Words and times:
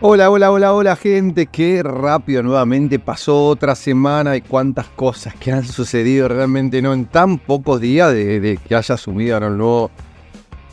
Hola, 0.00 0.30
hola, 0.30 0.52
hola, 0.52 0.74
hola 0.74 0.94
gente, 0.94 1.46
qué 1.46 1.82
rápido 1.82 2.40
nuevamente. 2.44 3.00
Pasó 3.00 3.46
otra 3.46 3.74
semana 3.74 4.36
y 4.36 4.42
cuántas 4.42 4.86
cosas 4.86 5.34
que 5.34 5.50
han 5.50 5.64
sucedido 5.64 6.28
realmente 6.28 6.80
no 6.80 6.92
en 6.92 7.06
tan 7.06 7.36
pocos 7.36 7.80
días 7.80 8.12
de, 8.12 8.60
que 8.64 8.76
haya 8.76 8.94
asumido 8.94 9.38
el 9.38 9.58
nuevo 9.58 9.90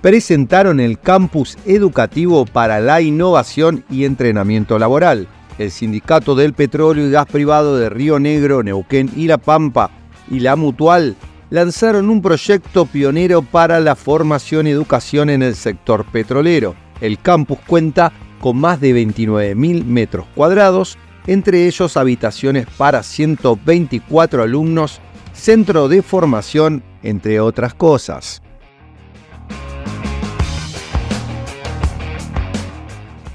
Presentaron 0.00 0.80
el 0.80 0.98
campus 0.98 1.56
educativo 1.64 2.44
para 2.44 2.80
la 2.80 3.00
innovación 3.00 3.84
y 3.88 4.04
entrenamiento 4.04 4.76
laboral. 4.78 5.28
El 5.56 5.70
Sindicato 5.70 6.34
del 6.34 6.52
Petróleo 6.52 7.06
y 7.06 7.10
Gas 7.10 7.26
Privado 7.26 7.78
de 7.78 7.88
Río 7.88 8.18
Negro, 8.18 8.62
Neuquén 8.62 9.10
y 9.16 9.28
La 9.28 9.38
Pampa 9.38 9.90
y 10.30 10.40
la 10.40 10.56
Mutual 10.56 11.16
lanzaron 11.48 12.10
un 12.10 12.20
proyecto 12.20 12.84
pionero 12.84 13.40
para 13.42 13.80
la 13.80 13.94
formación 13.94 14.66
y 14.66 14.70
educación 14.70 15.30
en 15.30 15.42
el 15.42 15.54
sector 15.54 16.04
petrolero. 16.04 16.74
El 17.00 17.18
campus 17.18 17.58
cuenta 17.66 18.12
con 18.40 18.58
más 18.58 18.80
de 18.80 18.94
29.000 18.94 19.84
metros 19.84 20.26
cuadrados 20.34 20.98
entre 21.26 21.66
ellos 21.66 21.96
habitaciones 21.96 22.66
para 22.76 23.02
124 23.02 24.42
alumnos, 24.42 25.00
centro 25.32 25.88
de 25.88 26.02
formación, 26.02 26.82
entre 27.02 27.40
otras 27.40 27.74
cosas. 27.74 28.42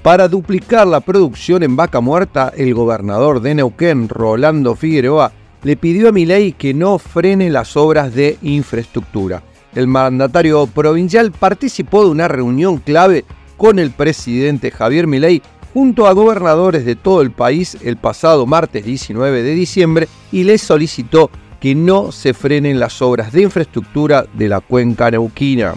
Para 0.01 0.27
duplicar 0.27 0.87
la 0.87 1.01
producción 1.01 1.61
en 1.61 1.75
Vaca 1.75 1.99
Muerta, 1.99 2.53
el 2.55 2.73
gobernador 2.73 3.41
de 3.41 3.53
Neuquén, 3.55 4.07
Rolando 4.07 4.75
Figueroa, 4.75 5.33
le 5.61 5.75
pidió 5.75 6.09
a 6.09 6.11
Milei 6.13 6.53
que 6.53 6.73
no 6.73 6.97
frene 6.99 7.49
las 7.49 7.75
obras 7.75 8.15
de 8.15 8.37
infraestructura. 8.41 9.43
El 9.75 9.87
mandatario 9.87 10.65
provincial 10.67 11.31
participó 11.31 12.05
de 12.05 12.11
una 12.11 12.27
reunión 12.27 12.77
clave 12.77 13.25
con 13.57 13.77
el 13.77 13.91
presidente 13.91 14.71
Javier 14.71 15.05
Milei 15.05 15.41
junto 15.73 16.07
a 16.07 16.13
gobernadores 16.13 16.85
de 16.85 16.95
todo 16.95 17.21
el 17.21 17.31
país 17.31 17.77
el 17.83 17.97
pasado 17.97 18.45
martes 18.45 18.85
19 18.85 19.43
de 19.43 19.53
diciembre 19.53 20.07
y 20.31 20.43
les 20.43 20.61
solicitó 20.61 21.29
que 21.59 21.75
no 21.75 22.11
se 22.11 22.33
frenen 22.33 22.79
las 22.79 23.01
obras 23.01 23.31
de 23.31 23.41
infraestructura 23.41 24.25
de 24.33 24.47
la 24.47 24.61
cuenca 24.61 25.11
neuquina. 25.11 25.75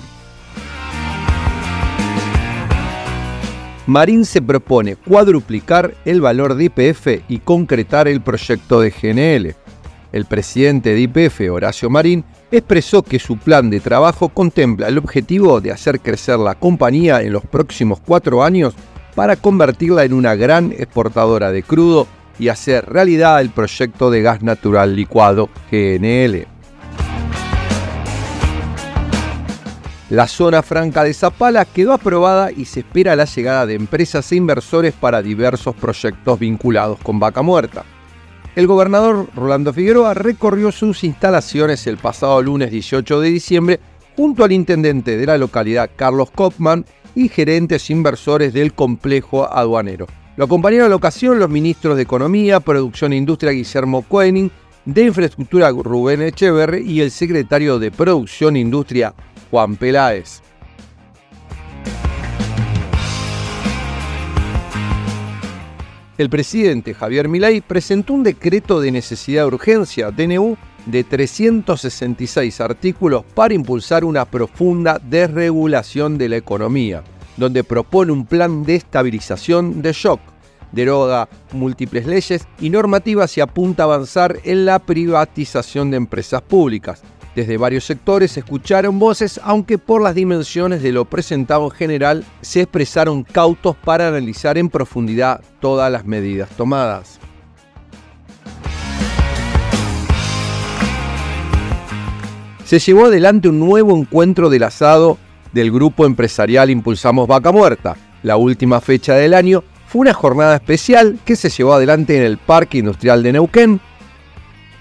Marín 3.86 4.25
se 4.25 4.41
propone 4.41 4.94
cuadruplicar 4.94 5.94
el 6.04 6.20
valor 6.20 6.54
de 6.54 6.64
IPF 6.64 7.28
y 7.28 7.38
concretar 7.38 8.06
el 8.06 8.20
proyecto 8.20 8.81
de 8.81 8.91
GNL. 8.91 9.56
El 10.12 10.26
presidente 10.26 10.94
de 10.94 11.00
IPF, 11.00 11.50
Horacio 11.50 11.91
Marín, 11.91 12.25
expresó 12.52 13.02
que 13.02 13.19
su 13.19 13.38
plan 13.38 13.70
de 13.70 13.81
trabajo 13.81 14.28
contempla 14.28 14.86
el 14.86 14.98
objetivo 14.98 15.60
de 15.60 15.72
hacer 15.72 16.00
crecer 16.00 16.38
la 16.38 16.54
compañía 16.54 17.22
en 17.22 17.32
los 17.32 17.44
próximos 17.44 17.98
cuatro 17.98 18.44
años 18.44 18.75
para 19.14 19.36
convertirla 19.36 20.04
en 20.04 20.12
una 20.12 20.34
gran 20.34 20.72
exportadora 20.72 21.52
de 21.52 21.62
crudo 21.62 22.06
y 22.38 22.48
hacer 22.48 22.86
realidad 22.86 23.40
el 23.40 23.50
proyecto 23.50 24.10
de 24.10 24.22
gas 24.22 24.42
natural 24.42 24.96
licuado 24.96 25.48
GNL. 25.70 26.46
La 30.10 30.28
zona 30.28 30.62
franca 30.62 31.04
de 31.04 31.14
Zapala 31.14 31.64
quedó 31.64 31.94
aprobada 31.94 32.52
y 32.52 32.66
se 32.66 32.80
espera 32.80 33.16
la 33.16 33.24
llegada 33.24 33.64
de 33.64 33.74
empresas 33.74 34.30
e 34.30 34.36
inversores 34.36 34.92
para 34.92 35.22
diversos 35.22 35.74
proyectos 35.74 36.38
vinculados 36.38 36.98
con 36.98 37.18
Vaca 37.18 37.40
Muerta. 37.40 37.84
El 38.54 38.66
gobernador 38.66 39.28
Rolando 39.34 39.72
Figueroa 39.72 40.12
recorrió 40.12 40.70
sus 40.70 41.04
instalaciones 41.04 41.86
el 41.86 41.96
pasado 41.96 42.42
lunes 42.42 42.70
18 42.70 43.20
de 43.20 43.30
diciembre 43.30 43.80
junto 44.14 44.44
al 44.44 44.52
intendente 44.52 45.16
de 45.16 45.24
la 45.24 45.38
localidad 45.38 45.88
Carlos 45.96 46.30
Kopman 46.30 46.84
y 47.14 47.28
gerentes 47.28 47.90
inversores 47.90 48.52
del 48.52 48.72
complejo 48.74 49.52
aduanero. 49.52 50.06
Lo 50.36 50.46
acompañaron 50.46 50.86
a 50.86 50.90
la 50.90 50.96
ocasión 50.96 51.38
los 51.38 51.50
ministros 51.50 51.96
de 51.96 52.02
Economía, 52.02 52.60
Producción 52.60 53.12
e 53.12 53.16
Industria 53.16 53.52
Guillermo 53.52 54.02
Koenig, 54.02 54.50
de 54.84 55.04
Infraestructura 55.04 55.70
Rubén 55.70 56.22
Echeverri 56.22 56.82
y 56.90 57.00
el 57.00 57.10
secretario 57.10 57.78
de 57.78 57.90
Producción 57.90 58.56
e 58.56 58.60
Industria 58.60 59.14
Juan 59.50 59.76
Peláez. 59.76 60.42
El 66.18 66.30
presidente 66.30 66.94
Javier 66.94 67.28
Milei 67.28 67.60
presentó 67.60 68.12
un 68.12 68.22
decreto 68.22 68.81
de 68.81 68.92
necesidad 68.92 69.42
de 69.42 69.48
urgencia, 69.48 70.10
DNU, 70.10 70.56
de 70.87 71.05
366 71.05 72.61
artículos 72.61 73.25
para 73.34 73.55
impulsar 73.55 74.05
una 74.05 74.25
profunda 74.25 74.99
desregulación 74.99 76.19
de 76.19 76.29
la 76.29 76.37
economía, 76.37 77.02
donde 77.37 77.64
propone 77.64 78.12
un 78.12 78.26
plan 78.26 78.64
de 78.64 78.76
estabilización 78.76 79.82
de 79.82 79.93
shock, 79.93 80.20
deroga 80.73 81.29
múltiples 81.52 82.06
leyes 82.06 82.46
y 82.61 82.70
normativas 82.70 83.37
y 83.37 83.40
apunta 83.40 83.84
a 83.84 83.87
avanzar 83.87 84.38
en 84.44 84.64
la 84.64 84.79
privatización 84.79 85.90
de 85.90 85.99
empresas 85.99 86.43
públicas. 86.43 87.02
Desde 87.35 87.56
varios 87.56 87.85
sectores 87.85 88.32
se 88.32 88.40
escucharon 88.40 88.99
voces, 88.99 89.40
aunque 89.43 89.78
por 89.78 90.02
las 90.02 90.14
dimensiones 90.14 90.82
de 90.82 90.93
lo 90.93 91.06
presentado 91.06 91.64
en 91.64 91.70
general 91.70 92.25
se 92.43 92.62
expresaron 92.62 93.23
cautos 93.23 93.75
para 93.76 94.08
analizar 94.08 94.58
en 94.58 94.69
profundidad 94.69 95.40
todas 95.61 95.90
las 95.90 96.05
medidas 96.05 96.50
tomadas. 96.50 97.19
Se 102.72 102.78
llevó 102.78 103.04
adelante 103.04 103.50
un 103.50 103.60
nuevo 103.60 103.94
encuentro 103.94 104.48
del 104.48 104.62
asado 104.62 105.19
del 105.52 105.70
grupo 105.70 106.06
empresarial 106.06 106.70
Impulsamos 106.70 107.28
Vaca 107.28 107.52
Muerta. 107.52 107.98
La 108.22 108.38
última 108.38 108.80
fecha 108.80 109.14
del 109.14 109.34
año 109.34 109.62
fue 109.88 110.00
una 110.00 110.14
jornada 110.14 110.54
especial 110.54 111.19
que 111.22 111.36
se 111.36 111.50
llevó 111.50 111.74
adelante 111.74 112.16
en 112.16 112.22
el 112.22 112.38
Parque 112.38 112.78
Industrial 112.78 113.22
de 113.22 113.34
Neuquén, 113.34 113.78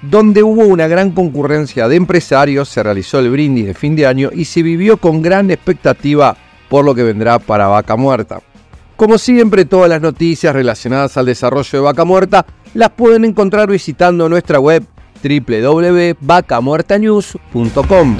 donde 0.04 0.42
hubo 0.42 0.68
una 0.68 0.88
gran 0.88 1.12
concurrencia 1.12 1.90
de 1.90 1.98
empresarios, 1.98 2.70
se 2.70 2.82
realizó 2.82 3.20
el 3.20 3.30
brindis 3.30 3.66
de 3.66 3.74
fin 3.74 3.98
de 3.98 4.08
año 4.08 4.30
y 4.34 4.46
se 4.46 4.64
vivió 4.64 4.96
con 4.96 5.22
gran 5.22 5.52
expectativa 5.52 6.38
por 6.70 6.86
lo 6.86 6.96
que 6.96 7.04
vendrá 7.04 7.40
para 7.40 7.68
Vaca 7.68 7.98
Muerta. 7.98 8.42
Como 8.96 9.18
siempre, 9.18 9.66
todas 9.66 9.90
las 9.90 10.00
noticias 10.00 10.54
relacionadas 10.54 11.18
al 11.18 11.26
desarrollo 11.26 11.70
de 11.74 11.84
Vaca 11.84 12.06
Muerta 12.06 12.46
las 12.74 12.92
pueden 12.92 13.26
encontrar 13.26 13.70
visitando 13.70 14.30
nuestra 14.30 14.62
web 14.62 14.82
www.vacamuertanews.com. 15.22 18.18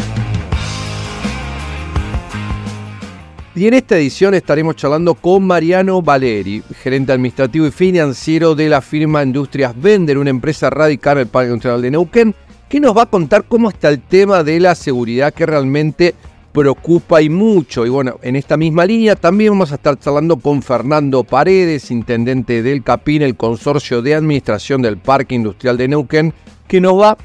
Y 3.54 3.68
en 3.68 3.74
esta 3.74 3.98
edición 3.98 4.34
estaremos 4.34 4.78
charlando 4.78 5.14
con 5.14 5.46
Mariano 5.46 6.02
Valeri, 6.02 6.64
gerente 6.82 7.12
administrativo 7.12 7.68
y 7.68 7.72
financiero 7.72 8.56
de 8.56 8.70
la 8.70 8.80
firma 8.80 9.24
Industrias 9.24 9.74
Vender, 9.76 10.18
una 10.18 10.30
empresa 10.30 10.70
radicada 10.70 11.16
en 11.16 11.20
el 11.20 11.28
Parque 11.28 11.50
Industrial 11.50 11.82
de 11.82 11.92
Neuquén, 11.92 12.34
que 12.70 12.80
nos 12.80 12.96
va 12.96 13.04
a 13.04 13.08
contar 13.08 13.44
cómo 13.44 13.68
está 13.68 13.90
el 13.90 14.00
tema 14.00 14.46
de 14.46 14.62
la 14.62 14.74
seguridad 14.74 15.34
que 15.34 15.46
realmente 15.46 16.16
preocupa 16.54 17.22
y 17.22 17.30
mucho. 17.30 17.86
Y 17.86 17.90
bueno, 17.90 18.20
en 18.22 18.38
esta 18.38 18.56
misma 18.56 18.86
línea 18.86 19.18
también 19.18 19.52
vamos 19.52 19.74
a 19.74 19.76
estar 19.76 20.00
charlando 20.00 20.38
con 20.38 20.62
Fernando 20.62 21.26
Paredes, 21.26 21.92
intendente 21.92 22.64
del 22.64 22.84
CAPIN, 22.84 23.22
el 23.22 23.36
consorcio 23.36 24.02
de 24.02 24.16
administración 24.16 24.82
del 24.82 24.98
Parque 24.98 25.36
Industrial 25.36 25.78
de 25.78 25.90
Neuquén, 25.90 26.34
que 26.72 26.80
nos 26.80 26.98
va 26.98 27.18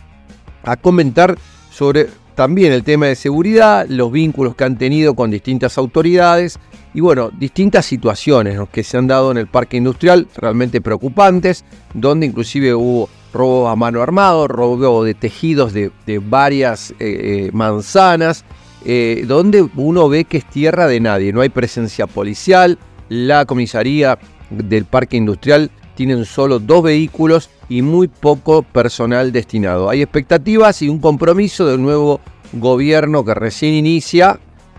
a 0.65 0.77
comentar 0.77 1.39
sobre 1.71 2.09
también 2.35 2.73
el 2.73 2.83
tema 2.83 3.07
de 3.07 3.15
seguridad, 3.15 3.87
los 3.89 4.11
vínculos 4.11 4.57
que 4.57 4.65
han 4.65 4.77
tenido 4.77 5.15
con 5.15 5.31
distintas 5.31 5.79
autoridades 5.79 6.59
y 6.95 7.01
bueno, 7.01 7.31
distintas 7.31 7.87
situaciones 7.87 8.59
que 8.73 8.83
se 8.83 8.97
han 8.97 9.07
dado 9.07 9.31
en 9.31 9.37
el 9.37 9.47
parque 9.47 9.77
industrial 9.77 10.27
realmente 10.37 10.81
preocupantes, 10.81 11.65
donde 11.95 12.27
inclusive 12.27 12.75
hubo 12.75 13.09
robo 13.33 13.69
a 13.69 13.77
mano 13.77 14.03
armado, 14.03 14.49
robo 14.49 15.05
de 15.05 15.15
tejidos 15.15 15.73
de, 15.73 15.93
varias 16.29 16.91
eh, 16.91 16.97
eh, 16.99 17.51
manzanas, 17.53 18.45
eh, 18.85 19.23
donde 19.29 19.63
uno 19.77 20.09
ve 20.09 20.25
que 20.25 20.39
es 20.39 20.51
tierra 20.51 20.89
de 20.89 20.99
nadie, 20.99 21.33
no 21.33 21.41
hay 21.41 21.51
presencia 21.51 22.09
policial, 22.09 22.81
la 23.09 23.45
comisaría 23.45 24.19
del 24.51 24.87
parque 24.87 25.17
industrial 25.17 25.71
tienen 25.95 26.25
solo 26.25 26.59
dos 26.59 26.83
vehículos 26.83 27.49
y 27.69 27.83
muy 27.83 28.09
poco 28.09 28.63
personal 28.63 29.33
destinado. 29.33 29.89
Hay 29.91 30.03
expectativas 30.03 30.83
y 30.83 30.89
un 30.89 31.01
compromiso 31.01 31.67
del 31.67 31.83
nuevo 31.83 32.21
gobierno 32.53 33.25
que 33.25 33.35
recién 33.35 33.75
inicia 33.75 34.39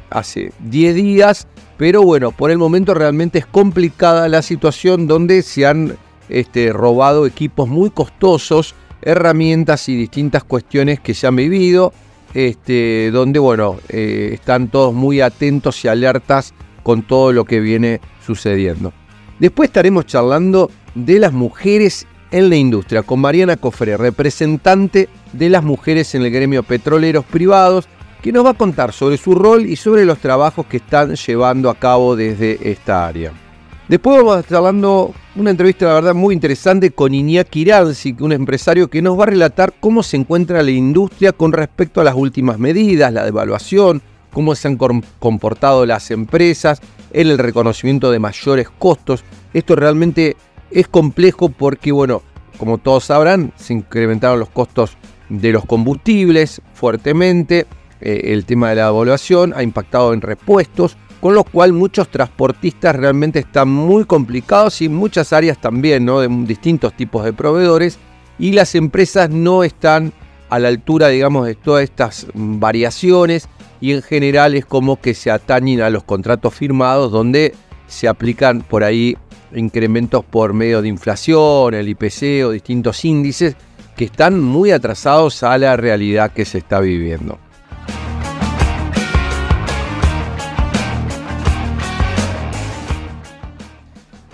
hace 0.10 0.52
10 0.60 0.96
días, 0.96 1.48
pero 1.78 2.02
bueno, 2.04 2.32
por 2.32 2.52
el 2.52 2.58
momento 2.58 2.94
realmente 2.94 3.40
es 3.40 3.46
complicada 3.46 4.30
la 4.30 4.42
situación 4.42 5.08
donde 5.08 5.42
se 5.42 5.66
han 5.66 5.98
este, 6.30 6.72
robado 6.74 7.26
equipos 7.26 7.68
muy 7.68 7.90
costosos, 7.90 8.74
herramientas 9.02 9.90
y 9.90 9.96
distintas 9.96 10.44
cuestiones 10.44 11.00
que 11.00 11.14
se 11.14 11.28
han 11.28 11.36
vivido, 11.36 11.94
este, 12.34 13.12
donde 13.12 13.40
bueno, 13.40 13.78
eh, 13.90 14.32
están 14.34 14.70
todos 14.70 14.94
muy 14.94 15.22
atentos 15.22 15.84
y 15.84 15.88
alertas 15.88 16.54
con 16.84 17.04
todo 17.04 17.34
lo 17.34 17.46
que 17.46 17.60
viene 17.60 18.00
sucediendo. 18.26 18.94
Después 19.40 19.70
estaremos 19.70 20.06
charlando 20.06 20.72
de 20.96 21.20
las 21.20 21.34
mujeres 21.34 22.08
en 22.32 22.50
la 22.50 22.56
industria 22.56 23.04
con 23.04 23.20
Mariana 23.20 23.58
Cofre, 23.58 23.98
representante 23.98 25.10
de 25.34 25.50
las 25.50 25.64
mujeres 25.64 26.14
en 26.16 26.24
el 26.24 26.32
gremio 26.32 26.64
petroleros 26.64 27.26
privados, 27.26 27.88
que 28.22 28.32
nos 28.32 28.46
va 28.46 28.52
a 28.52 28.56
contar 28.56 28.94
sobre 28.94 29.18
su 29.18 29.36
rol 29.36 29.66
y 29.66 29.76
sobre 29.76 30.06
los 30.06 30.20
trabajos 30.20 30.66
que 30.66 30.78
están 30.78 31.16
llevando 31.16 31.70
a 31.70 31.76
cabo 31.76 32.16
desde 32.16 32.72
esta 32.72 33.08
área. 33.08 33.32
Después 33.88 34.18
vamos 34.18 34.36
a 34.36 34.40
estar 34.42 34.58
hablando 34.58 35.14
una 35.38 35.52
entrevista, 35.52 35.86
la 35.86 35.94
verdad, 35.94 36.14
muy 36.14 36.34
interesante 36.34 36.92
con 36.92 37.14
Iñaki 37.14 37.62
Iranzi, 37.62 38.16
un 38.20 38.34
empresario 38.34 38.90
que 38.90 39.02
nos 39.02 39.18
va 39.18 39.24
a 39.24 39.28
relatar 39.28 39.74
cómo 39.80 40.04
se 40.04 40.18
encuentra 40.18 40.62
la 40.62 40.72
industria 40.72 41.32
con 41.32 41.54
respecto 41.54 42.02
a 42.02 42.04
las 42.04 42.16
últimas 42.16 42.60
medidas, 42.60 43.14
la 43.14 43.24
devaluación, 43.24 44.02
cómo 44.34 44.56
se 44.56 44.68
han 44.68 44.78
comportado 44.78 45.86
las 45.86 46.12
empresas 46.12 46.82
en 47.14 47.28
el 47.28 47.38
reconocimiento 47.38 48.12
de 48.12 48.20
mayores 48.20 48.68
costos. 48.78 49.24
Esto 49.54 49.76
realmente 49.78 50.36
es 50.72 50.88
complejo 50.88 51.50
porque, 51.50 51.92
bueno, 51.92 52.22
como 52.58 52.78
todos 52.78 53.06
sabrán, 53.06 53.54
se 53.56 53.74
incrementaron 53.74 54.40
los 54.40 54.50
costos 54.50 54.98
de 55.30 55.52
los 55.52 55.66
combustibles 55.66 56.62
fuertemente, 56.74 57.66
eh, 58.02 58.22
el 58.34 58.46
tema 58.46 58.70
de 58.70 58.76
la 58.76 58.88
evaluación 58.88 59.54
ha 59.56 59.64
impactado 59.64 60.14
en 60.14 60.22
repuestos, 60.22 60.98
con 61.20 61.34
lo 61.34 61.44
cual 61.44 61.74
muchos 61.74 62.10
transportistas 62.10 62.96
realmente 62.96 63.40
están 63.40 63.70
muy 63.70 64.06
complicados 64.06 64.82
y 64.82 64.90
muchas 64.90 65.34
áreas 65.34 65.60
también, 65.60 66.06
¿no? 66.06 66.20
de 66.20 66.28
distintos 66.46 66.94
tipos 66.94 67.26
de 67.26 67.34
proveedores, 67.34 67.98
y 68.40 68.52
las 68.52 68.76
empresas 68.76 69.30
no 69.30 69.64
están 69.64 70.14
a 70.50 70.60
la 70.60 70.68
altura, 70.68 71.10
digamos, 71.10 71.46
de 71.48 71.56
todas 71.56 71.84
estas 71.84 72.28
variaciones 72.34 73.50
y 73.82 73.94
en 73.94 74.02
general 74.02 74.56
es 74.56 74.66
como 74.66 75.02
que 75.02 75.14
se 75.14 75.32
atañen 75.32 75.82
a 75.82 75.90
los 75.90 76.04
contratos 76.04 76.54
firmados 76.54 77.12
donde 77.12 77.54
se 77.88 78.08
aplican 78.08 78.62
por 78.62 78.84
ahí 78.84 79.18
incrementos 79.60 80.24
por 80.26 80.54
medio 80.54 80.82
de 80.82 80.88
inflación, 80.88 81.74
el 81.74 81.90
IPC 81.90 82.46
o 82.46 82.52
distintos 82.52 83.04
índices 83.06 83.56
que 83.96 84.06
están 84.06 84.40
muy 84.40 84.72
atrasados 84.72 85.42
a 85.44 85.58
la 85.58 85.76
realidad 85.76 86.32
que 86.32 86.46
se 86.46 86.60
está 86.60 86.80
viviendo. 86.80 87.40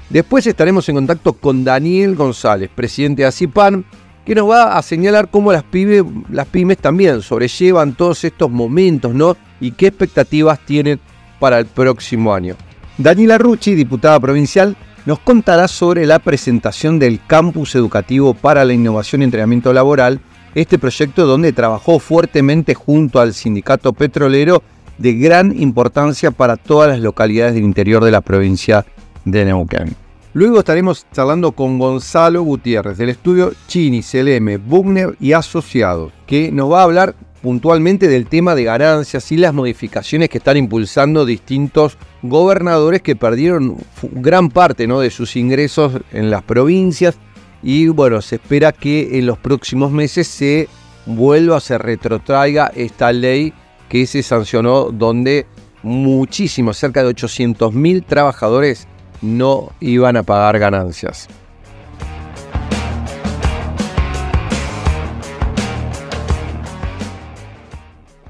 Después 0.10 0.46
estaremos 0.46 0.88
en 0.90 0.96
contacto 0.96 1.34
con 1.34 1.64
Daniel 1.64 2.16
González, 2.16 2.70
presidente 2.70 3.24
de 3.24 3.30
ACIPAN, 3.30 3.84
que 4.24 4.36
nos 4.36 4.48
va 4.48 4.78
a 4.78 4.81
señalar 4.84 5.30
cómo 5.30 5.52
las, 5.52 5.64
las 6.30 6.48
pymes 6.48 6.78
también 6.78 7.22
sobrellevan 7.24 7.96
todos 7.96 8.24
estos 8.24 8.52
momentos, 8.52 9.16
¿no? 9.16 9.36
Y 9.60 9.72
qué 9.72 9.88
expectativas 9.88 10.60
tienen 10.60 11.00
para 11.40 11.58
el 11.58 11.66
próximo 11.66 12.34
año. 12.34 12.56
Daniela 12.98 13.40
Rucci, 13.40 13.74
diputada 13.74 14.20
provincial, 14.20 14.78
nos 15.05 15.19
contará 15.19 15.67
sobre 15.67 16.05
la 16.05 16.19
presentación 16.19 17.00
del 17.00 17.19
Campus 17.25 17.75
Educativo 17.75 18.33
para 18.33 18.63
la 18.65 18.73
Innovación 18.73 19.21
y 19.21 19.25
Entrenamiento 19.25 19.73
Laboral, 19.73 20.21
este 20.55 20.79
proyecto 20.79 21.25
donde 21.25 21.51
trabajó 21.51 22.00
fuertemente 22.00 22.73
junto 22.73 23.19
al 23.19 23.33
sindicato 23.33 23.94
petrolero 23.94 24.63
de 24.97 25.13
gran 25.13 25.59
importancia 25.59 26.31
para 26.31 26.55
todas 26.57 26.89
las 26.89 27.00
localidades 27.00 27.55
del 27.55 27.63
interior 27.63 28.03
de 28.03 28.11
la 28.11 28.21
provincia 28.21 28.85
de 29.25 29.45
Neuquén. 29.45 29.95
Luego 30.33 30.59
estaremos 30.59 31.05
charlando 31.11 31.51
con 31.51 31.77
Gonzalo 31.77 32.41
Gutiérrez 32.41 32.97
del 32.97 33.09
estudio 33.09 33.53
Chini, 33.67 34.01
CLM, 34.01 34.67
Bugner 34.67 35.15
y 35.19 35.33
Asociados, 35.33 36.12
que 36.25 36.51
nos 36.51 36.72
va 36.72 36.81
a 36.81 36.83
hablar 36.83 37.15
puntualmente 37.43 38.07
del 38.07 38.25
tema 38.27 38.55
de 38.55 38.63
ganancias 38.63 39.29
y 39.33 39.38
las 39.38 39.53
modificaciones 39.53 40.29
que 40.29 40.38
están 40.38 40.55
impulsando 40.55 41.25
distintos 41.25 41.97
gobernadores 42.21 43.01
que 43.01 43.17
perdieron 43.17 43.75
gran 44.13 44.50
parte 44.50 44.88
¿no? 44.88 45.01
de 45.01 45.12
sus 45.12 45.35
ingresos 45.35 46.00
en 46.13 46.31
las 46.31 46.41
provincias 46.41 47.15
y 47.62 47.89
bueno, 47.89 48.21
se 48.21 48.35
espera 48.35 48.71
que 48.71 49.19
en 49.19 49.25
los 49.25 49.38
próximos 49.38 49.91
meses 49.91 50.25
se 50.27 50.69
vuelva, 51.05 51.59
se 51.59 51.77
retrotraiga 51.77 52.71
esta 52.73 53.12
ley 53.12 53.53
que 53.89 54.07
se 54.07 54.23
sancionó 54.23 54.85
donde 54.85 55.45
muchísimos, 55.81 56.77
cerca 56.77 57.03
de 57.03 57.13
800.000 57.13 58.05
trabajadores 58.05 58.88
no 59.21 59.73
iban 59.81 60.15
a 60.15 60.23
pagar 60.23 60.59
ganancias. 60.59 61.27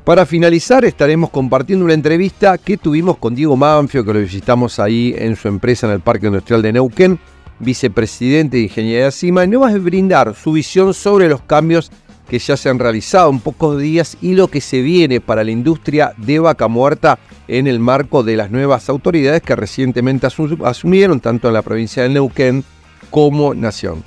Para 0.03 0.25
finalizar, 0.25 0.83
estaremos 0.83 1.29
compartiendo 1.29 1.85
una 1.85 1.93
entrevista 1.93 2.57
que 2.57 2.75
tuvimos 2.75 3.17
con 3.17 3.35
Diego 3.35 3.55
Manfio, 3.55 4.03
que 4.03 4.13
lo 4.13 4.19
visitamos 4.19 4.77
ahí 4.77 5.15
en 5.17 5.37
su 5.37 5.47
empresa 5.47 5.87
en 5.87 5.93
el 5.93 6.01
Parque 6.01 6.27
Industrial 6.27 6.61
de 6.61 6.73
Neuquén, 6.73 7.17
vicepresidente 7.59 8.57
de 8.57 8.63
Ingeniería 8.63 9.11
CIMA, 9.11 9.45
y 9.45 9.47
nos 9.47 9.61
va 9.61 9.69
a 9.69 9.77
brindar 9.77 10.35
su 10.35 10.51
visión 10.51 10.93
sobre 10.93 11.29
los 11.29 11.41
cambios 11.43 11.89
que 12.27 12.37
ya 12.37 12.57
se 12.57 12.67
han 12.67 12.79
realizado 12.79 13.29
en 13.29 13.39
pocos 13.39 13.79
días 13.79 14.17
y 14.21 14.33
lo 14.33 14.49
que 14.49 14.59
se 14.59 14.81
viene 14.81 15.21
para 15.21 15.45
la 15.45 15.51
industria 15.51 16.13
de 16.17 16.39
vaca 16.39 16.67
muerta 16.67 17.17
en 17.47 17.67
el 17.67 17.79
marco 17.79 18.23
de 18.23 18.35
las 18.35 18.51
nuevas 18.51 18.89
autoridades 18.89 19.41
que 19.41 19.55
recientemente 19.55 20.27
asumieron 20.65 21.21
tanto 21.21 21.47
en 21.47 21.53
la 21.53 21.61
provincia 21.61 22.03
de 22.03 22.09
Neuquén 22.09 22.65
como 23.09 23.53
Nación. 23.53 24.03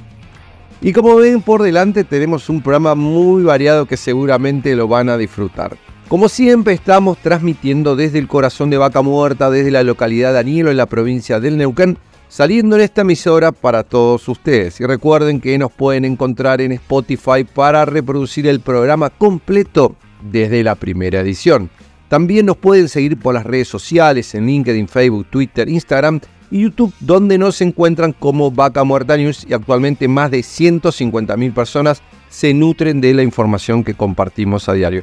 Y 0.83 0.93
como 0.93 1.17
ven 1.17 1.41
por 1.41 1.63
delante 1.63 2.05
tenemos 2.05 2.51
un 2.51 2.61
programa 2.61 2.95
muy 2.95 3.45
variado 3.45 3.87
que 3.87 3.97
seguramente 3.97 4.77
lo 4.77 4.89
van 4.89 5.09
a 5.09 5.17
disfrutar. 5.17 5.86
Como 6.09 6.29
siempre 6.29 6.73
estamos 6.73 7.19
transmitiendo 7.19 7.97
desde 7.97 8.21
el 8.21 8.29
corazón 8.29 8.71
de 8.71 8.79
Vaca 8.79 9.03
Muerta, 9.03 9.51
desde 9.51 9.73
la 9.73 9.83
localidad 9.83 10.33
de 10.33 10.39
Anielo 10.39 10.71
en 10.71 10.77
la 10.77 10.87
provincia 10.87 11.41
del 11.41 11.57
Neuquén, 11.57 11.99
saliendo 12.29 12.77
en 12.77 12.83
esta 12.83 13.01
emisora 13.01 13.51
para 13.51 13.83
todos 13.83 14.29
ustedes. 14.29 14.81
Y 14.81 14.87
recuerden 14.87 15.41
que 15.41 15.59
nos 15.59 15.73
pueden 15.73 16.05
encontrar 16.05 16.61
en 16.61 16.71
Spotify 16.71 17.43
para 17.43 17.85
reproducir 17.85 18.47
el 18.47 18.61
programa 18.61 19.11
completo 19.11 19.97
desde 20.23 20.63
la 20.63 20.77
primera 20.77 21.23
edición. 21.23 21.71
También 22.09 22.47
nos 22.47 22.57
pueden 22.57 22.89
seguir 22.89 23.19
por 23.19 23.35
las 23.35 23.45
redes 23.45 23.67
sociales 23.67 24.33
en 24.37 24.47
LinkedIn, 24.47 24.87
Facebook, 24.87 25.27
Twitter, 25.29 25.69
Instagram 25.69 26.21
y 26.53 26.61
YouTube, 26.61 26.95
donde 27.01 27.37
nos 27.37 27.61
encuentran 27.63 28.13
como 28.13 28.53
Vaca 28.53 28.85
Muerta 28.85 29.17
News 29.17 29.45
y 29.49 29.55
actualmente 29.55 30.07
más 30.07 30.31
de 30.31 30.39
150.000 30.39 31.53
personas 31.53 32.01
se 32.29 32.55
nutren 32.55 33.01
de 33.01 33.13
la 33.13 33.25
información 33.25 33.83
que 33.83 33.95
compartimos 33.95 34.69
a 34.69 34.75
diario. 34.75 35.03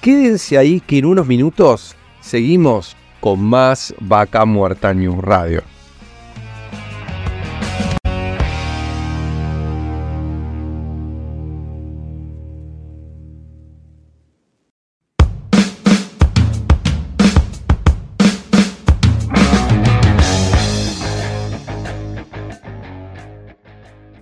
Quédense 0.00 0.56
ahí 0.56 0.80
que 0.80 0.98
en 0.98 1.06
unos 1.06 1.26
minutos 1.26 1.96
seguimos 2.20 2.96
con 3.20 3.40
más 3.40 3.94
Vaca 4.00 4.44
Muerta 4.44 4.94
News 4.94 5.18
Radio. 5.18 5.62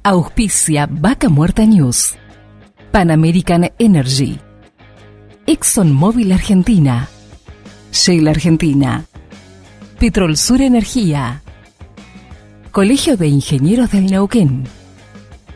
Auspicia 0.02 0.86
Vaca 0.88 1.28
Muerta 1.28 1.66
News. 1.66 2.14
Pan 2.92 3.10
American 3.10 3.72
Energy. 3.78 4.45
ExxonMobil 5.48 6.32
Argentina. 6.32 7.08
Shell 7.92 8.26
Argentina. 8.26 9.04
Petrol 9.96 10.36
Sur 10.36 10.60
Energía. 10.60 11.40
Colegio 12.72 13.16
de 13.16 13.28
Ingenieros 13.28 13.92
del 13.92 14.06
Neuquén. 14.06 14.64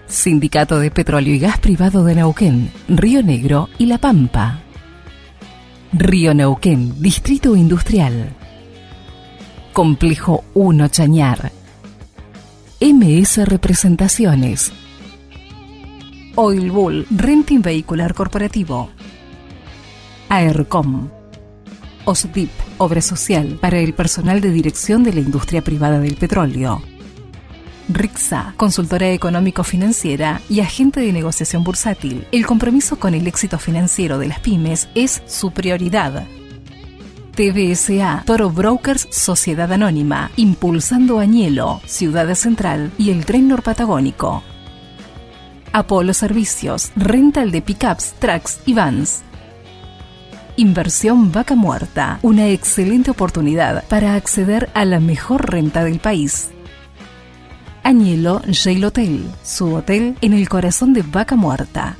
Sindicato 0.06 0.78
de 0.78 0.92
Petróleo 0.92 1.34
y 1.34 1.40
Gas 1.40 1.58
Privado 1.58 2.04
de 2.04 2.14
Neuquén, 2.14 2.70
Río 2.86 3.24
Negro 3.24 3.68
y 3.78 3.86
La 3.86 3.98
Pampa. 3.98 4.60
Río 5.92 6.34
Neuquén, 6.34 7.02
Distrito 7.02 7.56
Industrial. 7.56 8.32
Complejo 9.72 10.44
1 10.54 10.86
Chañar. 10.86 11.50
MS 12.80 13.44
Representaciones. 13.44 14.70
Oil 16.36 16.70
Bull 16.70 17.06
Renting 17.10 17.60
Vehicular 17.60 18.14
Corporativo. 18.14 18.90
AERCOM. 20.30 21.10
OSDIP, 22.04 22.50
Obra 22.78 23.02
Social 23.02 23.58
para 23.60 23.80
el 23.80 23.92
personal 23.94 24.40
de 24.40 24.52
dirección 24.52 25.02
de 25.02 25.12
la 25.12 25.20
industria 25.20 25.62
privada 25.62 25.98
del 25.98 26.14
petróleo. 26.14 26.80
RIXA, 27.88 28.54
consultora 28.56 29.10
económico-financiera 29.10 30.40
y 30.48 30.60
agente 30.60 31.00
de 31.00 31.12
negociación 31.12 31.64
bursátil. 31.64 32.28
El 32.30 32.46
compromiso 32.46 32.96
con 33.00 33.14
el 33.14 33.26
éxito 33.26 33.58
financiero 33.58 34.18
de 34.18 34.28
las 34.28 34.38
pymes 34.38 34.88
es 34.94 35.20
su 35.26 35.50
prioridad. 35.50 36.24
TBSA, 37.34 38.22
Toro 38.24 38.50
Brokers 38.50 39.08
Sociedad 39.10 39.72
Anónima, 39.72 40.30
impulsando 40.36 41.18
Añelo, 41.18 41.80
Ciudad 41.86 42.32
Central 42.36 42.92
y 42.98 43.10
el 43.10 43.24
Tren 43.24 43.48
Norpatagónico. 43.48 44.44
Apolo 45.72 46.14
Servicios, 46.14 46.92
rental 46.94 47.50
de 47.50 47.62
pickups, 47.62 48.14
trucks 48.20 48.60
y 48.64 48.74
vans. 48.74 49.24
Inversión 50.60 51.32
Vaca 51.32 51.54
Muerta, 51.54 52.18
una 52.20 52.48
excelente 52.48 53.10
oportunidad 53.10 53.82
para 53.88 54.14
acceder 54.14 54.68
a 54.74 54.84
la 54.84 55.00
mejor 55.00 55.50
renta 55.50 55.84
del 55.84 56.00
país. 56.00 56.50
Añelo 57.82 58.42
Jail 58.52 58.84
Hotel, 58.84 59.24
su 59.42 59.74
hotel 59.74 60.16
en 60.20 60.34
el 60.34 60.50
corazón 60.50 60.92
de 60.92 61.00
Vaca 61.00 61.34
Muerta. 61.34 61.96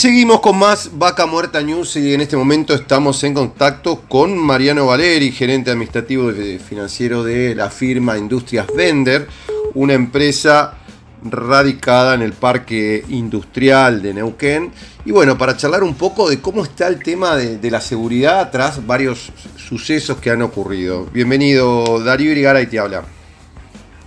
Seguimos 0.00 0.40
con 0.40 0.58
más 0.58 0.98
Vaca 0.98 1.26
Muerta 1.26 1.60
News 1.60 1.94
y 1.96 2.14
en 2.14 2.22
este 2.22 2.34
momento 2.34 2.72
estamos 2.72 3.22
en 3.22 3.34
contacto 3.34 4.00
con 4.08 4.34
Mariano 4.34 4.86
Valeri, 4.86 5.30
gerente 5.30 5.70
administrativo 5.70 6.30
y 6.30 6.58
financiero 6.58 7.22
de 7.22 7.54
la 7.54 7.68
firma 7.68 8.16
Industrias 8.16 8.66
Vender, 8.74 9.28
una 9.74 9.92
empresa 9.92 10.78
radicada 11.22 12.14
en 12.14 12.22
el 12.22 12.32
Parque 12.32 13.04
Industrial 13.10 14.00
de 14.00 14.14
Neuquén. 14.14 14.72
Y 15.04 15.12
bueno, 15.12 15.36
para 15.36 15.58
charlar 15.58 15.82
un 15.82 15.94
poco 15.94 16.30
de 16.30 16.40
cómo 16.40 16.62
está 16.62 16.86
el 16.86 17.02
tema 17.02 17.36
de, 17.36 17.70
la 17.70 17.82
seguridad 17.82 18.50
tras 18.50 18.86
varios 18.86 19.30
sucesos 19.58 20.18
que 20.18 20.30
han 20.30 20.40
ocurrido. 20.40 21.08
Bienvenido, 21.12 22.02
Darío 22.02 22.32
Irigara, 22.32 22.62
y 22.62 22.68
te 22.68 22.78
habla. 22.78 23.02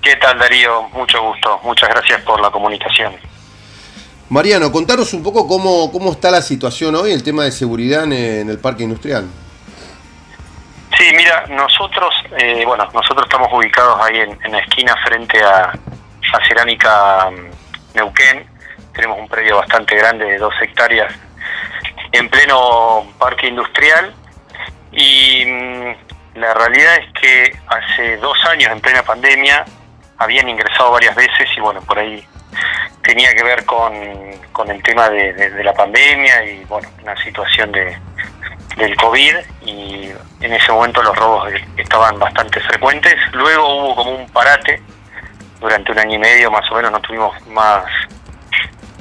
¿Qué 0.02 0.16
tal, 0.16 0.40
Darío? 0.40 0.90
Mucho 0.90 1.22
gusto. 1.22 1.60
Muchas 1.64 1.90
gracias 1.90 2.20
por 2.24 2.42
la 2.42 2.50
comunicación. 2.50 3.14
Mariano, 4.34 4.72
contanos 4.72 5.13
un 5.13 5.22
poco 5.22 5.48
cómo, 5.48 5.92
cómo 5.92 6.12
está 6.12 6.32
la 6.32 6.42
situación 6.42 6.96
hoy, 6.96 7.12
el 7.12 7.22
tema 7.22 7.44
de 7.44 7.52
seguridad 7.52 8.12
en, 8.12 8.50
el 8.50 8.58
parque 8.58 8.82
industrial. 8.82 9.28
Sí, 10.98 11.06
mira, 11.16 11.46
nosotros, 11.50 12.16
eh, 12.40 12.63
bueno, 12.66 12.90
nosotros 12.96 13.28
estamos 13.30 13.48
ubicados 13.54 14.02
ahí 14.02 14.22
en, 14.22 14.52
la 14.52 14.58
esquina 14.58 14.96
frente 15.06 15.40
a, 15.44 15.72
Cerámica 16.48 17.30
mm, 17.30 17.96
Neuquén. 17.96 18.48
Tenemos 18.96 19.20
un 19.20 19.28
predio 19.28 19.58
bastante 19.58 19.96
grande 19.96 20.25
de 20.25 20.40
dos 20.40 20.56
hectáreas 20.63 21.13
en 22.12 22.28
pleno 22.28 23.06
parque 23.20 23.50
industrial 23.50 24.16
y 24.92 25.46
mm, 25.46 26.40
la 26.40 26.56
realidad 26.56 26.96
es 26.96 27.22
que 27.22 27.56
hace 27.68 28.18
dos 28.18 28.44
años 28.46 28.72
en 28.72 28.82
plena 28.82 29.04
pandemia 29.04 29.63
habían 30.18 30.50
ingresado 30.50 30.90
varias 30.90 31.16
veces 31.16 31.48
y 31.56 31.60
bueno, 31.60 31.82
por 31.82 32.00
ahí 32.00 32.25
tenía 33.03 33.33
que 33.33 33.43
ver 33.43 33.65
con, 33.65 33.93
con 34.51 34.69
el 34.72 34.81
tema 34.83 35.10
de, 35.10 35.63
la 35.63 35.74
pandemia 35.74 36.43
y 36.45 36.63
bueno, 36.65 36.88
la 37.03 37.15
situación 37.24 37.72
de, 37.72 37.98
del 38.77 38.95
COVID 38.95 39.36
y 39.65 40.12
en 40.41 40.53
ese 40.53 40.72
momento 40.72 41.01
los 41.03 41.15
robos 41.15 41.51
estaban 41.77 42.17
bastante 42.19 42.60
frecuentes. 42.62 43.15
Luego 43.33 43.67
hubo 43.67 43.95
como 43.95 44.12
un 44.12 44.29
parate 44.29 44.81
durante 45.60 45.91
un 45.91 46.00
año 46.00 46.15
y 46.15 46.19
medio 46.19 46.51
más 46.51 46.69
o 46.72 46.75
menos, 46.75 46.91
no 46.91 47.01
tuvimos 47.01 47.36
más, 47.48 47.86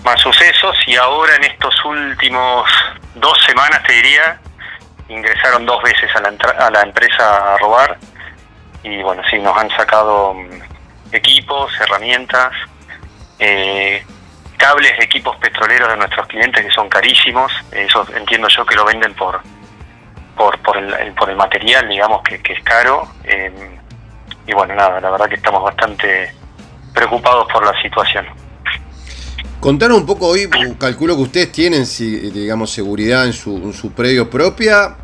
más 0.04 0.21
sucesos 0.21 0.76
y 0.87 0.97
ahora 0.97 1.37
en 1.37 1.44
estos 1.44 1.75
últimos 1.85 2.71
dos 3.14 3.38
semanas 3.44 3.82
te 3.85 3.92
diría, 3.94 4.40
ingresaron 5.09 5.66
dos 5.66 5.82
veces 5.82 6.11
a 6.14 6.21
la, 6.21 6.66
a 6.66 6.71
la 6.71 6.82
empresa 6.82 7.54
a 7.54 7.59
robar 7.59 7.99
y 8.82 9.02
bueno, 9.02 9.23
sí, 9.30 9.38
nos 9.38 9.56
han 9.56 9.71
sacado 9.71 10.35
mm, 10.35 11.14
equipos, 11.14 11.73
herramientas, 11.80 12.52
eh, 13.43 14.05
cables 14.57 14.97
de 14.99 15.05
equipos 15.05 15.37
petroleros 15.37 15.89
de 15.89 15.97
nuestros 15.97 16.27
clientes 16.29 16.65
que 16.65 16.71
son 16.71 16.89
carísimos, 16.89 17.53
eso 17.73 18.07
entiendo 18.17 18.49
yo 18.49 18.65
que 18.65 18.77
lo 18.77 18.85
venden 18.85 19.15
por 19.15 19.41
por, 20.37 20.59
por, 20.61 20.77
el, 20.77 21.13
por 21.13 21.31
el 21.31 21.37
material, 21.37 21.89
digamos, 21.89 22.23
que, 22.23 22.35
es 22.35 22.65
caro. 22.65 23.09
Eh, 23.25 23.79
y 24.47 24.53
bueno, 24.55 24.75
nada, 24.75 25.01
la 25.01 25.11
verdad 25.11 25.29
que 25.29 25.37
estamos 25.37 25.63
bastante 25.63 26.35
preocupados 26.93 27.47
por 27.53 27.65
la 27.65 27.81
situación. 27.83 28.27
Contanos 29.61 29.99
un 29.99 30.07
poco 30.07 30.27
hoy, 30.27 30.49
calculo 30.79 31.15
que 31.15 31.23
ustedes 31.23 31.53
tienen, 31.53 31.85
digamos, 32.33 32.71
seguridad 32.73 33.27
en 33.27 33.33
su, 33.33 33.73
su 33.73 33.93
predio 33.93 34.29
propia 34.29 34.97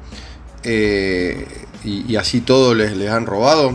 eh, 0.64 1.46
y, 1.84 2.16
así 2.16 2.40
todo 2.40 2.74
les, 2.74 2.96
les 2.96 3.10
han 3.10 3.24
robado. 3.24 3.72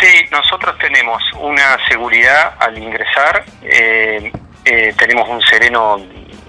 Sí, 0.00 0.26
nosotros 0.30 0.76
tenemos 0.78 1.22
una 1.40 1.78
seguridad 1.88 2.54
al 2.58 2.76
ingresar, 2.76 3.44
eh, 3.62 4.30
eh, 4.64 4.94
tenemos 4.98 5.26
un 5.26 5.40
sereno 5.40 5.96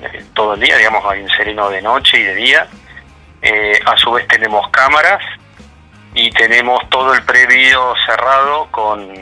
eh, 0.02 0.26
todo 0.34 0.56
el 0.56 0.60
día, 0.60 0.76
digamos, 0.76 1.06
hay 1.06 1.22
un 1.22 1.30
sereno 1.30 1.70
de 1.70 1.82
noche 1.82 2.20
y 2.20 2.24
de 2.24 2.36
día, 2.36 2.68
a 3.86 3.96
su 3.96 4.12
vez 4.12 4.28
tenemos 4.28 4.70
cámaras 4.72 5.24
y 6.14 6.30
tenemos 6.32 6.90
todo 6.90 7.14
el 7.14 7.24
previo 7.24 7.94
cerrado 8.06 8.68
con, 8.72 9.14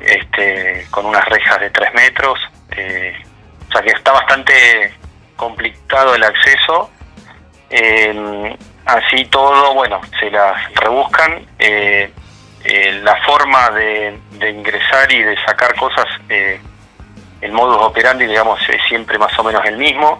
este, 0.00 0.86
con 0.90 1.04
unas 1.04 1.24
rejas 1.26 1.60
de 1.60 1.68
3 1.68 1.92
metros, 1.92 2.38
o 2.70 3.72
sea 3.72 3.82
que 3.82 3.90
está 3.90 4.12
bastante 4.12 4.94
complicado 5.36 6.14
el 6.14 6.24
acceso. 6.24 6.90
así 8.86 9.26
todo, 9.26 9.74
bueno, 9.74 10.00
se 10.18 10.30
las 10.30 10.72
rebuscan. 10.74 11.46
Eh, 11.58 12.10
la 12.64 13.16
forma 13.24 13.70
de, 13.70 14.18
ingresar 14.40 15.12
y 15.12 15.22
de 15.22 15.36
sacar 15.44 15.74
cosas, 15.76 16.06
eh, 16.28 16.60
el 17.40 17.52
modus 17.52 17.76
operandi, 17.82 18.26
digamos, 18.26 18.58
es 18.68 18.80
siempre 18.88 19.18
más 19.18 19.38
o 19.38 19.44
menos 19.44 19.62
el 19.66 19.76
mismo. 19.76 20.18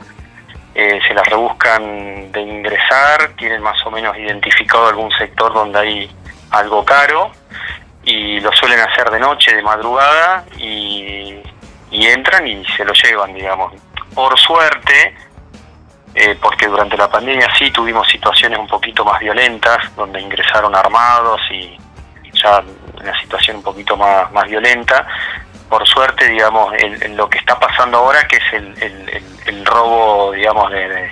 Eh, 0.74 1.00
se 1.06 1.14
las 1.14 1.26
rebuscan 1.28 2.32
de 2.32 2.40
ingresar, 2.40 3.30
tienen 3.38 3.62
más 3.62 3.78
o 3.86 3.90
menos 3.90 4.16
identificado 4.18 4.88
algún 4.88 5.10
sector 5.12 5.54
donde 5.54 5.78
hay 5.78 6.10
algo 6.50 6.84
caro 6.84 7.30
y 8.02 8.40
lo 8.40 8.52
suelen 8.52 8.80
hacer 8.80 9.08
de 9.10 9.20
noche, 9.20 9.54
de 9.54 9.62
madrugada 9.62 10.44
y, 10.58 11.40
entran 11.90 12.46
y 12.46 12.64
se 12.76 12.84
lo 12.84 12.92
llevan, 12.92 13.32
digamos. 13.32 13.72
Por 14.14 14.38
suerte, 14.38 15.16
porque 16.42 16.66
durante 16.66 16.96
la 16.96 17.08
pandemia 17.08 17.48
sí 17.56 17.70
tuvimos 17.70 18.06
situaciones 18.08 18.58
un 18.58 18.66
poquito 18.66 19.04
más 19.04 19.20
violentas, 19.20 19.94
donde 19.96 20.20
ingresaron 20.20 20.74
armados 20.74 21.40
y, 21.50 21.78
una 23.00 23.20
situación 23.20 23.58
un 23.58 23.62
poquito 23.62 23.96
más, 23.96 24.30
más 24.32 24.44
violenta. 24.44 25.06
Por 25.68 25.86
suerte, 25.86 26.28
digamos, 26.28 26.72
en 26.78 27.16
lo 27.16 27.28
que 27.28 27.38
está 27.38 27.58
pasando 27.58 27.98
ahora, 27.98 28.26
que 28.28 28.36
es 28.36 28.52
el, 28.52 29.22
el, 29.46 29.66
robo, 29.66 30.32
digamos, 30.32 30.70
de, 30.70 31.10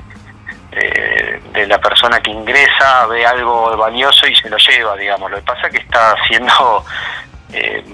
de 1.53 1.67
la 1.67 1.79
persona 1.79 2.21
que 2.21 2.31
ingresa, 2.31 3.07
ve 3.07 3.27
algo 3.27 3.77
valioso 3.77 4.27
y 4.27 4.35
se 4.35 4.49
lo 4.49 4.57
lleva, 4.57 4.97
digamos. 4.97 5.31
Lo 5.31 5.37
que 5.39 5.43
pasa 5.43 5.67
es 5.67 5.73
que 5.73 5.79
está 5.79 6.12
haciendo 6.12 6.85
eh, 7.53 7.85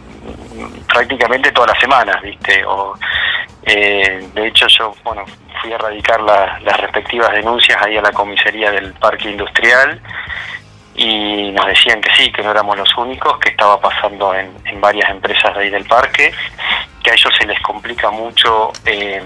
prácticamente 0.87 1.53
todas 1.53 1.71
las 1.71 1.81
semanas, 1.81 2.21
¿viste? 2.23 2.65
O, 2.65 2.95
eh, 3.63 4.29
de 4.35 4.47
hecho, 4.47 4.67
yo, 4.69 4.95
bueno, 5.05 5.25
fui 5.61 5.73
a 5.73 5.79
radicar 5.79 6.21
las 6.21 6.81
respectivas 6.81 7.33
denuncias 7.33 7.81
ahí 7.83 7.97
a 7.97 8.03
la 8.03 8.13
comisaría 8.13 8.71
del 8.71 8.93
parque 8.95 9.31
industrial 9.31 10.01
y 10.99 11.53
nos 11.53 11.67
decían 11.67 12.01
que 12.01 12.11
sí, 12.17 12.33
que 12.33 12.43
no 12.43 12.51
éramos 12.51 12.77
los 12.77 12.97
únicos, 12.97 13.39
que 13.39 13.51
estaba 13.51 13.81
pasando 13.81 14.35
en, 14.35 14.53
varias 14.81 15.09
empresas 15.11 15.55
de 15.55 15.63
ahí 15.63 15.71
del 15.71 15.85
parque, 15.85 16.33
que 17.03 17.11
a 17.11 17.15
ellos 17.15 17.33
se 17.39 17.47
les 17.47 17.61
complica 17.61 18.11
mucho 18.11 18.73
eh, 18.85 19.23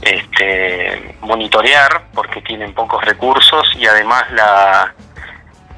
este, 0.00 1.16
monitorear 1.20 2.06
porque 2.14 2.40
tienen 2.40 2.72
pocos 2.72 3.04
recursos 3.04 3.66
y 3.76 3.86
además 3.86 4.24
la, 4.32 4.94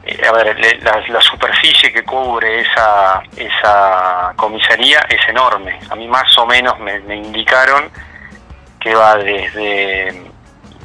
eh, 0.04 0.26
a 0.26 0.33
ver, 0.33 0.57
la, 0.83 1.21
superficie 1.21 1.92
que 1.92 2.04
cubre 2.04 2.61
esa, 2.61 3.23
esa 3.37 4.33
comisaría 4.37 5.00
es 5.09 5.28
enorme. 5.28 5.78
A 5.90 5.97
mí 5.97 6.07
más 6.07 6.37
o 6.38 6.47
menos 6.47 6.78
me, 6.78 6.97
indicaron 7.14 7.90
que 8.80 8.95
va 8.95 9.16
desde 9.16 10.30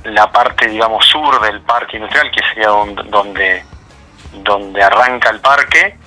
la 0.03 0.31
parte, 0.31 0.67
digamos, 0.67 1.05
sur 1.05 1.39
del 1.41 1.61
parque 1.61 1.97
industrial, 1.97 2.31
que 2.31 2.41
sería 2.49 2.67
donde, 2.67 3.63
donde 4.33 4.83
arranca 4.83 5.29
el 5.29 5.39
parque, 5.39 5.97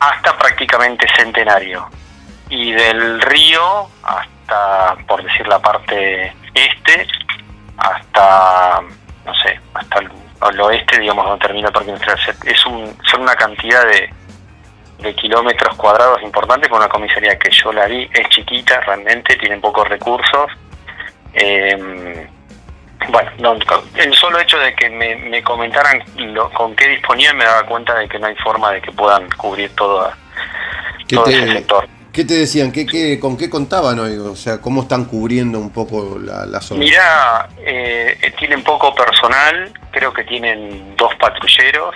hasta 0.00 0.36
prácticamente 0.36 1.06
Centenario. 1.16 1.88
Y 2.48 2.72
del 2.72 3.20
río 3.22 3.88
hasta, 4.02 4.96
por 5.06 5.22
decir 5.22 5.46
la 5.46 5.58
parte 5.58 6.34
este, 6.54 7.06
hasta, 7.78 8.80
no 9.24 9.34
sé, 9.42 9.58
hasta 9.74 10.00
el 10.00 10.10
al 10.42 10.60
oeste, 10.60 10.98
digamos, 10.98 11.24
donde 11.24 11.44
termina 11.46 11.68
el 11.68 11.72
parque 11.72 11.90
industrial. 11.90 12.18
Es 12.44 12.66
un, 12.66 12.96
son 13.08 13.22
una 13.22 13.34
cantidad 13.36 13.86
de, 13.86 14.12
de 14.98 15.14
kilómetros 15.14 15.76
cuadrados 15.76 16.20
importantes 16.22 16.68
con 16.68 16.78
una 16.78 16.88
comisaría 16.88 17.38
que 17.38 17.50
yo 17.50 17.72
la 17.72 17.86
vi, 17.86 18.08
es 18.12 18.28
chiquita 18.28 18.80
realmente, 18.80 19.36
tienen 19.36 19.60
pocos 19.60 19.88
recursos. 19.88 20.50
Eh, 21.32 22.28
bueno, 23.08 23.56
el 23.96 24.14
solo 24.14 24.38
hecho 24.40 24.58
de 24.58 24.74
que 24.74 24.90
me, 24.90 25.42
comentaran 25.42 26.02
con 26.54 26.74
qué 26.76 26.88
disponían 26.88 27.36
me 27.36 27.44
daba 27.44 27.66
cuenta 27.66 27.94
de 27.94 28.08
que 28.08 28.18
no 28.18 28.26
hay 28.26 28.36
forma 28.36 28.72
de 28.72 28.80
que 28.82 28.92
puedan 28.92 29.28
cubrir 29.30 29.74
todo, 29.74 30.10
todo 31.08 31.26
ese 31.26 31.52
sector. 31.52 31.88
¿Qué 32.12 32.24
te 32.24 32.34
decían? 32.34 32.70
¿Qué, 32.72 32.84
qué, 32.84 33.18
con 33.18 33.38
qué 33.38 33.48
contaban 33.48 33.98
hoy? 33.98 34.18
O 34.18 34.36
sea, 34.36 34.60
¿cómo 34.60 34.82
están 34.82 35.06
cubriendo 35.06 35.58
un 35.58 35.70
poco 35.70 36.18
la, 36.18 36.60
zona? 36.60 36.80
Mira, 36.80 37.48
eh, 37.58 38.34
tienen 38.38 38.62
poco 38.62 38.94
personal, 38.94 39.72
creo 39.90 40.12
que 40.12 40.22
tienen 40.24 40.94
dos 40.96 41.14
patrulleros, 41.14 41.94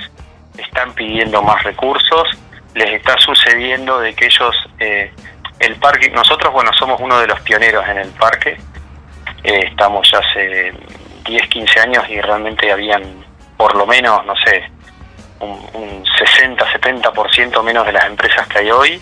están 0.57 0.95
pidiendo 0.95 1.43
más 1.43 1.63
recursos, 1.65 2.29
les 2.75 2.95
está 2.95 3.19
sucediendo 3.19 4.01
de 4.01 4.15
que 4.15 4.25
ellos, 4.25 4.57
eh, 4.79 5.13
el 5.59 5.77
parque, 5.77 6.09
nosotros, 6.11 6.51
bueno, 6.51 6.71
somos 6.79 6.99
uno 6.99 7.19
de 7.21 7.27
los 7.27 7.41
pioneros 7.43 7.87
en 7.87 7.99
el 7.99 8.09
parque, 8.11 8.57
eh, 9.47 9.69
estamos 9.71 10.11
ya 10.11 10.19
hace 10.19 10.73
10, 11.25 11.49
15 11.49 11.81
años 11.81 12.05
y 12.09 12.21
realmente 12.21 12.71
habían 12.71 13.25
por 13.57 13.75
lo 13.77 13.87
menos, 13.87 14.27
no 14.27 14.35
sé, 14.45 14.69
un, 15.41 15.53
un 15.75 16.05
60, 16.05 16.65
70% 16.67 17.63
menos 17.63 17.87
de 17.87 17.93
las 17.93 18.07
empresas 18.07 18.47
que 18.49 18.59
hay 18.59 18.71
hoy. 18.71 19.01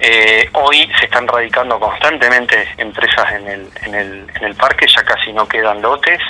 Eh, 0.00 0.48
hoy 0.54 0.90
se 0.98 1.04
están 1.04 1.28
radicando 1.28 1.78
constantemente 1.78 2.68
empresas 2.78 3.32
en 3.32 3.48
el, 3.48 3.70
en, 3.82 3.94
el, 3.94 4.26
en 4.34 4.44
el 4.44 4.54
parque, 4.54 4.86
ya 4.86 5.02
casi 5.02 5.32
no 5.32 5.46
quedan 5.46 5.82
lotes, 5.82 6.20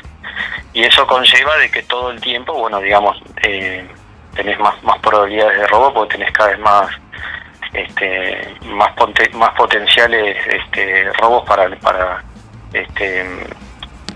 y 0.73 0.83
eso 0.83 1.07
conlleva 1.07 1.57
de 1.59 1.71
que 1.71 1.83
todo 1.83 2.11
el 2.11 2.21
tiempo, 2.21 2.55
bueno, 2.55 2.81
digamos, 2.81 3.17
eh, 3.43 3.87
tenés 4.35 4.59
más, 4.59 4.83
más 4.83 4.99
probabilidades 4.99 5.61
de 5.61 5.67
robo 5.69 5.95
porque 5.95 6.17
tenés 6.17 6.33
cada 6.33 6.51
vez 6.51 6.59
más 6.59 6.89
este, 7.73 8.55
más 8.65 8.91
más 9.35 9.51
potenciales 9.55 10.37
este, 10.47 11.13
robos 11.15 11.47
para 11.47 11.69
para 11.77 12.25
este 12.73 13.27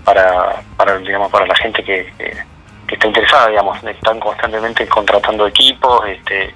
para, 0.03 0.61
para 0.77 0.97
digamos 0.99 1.31
para 1.31 1.45
la 1.47 1.55
gente 1.55 1.83
que, 1.83 2.11
que, 2.17 2.95
está 2.95 3.07
interesada 3.07 3.49
digamos 3.49 3.83
están 3.83 4.19
constantemente 4.19 4.87
contratando 4.87 5.47
equipos 5.47 6.05
este 6.07 6.53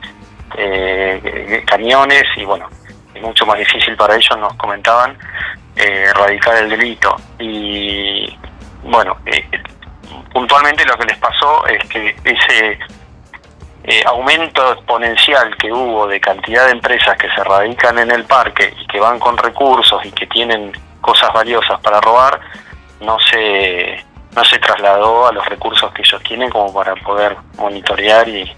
eh, 0.56 1.64
camiones 1.66 2.24
y 2.36 2.46
bueno 2.46 2.70
mucho 3.22 3.46
más 3.46 3.58
difícil 3.58 3.96
para 3.96 4.16
ellos, 4.16 4.38
nos 4.38 4.54
comentaban, 4.56 5.18
eh, 5.76 6.06
erradicar 6.10 6.58
el 6.58 6.70
delito. 6.70 7.16
Y 7.40 8.36
bueno, 8.84 9.18
eh, 9.26 9.46
puntualmente 10.34 10.86
lo 10.86 10.98
que 10.98 11.06
les 11.06 11.18
pasó 11.18 11.66
es 11.68 11.88
que 11.90 12.16
ese 12.24 12.80
eh, 13.84 14.04
aumento 14.06 14.74
exponencial 14.74 15.56
que 15.58 15.72
hubo 15.72 16.08
de 16.08 16.20
cantidad 16.20 16.66
de 16.66 16.72
empresas 16.72 17.18
que 17.18 17.30
se 17.30 17.44
radican 17.44 17.98
en 18.00 18.12
el 18.12 18.26
parque 18.26 18.74
y 18.80 18.88
que 18.88 19.00
van 19.00 19.20
con 19.20 19.38
recursos 19.38 20.04
y 20.06 20.12
que 20.12 20.28
tienen 20.28 20.72
cosas 21.08 21.32
valiosas 21.34 21.80
para 21.80 22.02
robar, 22.02 22.38
no 23.00 23.18
se, 23.32 24.04
no 24.36 24.44
se 24.44 24.60
trasladó 24.60 25.28
a 25.28 25.32
los 25.32 25.46
recursos 25.46 25.90
que 25.94 26.02
ellos 26.02 26.22
tienen 26.28 26.50
como 26.50 26.74
para 26.74 26.96
poder 26.96 27.38
monitorear 27.58 28.28
y, 28.28 28.52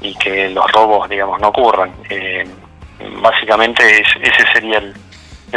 y 0.00 0.14
que 0.14 0.48
los 0.48 0.64
robos, 0.72 1.10
digamos, 1.10 1.38
no 1.38 1.48
ocurran. 1.48 1.92
Eh, 2.08 2.48
básicamente 3.20 4.00
ese 4.00 4.52
sería 4.54 4.78
el, 4.78 4.94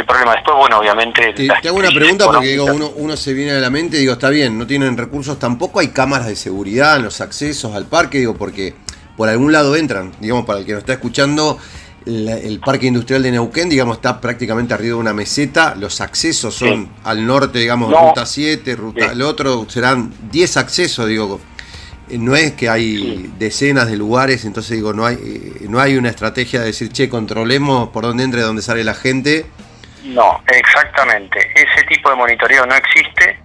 problema. 0.04 0.34
Después, 0.34 0.56
bueno, 0.58 0.80
obviamente... 0.80 1.32
Te, 1.32 1.48
hago 1.68 1.78
una 1.78 1.88
pregunta 1.88 2.26
porque 2.26 2.48
digo, 2.48 2.66
uno, 2.66 2.90
uno 2.96 3.16
se 3.16 3.32
viene 3.32 3.52
a 3.52 3.60
la 3.60 3.70
mente 3.70 3.96
y 3.96 4.00
digo, 4.00 4.12
está 4.12 4.28
bien, 4.28 4.58
no 4.58 4.66
tienen 4.66 4.98
recursos 4.98 5.38
tampoco, 5.38 5.80
hay 5.80 5.88
cámaras 5.88 6.26
de 6.26 6.36
seguridad 6.36 6.96
en 6.96 7.04
los 7.04 7.22
accesos 7.22 7.74
al 7.74 7.86
parque, 7.86 8.18
digo, 8.18 8.34
porque 8.34 8.74
por 9.16 9.30
algún 9.30 9.50
lado 9.50 9.76
entran, 9.76 10.12
digamos, 10.20 10.44
para 10.44 10.58
el 10.58 10.66
que 10.66 10.72
nos 10.72 10.80
está 10.80 10.92
escuchando, 10.92 11.58
el, 12.06 12.60
parque 12.64 12.86
industrial 12.86 13.22
de 13.22 13.32
Neuquén, 13.32 13.68
digamos, 13.68 13.96
está 13.96 14.20
prácticamente 14.20 14.74
arriba 14.74 14.94
de 14.94 15.00
una 15.00 15.12
meseta, 15.12 15.74
los 15.74 16.00
accesos 16.00 16.54
son 16.54 16.92
al 17.04 17.26
norte, 17.26 17.58
digamos, 17.58 17.90
ruta 17.90 18.26
7, 18.26 18.76
ruta, 18.76 19.12
el 19.12 19.22
otro 19.22 19.66
serán 19.68 20.12
10 20.30 20.56
accesos, 20.56 21.06
digo, 21.06 21.40
eh, 22.08 22.18
no 22.18 22.34
es 22.36 22.52
que 22.52 22.68
hay 22.68 23.32
decenas 23.38 23.88
de 23.88 23.96
lugares, 23.96 24.44
entonces 24.44 24.76
digo, 24.76 24.92
no 24.92 25.06
hay, 25.06 25.14
eh, 25.14 25.66
no 25.68 25.80
hay 25.80 25.96
una 25.96 26.10
estrategia 26.10 26.60
de 26.60 26.66
decir, 26.66 26.92
che, 26.92 27.08
controlemos 27.08 27.88
por 27.90 28.04
dónde 28.04 28.24
entra 28.24 28.40
y 28.40 28.42
dónde 28.42 28.62
sale 28.62 28.84
la 28.84 28.94
gente. 28.94 29.46
No, 30.04 30.42
exactamente. 30.48 31.38
Ese 31.54 31.84
tipo 31.86 32.10
de 32.10 32.16
monitoreo 32.16 32.66
no 32.66 32.74
existe. 32.74 33.38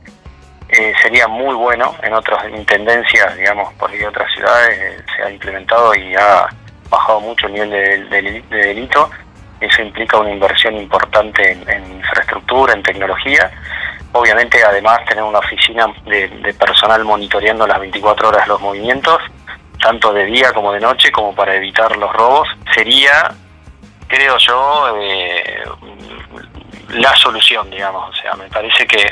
Eh, 0.69 0.93
sería 1.01 1.29
muy 1.29 1.55
bueno 1.55 1.95
en 2.03 2.13
otras 2.13 2.43
intendencias, 2.49 3.37
digamos, 3.37 3.73
por 3.75 3.89
ahí 3.89 4.03
otras 4.03 4.29
ciudades 4.33 5.01
se 5.15 5.23
ha 5.23 5.31
implementado 5.31 5.95
y 5.95 6.13
ha 6.15 6.49
bajado 6.89 7.21
mucho 7.21 7.47
el 7.47 7.53
nivel 7.53 8.09
de, 8.09 8.41
delito. 8.49 9.09
Eso 9.59 9.81
implica 9.81 10.19
una 10.19 10.31
inversión 10.31 10.75
importante 10.77 11.51
en 11.51 11.91
infraestructura, 11.91 12.73
en 12.73 12.83
tecnología 12.83 13.51
Obviamente, 14.13 14.63
además, 14.63 15.05
tener 15.05 15.23
una 15.23 15.39
oficina 15.39 15.85
de, 16.05 16.55
personal 16.59 17.03
monitoreando 17.03 17.67
las 17.67 17.79
24 17.79 18.29
horas 18.29 18.47
los 18.47 18.59
movimientos, 18.59 19.21
tanto 19.79 20.11
de 20.11 20.25
día 20.25 20.51
como 20.53 20.71
de 20.71 20.79
noche, 20.79 21.11
como 21.11 21.35
para 21.35 21.55
evitar 21.55 21.95
los 21.97 22.11
robos, 22.13 22.47
sería, 22.73 23.31
creo 24.07 24.37
yo, 24.39 24.97
eh, 24.99 25.63
la 26.89 27.15
solución, 27.15 27.69
digamos. 27.69 28.09
O 28.09 28.21
sea, 28.21 28.33
me 28.33 28.47
parece 28.47 28.85
que 28.87 29.09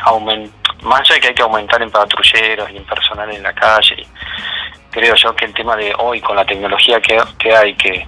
más 0.84 1.02
allá 1.02 1.16
de 1.16 1.22
que 1.22 1.28
hay 1.30 1.34
que 1.34 1.42
aumentar 1.42 1.82
en 1.82 1.92
patrulleros 1.92 2.70
y 2.72 2.78
en 2.78 2.86
personal 2.86 3.32
en 3.32 3.44
la 3.44 3.54
calle, 3.54 4.06
creo 4.92 5.16
yo 5.16 5.36
que 5.36 5.46
el 5.46 5.54
tema 5.54 5.76
de 5.76 5.94
hoy, 5.98 6.22
con 6.22 6.36
la 6.36 6.46
tecnología 6.46 7.00
que, 7.02 7.18
que 7.40 7.56
hay, 7.56 7.76
que 7.76 8.08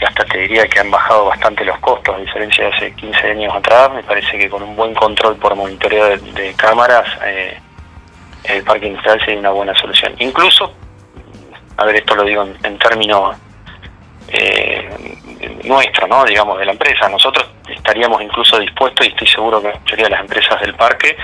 que 0.00 0.06
hasta 0.06 0.24
te 0.24 0.38
diría 0.38 0.66
que 0.66 0.80
han 0.80 0.90
bajado 0.90 1.26
bastante 1.26 1.62
los 1.62 1.78
costos, 1.80 2.14
a 2.14 2.18
diferencia 2.18 2.64
de 2.64 2.72
hace 2.74 2.94
15 2.94 3.32
años 3.32 3.54
atrás. 3.54 3.92
Me 3.92 4.02
parece 4.02 4.38
que 4.38 4.48
con 4.48 4.62
un 4.62 4.74
buen 4.74 4.94
control 4.94 5.36
por 5.36 5.54
monitoreo 5.54 6.16
de, 6.16 6.54
cámaras, 6.56 7.06
eh, 7.22 7.60
el 8.44 8.64
parque 8.64 8.86
industrial 8.86 9.20
sería 9.20 9.40
una 9.40 9.50
buena 9.50 9.74
solución. 9.78 10.14
Incluso, 10.18 10.72
a 11.76 11.84
ver, 11.84 11.96
esto 11.96 12.14
lo 12.14 12.24
digo 12.24 12.48
en, 12.62 12.78
términos 12.78 13.36
eh, 14.30 14.88
nuestro, 15.64 16.06
¿no? 16.06 16.24
digamos, 16.24 16.58
de 16.58 16.66
la 16.66 16.72
empresa. 16.72 17.08
Nosotros 17.08 17.46
estaríamos 17.68 18.22
incluso 18.22 18.58
dispuestos, 18.58 19.06
y 19.06 19.10
estoy 19.10 19.28
seguro 19.28 19.60
que 19.60 19.68
la 19.68 19.78
mayoría 19.80 20.04
de 20.04 20.10
las 20.10 20.20
empresas 20.20 20.60
del 20.60 20.74
parque, 20.74 21.16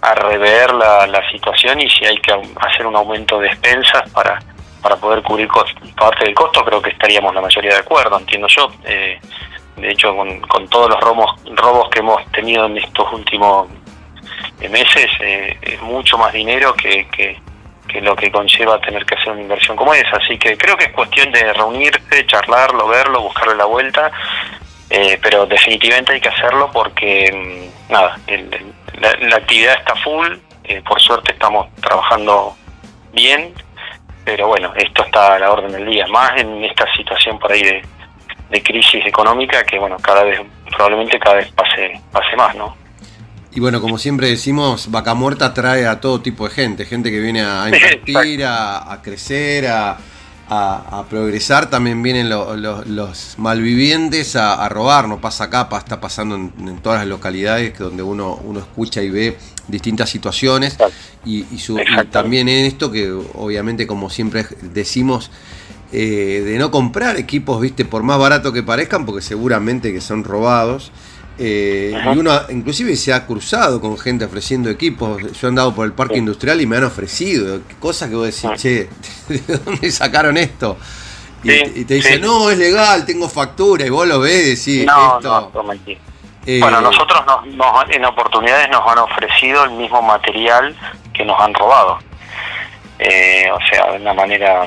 a 0.00 0.14
rever 0.14 0.74
la, 0.74 1.06
la 1.06 1.30
situación 1.30 1.80
y 1.80 1.88
si 1.88 2.04
hay 2.04 2.16
que 2.18 2.32
hacer 2.60 2.86
un 2.86 2.96
aumento 2.96 3.38
de 3.38 3.48
expensas 3.48 4.10
para 4.10 4.38
para 4.84 4.96
poder 4.96 5.22
cubrir 5.22 5.48
parte 5.96 6.26
del 6.26 6.34
costo, 6.34 6.62
creo 6.62 6.82
que 6.82 6.90
estaríamos 6.90 7.34
la 7.34 7.40
mayoría 7.40 7.70
de 7.70 7.78
acuerdo, 7.78 8.18
entiendo 8.18 8.46
yo. 8.48 8.70
Eh, 8.84 9.18
de 9.76 9.90
hecho, 9.90 10.14
con, 10.14 10.68
todos 10.68 10.90
los 10.90 11.00
robos, 11.00 11.40
robos 11.54 11.88
que 11.88 12.00
hemos 12.00 12.22
tenido 12.32 12.66
en 12.66 12.76
estos 12.76 13.10
últimos 13.10 13.66
eh, 14.60 14.68
meses, 14.68 15.06
eh, 15.20 15.56
es 15.62 15.80
mucho 15.80 16.18
más 16.18 16.34
dinero 16.34 16.74
que, 16.74 17.08
que, 17.08 17.40
lo 18.00 18.16
que 18.16 18.30
conlleva 18.30 18.80
tener 18.80 19.04
que 19.04 19.14
hacer 19.14 19.32
una 19.32 19.42
inversión 19.42 19.76
como 19.76 19.94
esa. 19.94 20.16
Así 20.16 20.38
que 20.38 20.56
creo 20.56 20.76
que 20.76 20.86
es 20.86 20.92
cuestión 20.92 21.30
de 21.32 21.52
reunirse, 21.52 22.26
charlarlo, 22.26 22.88
verlo, 22.88 23.22
buscarle 23.22 23.56
la 23.56 23.66
vuelta, 23.66 24.10
pero 25.22 25.46
definitivamente 25.46 26.12
hay 26.12 26.20
que 26.20 26.28
hacerlo 26.28 26.70
porque, 26.72 27.30
mm, 27.32 27.92
nada, 27.92 28.18
la, 29.00 29.36
actividad 29.36 29.78
está 29.78 29.96
full, 29.96 30.36
eh, 30.64 30.82
por 30.86 31.00
suerte 31.00 31.32
estamos 31.32 31.74
trabajando 31.76 32.56
bien, 33.12 33.52
pero 34.24 34.48
bueno, 34.48 34.72
esto 34.76 35.04
está 35.04 35.34
a 35.34 35.38
la 35.38 35.52
orden 35.52 35.72
del 35.72 35.86
día, 35.86 36.06
más 36.06 36.32
en 36.40 36.64
esta 36.64 36.90
situación 36.94 37.38
por 37.38 37.52
ahí 37.52 37.62
de, 37.62 37.82
de 38.50 38.62
crisis 38.62 39.04
económica 39.04 39.64
que 39.64 39.78
bueno, 39.78 39.96
cada 40.00 40.24
vez, 40.24 40.40
probablemente 40.70 41.18
cada 41.18 41.36
vez 41.36 41.50
pase, 41.52 42.00
pase 42.12 42.36
más, 42.36 42.54
¿no? 42.54 42.83
Y 43.54 43.60
bueno, 43.60 43.80
como 43.80 43.98
siempre 43.98 44.28
decimos, 44.28 44.90
Vaca 44.90 45.14
Muerta 45.14 45.54
trae 45.54 45.86
a 45.86 46.00
todo 46.00 46.20
tipo 46.20 46.48
de 46.48 46.54
gente, 46.54 46.86
gente 46.86 47.12
que 47.12 47.20
viene 47.20 47.42
a 47.42 47.66
invertir, 47.66 48.44
a, 48.44 49.00
crecer, 49.00 49.68
a, 49.68 49.96
progresar. 51.08 51.70
También 51.70 52.02
vienen 52.02 52.28
los 52.28 53.34
malvivientes 53.38 54.34
a, 54.34 54.68
robar, 54.68 55.06
no 55.06 55.20
pasa 55.20 55.44
acá, 55.44 55.68
está 55.78 56.00
pasando 56.00 56.34
en, 56.34 56.78
todas 56.82 56.98
las 56.98 57.06
localidades 57.06 57.78
donde 57.78 58.02
uno, 58.02 58.40
uno 58.44 58.58
escucha 58.58 59.02
y 59.02 59.10
ve 59.10 59.38
distintas 59.68 60.10
situaciones. 60.10 60.76
Y, 61.24 61.44
también 62.10 62.48
en 62.48 62.64
esto 62.64 62.90
que 62.90 63.12
obviamente, 63.12 63.86
como 63.86 64.10
siempre 64.10 64.46
decimos, 64.62 65.30
eh, 65.92 66.42
de 66.44 66.58
no 66.58 66.72
comprar 66.72 67.16
equipos, 67.18 67.60
viste, 67.60 67.84
por 67.84 68.02
más 68.02 68.18
barato 68.18 68.52
que 68.52 68.64
parezcan, 68.64 69.06
porque 69.06 69.22
seguramente 69.22 69.92
que 69.92 70.00
son 70.00 70.24
robados. 70.24 70.90
Eh, 71.36 71.92
y 72.14 72.18
uno 72.18 72.32
inclusive 72.50 72.94
se 72.94 73.12
ha 73.12 73.26
cruzado 73.26 73.80
con 73.80 73.98
gente 73.98 74.24
ofreciendo 74.24 74.70
equipos. 74.70 75.20
Yo 75.32 75.46
he 75.46 75.50
andado 75.50 75.74
por 75.74 75.86
el 75.86 75.92
parque 75.92 76.16
industrial 76.16 76.60
y 76.60 76.66
me 76.66 76.76
han 76.76 76.84
ofrecido 76.84 77.60
cosas 77.80 78.08
que 78.08 78.14
vos 78.14 78.26
decís, 78.26 78.44
ah. 78.44 78.54
che, 78.56 78.88
¿de 79.28 79.58
dónde 79.58 79.90
sacaron 79.90 80.36
esto? 80.36 80.76
Y, 81.42 81.84
te 81.84 81.94
dicen, 81.94 82.22
no, 82.22 82.48
es 82.48 82.56
legal, 82.56 83.04
tengo 83.04 83.28
factura, 83.28 83.84
y 83.84 83.90
vos 83.90 84.06
lo 84.06 84.20
ves 84.20 84.66
y 84.66 84.78
decís, 84.78 84.86
no, 84.86 85.18
esto... 85.18 85.50
No, 85.52 85.74
eh, 86.46 86.58
bueno, 86.60 86.80
nosotros 86.80 87.22
en 87.90 88.04
oportunidades 88.04 88.68
nos 88.70 88.86
han 88.86 88.98
ofrecido 88.98 89.64
el 89.64 89.70
mismo 89.72 90.02
material 90.02 90.76
que 91.14 91.24
nos 91.24 91.40
han 91.40 91.54
robado. 91.54 91.98
Eh, 92.98 93.50
o 93.50 93.58
sea, 93.68 93.90
de 93.90 93.98
una 93.98 94.14
manera 94.14 94.66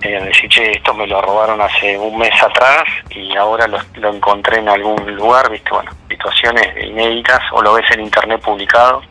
de 0.00 0.20
decir, 0.20 0.48
che, 0.48 0.72
esto 0.72 0.94
me 0.94 1.06
lo 1.06 1.20
robaron 1.20 1.60
hace 1.60 1.98
un 1.98 2.16
mes 2.18 2.42
atrás 2.42 2.84
y 3.10 3.36
ahora 3.36 3.66
lo, 3.66 3.78
lo 3.96 4.14
encontré 4.14 4.58
en 4.58 4.68
algún 4.68 5.14
lugar, 5.14 5.50
viste, 5.50 5.70
bueno, 5.70 5.90
situaciones 6.08 6.68
inéditas 6.82 7.40
o 7.52 7.60
lo 7.60 7.74
ves 7.74 7.84
en 7.90 8.00
internet 8.00 8.40
publicado. 8.40 9.02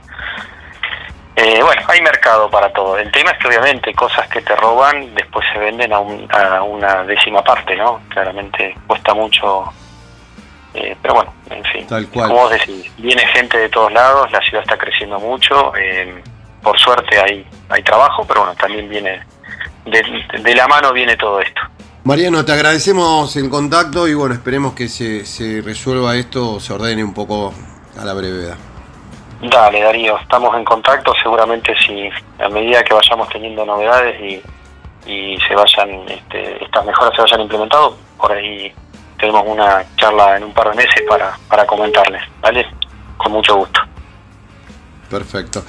Eh, 1.35 1.61
bueno, 1.61 1.81
hay 1.87 2.01
mercado 2.01 2.49
para 2.49 2.71
todo. 2.71 2.97
El 2.97 3.11
tema 3.11 3.31
es 3.31 3.37
que 3.39 3.49
obviamente 3.49 3.93
cosas 3.93 4.27
que 4.29 4.41
te 4.41 4.55
roban 4.55 5.13
después 5.13 5.45
se 5.51 5.59
venden 5.59 5.91
a, 5.91 5.97
a 5.97 6.63
una 6.63 7.03
décima 7.03 7.43
parte, 7.43 7.75
¿no? 7.75 8.01
Claramente 8.09 8.73
cuesta 8.87 9.13
mucho. 9.13 9.65
Eh, 10.73 10.95
pero 11.01 11.15
bueno, 11.15 11.33
en 11.49 11.63
fin. 11.65 11.87
Tal 11.87 12.07
cual. 12.07 12.29
Como 12.29 12.41
vos 12.41 12.51
decís, 12.51 12.91
viene 12.97 13.25
gente 13.27 13.57
de 13.57 13.69
todos 13.69 13.91
lados, 13.91 14.31
la 14.31 14.41
ciudad 14.41 14.63
está 14.63 14.77
creciendo 14.77 15.19
mucho. 15.19 15.73
Eh, 15.75 16.21
por 16.65 16.79
suerte 16.79 17.19
hay, 17.19 17.47
hay 17.69 17.83
trabajo, 17.83 18.25
pero 18.27 18.41
bueno, 18.41 18.55
también 18.55 18.89
viene, 18.89 19.23
de, 19.85 20.55
la 20.55 20.67
mano 20.67 20.91
viene 20.91 21.15
todo 21.15 21.39
esto. 21.39 21.61
Mariano, 22.03 22.43
te 22.43 22.53
agradecemos 22.53 23.35
el 23.35 23.51
contacto 23.51 24.07
y 24.07 24.15
bueno, 24.15 24.33
esperemos 24.33 24.73
que 24.73 24.89
se, 24.89 25.25
se 25.25 25.61
resuelva 25.61 26.15
esto, 26.15 26.59
se 26.59 26.73
ordene 26.73 27.03
un 27.03 27.13
poco 27.13 27.53
a 27.99 28.03
la 28.03 28.13
brevedad. 28.15 28.57
Dale, 29.43 29.81
Darío, 29.81 30.17
estamos 30.17 30.55
en 30.57 30.65
contacto, 30.65 31.13
seguramente 31.21 31.75
si 31.85 32.09
a 32.43 32.49
medida 32.49 32.83
que 32.83 32.95
vayamos 32.95 33.29
teniendo 33.29 33.63
novedades 33.63 34.19
y, 34.19 34.41
y 35.11 35.37
se 35.47 35.53
vayan, 35.53 36.09
este, 36.09 36.63
estas 36.63 36.83
mejoras 36.83 37.15
se 37.15 37.21
vayan 37.21 37.41
implementando, 37.41 37.95
por 38.17 38.31
ahí 38.31 38.73
tenemos 39.19 39.43
una 39.45 39.85
charla 39.97 40.37
en 40.37 40.45
un 40.45 40.53
par 40.53 40.71
de 40.71 40.77
meses 40.77 41.03
para, 41.07 41.37
para 41.47 41.65
comentarles, 41.67 42.23
¿vale? 42.41 42.65
Con 43.17 43.33
mucho 43.33 43.55
gusto. 43.55 43.81
Perfecto. 45.11 45.63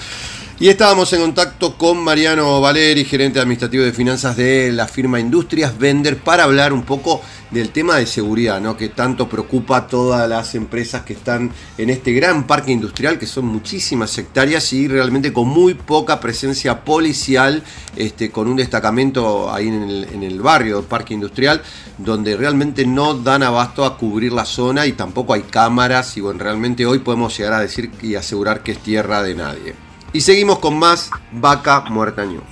Y 0.59 0.71
estábamos 0.71 1.13
en 1.13 1.21
contacto 1.21 1.77
con 1.77 2.03
Mariano 2.03 2.63
Valeri, 2.63 3.05
gerente 3.05 3.39
administrativo 3.39 3.85
de 3.85 3.93
finanzas 3.93 4.39
de 4.39 4.73
la 4.73 4.89
firma 4.89 5.21
Industrias 5.21 5.77
Vender, 5.77 6.17
para 6.17 6.45
hablar 6.45 6.73
un 6.73 6.83
poco 6.83 7.21
del 7.51 7.69
tema 7.69 7.97
de 7.97 8.07
seguridad, 8.07 8.59
¿no? 8.59 8.75
que 8.75 8.89
tanto 8.89 9.29
preocupa 9.29 9.77
a 9.77 9.87
todas 9.87 10.27
las 10.27 10.55
empresas 10.55 11.03
que 11.03 11.13
están 11.13 11.53
en 11.77 11.91
este 11.91 12.15
gran 12.15 12.47
parque 12.47 12.73
industrial, 12.73 13.19
que 13.19 13.27
son 13.27 13.45
muchísimas 13.45 14.17
hectáreas 14.17 14.73
y 14.73 14.89
realmente 14.89 15.31
con 15.31 15.47
muy 15.47 15.75
poca 15.75 16.21
presencia 16.21 16.85
policial, 16.87 17.63
este, 17.95 18.31
con 18.31 18.49
un 18.49 18.57
destacamento 18.57 19.53
ahí 19.53 19.69
en 19.69 19.83
el, 19.83 20.05
en 20.05 20.23
el 20.23 20.41
barrio 20.41 20.77
del 20.77 20.87
parque 20.87 21.13
industrial, 21.13 21.61
donde 21.99 22.35
realmente 22.35 22.87
no 22.87 23.13
dan 23.13 23.43
abasto 23.43 23.85
a 23.85 23.99
cubrir 23.99 24.33
la 24.33 24.47
zona 24.47 24.87
y 24.87 24.93
tampoco 24.93 25.35
hay 25.35 25.43
cámaras 25.43 26.17
y 26.17 26.23
bueno, 26.23 26.43
realmente 26.43 26.87
hoy 26.87 27.01
podemos 27.01 27.37
llegar 27.37 27.53
a 27.53 27.61
decir 27.61 27.91
y 28.01 28.15
asegurar 28.15 28.63
que 28.63 28.73
es 28.73 28.79
tierra 28.79 29.23
de 29.23 29.35
nadie. 29.35 29.86
Y 30.17 30.23
seguimos 30.23 30.61
con 30.61 30.79
más 30.79 31.11
Vaca 31.31 31.83
Muerta 31.91 32.25
News. 32.25 32.43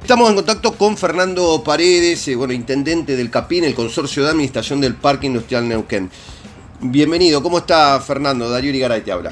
Estamos 0.00 0.30
en 0.30 0.36
contacto 0.36 0.78
con 0.78 0.96
Fernando 0.96 1.62
Paredes, 1.62 2.26
eh, 2.28 2.36
bueno, 2.36 2.54
intendente 2.54 3.14
del 3.14 3.30
CAPIN, 3.30 3.64
el 3.64 3.74
consorcio 3.74 4.24
de 4.24 4.30
administración 4.30 4.80
del 4.80 4.94
Parque 4.94 5.26
Industrial 5.26 5.68
Neuquén. 5.68 6.10
Bienvenido, 6.80 7.42
¿cómo 7.42 7.58
está 7.58 8.00
Fernando? 8.00 8.48
Darío 8.48 8.70
Irigaray 8.70 9.02
te 9.02 9.12
habla. 9.12 9.30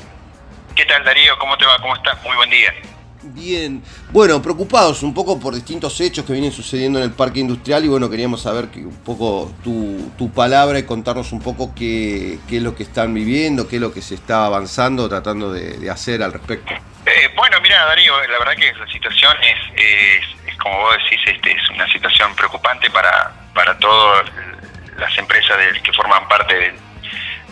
¿Qué 0.76 0.84
tal 0.84 1.02
Darío? 1.02 1.32
¿Cómo 1.38 1.56
te 1.56 1.64
va? 1.64 1.78
¿Cómo 1.80 1.96
estás? 1.96 2.22
Muy 2.22 2.36
buen 2.36 2.50
día. 2.50 2.70
Bien, 3.32 3.82
bueno, 4.10 4.42
preocupados 4.42 5.02
un 5.02 5.14
poco 5.14 5.40
por 5.40 5.54
distintos 5.54 5.98
hechos 6.00 6.26
que 6.26 6.32
vienen 6.34 6.52
sucediendo 6.52 6.98
en 6.98 7.04
el 7.06 7.12
parque 7.12 7.40
industrial 7.40 7.84
y 7.84 7.88
bueno, 7.88 8.10
queríamos 8.10 8.42
saber 8.42 8.68
que, 8.68 8.80
un 8.80 9.02
poco 9.02 9.50
tu, 9.64 10.12
tu, 10.18 10.30
palabra 10.30 10.78
y 10.78 10.82
contarnos 10.82 11.32
un 11.32 11.40
poco 11.40 11.74
qué, 11.74 12.38
qué, 12.48 12.58
es 12.58 12.62
lo 12.62 12.74
que 12.74 12.82
están 12.82 13.14
viviendo, 13.14 13.66
qué 13.66 13.76
es 13.76 13.82
lo 13.82 13.94
que 13.94 14.02
se 14.02 14.14
está 14.14 14.44
avanzando, 14.44 15.08
tratando 15.08 15.52
de, 15.52 15.90
hacer 15.90 16.22
al 16.22 16.32
respecto. 16.32 16.72
Eh, 17.06 17.30
bueno, 17.34 17.58
mira 17.62 17.84
Darío, 17.86 18.14
la 18.26 18.38
verdad 18.38 18.56
que 18.56 18.72
la 18.74 18.86
situación 18.92 19.32
es, 19.42 20.58
como 20.58 20.76
vos 20.80 20.96
decís, 21.04 21.20
este, 21.26 21.52
es 21.52 21.70
una 21.70 21.90
situación 21.90 22.34
preocupante 22.34 22.90
para, 22.90 23.32
para 23.54 23.78
todas 23.78 24.30
las 24.98 25.16
empresas 25.16 25.56
que 25.82 25.92
forman 25.92 26.28
parte 26.28 26.54
del 26.54 26.74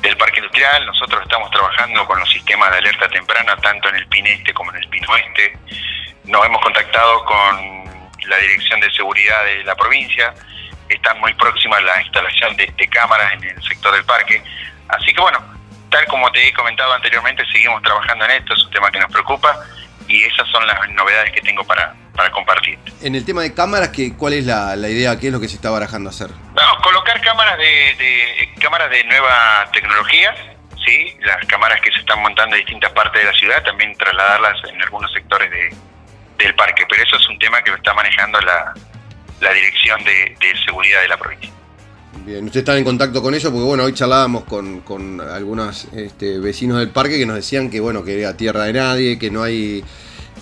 del 0.02 0.16
parque 0.16 0.40
industrial. 0.40 0.84
Nosotros 0.84 1.22
estamos 1.22 1.50
trabajando 1.50 2.04
con 2.06 2.18
los 2.18 2.30
sistemas 2.30 2.70
de 2.72 2.78
alerta 2.78 3.08
temprana, 3.08 3.56
tanto 3.56 3.88
en 3.88 3.96
el 3.96 4.06
PIN 4.08 4.26
este 4.26 4.52
como 4.52 4.70
en 4.72 4.82
el 4.82 4.88
PIN 4.88 5.08
oeste. 5.08 5.58
Nos 6.24 6.44
hemos 6.44 6.60
contactado 6.60 7.24
con 7.24 8.10
la 8.28 8.36
Dirección 8.36 8.80
de 8.80 8.90
Seguridad 8.92 9.44
de 9.44 9.64
la 9.64 9.74
provincia. 9.74 10.34
Está 10.88 11.14
muy 11.14 11.32
próxima 11.34 11.80
la 11.80 12.02
instalación 12.02 12.56
de, 12.56 12.66
cámaras 12.88 13.32
en 13.34 13.44
el 13.44 13.62
sector 13.62 13.94
del 13.94 14.04
parque. 14.04 14.42
Así 14.88 15.14
que 15.14 15.20
bueno, 15.20 15.38
tal 15.88 16.04
como 16.06 16.30
te 16.32 16.46
he 16.46 16.52
comentado 16.52 16.92
anteriormente, 16.92 17.44
seguimos 17.46 17.80
trabajando 17.82 18.24
en 18.26 18.32
esto. 18.32 18.54
Es 18.54 18.64
un 18.64 18.70
tema 18.70 18.90
que 18.90 19.00
nos 19.00 19.10
preocupa 19.10 19.56
y 20.08 20.24
esas 20.24 20.46
son 20.48 20.66
las 20.66 20.90
novedades 20.90 21.32
que 21.32 21.40
tengo 21.40 21.64
para, 21.64 21.94
para 22.14 22.30
compartir. 22.30 22.78
En 23.00 23.14
el 23.14 23.24
tema 23.24 23.42
de 23.42 23.54
cámaras, 23.54 23.90
¿qué, 23.90 24.14
¿cuál 24.14 24.34
es 24.34 24.44
la, 24.46 24.76
idea? 24.88 25.18
¿Qué 25.18 25.28
es 25.28 25.32
lo 25.32 25.40
que 25.40 25.48
se 25.48 25.56
está 25.56 25.70
barajando 25.70 26.10
hacer? 26.10 26.30
No, 26.30 26.82
colocar 26.82 27.20
cámaras 27.20 27.58
de, 27.58 28.48
cámaras 28.60 28.90
de 28.90 29.04
nueva 29.04 29.68
tecnología, 29.72 30.34
sí, 30.84 31.16
las 31.20 31.44
cámaras 31.46 31.80
que 31.80 31.90
se 31.92 32.00
están 32.00 32.20
montando 32.20 32.56
en 32.56 32.62
distintas 32.62 32.92
partes 32.92 33.22
de 33.22 33.30
la 33.30 33.38
ciudad, 33.38 33.62
también 33.62 33.96
trasladarlas 33.96 34.56
en 34.70 34.82
algunos 34.82 35.12
sectores 35.12 35.50
de, 35.50 35.74
del 36.38 36.54
parque, 36.54 36.84
pero 36.88 37.02
eso 37.02 37.16
es 37.16 37.28
un 37.28 37.38
tema 37.38 37.62
que 37.62 37.70
lo 37.70 37.76
está 37.76 37.94
manejando 37.94 38.40
la, 38.40 38.74
la 39.40 39.52
Dirección 39.52 40.02
de, 40.04 40.36
Seguridad 40.64 41.00
de 41.02 41.08
la 41.08 41.16
provincia. 41.16 41.50
Bien, 42.24 42.44
usted 42.44 42.60
está 42.60 42.76
en 42.76 42.84
contacto 42.84 43.20
con 43.20 43.34
ellos 43.34 43.50
porque 43.50 43.64
bueno, 43.64 43.82
hoy 43.84 43.94
charlábamos 43.94 44.44
con, 44.44 44.80
con 44.82 45.20
algunos 45.20 45.86
este, 45.92 46.38
vecinos 46.38 46.78
del 46.78 46.90
parque 46.90 47.18
que 47.18 47.26
nos 47.26 47.34
decían 47.34 47.68
que 47.68 47.80
bueno, 47.80 48.04
que 48.04 48.20
era 48.20 48.36
tierra 48.36 48.64
de 48.64 48.74
nadie, 48.74 49.18
que 49.18 49.30
no 49.30 49.42
hay 49.42 49.82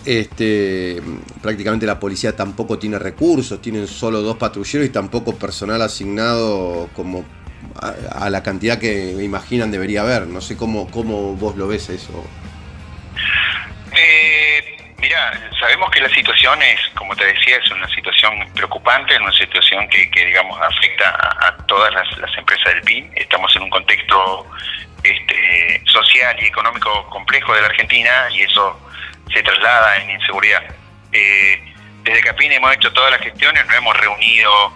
este, 0.06 1.00
prácticamente 1.42 1.86
la 1.86 1.98
policía 1.98 2.34
tampoco 2.34 2.78
tiene 2.78 2.98
recursos, 2.98 3.60
tienen 3.60 3.86
solo 3.86 4.22
dos 4.22 4.36
patrulleros 4.36 4.86
y 4.86 4.90
tampoco 4.90 5.36
personal 5.36 5.82
asignado 5.82 6.88
como 6.94 7.24
a, 7.80 8.30
la 8.30 8.42
cantidad 8.42 8.78
que 8.78 9.12
imaginan 9.22 9.70
debería 9.70 10.02
haber. 10.02 10.26
No 10.26 10.40
sé 10.40 10.56
cómo, 10.56 10.90
cómo 10.90 11.34
vos 11.34 11.56
lo 11.56 11.68
ves 11.68 11.88
eso. 11.90 12.24
Eh, 13.92 14.94
mira, 14.98 15.50
sabemos 15.58 15.90
que 15.90 16.00
la 16.00 16.08
situación 16.10 16.60
es, 16.62 16.80
como 16.94 17.14
te 17.16 17.26
decía, 17.26 17.56
es 17.56 17.70
una 17.70 17.88
situación 17.88 18.32
preocupante, 18.54 19.14
es 19.14 19.20
una 19.20 19.32
situación 19.32 19.88
que, 19.88 20.26
digamos, 20.26 20.58
afecta 20.60 21.10
a, 21.40 21.56
todas 21.66 21.92
las, 21.92 22.18
las, 22.18 22.36
empresas 22.38 22.74
del 22.74 22.82
PIN. 22.82 23.10
Estamos 23.14 23.54
en 23.56 23.62
un 23.62 23.70
contexto 23.70 24.46
este, 25.02 25.82
social 25.86 26.36
y 26.40 26.46
económico 26.46 27.06
complejo 27.10 27.54
de 27.54 27.60
la 27.62 27.66
Argentina 27.68 28.10
y 28.32 28.42
eso 28.42 28.78
se 29.32 29.42
traslada 29.42 29.96
en 29.98 30.10
inseguridad. 30.10 30.62
Eh, 31.12 31.74
desde 32.02 32.20
Capine 32.22 32.56
hemos 32.56 32.72
hecho 32.74 32.92
todas 32.92 33.10
las 33.10 33.20
gestiones, 33.20 33.64
nos 33.66 33.74
hemos 33.74 33.96
reunido 33.96 34.72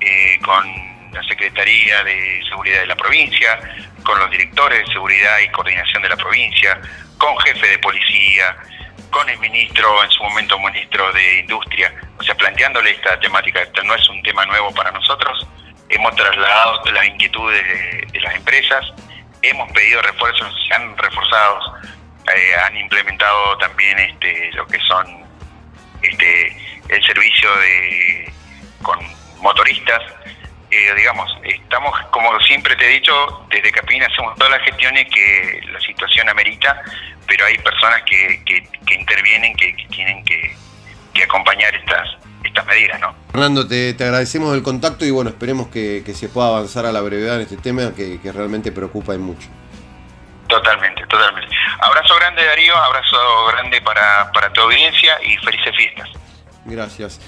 eh, 0.00 0.38
con 0.42 0.64
la 1.12 1.22
Secretaría 1.24 2.02
de 2.04 2.42
Seguridad 2.48 2.80
de 2.80 2.86
la 2.86 2.96
provincia, 2.96 3.58
con 4.02 4.18
los 4.18 4.30
directores 4.30 4.86
de 4.86 4.92
seguridad 4.92 5.38
y 5.40 5.48
coordinación 5.50 6.02
de 6.02 6.08
la 6.08 6.16
provincia, 6.16 6.80
con 7.18 7.36
jefe 7.40 7.68
de 7.68 7.78
policía, 7.78 8.56
con 9.10 9.28
el 9.28 9.38
ministro, 9.38 10.02
en 10.02 10.10
su 10.10 10.22
momento 10.22 10.58
ministro 10.58 11.12
de 11.12 11.40
Industria, 11.40 11.92
o 12.18 12.22
sea, 12.22 12.34
planteándole 12.34 12.90
esta 12.90 13.20
temática, 13.20 13.60
esto 13.60 13.82
no 13.84 13.94
es 13.94 14.08
un 14.08 14.22
tema 14.22 14.46
nuevo 14.46 14.72
para 14.72 14.90
nosotros, 14.90 15.46
hemos 15.92 16.14
trasladado 16.16 16.82
las 16.92 17.06
inquietudes 17.06 18.12
de, 18.12 18.20
las 18.20 18.34
empresas. 18.34 18.84
Hemos 19.42 19.70
pedido 19.72 20.00
refuerzos, 20.02 20.54
se 20.66 20.74
han 20.74 20.96
reforzado, 20.96 21.74
eh, 22.34 22.54
han 22.64 22.76
implementado 22.76 23.58
también 23.58 23.98
este, 23.98 24.50
lo 24.52 24.66
que 24.66 24.78
son 24.80 25.06
este, 26.02 26.56
el 26.88 27.04
servicio 27.04 27.48
de 27.56 28.32
con 28.82 28.98
motoristas, 29.40 30.00
eh, 30.70 30.94
digamos, 30.96 31.30
estamos, 31.44 31.92
como 32.10 32.38
siempre 32.40 32.74
te 32.76 32.86
he 32.86 32.94
dicho, 32.94 33.12
desde 33.50 33.70
Capín 33.70 34.02
hacemos 34.02 34.34
todas 34.36 34.52
las 34.52 34.62
gestiones 34.62 35.06
que 35.12 35.60
la 35.70 35.80
situación 35.80 36.28
amerita, 36.28 36.80
pero 37.26 37.44
hay 37.44 37.58
personas 37.58 38.02
que, 38.02 38.42
que, 38.44 38.94
intervienen, 38.94 39.54
que, 39.56 39.74
tienen 39.90 40.24
que, 40.24 40.56
acompañar 41.22 41.74
estas, 41.74 42.08
estas 42.42 42.66
medidas, 42.66 43.00
¿no? 43.00 43.14
Fernando, 43.30 43.68
te, 43.68 43.94
agradecemos 44.00 44.54
el 44.54 44.62
contacto 44.62 45.04
y 45.04 45.10
bueno, 45.10 45.30
esperemos 45.30 45.68
que, 45.68 46.02
se 46.14 46.28
pueda 46.28 46.48
avanzar 46.48 46.86
a 46.86 46.92
la 46.92 47.00
brevedad 47.00 47.36
en 47.36 47.42
este 47.42 47.58
tema 47.58 47.92
que, 47.94 48.18
realmente 48.32 48.72
preocupa 48.72 49.14
y 49.14 49.18
mucho. 49.18 49.48
Totalmente, 50.52 51.06
totalmente. 51.06 51.54
Abrazo 51.80 52.14
grande 52.16 52.44
Darío, 52.44 52.76
abrazo 52.76 53.16
grande 53.52 53.80
para, 53.80 54.30
para 54.32 54.52
tu 54.52 54.60
audiencia 54.60 55.14
y 55.24 55.34
felices 55.38 55.74
fiestas. 55.74 56.10
Gracias. 56.66 57.20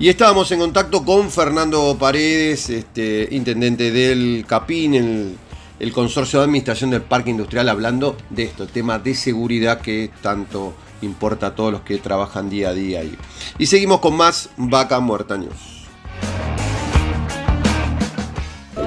Y 0.00 0.08
estábamos 0.08 0.50
en 0.50 0.58
contacto 0.58 1.04
con 1.04 1.30
Fernando 1.30 1.96
Paredes, 1.96 2.68
este, 2.70 3.28
intendente 3.30 3.92
del 3.92 4.44
CAPIN, 4.48 4.94
el, 4.94 5.38
el, 5.78 5.92
consorcio 5.92 6.40
de 6.40 6.46
administración 6.46 6.90
del 6.90 7.02
parque 7.02 7.30
industrial, 7.30 7.68
hablando 7.68 8.16
de 8.30 8.42
esto, 8.42 8.66
tema 8.66 8.98
de 8.98 9.14
seguridad 9.14 9.80
que 9.80 10.10
tanto 10.20 10.74
importa 11.00 11.48
a 11.48 11.54
todos 11.54 11.70
los 11.70 11.82
que 11.82 11.98
trabajan 11.98 12.50
día 12.50 12.70
a 12.70 12.74
día 12.74 13.00
ahí. 13.00 13.16
Y 13.56 13.66
seguimos 13.66 14.00
con 14.00 14.16
más 14.16 14.50
Vaca 14.56 14.98
Muerta 14.98 15.36
News. 15.36 15.86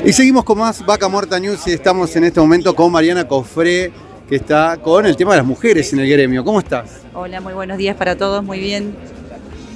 Y 0.06 0.14
seguimos 0.14 0.44
con 0.44 0.58
más 0.60 0.86
Vaca 0.86 1.08
Muerta 1.08 1.40
News 1.40 1.68
y 1.68 1.72
estamos 1.72 2.16
en 2.16 2.24
este 2.24 2.40
momento 2.40 2.74
con 2.76 2.92
Mariana 2.92 3.28
Cofré, 3.28 3.92
que 4.30 4.36
está 4.36 4.78
con 4.78 5.06
el 5.06 5.18
tema 5.18 5.32
de 5.32 5.38
las 5.38 5.46
mujeres 5.46 5.92
en 5.92 6.00
el 6.00 6.10
gremio. 6.10 6.44
¿Cómo 6.44 6.60
estás? 6.60 7.02
Hola, 7.14 7.42
muy 7.42 7.54
buenos 7.54 7.78
días 7.78 7.96
para 7.96 8.16
todos, 8.16 8.44
muy 8.44 8.60
bien. 8.60 8.96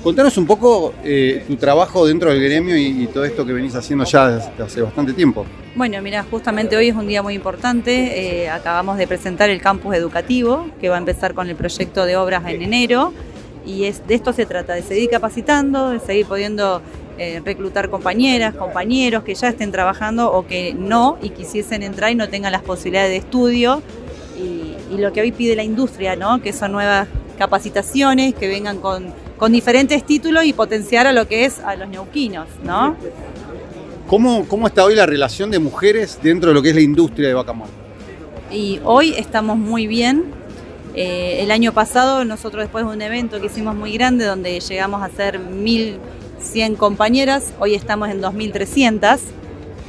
Contanos 0.04 0.38
un 0.38 0.48
poco 0.48 0.94
eh, 1.04 1.44
tu 1.48 1.58
trabajo 1.58 2.08
dentro 2.08 2.32
del 2.32 2.42
gremio 2.42 2.78
y, 2.78 3.08
todo 3.08 3.24
esto 3.26 3.46
que 3.46 3.54
venís 3.54 3.76
haciendo 3.76 4.04
ya 4.06 4.30
desde 4.30 4.64
hace 4.64 4.82
bastante 4.82 5.14
tiempo. 5.14 5.46
Bueno, 5.76 6.02
mira, 6.02 6.24
justamente 6.24 6.76
hoy 6.76 6.88
es 6.90 6.96
un 6.96 7.08
día 7.08 7.22
muy 7.22 7.36
importante. 7.36 8.42
Eh, 8.44 8.50
acabamos 8.50 8.98
de 8.98 9.08
presentar 9.08 9.50
el 9.50 9.62
campus 9.62 9.96
educativo, 9.96 10.68
que 10.80 10.90
va 10.90 10.96
a 10.96 11.00
empezar 11.00 11.34
con 11.34 11.50
el 11.50 11.56
proyecto 11.56 12.06
de 12.06 12.16
obras 12.16 12.44
en 12.48 12.62
enero. 12.62 13.14
Y 13.64 13.84
es, 13.84 14.08
de 14.08 14.16
esto 14.16 14.34
se 14.34 14.48
trata, 14.48 14.74
de 14.74 14.82
seguir 14.82 15.10
capacitando, 15.10 15.90
de 15.92 16.00
seguir 16.00 16.26
pudiendo 16.26 16.82
eh, 17.18 17.42
reclutar 17.44 17.90
compañeras, 17.90 18.56
compañeros 18.56 19.24
que 19.24 19.36
ya 19.36 19.50
estén 19.50 19.72
trabajando 19.72 20.32
o 20.32 20.46
que 20.46 20.74
no 20.74 21.18
y 21.22 21.30
quisiesen 21.30 21.84
entrar 21.84 22.12
y 22.12 22.16
no 22.16 22.30
tengan 22.30 22.52
las 22.52 22.62
posibilidades 22.62 23.12
de 23.12 23.18
estudio. 23.18 23.82
Y, 24.38 24.76
y 24.94 24.98
lo 24.98 25.14
que 25.14 25.22
hoy 25.22 25.32
pide 25.32 25.56
la 25.56 25.64
industria, 25.64 26.16
¿no? 26.16 26.42
que 26.42 26.54
son 26.54 26.72
nuevas 26.72 27.08
capacitaciones, 27.38 28.34
que 28.34 28.48
vengan 28.48 28.80
con 28.80 29.14
con 29.42 29.52
diferentes 29.52 30.06
títulos 30.06 30.46
y 30.46 30.54
potenciar 30.54 31.08
a 31.08 31.12
lo 31.12 31.28
que 31.28 31.46
es 31.46 31.62
a 31.62 31.76
los 31.76 31.90
neuquinos, 31.90 32.48
¿no? 32.64 32.96
¿Cómo, 34.06 34.48
¿Cómo 34.48 34.68
está 34.68 34.86
hoy 34.86 34.94
la 34.94 35.08
relación 35.08 35.50
de 35.50 35.58
mujeres 35.58 36.20
dentro 36.22 36.50
de 36.50 36.54
lo 36.54 36.62
que 36.62 36.70
es 36.70 36.76
la 36.76 36.82
industria 36.82 37.30
de 37.30 37.34
vaca 37.34 37.52
Y 38.52 38.80
hoy 38.84 39.16
estamos 39.18 39.58
muy 39.58 39.88
bien. 39.88 40.26
Eh, 40.94 41.40
el 41.42 41.50
año 41.50 41.74
pasado 41.74 42.24
nosotros 42.24 42.66
después 42.66 42.86
de 42.86 42.92
un 42.92 43.02
evento 43.02 43.42
que 43.42 43.48
hicimos 43.48 43.74
muy 43.74 43.94
grande 43.94 44.26
donde 44.26 44.60
llegamos 44.60 45.02
a 45.02 45.10
ser 45.10 45.40
1.100 46.42 46.76
compañeras, 46.76 47.54
hoy 47.60 47.76
estamos 47.76 48.10
en 48.10 48.22
2.300 48.22 49.20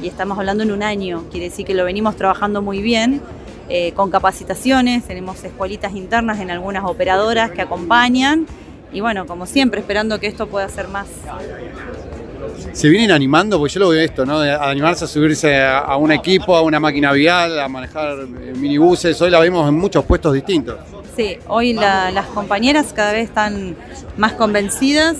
y 0.01 0.07
estamos 0.07 0.37
hablando 0.37 0.63
en 0.63 0.71
un 0.71 0.83
año, 0.83 1.23
quiere 1.31 1.49
decir 1.49 1.65
que 1.65 1.73
lo 1.73 1.83
venimos 1.83 2.15
trabajando 2.15 2.61
muy 2.61 2.81
bien. 2.81 3.21
Eh, 3.69 3.93
con 3.93 4.11
capacitaciones, 4.11 5.05
tenemos 5.05 5.41
escuelitas 5.43 5.95
internas 5.95 6.39
en 6.41 6.51
algunas 6.51 6.83
operadoras 6.83 7.51
que 7.51 7.61
acompañan 7.61 8.45
y 8.91 8.99
bueno, 8.99 9.25
como 9.25 9.45
siempre, 9.45 9.79
esperando 9.79 10.19
que 10.19 10.27
esto 10.27 10.47
pueda 10.47 10.67
ser 10.69 10.89
más. 10.89 11.07
Se 12.73 12.89
vienen 12.89 13.11
animando, 13.11 13.57
porque 13.57 13.73
yo 13.73 13.79
lo 13.79 13.89
veo 13.89 14.01
esto, 14.01 14.25
¿no? 14.25 14.39
De 14.39 14.51
animarse 14.51 15.05
a 15.05 15.07
subirse 15.07 15.59
a, 15.59 15.95
un 15.95 16.11
equipo, 16.11 16.55
a 16.55 16.61
una 16.61 16.79
máquina 16.79 17.13
vial, 17.13 17.59
a 17.59 17.67
manejar 17.67 18.19
eh, 18.19 18.53
minibuses. 18.57 19.19
Hoy 19.21 19.31
la 19.31 19.39
vemos 19.39 19.67
en 19.67 19.75
muchos 19.75 20.03
puestos 20.05 20.33
distintos. 20.33 20.77
Sí, 21.15 21.37
hoy 21.47 21.73
las 21.73 22.25
compañeras 22.27 22.91
cada 22.93 23.13
vez 23.13 23.29
están 23.29 23.75
más 24.17 24.33
convencidas 24.33 25.15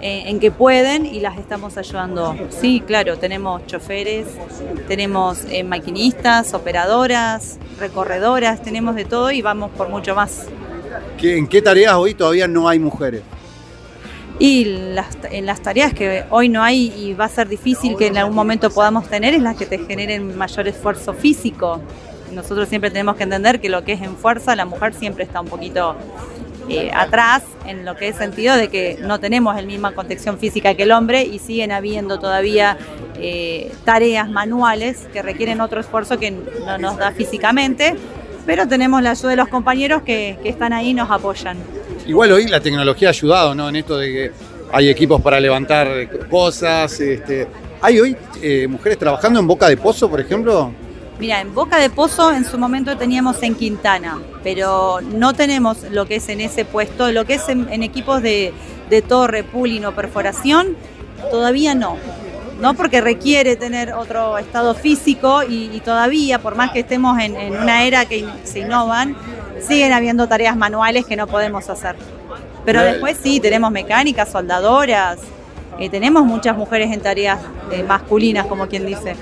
eh, 0.00 0.24
en 0.26 0.40
que 0.40 0.50
pueden 0.50 1.04
y 1.04 1.20
las 1.20 1.38
estamos 1.38 1.76
ayudando. 1.76 2.34
Sí, 2.48 2.82
claro, 2.86 3.18
tenemos 3.18 3.66
choferes, 3.66 4.26
tenemos 4.88 5.44
eh, 5.50 5.62
maquinistas, 5.62 6.54
operadoras, 6.54 7.58
recorredoras, 7.78 8.62
tenemos 8.62 8.94
de 8.94 9.04
todo 9.04 9.30
y 9.30 9.42
vamos 9.42 9.70
por 9.72 9.88
mucho 9.88 10.14
más. 10.14 10.46
¿En 11.22 11.46
qué 11.46 11.60
tareas 11.60 11.94
hoy 11.94 12.14
todavía 12.14 12.48
no 12.48 12.68
hay 12.68 12.78
mujeres? 12.78 13.22
Y 14.38 14.62
en 15.30 15.44
las 15.44 15.60
tareas 15.60 15.92
que 15.92 16.24
hoy 16.30 16.48
no 16.48 16.62
hay 16.62 16.94
y 16.96 17.12
va 17.12 17.26
a 17.26 17.28
ser 17.28 17.46
difícil 17.46 17.94
que 17.98 18.06
en 18.06 18.16
algún 18.16 18.34
momento 18.34 18.70
podamos 18.70 19.06
tener 19.06 19.34
es 19.34 19.42
las 19.42 19.54
que 19.54 19.66
te 19.66 19.78
generen 19.78 20.36
mayor 20.38 20.66
esfuerzo 20.66 21.12
físico. 21.12 21.78
Nosotros 22.32 22.66
siempre 22.70 22.90
tenemos 22.90 23.16
que 23.16 23.24
entender 23.24 23.60
que 23.60 23.68
lo 23.68 23.84
que 23.84 23.92
es 23.92 24.00
en 24.00 24.16
fuerza, 24.16 24.56
la 24.56 24.64
mujer 24.64 24.94
siempre 24.94 25.24
está 25.24 25.42
un 25.42 25.48
poquito 25.48 25.94
eh, 26.70 26.90
atrás 26.94 27.42
en 27.66 27.84
lo 27.84 27.96
que 27.96 28.08
es 28.08 28.16
sentido 28.16 28.56
de 28.56 28.68
que 28.68 28.98
no 29.00 29.20
tenemos 29.20 29.54
la 29.54 29.62
misma 29.62 29.92
contención 29.92 30.38
física 30.38 30.74
que 30.74 30.84
el 30.84 30.92
hombre 30.92 31.24
y 31.24 31.38
siguen 31.38 31.72
habiendo 31.72 32.18
todavía 32.18 32.78
eh, 33.16 33.72
tareas 33.84 34.30
manuales 34.30 35.08
que 35.12 35.20
requieren 35.20 35.60
otro 35.60 35.80
esfuerzo 35.80 36.18
que 36.18 36.30
no 36.30 36.78
nos 36.78 36.96
da 36.96 37.12
físicamente 37.12 37.96
pero 38.46 38.66
tenemos 38.66 39.02
la 39.02 39.10
ayuda 39.10 39.30
de 39.30 39.36
los 39.36 39.48
compañeros 39.48 40.02
que, 40.02 40.36
están 40.44 40.72
ahí 40.72 40.88
y 40.88 40.94
nos 40.94 41.10
apoyan. 41.10 41.56
Igual 42.06 42.32
hoy 42.32 42.48
la 42.48 42.60
tecnología 42.60 43.08
ha 43.08 43.10
ayudado, 43.10 43.54
¿no? 43.54 43.68
En 43.68 43.76
esto 43.76 43.96
de 43.98 44.06
que 44.08 44.32
hay 44.72 44.88
equipos 44.88 45.20
para 45.20 45.38
levantar 45.38 45.88
cosas. 46.28 47.00
Este, 47.00 47.46
¿Hay 47.80 48.00
hoy 48.00 48.16
eh, 48.42 48.66
mujeres 48.66 48.98
trabajando 48.98 49.38
en 49.40 49.46
Boca 49.46 49.68
de 49.68 49.76
Pozo, 49.76 50.08
por 50.10 50.20
ejemplo? 50.20 50.72
Mira, 51.18 51.40
en 51.40 51.54
Boca 51.54 51.78
de 51.78 51.90
Pozo 51.90 52.32
en 52.32 52.44
su 52.44 52.58
momento 52.58 52.96
teníamos 52.96 53.42
en 53.42 53.54
Quintana, 53.54 54.18
pero 54.42 55.00
no 55.00 55.34
tenemos 55.34 55.82
lo 55.90 56.06
que 56.06 56.16
es 56.16 56.28
en 56.28 56.40
ese 56.40 56.64
puesto, 56.64 57.10
lo 57.12 57.24
que 57.24 57.34
es 57.34 57.48
en, 57.48 57.82
equipos 57.82 58.22
de, 58.22 58.52
de 58.88 59.02
torre, 59.02 59.44
pooling 59.44 59.84
o 59.84 59.92
perforación, 59.92 60.76
todavía 61.30 61.74
no. 61.74 61.96
¿no? 62.60 62.74
porque 62.74 63.00
requiere 63.00 63.56
tener 63.56 63.94
otro 63.94 64.38
estado 64.38 64.74
físico 64.74 65.42
y, 65.42 65.80
todavía, 65.80 66.38
por 66.38 66.54
más 66.54 66.70
que 66.72 66.80
estemos 66.80 67.18
en, 67.18 67.34
una 67.34 67.84
era 67.84 68.04
que 68.04 68.26
se 68.44 68.60
innovan, 68.60 69.16
siguen 69.66 69.92
habiendo 69.92 70.28
tareas 70.28 70.56
manuales 70.56 71.06
que 71.06 71.16
no 71.16 71.26
podemos 71.26 71.68
hacer. 71.70 71.96
Pero 72.64 72.82
después 72.82 73.16
sí, 73.20 73.40
tenemos 73.40 73.70
mecánicas, 73.70 74.30
soldadoras, 74.30 75.18
eh, 75.78 75.88
tenemos 75.88 76.24
muchas 76.24 76.56
mujeres 76.56 76.92
en 76.92 77.00
tareas 77.00 77.38
eh, 77.70 77.82
masculinas, 77.82 78.46
como 78.46 78.66
quien 78.66 78.86
dice. 78.86 79.14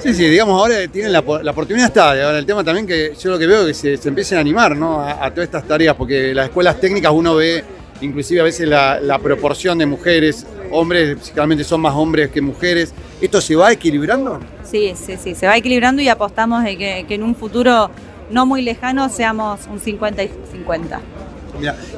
Sí, 0.00 0.12
sí, 0.12 0.28
digamos, 0.28 0.60
ahora 0.60 0.86
tienen 0.88 1.12
la, 1.12 1.20
oportunidad 1.20 1.86
está. 1.86 2.10
Ahora 2.10 2.38
el 2.38 2.46
tema 2.46 2.62
también 2.62 2.86
que 2.86 3.14
yo 3.18 3.30
lo 3.30 3.38
que 3.38 3.46
veo 3.46 3.66
es 3.66 3.80
que 3.80 3.96
se, 3.96 4.08
empiecen 4.08 4.38
a 4.38 4.40
animar 4.40 4.76
¿no? 4.76 5.00
a, 5.00 5.30
todas 5.30 5.44
estas 5.44 5.66
tareas, 5.66 5.94
porque 5.96 6.34
las 6.34 6.46
escuelas 6.46 6.80
técnicas 6.80 7.12
uno 7.14 7.36
ve 7.36 7.64
inclusive 8.00 8.40
a 8.40 8.44
veces 8.44 8.68
la, 8.68 9.18
proporción 9.22 9.78
de 9.78 9.86
mujeres, 9.86 10.46
hombres, 10.70 11.14
principalmente 11.14 11.64
son 11.64 11.80
más 11.80 11.94
hombres 11.94 12.30
que 12.30 12.40
mujeres. 12.40 12.92
¿Esto 13.20 13.40
se 13.40 13.56
va 13.56 13.72
equilibrando? 13.72 14.40
Sí, 14.64 14.92
sí, 14.94 15.16
sí, 15.16 15.34
se 15.34 15.46
va 15.46 15.56
equilibrando 15.56 16.02
y 16.02 16.08
apostamos 16.08 16.64
de 16.64 16.76
que, 16.76 17.06
en 17.08 17.22
un 17.22 17.34
futuro 17.34 17.90
no 18.30 18.46
muy 18.46 18.62
lejano 18.62 19.08
seamos 19.08 19.60
un 19.70 19.80
50 19.80 20.22
y 20.22 20.30
50. 20.52 21.00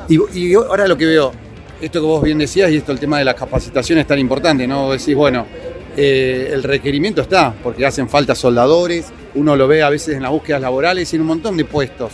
y, 0.08 0.54
ahora 0.54 0.86
lo 0.86 0.96
que 0.96 1.06
veo, 1.06 1.32
esto 1.80 2.00
que 2.00 2.06
vos 2.06 2.22
bien 2.22 2.38
decías 2.38 2.70
y 2.70 2.76
esto 2.76 2.92
el 2.92 2.98
tema 2.98 3.18
de 3.18 3.24
las 3.24 3.34
capacitaciones 3.34 4.02
es 4.02 4.08
tan 4.08 4.18
importante, 4.18 4.66
¿no? 4.66 4.92
Decís, 4.92 5.14
bueno, 5.14 5.46
eh, 5.96 6.50
el 6.52 6.62
requerimiento 6.62 7.22
está, 7.22 7.54
porque 7.62 7.86
hacen 7.86 8.08
falta 8.08 8.34
soldadores, 8.34 9.06
uno 9.34 9.56
lo 9.56 9.68
ve 9.68 9.82
a 9.82 9.90
veces 9.90 10.16
en 10.16 10.22
las 10.22 10.30
búsquedas 10.30 10.60
laborales 10.60 11.12
y 11.12 11.16
en 11.16 11.22
un 11.22 11.28
montón 11.28 11.56
de 11.56 11.64
puestos 11.64 12.12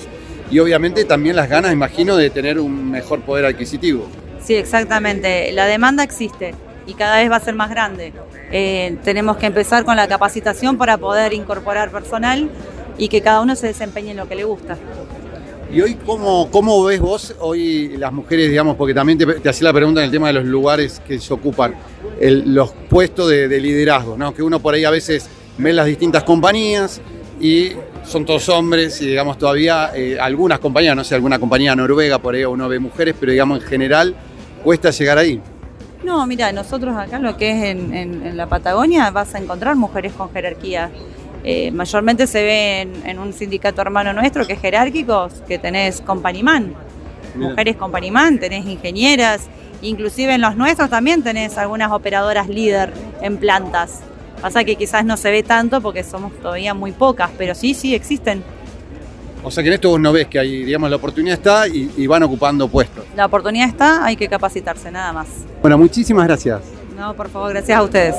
y 0.53 0.59
obviamente 0.59 1.05
también 1.07 1.35
las 1.35 1.48
ganas, 1.48 1.72
imagino, 1.72 2.14
de 2.14 2.29
tener 2.29 2.61
un 2.61 2.90
mejor 2.90 3.22
poder 3.22 3.46
adquisitivo. 3.46 4.07
Sí, 4.44 4.55
exactamente. 4.55 5.51
La 5.53 5.64
demanda 5.64 6.05
existe 6.05 6.55
y 6.87 6.92
cada 6.92 7.16
vez 7.16 7.31
va 7.31 7.37
a 7.37 7.40
ser 7.40 7.55
más 7.55 7.70
grande. 7.70 8.12
Eh, 8.51 8.98
tenemos 9.03 9.38
que 9.38 9.46
empezar 9.46 9.85
con 9.85 9.96
la 9.96 10.07
capacitación 10.07 10.77
para 10.77 10.98
poder 10.98 11.33
incorporar 11.33 11.90
personal 11.90 12.51
y 12.98 13.09
que 13.09 13.22
cada 13.22 13.40
uno 13.40 13.57
se 13.57 13.68
desempeñe 13.68 14.11
en 14.11 14.18
lo 14.18 14.29
que 14.29 14.35
le 14.35 14.44
gusta. 14.44 14.77
¿Y 15.73 15.81
hoy 15.81 15.95
cómo, 16.05 16.51
cómo 16.51 16.85
ves 16.85 17.01
vos 17.01 17.35
hoy 17.41 17.97
las 17.97 18.13
mujeres, 18.13 18.51
digamos, 18.51 18.77
porque 18.77 18.93
también 18.93 19.17
te, 19.17 19.49
hacía 19.49 19.69
la 19.69 19.73
pregunta 19.73 20.01
en 20.01 20.07
el 20.07 20.13
tema 20.13 20.27
de 20.27 20.35
los 20.35 20.45
lugares 20.45 21.01
que 21.07 21.19
se 21.19 21.33
ocupan, 21.33 21.75
los 22.21 22.73
puestos 22.91 23.31
de, 23.31 23.49
de, 23.49 23.59
liderazgo, 23.59 24.19
¿no? 24.19 24.35
que 24.35 24.43
uno 24.43 24.61
por 24.61 24.75
ahí 24.75 24.85
a 24.85 24.91
veces 24.91 25.31
ve 25.57 25.73
las 25.73 25.87
distintas 25.87 26.25
compañías 26.25 27.01
y 27.41 27.73
son 28.05 28.25
todos 28.25 28.49
hombres 28.49 29.01
y 29.01 29.07
digamos 29.07 29.39
todavía 29.39 29.91
eh, 29.95 30.19
algunas 30.21 30.59
compañías, 30.59 30.95
no 30.95 31.05
sé, 31.05 31.15
alguna 31.15 31.39
compañía 31.39 31.75
noruega 31.75 32.19
por 32.19 32.35
ahí 32.35 32.45
uno 32.45 32.69
ve 32.69 32.79
mujeres, 32.79 33.15
pero 33.19 33.33
digamos 33.33 33.63
en 33.63 33.69
general 33.69 34.15
cuesta 34.63 34.91
llegar 34.91 35.19
ahí. 35.19 35.41
No, 36.05 36.27
mira, 36.27 36.53
nosotros 36.53 36.97
acá 36.97 37.19
lo 37.19 37.37
que 37.37 37.51
es 37.51 37.65
en, 37.65 38.37
la 38.37 38.47
Patagonia 38.47 39.11
vas 39.11 39.35
a 39.35 39.39
encontrar 39.39 39.77
mujeres 39.77 40.13
con 40.13 40.31
jerarquía 40.33 40.91
Eh, 41.45 41.71
mayormente 41.73 42.27
se 42.27 42.43
ve 42.43 42.81
en, 43.05 43.19
un 43.19 43.33
sindicato 43.33 43.83
hermano 43.83 44.13
nuestro 44.13 44.47
que 44.47 44.53
es 44.53 44.61
jerárquico, 44.61 45.29
que 45.49 45.59
tenés 45.59 46.01
compañimán, 46.01 46.75
mujeres 47.35 47.77
compañimán, 47.77 48.39
tenés 48.39 48.65
ingenieras, 48.65 49.49
inclusive 49.81 50.35
en 50.35 50.41
los 50.41 50.57
nuestros 50.57 50.89
también 50.89 51.23
tenés 51.23 51.59
algunas 51.59 51.91
operadoras 51.91 52.49
líder 52.49 52.93
en 53.21 53.39
plantas. 53.39 54.01
Pasa 54.41 54.65
que 54.65 54.77
quizás 54.77 55.05
no 55.05 55.17
se 55.17 55.31
ve 55.31 55.43
tanto 55.43 55.81
porque 55.81 56.05
somos 56.05 56.33
todavía 56.41 56.75
muy 56.75 56.93
pocas, 56.93 57.31
pero 57.37 57.55
sí, 57.55 57.75
sí 57.75 57.95
existen. 57.95 58.43
O 59.45 59.51
sea 59.51 59.63
que 59.63 59.69
en 59.69 59.75
esto 59.75 59.91
vos 59.91 60.01
no 60.01 60.13
ves 60.13 60.29
que 60.29 60.39
hay, 60.39 60.65
digamos, 60.65 60.89
la 60.89 60.97
oportunidad 60.97 61.37
está 61.37 61.67
y, 61.67 62.07
van 62.07 62.23
ocupando 62.23 62.69
puestos. 62.69 63.05
La 63.17 63.27
oportunidad 63.27 63.69
está, 63.69 64.05
hay 64.05 64.17
que 64.17 64.29
capacitarse, 64.29 64.91
nada 64.91 65.13
más. 65.13 65.29
Bueno, 65.61 65.77
muchísimas 65.79 66.27
gracias. 66.27 66.61
No, 66.97 67.15
por 67.15 67.29
favor, 67.29 67.51
gracias 67.51 67.77
a 67.77 67.83
ustedes. 67.83 68.15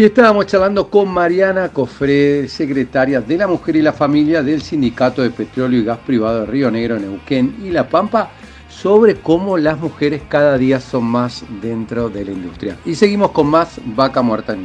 Y 0.00 0.04
estábamos 0.04 0.46
charlando 0.46 0.88
con 0.88 1.10
Mariana 1.10 1.68
Cofre, 1.68 2.48
secretaria 2.48 3.20
de 3.20 3.36
la 3.36 3.46
Mujer 3.46 3.76
y 3.76 3.82
la 3.82 3.92
Familia 3.92 4.42
del 4.42 4.62
Sindicato 4.62 5.20
de 5.20 5.28
Petróleo 5.28 5.78
y 5.78 5.84
Gas 5.84 5.98
Privado 6.06 6.40
de 6.40 6.46
Río 6.46 6.70
Negro, 6.70 6.98
Neuquén 6.98 7.56
y 7.62 7.68
La 7.68 7.86
Pampa, 7.86 8.30
sobre 8.70 9.16
cómo 9.16 9.58
las 9.58 9.78
mujeres 9.78 10.22
cada 10.26 10.56
día 10.56 10.80
son 10.80 11.04
más 11.04 11.44
dentro 11.60 12.08
de 12.08 12.24
la 12.24 12.30
industria. 12.30 12.78
Y 12.86 12.94
seguimos 12.94 13.32
con 13.32 13.48
más 13.48 13.78
Vaca 13.84 14.22
Muerta 14.22 14.56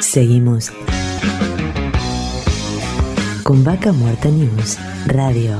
Seguimos 0.00 0.72
con 3.46 3.62
Vaca 3.62 3.92
Muerta 3.92 4.28
News 4.28 4.76
Radio. 5.06 5.54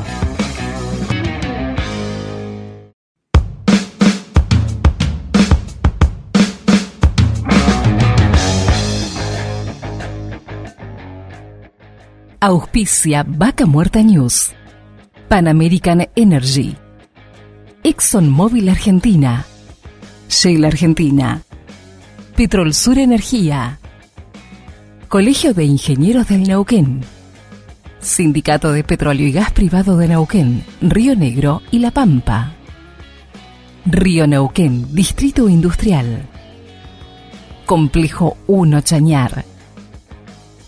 Auspicia 12.40 13.24
Vaca 13.24 13.66
Muerta 13.66 14.02
News. 14.02 14.50
Pan 15.28 15.46
American 15.46 16.08
Energy. 16.16 16.76
ExxonMobil 17.84 18.68
Argentina. 18.68 19.46
Shell 20.28 20.64
Argentina. 20.64 21.40
Petrol 22.34 22.74
Sur 22.74 22.98
Energía. 22.98 23.78
Colegio 25.06 25.54
de 25.54 25.62
Ingenieros 25.62 26.26
del 26.26 26.48
Neuquén. 26.48 27.15
Sindicato 28.06 28.72
de 28.72 28.84
Petróleo 28.84 29.26
y 29.26 29.32
Gas 29.32 29.50
Privado 29.50 29.96
de 29.96 30.06
Neuquén, 30.06 30.64
Río 30.80 31.16
Negro 31.16 31.60
y 31.72 31.80
La 31.80 31.90
Pampa. 31.90 32.52
Río 33.84 34.28
Neuquén, 34.28 34.94
Distrito 34.94 35.48
Industrial. 35.48 36.24
Complejo 37.66 38.36
1 38.46 38.80
Chañar. 38.82 39.44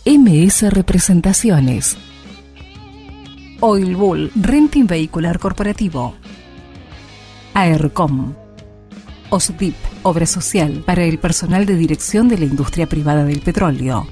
MS 0.04 0.72
Representaciones. 0.72 1.96
Oil 3.60 3.94
Bull, 3.94 4.32
Renting 4.34 4.88
Vehicular 4.88 5.38
Corporativo. 5.38 6.16
AERCOM. 7.54 8.34
OSDIP, 9.30 9.76
Obra 10.02 10.26
Social 10.26 10.82
para 10.84 11.04
el 11.04 11.18
personal 11.18 11.66
de 11.66 11.76
dirección 11.76 12.28
de 12.28 12.38
la 12.38 12.46
industria 12.46 12.88
privada 12.88 13.24
del 13.24 13.40
petróleo. 13.40 14.08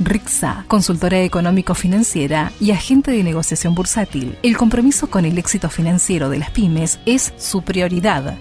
RIXA, 0.00 0.64
consultora 0.68 1.20
económico-financiera 1.22 2.52
y 2.60 2.72
agente 2.72 3.10
de 3.10 3.22
negociación 3.22 3.74
bursátil. 3.74 4.36
El 4.42 4.56
compromiso 4.56 5.08
con 5.08 5.24
el 5.24 5.38
éxito 5.38 5.68
financiero 5.68 6.28
de 6.30 6.38
las 6.38 6.50
pymes 6.50 6.98
es 7.06 7.32
su 7.36 7.62
prioridad. 7.62 8.36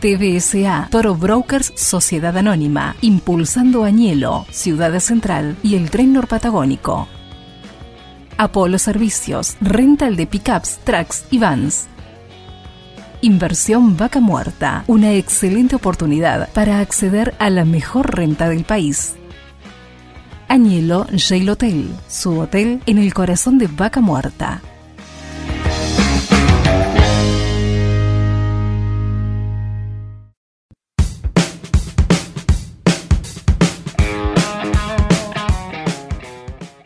TBSA, 0.00 0.88
Toro 0.90 1.16
Brokers 1.16 1.72
Sociedad 1.74 2.36
Anónima, 2.36 2.94
impulsando 3.00 3.84
Añelo, 3.84 4.46
Ciudad 4.50 4.98
Central 5.00 5.56
y 5.62 5.74
el 5.74 5.90
Tren 5.90 6.12
Norpatagónico. 6.12 7.08
Apolo 8.36 8.78
Servicios, 8.78 9.56
rental 9.60 10.14
de 10.14 10.28
pickups, 10.28 10.78
trucks 10.84 11.24
y 11.30 11.38
vans. 11.38 11.88
Inversión 13.20 13.96
Vaca 13.96 14.20
Muerta, 14.20 14.84
una 14.86 15.12
excelente 15.12 15.74
oportunidad 15.74 16.48
para 16.52 16.78
acceder 16.78 17.34
a 17.40 17.50
la 17.50 17.64
mejor 17.64 18.14
renta 18.14 18.48
del 18.48 18.62
país. 18.62 19.17
Añelo 20.48 21.06
Jail 21.14 21.50
Hotel, 21.50 21.90
su 22.08 22.38
hotel 22.40 22.80
en 22.86 22.96
el 22.96 23.12
corazón 23.12 23.58
de 23.58 23.66
Vaca 23.66 24.00
Muerta. 24.00 24.62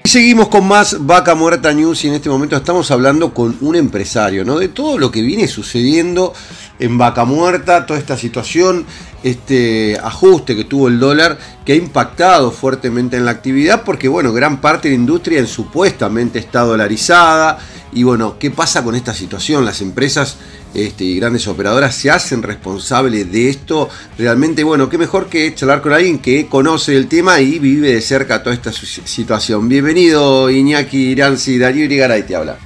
Seguimos 0.05 0.49
con 0.49 0.67
más 0.67 1.07
Vaca 1.07 1.35
Muerta 1.35 1.73
News 1.73 2.05
y 2.05 2.09
en 2.09 2.15
este 2.15 2.29
momento 2.29 2.57
estamos 2.57 2.91
hablando 2.91 3.33
con 3.33 3.57
un 3.61 3.77
empresario, 3.77 4.45
¿no? 4.45 4.59
De 4.59 4.69
todo 4.69 4.99
lo 4.99 5.11
que 5.11 5.23
viene 5.23 5.49
sucediendo 5.49 6.35
en 6.83 6.99
Vaca 6.99 7.25
Muerta, 7.25 7.87
toda 7.87 7.99
esta 7.99 8.17
situación, 8.17 8.85
este 9.23 9.97
ajuste 10.03 10.57
que 10.57 10.65
tuvo 10.65 10.89
el 10.89 10.99
dólar, 10.99 11.39
que 11.65 11.75
ha 11.75 11.77
impactado 11.77 12.51
fuertemente 12.51 13.17
en 13.17 13.25
la 13.25 13.31
actividad, 13.31 13.85
porque 13.85 14.09
bueno, 14.09 14.33
gran 14.33 14.61
parte 14.61 14.89
de 14.89 14.97
la 14.97 15.01
industria 15.01 15.47
supuestamente 15.47 16.41
está 16.41 16.63
dolarizada. 16.63 17.59
Y 17.93 18.03
bueno, 18.03 18.37
¿qué 18.37 18.51
pasa 18.51 18.83
con 18.83 18.97
esta 18.97 19.15
situación? 19.15 19.65
Las 19.65 19.81
empresas 19.81 20.39
este, 20.75 21.05
y 21.05 21.21
grandes 21.21 21.47
operadoras 21.47 21.95
se 21.95 22.11
hacen 22.11 22.43
responsables 22.43 23.31
de 23.31 23.49
esto. 23.49 23.89
Realmente, 24.19 24.65
bueno, 24.65 24.89
qué 24.89 24.99
mejor 24.99 25.29
que 25.29 25.55
charlar 25.55 25.83
con 25.83 25.93
alguien 25.93 26.19
que 26.19 26.49
conoce 26.49 26.97
el 26.97 27.07
tema 27.07 27.39
y 27.39 27.61
vive 27.61 27.93
de 27.93 28.01
cerca 28.01 28.43
toda 28.43 28.57
esta 28.57 28.73
situación. 28.73 29.69
Bienvenido, 29.69 30.51
Iñaki 30.51 31.11
Iranzi, 31.11 31.59
Darío 31.59 31.85
Irigaray 31.85 32.25
te 32.25 32.35
habla. 32.35 32.57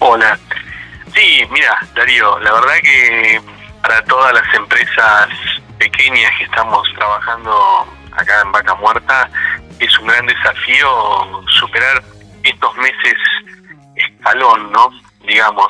Hola. 0.00 0.38
Sí, 1.14 1.46
mira, 1.50 1.78
Darío, 1.94 2.38
la 2.40 2.52
verdad 2.52 2.74
que 2.82 3.40
para 3.82 4.02
todas 4.04 4.32
las 4.32 4.54
empresas 4.54 5.28
pequeñas 5.78 6.32
que 6.38 6.44
estamos 6.44 6.88
trabajando 6.94 7.86
acá 8.12 8.40
en 8.42 8.52
Vaca 8.52 8.74
Muerta, 8.74 9.30
es 9.78 9.98
un 9.98 10.08
gran 10.08 10.26
desafío 10.26 11.44
superar 11.60 12.02
estos 12.42 12.76
meses 12.78 13.14
escalón, 13.94 14.72
¿no? 14.72 14.90
Digamos, 15.26 15.68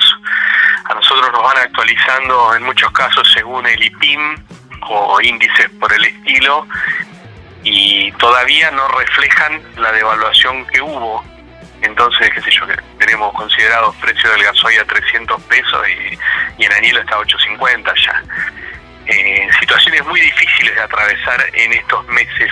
a 0.85 0.95
nosotros 0.95 1.31
nos 1.33 1.43
van 1.43 1.59
actualizando 1.59 2.55
en 2.55 2.63
muchos 2.63 2.91
casos 2.93 3.31
según 3.33 3.67
el 3.67 3.83
IPIM 3.83 4.37
o 4.89 5.21
índices 5.21 5.69
por 5.81 5.93
el 5.93 6.05
estilo 6.05 6.67
y 7.63 8.13
todavía 8.13 8.71
no 8.71 8.87
reflejan 8.89 9.61
la 9.77 9.93
devaluación 9.93 10.67
que 10.67 10.81
hubo. 10.81 11.25
Entonces, 11.85 12.31
qué 12.35 12.41
sé 12.41 12.51
yo, 12.51 12.67
que 12.67 12.77
tenemos 12.99 13.33
considerado 13.35 13.93
precio 14.01 14.31
del 14.31 14.43
gasoil 14.43 14.81
a 14.81 14.85
300 14.85 15.43
pesos 15.43 15.89
y, 15.89 16.63
y 16.63 16.65
en 16.65 16.73
Añelo 16.73 17.01
está 17.01 17.17
a 17.17 17.19
850 17.19 17.95
ya. 18.07 18.23
Eh, 19.07 19.49
situaciones 19.61 20.05
muy 20.07 20.19
difíciles 20.19 20.75
de 20.75 20.81
atravesar 20.81 21.45
en 21.53 21.73
estos 21.75 22.07
meses 22.09 22.51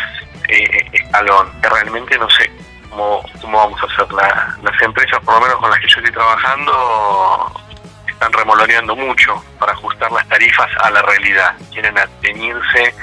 eh, 0.48 0.90
escalón. 0.92 1.50
Realmente 1.62 2.18
no 2.18 2.28
sé 2.28 2.50
cómo, 2.90 3.22
cómo 3.40 3.58
vamos 3.58 3.80
a 3.82 3.86
hacer. 3.86 4.12
las 4.12 4.82
empresas, 4.82 5.18
por 5.24 5.34
lo 5.34 5.40
menos 5.40 5.56
con 5.56 5.70
las 5.70 5.80
que 5.80 5.88
yo 5.88 6.00
estoy 6.00 6.12
trabajando, 6.12 7.60
están 8.06 8.32
remoloneando 8.34 8.94
mucho 8.94 9.42
para 9.58 9.72
ajustar 9.72 10.12
las 10.12 10.28
tarifas 10.28 10.70
a 10.82 10.90
la 10.90 11.00
realidad. 11.00 11.54
Quieren 11.72 11.96
atenirse 11.96 12.94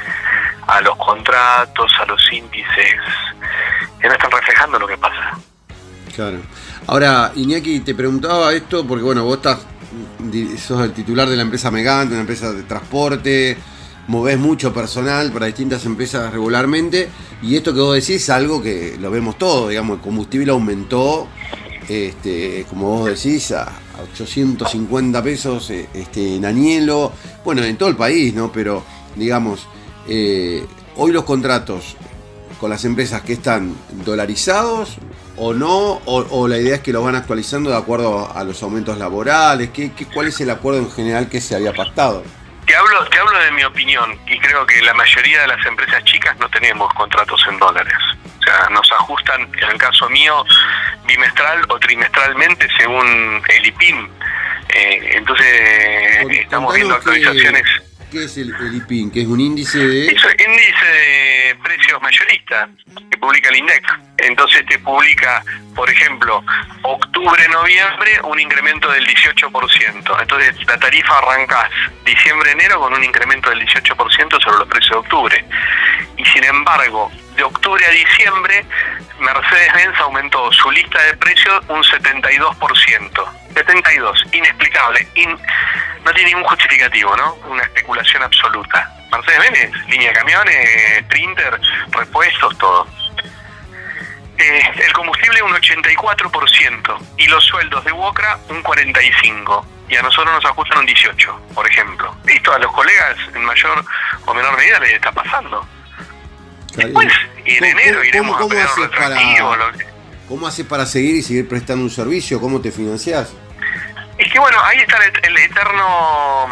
a 0.67 0.79
los 0.81 0.95
contratos, 0.97 1.91
a 1.99 2.05
los 2.05 2.31
índices, 2.31 3.01
que 3.99 4.07
no 4.07 4.13
están 4.13 4.29
reflejando 4.29 4.77
lo 4.77 4.87
que 4.87 4.97
pasa. 4.97 5.39
Claro. 6.19 6.39
Ahora, 6.87 7.31
Iñaki, 7.33 7.79
te 7.79 7.95
preguntaba 7.95 8.53
esto 8.53 8.85
porque, 8.85 9.05
bueno, 9.05 9.23
vos 9.23 9.37
estás 9.37 9.59
sos 10.61 10.83
el 10.83 10.91
titular 10.91 11.29
de 11.29 11.37
la 11.37 11.43
empresa 11.43 11.71
Megante, 11.71 12.13
una 12.13 12.23
empresa 12.23 12.51
de 12.51 12.63
transporte, 12.63 13.55
movés 14.07 14.37
mucho 14.37 14.73
personal 14.73 15.31
para 15.31 15.45
distintas 15.45 15.85
empresas 15.85 16.29
regularmente, 16.33 17.07
y 17.41 17.55
esto 17.55 17.73
que 17.73 17.79
vos 17.79 17.95
decís 17.95 18.21
es 18.23 18.29
algo 18.31 18.61
que 18.61 18.97
lo 18.99 19.09
vemos 19.11 19.37
todo, 19.37 19.69
digamos, 19.69 19.99
el 19.99 20.03
combustible 20.03 20.51
aumentó, 20.51 21.29
este, 21.87 22.65
como 22.69 22.99
vos 22.99 23.05
decís, 23.05 23.53
a 23.53 23.71
850 24.11 25.23
pesos 25.23 25.69
eh, 25.69 25.87
este, 25.93 26.35
en 26.35 26.43
Anielo, 26.43 27.13
bueno, 27.45 27.63
en 27.63 27.77
todo 27.77 27.87
el 27.87 27.95
país, 27.95 28.33
¿no? 28.33 28.51
Pero, 28.51 28.83
digamos, 29.15 29.61
eh, 30.05 30.65
hoy 30.97 31.13
los 31.13 31.23
contratos 31.23 31.95
con 32.59 32.69
las 32.69 32.83
empresas 32.83 33.21
que 33.21 33.31
están 33.31 33.73
dolarizados 34.03 34.97
o 35.39 35.53
no, 35.53 36.01
o, 36.05 36.47
la 36.47 36.57
idea 36.57 36.75
es 36.75 36.81
que 36.81 36.91
lo 36.91 37.01
van 37.01 37.15
actualizando 37.15 37.69
de 37.69 37.77
acuerdo 37.77 38.29
a 38.35 38.43
los 38.43 38.61
aumentos 38.61 38.97
laborales, 38.97 39.69
¿Qué, 39.69 39.91
cuál 40.13 40.27
es 40.27 40.39
el 40.41 40.49
acuerdo 40.49 40.79
en 40.79 40.91
general 40.91 41.29
que 41.29 41.39
se 41.39 41.55
había 41.55 41.71
pactado? 41.73 42.23
Te 42.65 42.75
hablo, 42.75 43.05
te 43.05 43.17
hablo 43.17 43.39
de 43.39 43.51
mi 43.51 43.63
opinión 43.63 44.19
y 44.27 44.37
creo 44.37 44.65
que 44.65 44.81
la 44.81 44.93
mayoría 44.93 45.41
de 45.41 45.47
las 45.47 45.65
empresas 45.65 46.03
chicas 46.03 46.37
no 46.39 46.49
tenemos 46.49 46.93
contratos 46.93 47.41
en 47.49 47.57
dólares. 47.57 47.93
O 48.39 48.43
sea, 48.43 48.69
nos 48.69 48.91
ajustan, 48.91 49.41
en 49.41 49.69
el 49.69 49.77
caso 49.77 50.09
mío, 50.09 50.43
bimestral 51.07 51.65
o 51.69 51.79
trimestralmente 51.79 52.67
según 52.77 53.41
el 53.47 53.65
IPIM. 53.65 54.09
Eh, 54.75 55.11
entonces, 55.15 55.47
estamos 56.31 56.75
viendo 56.75 56.95
actualizaciones. 56.95 57.63
¿Qué 58.11 58.23
es 58.23 58.37
el, 58.37 58.49
IPIN? 58.75 59.11
¿Qué 59.11 59.21
es 59.21 59.27
un 59.27 59.39
índice 59.39 59.77
de...? 59.77 60.07
Es 60.07 60.23
un 60.23 60.31
índice 60.31 60.85
de 60.85 61.55
precios 61.63 62.01
mayoristas 62.01 62.69
que 63.11 63.17
publica 63.17 63.49
el 63.49 63.57
INDEC. 63.57 63.83
Entonces 64.17 64.65
te 64.65 64.79
publica, 64.79 65.43
por 65.75 65.87
ejemplo, 65.89 66.43
octubre-noviembre 66.81 68.19
un 68.23 68.39
incremento 68.39 68.91
del 68.91 69.05
18%. 69.05 70.21
Entonces 70.21 70.65
la 70.65 70.77
tarifa 70.79 71.19
arrancás 71.19 71.69
diciembre-enero 72.03 72.79
con 72.79 72.93
un 72.93 73.03
incremento 73.03 73.51
del 73.51 73.61
18% 73.61 74.43
sobre 74.43 74.57
los 74.57 74.67
precios 74.67 74.91
de 74.91 74.97
octubre. 74.97 75.45
Y 76.17 76.25
sin 76.25 76.43
embargo, 76.45 77.11
de 77.35 77.43
octubre 77.43 77.85
a 77.85 77.91
diciembre, 77.91 78.65
Mercedes-Benz 79.19 79.99
aumentó 79.99 80.51
su 80.51 80.71
lista 80.71 80.99
de 81.03 81.15
precios 81.17 81.63
un 81.67 81.83
72%. 81.83 83.38
72, 83.53 84.25
inexplicable, 84.31 85.07
no 86.03 86.13
tiene 86.13 86.29
ningún 86.31 86.43
justificativo, 86.43 87.15
¿no? 87.17 87.33
Una 87.49 87.63
especulación 87.63 88.23
absoluta. 88.23 88.91
Mercedes-Benz, 89.11 89.87
línea 89.87 90.09
de 90.09 90.15
camiones, 90.15 91.03
printer, 91.07 91.59
repuestos, 91.91 92.57
todo. 92.57 92.87
Eh, 94.37 94.61
el 94.85 94.93
combustible 94.93 95.41
un 95.41 95.51
84% 95.51 96.97
y 97.17 97.27
los 97.27 97.43
sueldos 97.43 97.83
de 97.83 97.91
Wokra 97.91 98.39
un 98.47 98.63
45% 98.63 99.65
y 99.89 99.95
a 99.97 100.01
nosotros 100.01 100.33
nos 100.33 100.45
ajustan 100.45 100.79
un 100.79 100.87
18%, 100.87 101.53
por 101.53 101.67
ejemplo. 101.67 102.15
Esto 102.25 102.53
a 102.53 102.59
los 102.59 102.71
colegas 102.71 103.17
en 103.33 103.43
mayor 103.43 103.83
o 104.25 104.33
menor 104.33 104.55
medida 104.55 104.79
les 104.79 104.93
está 104.93 105.11
pasando. 105.11 105.67
Después, 106.75 107.11
y 107.45 107.57
en 107.57 107.65
enero 107.65 108.03
iremos 108.03 108.39
a 108.39 108.47
pedir 108.47 108.91
para, 108.91 109.15
¿Cómo 110.29 110.45
haces 110.45 110.63
para 110.63 110.85
seguir 110.85 111.15
y 111.15 111.23
seguir 111.23 111.49
prestando 111.49 111.83
un 111.83 111.89
servicio? 111.89 112.39
¿Cómo 112.39 112.61
te 112.61 112.71
financiás? 112.71 113.33
Es 114.19 114.31
que 114.31 114.37
bueno, 114.37 114.61
ahí 114.63 114.77
está 114.77 114.97
el, 115.23 115.37
eterno 115.37 116.47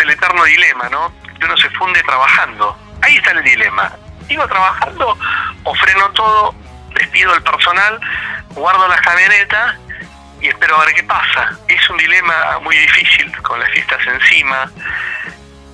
el 0.00 0.10
eterno 0.10 0.42
dilema, 0.44 0.88
¿no? 0.88 1.12
Que 1.38 1.44
uno 1.44 1.54
se 1.58 1.68
funde 1.70 2.02
trabajando. 2.04 2.74
Ahí 3.02 3.16
está 3.16 3.32
el 3.32 3.44
dilema. 3.44 3.92
¿Sigo 4.26 4.48
trabajando 4.48 5.18
o 5.62 5.74
freno 5.74 6.08
todo, 6.12 6.54
despido 6.94 7.34
el 7.34 7.42
personal, 7.42 8.00
guardo 8.54 8.88
las 8.88 9.00
camionetas 9.02 9.76
y 10.40 10.48
espero 10.48 10.80
a 10.80 10.86
ver 10.86 10.94
qué 10.94 11.02
pasa? 11.02 11.50
Es 11.68 11.90
un 11.90 11.98
dilema 11.98 12.60
muy 12.62 12.76
difícil 12.76 13.30
con 13.42 13.60
las 13.60 13.70
fiestas 13.72 14.00
encima. 14.06 14.72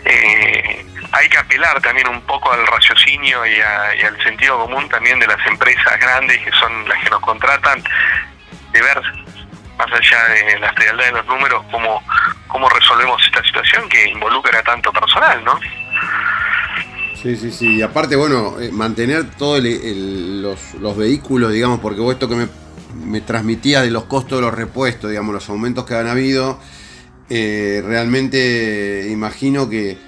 Eh, 0.04 0.84
hay 1.12 1.28
que 1.28 1.38
apelar 1.38 1.80
también 1.80 2.08
un 2.08 2.20
poco 2.22 2.52
al 2.52 2.66
raciocinio 2.66 3.46
y, 3.46 3.56
y, 3.56 4.02
al 4.02 4.22
sentido 4.22 4.58
común 4.58 4.88
también 4.88 5.18
de 5.18 5.26
las 5.26 5.44
empresas 5.46 5.98
grandes 5.98 6.38
que 6.38 6.50
son 6.52 6.88
las 6.88 7.02
que 7.02 7.10
nos 7.10 7.20
contratan, 7.20 7.82
de 8.72 8.82
ver 8.82 9.02
más 9.78 9.92
allá 9.92 10.24
de 10.34 10.58
la 10.58 10.72
frialdad 10.72 11.04
de 11.04 11.12
los 11.12 11.26
números, 11.26 11.64
cómo, 11.70 12.02
cómo 12.48 12.68
resolvemos 12.68 13.22
esta 13.24 13.42
situación 13.44 13.88
que 13.88 14.10
involucra 14.10 14.58
a 14.58 14.62
tanto 14.62 14.92
personal, 14.92 15.44
¿no? 15.44 15.58
Sí, 17.14 17.36
sí, 17.36 17.50
sí. 17.50 17.76
Y 17.76 17.82
aparte, 17.82 18.16
bueno, 18.16 18.60
eh, 18.60 18.70
mantener 18.72 19.30
todos 19.30 19.62
los, 19.62 20.74
los, 20.74 20.96
vehículos, 20.96 21.52
digamos, 21.52 21.80
porque 21.80 22.00
vos 22.00 22.12
esto 22.12 22.28
que 22.28 22.36
me, 22.36 22.48
me 22.94 23.20
transmitías 23.20 23.82
de 23.82 23.90
los 23.90 24.04
costos 24.04 24.38
de 24.38 24.42
los 24.42 24.54
repuestos, 24.54 25.10
digamos, 25.10 25.34
los 25.34 25.48
aumentos 25.48 25.84
que 25.84 25.94
han 25.94 26.08
habido, 26.08 26.60
eh, 27.30 27.82
realmente 27.84 29.08
imagino 29.10 29.68
que 29.68 29.98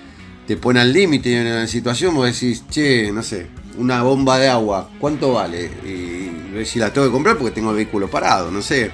te 0.51 0.57
pone 0.57 0.81
al 0.81 0.93
límite 0.93 1.33
en 1.33 1.61
la 1.61 1.67
situación, 1.69 2.13
vos 2.13 2.27
decís, 2.27 2.67
che, 2.69 3.13
no 3.13 3.23
sé, 3.23 3.47
una 3.77 4.03
bomba 4.03 4.37
de 4.37 4.49
agua, 4.49 4.91
¿cuánto 4.99 5.35
vale? 5.35 5.71
Y 5.85 6.65
si 6.65 6.81
la 6.81 6.93
tengo 6.93 7.07
que 7.07 7.13
comprar 7.13 7.37
porque 7.37 7.55
tengo 7.55 7.71
el 7.71 7.77
vehículo 7.77 8.11
parado, 8.11 8.51
no 8.51 8.61
sé. 8.61 8.91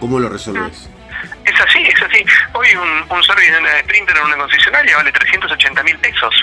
¿Cómo 0.00 0.18
lo 0.18 0.30
resolves? 0.30 0.88
Es 1.44 1.60
así, 1.60 1.82
es 1.82 2.02
así. 2.02 2.24
Hoy 2.54 2.68
un, 2.74 3.14
un 3.14 3.22
service 3.22 3.52
de 3.52 3.58
una 3.58 3.80
Sprinter 3.80 4.16
en 4.16 4.24
una 4.24 4.36
concesionaria 4.38 4.96
vale 4.96 5.12
380 5.12 5.82
mil 5.82 5.98
pesos. 5.98 6.34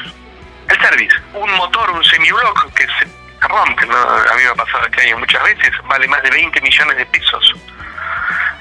El 0.69 0.79
service. 0.79 1.15
Un 1.33 1.51
motor, 1.55 1.89
un 1.89 2.03
semiblock 2.03 2.71
que 2.75 2.83
se 2.83 3.47
rompe, 3.47 3.85
a 3.85 4.35
mí 4.35 4.43
me 4.43 4.49
ha 4.49 4.53
pasado 4.53 4.85
este 4.85 5.01
año 5.07 5.17
muchas 5.17 5.43
veces, 5.43 5.71
vale 5.89 6.07
más 6.07 6.21
de 6.21 6.29
20 6.29 6.61
millones 6.61 6.97
de 6.97 7.05
pesos. 7.07 7.55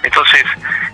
Entonces, 0.03 0.45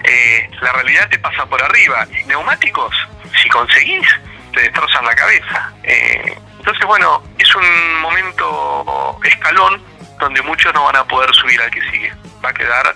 eh, 0.03 0.51
la 0.61 0.73
realidad 0.73 1.09
te 1.11 1.21
pasa 1.21 1.47
por 1.47 1.63
arriba. 1.63 2.09
Neumáticos, 2.27 2.93
si 3.41 3.49
conseguís, 3.49 4.09
te 4.57 4.63
destrozan 4.63 5.05
la 5.05 5.15
cabeza. 5.15 5.73
Eh, 5.83 6.35
entonces, 6.59 6.85
bueno, 6.87 7.23
es 7.39 7.55
un 7.55 8.01
momento 8.01 9.21
escalón 9.23 9.83
donde 10.19 10.41
muchos 10.43 10.73
no 10.73 10.85
van 10.85 10.97
a 10.97 11.05
poder 11.05 11.33
subir 11.35 11.61
al 11.61 11.71
que 11.71 11.81
sigue. 11.91 12.13
Va 12.43 12.49
a 12.49 12.55
quedar 12.55 12.95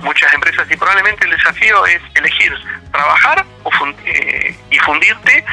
muchas 0.00 0.32
empresas 0.32 0.66
y 0.70 0.76
probablemente 0.76 1.26
el 1.26 1.32
desafío 1.32 1.84
es 1.84 2.00
elegir 2.14 2.54
trabajar 2.90 3.44
o 3.62 3.70
eh, 4.06 4.56
y 4.70 4.78
fundirte 4.78 5.44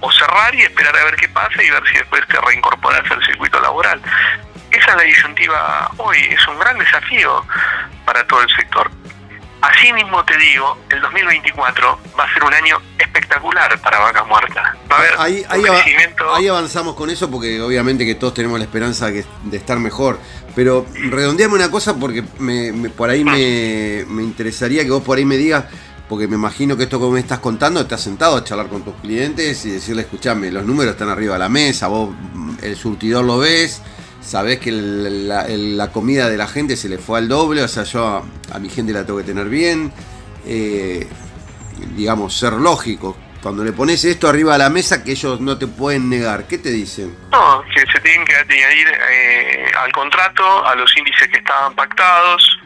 o 0.00 0.12
cerrar 0.12 0.54
y 0.54 0.62
esperar 0.62 0.96
a 0.96 1.04
ver 1.04 1.16
qué 1.16 1.28
pasa 1.30 1.60
y 1.62 1.68
ver 1.68 1.82
si 1.88 1.98
después 1.98 2.24
te 2.28 2.40
reincorporas 2.40 3.10
al 3.10 3.24
circuito 3.26 3.60
laboral. 3.60 4.00
Esa 4.70 4.90
es 4.90 4.96
la 4.96 5.02
disyuntiva 5.02 5.90
hoy, 5.96 6.18
es 6.30 6.46
un 6.46 6.58
gran 6.60 6.78
desafío 6.78 7.44
para 8.04 8.24
todo 8.28 8.40
el 8.42 8.48
sector. 8.54 8.88
Así 9.66 9.92
mismo 9.92 10.24
te 10.24 10.36
digo, 10.38 10.78
el 10.90 11.00
2024 11.00 11.98
va 12.18 12.24
a 12.24 12.32
ser 12.32 12.44
un 12.44 12.54
año 12.54 12.78
espectacular 12.98 13.80
para 13.80 13.98
Vaca 13.98 14.22
Muerta. 14.24 14.76
Va 14.90 14.96
a 14.96 14.98
haber 14.98 15.14
ahí, 15.18 15.44
ahí, 16.36 16.46
avanzamos 16.46 16.94
con 16.94 17.10
eso 17.10 17.28
porque 17.28 17.60
obviamente 17.60 18.06
que 18.06 18.14
todos 18.14 18.34
tenemos 18.34 18.58
la 18.58 18.64
esperanza 18.64 19.10
de 19.10 19.24
estar 19.56 19.78
mejor. 19.80 20.20
Pero 20.54 20.86
redondeame 20.94 21.54
una 21.54 21.70
cosa 21.70 21.96
porque 21.96 22.22
me, 22.38 22.72
por 22.90 23.10
ahí 23.10 23.24
me, 23.24 24.04
me, 24.08 24.22
interesaría 24.22 24.84
que 24.84 24.90
vos 24.90 25.02
por 25.02 25.18
ahí 25.18 25.24
me 25.24 25.36
digas, 25.36 25.64
porque 26.08 26.28
me 26.28 26.36
imagino 26.36 26.76
que 26.76 26.84
esto 26.84 27.00
que 27.00 27.06
me 27.06 27.20
estás 27.20 27.40
contando, 27.40 27.84
te 27.86 27.94
has 27.96 28.00
sentado 28.00 28.36
a 28.36 28.44
charlar 28.44 28.68
con 28.68 28.82
tus 28.82 28.94
clientes 28.96 29.64
y 29.66 29.70
decirle, 29.70 30.02
escuchame, 30.02 30.52
los 30.52 30.64
números 30.64 30.92
están 30.92 31.08
arriba 31.08 31.32
de 31.34 31.40
la 31.40 31.48
mesa, 31.48 31.88
vos 31.88 32.14
el 32.62 32.76
surtidor 32.76 33.24
lo 33.24 33.38
ves, 33.38 33.82
sabés 34.26 34.58
que 34.58 34.72
la, 34.72 35.88
comida 35.92 36.28
de 36.28 36.36
la 36.36 36.48
gente 36.48 36.76
se 36.76 36.88
le 36.88 36.98
fue 36.98 37.18
al 37.18 37.28
doble, 37.28 37.62
o 37.62 37.68
sea, 37.68 37.84
yo 37.84 38.24
a, 38.52 38.58
mi 38.58 38.68
gente 38.68 38.92
la 38.92 39.06
tengo 39.06 39.20
que 39.20 39.24
tener 39.24 39.48
bien, 39.48 39.92
eh, 40.44 41.06
digamos, 41.94 42.36
ser 42.36 42.54
lógico. 42.54 43.16
Cuando 43.40 43.62
le 43.62 43.72
pones 43.72 44.04
esto 44.04 44.28
arriba 44.28 44.54
de 44.54 44.58
la 44.58 44.70
mesa 44.70 45.04
que 45.04 45.12
ellos 45.12 45.40
no 45.40 45.56
te 45.56 45.68
pueden 45.68 46.10
negar, 46.10 46.48
¿qué 46.48 46.58
te 46.58 46.70
dicen? 46.70 47.16
No, 47.30 47.62
que 47.72 47.80
se 47.92 48.00
tienen 48.00 48.26
que 48.26 48.34
añadir 48.34 48.88
eh, 48.88 49.70
al 49.78 49.92
contrato, 49.92 50.66
a 50.66 50.74
los 50.74 50.94
índices 50.96 51.28
que 51.28 51.38
estaban 51.38 51.72
pactados, 51.76 52.58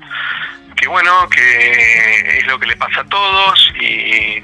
que 0.76 0.88
bueno, 0.88 1.28
que 1.28 2.38
es 2.38 2.46
lo 2.46 2.58
que 2.58 2.66
le 2.66 2.76
pasa 2.76 3.02
a 3.02 3.04
todos 3.04 3.72
y, 3.78 4.42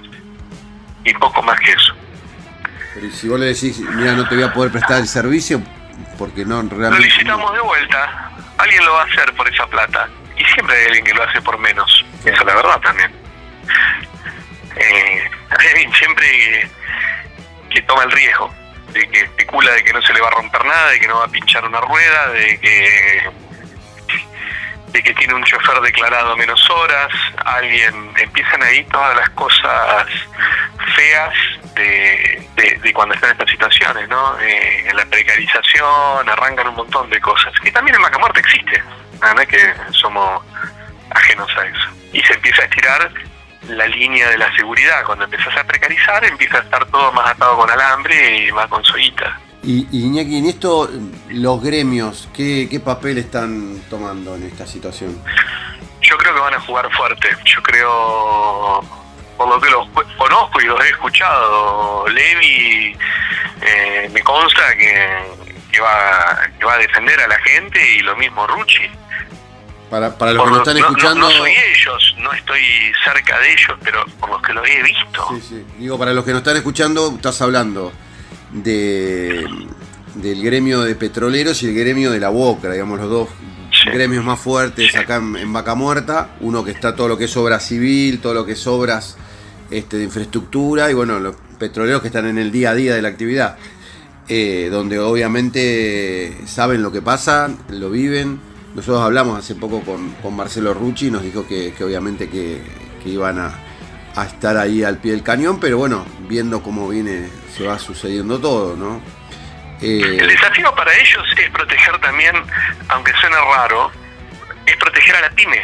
y 1.08 1.14
poco 1.14 1.42
más 1.42 1.58
que 1.60 1.72
eso. 1.72 1.94
Pero 2.94 3.10
si 3.10 3.28
vos 3.28 3.40
le 3.40 3.46
decís, 3.46 3.80
mira, 3.94 4.12
no 4.12 4.28
te 4.28 4.34
voy 4.34 4.44
a 4.44 4.52
poder 4.52 4.70
prestar 4.70 5.00
el 5.00 5.08
servicio, 5.08 5.62
porque 6.18 6.44
no 6.44 6.62
realmente... 6.62 6.90
Lo 6.90 6.98
licitamos 6.98 7.52
de 7.52 7.60
vuelta. 7.60 8.30
Alguien 8.58 8.84
lo 8.84 8.94
va 8.94 9.02
a 9.02 9.04
hacer 9.04 9.32
por 9.34 9.48
esa 9.48 9.66
plata. 9.66 10.08
Y 10.36 10.44
siempre 10.44 10.76
hay 10.76 10.86
alguien 10.86 11.04
que 11.04 11.14
lo 11.14 11.22
hace 11.22 11.40
por 11.40 11.58
menos. 11.58 12.04
Esa 12.20 12.32
es 12.32 12.44
la 12.44 12.54
verdad 12.54 12.80
también. 12.80 13.12
Eh, 14.76 15.30
hay 15.58 15.66
alguien 15.68 15.92
siempre 15.94 16.70
que, 17.70 17.82
toma 17.82 18.04
el 18.04 18.10
riesgo. 18.10 18.52
De 18.92 19.08
que 19.08 19.20
especula 19.20 19.72
de 19.72 19.84
que 19.84 19.92
no 19.92 20.00
se 20.02 20.12
le 20.12 20.20
va 20.20 20.28
a 20.28 20.32
romper 20.32 20.64
nada, 20.64 20.90
de 20.90 21.00
que 21.00 21.08
no 21.08 21.18
va 21.18 21.24
a 21.24 21.28
pinchar 21.28 21.64
una 21.64 21.80
rueda, 21.80 22.28
de 22.28 22.58
que 22.60 23.30
de 24.88 25.02
que 25.02 25.14
tiene 25.14 25.34
un 25.34 25.44
chofer 25.44 25.80
declarado 25.80 26.36
menos 26.36 26.68
horas, 26.70 27.08
alguien, 27.44 28.12
empiezan 28.16 28.62
ahí 28.62 28.84
todas 28.84 29.16
las 29.16 29.28
cosas 29.30 30.06
feas 30.94 31.34
de, 31.74 32.42
de, 32.82 32.92
cuando 32.92 33.14
están 33.14 33.30
en 33.30 33.34
estas 33.34 33.50
situaciones, 33.50 34.08
¿no? 34.08 34.38
Eh, 34.40 34.90
la 34.94 35.04
precarización, 35.06 36.28
arrancan 36.28 36.68
un 36.68 36.76
montón 36.76 37.10
de 37.10 37.20
cosas, 37.20 37.52
que 37.62 37.70
también 37.70 37.96
en 37.96 38.02
Macamuerte 38.02 38.40
existe, 38.40 38.82
no 39.20 39.40
es 39.40 39.48
que 39.48 39.74
somos 39.92 40.42
ajenos 41.10 41.50
a 41.56 41.66
eso. 41.66 41.88
Y 42.12 42.22
se 42.22 42.34
empieza 42.34 42.62
a 42.62 42.64
estirar 42.66 43.10
la 43.68 43.86
línea 43.86 44.28
de 44.30 44.38
la 44.38 44.54
seguridad, 44.54 45.04
cuando 45.04 45.24
empiezas 45.24 45.56
a 45.56 45.64
precarizar 45.64 46.24
empieza 46.24 46.58
a 46.58 46.60
estar 46.60 46.84
todo 46.86 47.12
más 47.12 47.30
atado 47.30 47.56
con 47.56 47.70
alambre 47.70 48.46
y 48.46 48.52
más 48.52 48.66
con 48.68 48.84
soguita. 48.84 49.38
Y, 49.66 49.88
y 49.90 50.06
Iñaki, 50.06 50.36
en 50.36 50.46
esto, 50.46 50.88
los 51.30 51.60
gremios, 51.60 52.28
¿qué, 52.32 52.68
¿qué 52.70 52.78
papel 52.78 53.18
están 53.18 53.80
tomando 53.90 54.36
en 54.36 54.44
esta 54.44 54.64
situación? 54.64 55.20
Yo 56.00 56.16
creo 56.18 56.34
que 56.34 56.40
van 56.40 56.54
a 56.54 56.60
jugar 56.60 56.88
fuerte. 56.92 57.28
Yo 57.44 57.60
creo, 57.64 58.80
por 59.36 59.48
lo 59.48 59.60
que 59.60 59.68
los 59.68 59.88
conozco 60.16 60.60
y 60.60 60.66
los 60.66 60.80
he 60.84 60.90
escuchado, 60.90 62.06
Levi 62.06 62.96
eh, 63.60 64.08
me 64.12 64.22
consta 64.22 64.62
que, 64.76 65.80
va, 65.80 66.48
que 66.60 66.64
va 66.64 66.74
a 66.74 66.78
defender 66.78 67.20
a 67.22 67.26
la 67.26 67.38
gente 67.40 67.96
y 67.96 68.02
lo 68.02 68.14
mismo 68.14 68.46
Rucci. 68.46 68.88
Para, 69.90 70.16
para 70.16 70.32
los 70.32 70.44
que 70.44 70.50
nos 70.50 70.58
están 70.60 70.76
escuchando. 70.76 71.28
No, 71.28 71.30
soy 71.30 71.52
ellos, 71.74 72.14
no 72.18 72.32
estoy 72.32 72.62
cerca 73.04 73.36
de 73.40 73.52
ellos, 73.52 73.76
pero 73.82 74.04
por 74.20 74.30
los 74.30 74.42
que 74.42 74.52
los 74.52 74.68
he 74.68 74.82
visto. 74.84 75.28
Sí, 75.30 75.40
sí. 75.40 75.66
Digo, 75.78 75.98
para 75.98 76.12
los 76.12 76.24
que 76.24 76.30
nos 76.30 76.42
están 76.42 76.56
escuchando, 76.56 77.14
estás 77.16 77.42
hablando 77.42 77.92
de, 78.62 79.46
del 80.14 80.42
gremio 80.42 80.82
de 80.82 80.94
petroleros 80.94 81.62
y 81.62 81.68
el 81.68 81.74
gremio 81.74 82.10
de 82.10 82.20
la 82.20 82.28
Boca, 82.28 82.70
digamos, 82.70 82.98
los 83.00 83.10
dos 83.10 83.28
gremios 83.92 84.24
más 84.24 84.40
fuertes 84.40 84.94
acá 84.96 85.16
en, 85.16 85.52
Vaca 85.52 85.74
Muerta. 85.74 86.36
Uno 86.40 86.64
que 86.64 86.70
está 86.70 86.96
todo 86.96 87.08
lo 87.08 87.18
que 87.18 87.24
es 87.24 87.36
obra 87.36 87.60
civil, 87.60 88.20
todo 88.20 88.34
lo 88.34 88.46
que 88.46 88.52
es 88.52 88.66
obras 88.66 89.16
este, 89.70 89.98
de 89.98 90.04
infraestructura 90.04 90.90
y 90.90 90.94
bueno, 90.94 91.20
los 91.20 91.36
petroleros 91.58 92.00
que 92.00 92.08
están 92.08 92.26
en 92.26 92.38
el 92.38 92.50
día 92.50 92.70
a 92.70 92.74
día 92.74 92.94
de 92.94 93.02
la 93.02 93.08
actividad. 93.08 93.56
Eh, 94.28 94.70
donde 94.72 94.98
obviamente 94.98 96.36
saben 96.46 96.82
lo 96.82 96.90
que 96.90 97.00
pasa, 97.00 97.48
lo 97.68 97.90
viven. 97.90 98.40
Nosotros 98.74 99.02
hablamos 99.02 99.38
hace 99.38 99.54
poco 99.54 99.82
con, 99.82 100.36
Marcelo 100.36 100.74
Rucci 100.74 101.06
y 101.06 101.10
nos 101.10 101.22
dijo 101.22 101.46
que, 101.46 101.72
obviamente 101.82 102.28
que, 102.28 102.60
iban 103.04 103.38
a, 103.38 103.54
estar 104.24 104.56
ahí 104.56 104.82
al 104.82 104.98
pie 104.98 105.12
del 105.12 105.22
cañón, 105.22 105.60
pero 105.60 105.78
bueno, 105.78 106.06
viendo 106.20 106.62
cómo 106.62 106.88
viene, 106.88 107.28
se 107.54 107.66
va 107.66 107.78
sucediendo 107.78 108.40
todo, 108.40 108.76
¿no? 108.76 109.00
Eh, 109.82 110.18
el 110.20 110.28
desafío 110.28 110.74
para 110.74 110.92
ellos 110.94 111.26
es 111.36 111.50
proteger 111.50 111.98
también, 111.98 112.34
aunque 112.88 113.12
suene 113.20 113.36
raro, 113.36 113.90
es 114.64 114.76
proteger 114.76 115.16
a 115.16 115.20
la 115.20 115.30
pyme. 115.30 115.62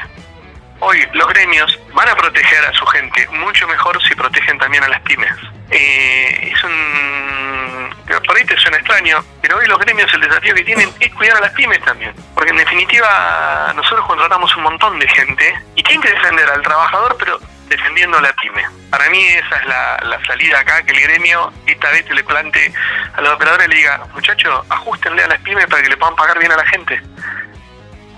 Hoy 0.80 0.98
los 1.14 1.28
gremios 1.28 1.78
van 1.94 2.08
a 2.08 2.14
proteger 2.16 2.64
a 2.64 2.72
su 2.72 2.84
gente 2.86 3.26
mucho 3.28 3.66
mejor 3.68 4.02
si 4.02 4.14
protegen 4.14 4.58
también 4.58 4.82
a 4.82 4.88
las 4.88 5.00
pymes. 5.02 5.32
Eh, 5.70 6.52
es 6.52 6.64
un... 6.64 7.90
Por 8.26 8.36
te 8.36 8.58
suena 8.58 8.76
extraño, 8.76 9.24
pero 9.40 9.56
hoy 9.56 9.66
los 9.66 9.78
gremios 9.78 10.12
el 10.12 10.20
desafío 10.20 10.54
que 10.54 10.64
tienen 10.64 10.90
es 11.00 11.14
cuidar 11.14 11.36
a 11.36 11.40
las 11.40 11.52
pymes 11.52 11.80
también. 11.84 12.12
Porque 12.34 12.50
en 12.50 12.56
definitiva 12.56 13.72
nosotros 13.74 14.06
contratamos 14.06 14.54
un 14.56 14.64
montón 14.64 14.98
de 14.98 15.08
gente 15.08 15.54
y 15.76 15.82
tienen 15.82 16.02
que 16.02 16.10
defender 16.10 16.50
al 16.50 16.62
trabajador, 16.62 17.16
pero 17.18 17.38
defendiendo 17.72 18.18
a 18.18 18.22
la 18.22 18.32
pyme. 18.34 18.64
Para 18.90 19.08
mí 19.10 19.24
esa 19.24 19.56
es 19.56 19.66
la, 19.66 20.20
salida 20.26 20.60
acá, 20.60 20.82
que 20.82 20.92
el 20.92 21.00
gremio 21.00 21.52
esta 21.66 21.90
vez 21.90 22.08
le 22.10 22.22
plante 22.24 22.72
a 23.14 23.20
los 23.20 23.34
operadores 23.34 23.66
y 23.66 23.70
le 23.70 23.76
diga, 23.76 24.06
muchachos, 24.14 24.64
ajustenle 24.68 25.24
a 25.24 25.28
las 25.28 25.40
pymes 25.40 25.66
para 25.66 25.82
que 25.82 25.88
le 25.88 25.96
puedan 25.96 26.16
pagar 26.16 26.38
bien 26.38 26.52
a 26.52 26.56
la 26.56 26.66
gente. 26.66 27.00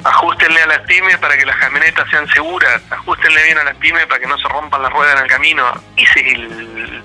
Ajustenle 0.04 0.62
a 0.62 0.66
las 0.66 0.80
pymes 0.80 1.16
para 1.18 1.36
que 1.36 1.46
las 1.46 1.56
camionetas 1.56 2.08
sean 2.10 2.28
seguras, 2.28 2.82
ajustenle 2.90 3.42
bien 3.44 3.58
a 3.58 3.64
las 3.64 3.76
pymes 3.76 4.06
para 4.06 4.20
que 4.20 4.26
no 4.26 4.36
se 4.38 4.48
rompan 4.48 4.82
las 4.82 4.92
ruedas 4.92 5.16
en 5.16 5.22
el 5.22 5.28
camino. 5.28 5.72
Ese 5.96 6.20
es 6.20 6.34
el, 6.34 7.04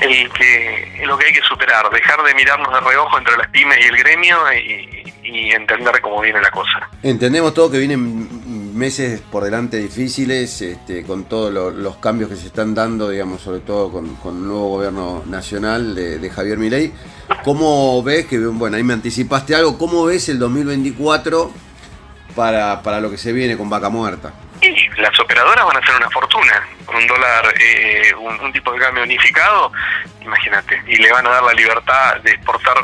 el 0.00 0.32
que, 0.32 1.02
lo 1.04 1.16
que 1.16 1.26
hay 1.26 1.32
que 1.32 1.42
superar, 1.42 1.88
dejar 1.90 2.22
de 2.22 2.34
mirarnos 2.34 2.72
de 2.72 2.80
reojo 2.80 3.18
entre 3.18 3.36
las 3.36 3.48
pymes 3.48 3.78
y 3.78 3.88
el 3.88 3.96
gremio 3.98 4.52
y, 4.52 5.12
y 5.22 5.52
entender 5.52 6.00
cómo 6.00 6.20
viene 6.20 6.40
la 6.40 6.50
cosa. 6.50 6.88
Entendemos 7.02 7.54
todo 7.54 7.70
que 7.70 7.78
vienen 7.78 8.41
meses 8.72 9.20
por 9.20 9.44
delante 9.44 9.76
difíciles, 9.78 10.60
este, 10.62 11.04
con 11.04 11.24
todos 11.24 11.52
los 11.74 11.96
cambios 11.96 12.30
que 12.30 12.36
se 12.36 12.46
están 12.46 12.74
dando, 12.74 13.08
digamos, 13.08 13.42
sobre 13.42 13.60
todo 13.60 13.90
con, 13.90 14.06
el 14.06 14.46
nuevo 14.46 14.68
gobierno 14.70 15.22
nacional 15.26 15.94
de, 15.94 16.30
Javier 16.30 16.58
Milei. 16.58 16.92
¿Cómo 17.44 18.02
ves, 18.02 18.26
que 18.26 18.38
bueno, 18.38 18.76
ahí 18.76 18.82
me 18.82 18.94
anticipaste 18.94 19.54
algo, 19.54 19.78
cómo 19.78 20.04
ves 20.04 20.28
el 20.28 20.38
2024 20.38 21.50
para, 22.34 22.82
para 22.82 23.00
lo 23.00 23.10
que 23.10 23.18
se 23.18 23.32
viene 23.32 23.56
con 23.56 23.68
Vaca 23.68 23.88
Muerta? 23.88 24.32
las 24.96 25.18
operadoras 25.18 25.66
van 25.66 25.76
a 25.76 25.80
hacer 25.80 25.96
una 25.96 26.08
fortuna 26.10 26.62
un 26.94 27.06
dólar, 27.06 27.54
eh, 27.58 28.14
un, 28.14 28.52
tipo 28.52 28.72
de 28.72 28.78
cambio 28.78 29.04
unificado, 29.04 29.72
imagínate, 30.20 30.82
y 30.86 30.96
le 30.96 31.10
van 31.12 31.26
a 31.26 31.30
dar 31.30 31.42
la 31.42 31.52
libertad 31.52 32.16
de 32.22 32.32
exportar 32.32 32.76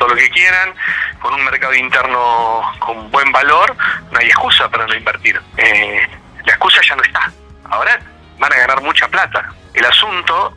todo 0.00 0.08
lo 0.08 0.16
que 0.16 0.30
quieran, 0.30 0.74
con 1.20 1.34
un 1.34 1.44
mercado 1.44 1.74
interno 1.74 2.62
con 2.78 3.10
buen 3.10 3.30
valor, 3.30 3.76
no 4.10 4.18
hay 4.18 4.28
excusa 4.28 4.68
para 4.70 4.86
no 4.86 4.94
invertir. 4.94 5.38
Eh, 5.58 6.08
la 6.46 6.52
excusa 6.52 6.80
ya 6.88 6.96
no 6.96 7.02
está. 7.02 7.30
Ahora 7.68 8.00
van 8.38 8.52
a 8.52 8.56
ganar 8.56 8.80
mucha 8.82 9.06
plata. 9.08 9.52
El 9.74 9.84
asunto 9.84 10.56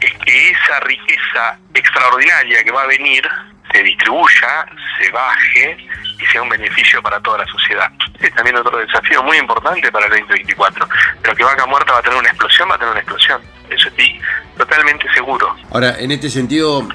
es 0.00 0.12
que 0.24 0.50
esa 0.50 0.78
riqueza 0.80 1.58
extraordinaria 1.74 2.62
que 2.62 2.70
va 2.70 2.82
a 2.82 2.86
venir 2.86 3.28
se 3.72 3.82
distribuya, 3.82 4.64
se 5.00 5.10
baje 5.10 5.76
y 6.20 6.26
sea 6.26 6.42
un 6.42 6.48
beneficio 6.48 7.02
para 7.02 7.18
toda 7.18 7.38
la 7.38 7.46
sociedad. 7.46 7.90
Es 8.20 8.32
también 8.34 8.56
otro 8.56 8.78
desafío 8.78 9.24
muy 9.24 9.38
importante 9.38 9.90
para 9.90 10.06
el 10.06 10.12
2024. 10.12 10.88
Pero 11.20 11.34
que 11.34 11.42
Vaca 11.42 11.66
Muerta 11.66 11.94
va 11.94 11.98
a 11.98 12.02
tener 12.02 12.18
una 12.18 12.28
explosión, 12.28 12.70
va 12.70 12.76
a 12.76 12.78
tener 12.78 12.92
una 12.92 13.00
explosión. 13.00 13.42
Eso 13.68 13.88
estoy 13.88 14.20
totalmente 14.56 15.12
seguro. 15.12 15.56
Ahora, 15.72 15.98
en 15.98 16.12
este 16.12 16.30
sentido, 16.30 16.86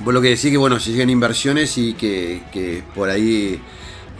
Vos 0.00 0.14
lo 0.14 0.20
que 0.20 0.28
decís 0.28 0.50
que 0.50 0.56
bueno, 0.56 0.78
se 0.78 0.92
siguen 0.92 1.10
inversiones 1.10 1.76
y 1.76 1.94
que, 1.94 2.82
por 2.94 3.10
ahí 3.10 3.60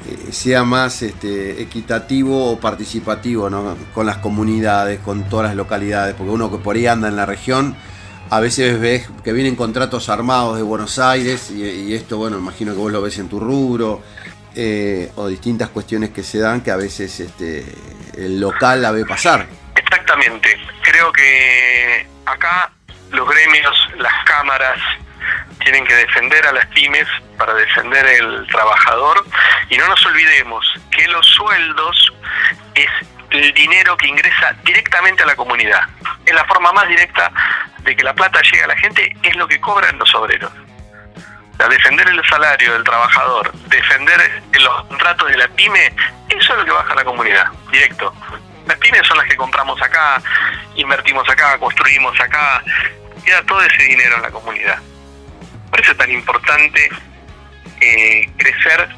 eh, 0.06 0.32
sea 0.32 0.64
más 0.64 1.02
este, 1.02 1.62
equitativo 1.62 2.52
o 2.52 2.60
participativo 2.60 3.48
¿no? 3.48 3.76
con 3.94 4.06
las 4.06 4.18
comunidades, 4.18 5.00
con 5.00 5.28
todas 5.28 5.46
las 5.48 5.56
localidades, 5.56 6.14
porque 6.14 6.32
uno 6.32 6.50
que 6.50 6.58
por 6.58 6.76
ahí 6.76 6.86
anda 6.86 7.08
en 7.08 7.16
la 7.16 7.26
región, 7.26 7.76
a 8.30 8.40
veces 8.40 8.78
ves 8.80 9.08
que 9.24 9.32
vienen 9.32 9.56
contratos 9.56 10.08
armados 10.08 10.56
de 10.56 10.62
Buenos 10.62 10.98
Aires 10.98 11.50
y, 11.50 11.94
esto, 11.94 12.18
bueno, 12.18 12.38
imagino 12.38 12.72
que 12.72 12.78
vos 12.78 12.92
lo 12.92 13.00
ves 13.00 13.18
en 13.18 13.28
tu 13.28 13.40
rubro, 13.40 14.02
eh, 14.54 15.10
o 15.14 15.28
distintas 15.28 15.68
cuestiones 15.68 16.10
que 16.10 16.22
se 16.22 16.38
dan 16.38 16.60
que 16.60 16.70
a 16.70 16.76
veces 16.76 17.20
este, 17.20 17.64
el 18.16 18.40
local 18.40 18.82
la 18.82 18.90
ve 18.90 19.06
pasar. 19.06 19.46
Exactamente, 19.76 20.48
creo 20.82 21.12
que 21.12 22.06
acá 22.26 22.72
los 23.10 23.28
gremios, 23.28 23.76
las 23.98 24.24
cámaras, 24.24 24.78
tienen 25.58 25.84
que 25.86 25.94
defender 25.94 26.46
a 26.46 26.52
las 26.52 26.66
pymes 26.66 27.06
para 27.36 27.54
defender 27.54 28.06
el 28.06 28.46
trabajador 28.48 29.24
y 29.68 29.76
no 29.76 29.86
nos 29.88 30.04
olvidemos 30.06 30.64
que 30.90 31.06
los 31.08 31.26
sueldos 31.26 32.12
es 32.74 32.88
el 33.30 33.52
dinero 33.52 33.96
que 33.96 34.08
ingresa 34.08 34.54
directamente 34.64 35.22
a 35.22 35.26
la 35.26 35.36
comunidad. 35.36 35.82
Es 36.24 36.34
la 36.34 36.44
forma 36.44 36.72
más 36.72 36.88
directa 36.88 37.30
de 37.80 37.94
que 37.94 38.02
la 38.02 38.14
plata 38.14 38.40
llegue 38.42 38.64
a 38.64 38.68
la 38.68 38.76
gente, 38.76 39.14
es 39.22 39.36
lo 39.36 39.46
que 39.46 39.60
cobran 39.60 39.98
los 39.98 40.14
obreros. 40.14 40.52
defender 41.68 42.08
el 42.08 42.24
salario 42.24 42.72
del 42.72 42.84
trabajador, 42.84 43.52
defender 43.68 44.42
los 44.52 44.84
contratos 44.86 45.28
de 45.28 45.36
la 45.36 45.48
pyme, 45.48 45.92
eso 46.28 46.52
es 46.52 46.58
lo 46.58 46.64
que 46.64 46.70
baja 46.70 46.94
la 46.94 47.04
comunidad, 47.04 47.46
directo. 47.70 48.14
Las 48.66 48.78
pymes 48.78 49.06
son 49.06 49.16
las 49.18 49.26
que 49.26 49.36
compramos 49.36 49.80
acá, 49.82 50.22
invertimos 50.76 51.28
acá, 51.28 51.58
construimos 51.58 52.18
acá, 52.20 52.62
queda 53.24 53.42
todo 53.44 53.60
ese 53.62 53.82
dinero 53.82 54.16
en 54.16 54.22
la 54.22 54.30
comunidad. 54.30 54.78
Por 55.70 55.80
eso 55.80 55.92
es 55.92 55.98
tan 55.98 56.10
importante 56.10 56.88
eh, 57.80 58.30
crecer 58.36 58.88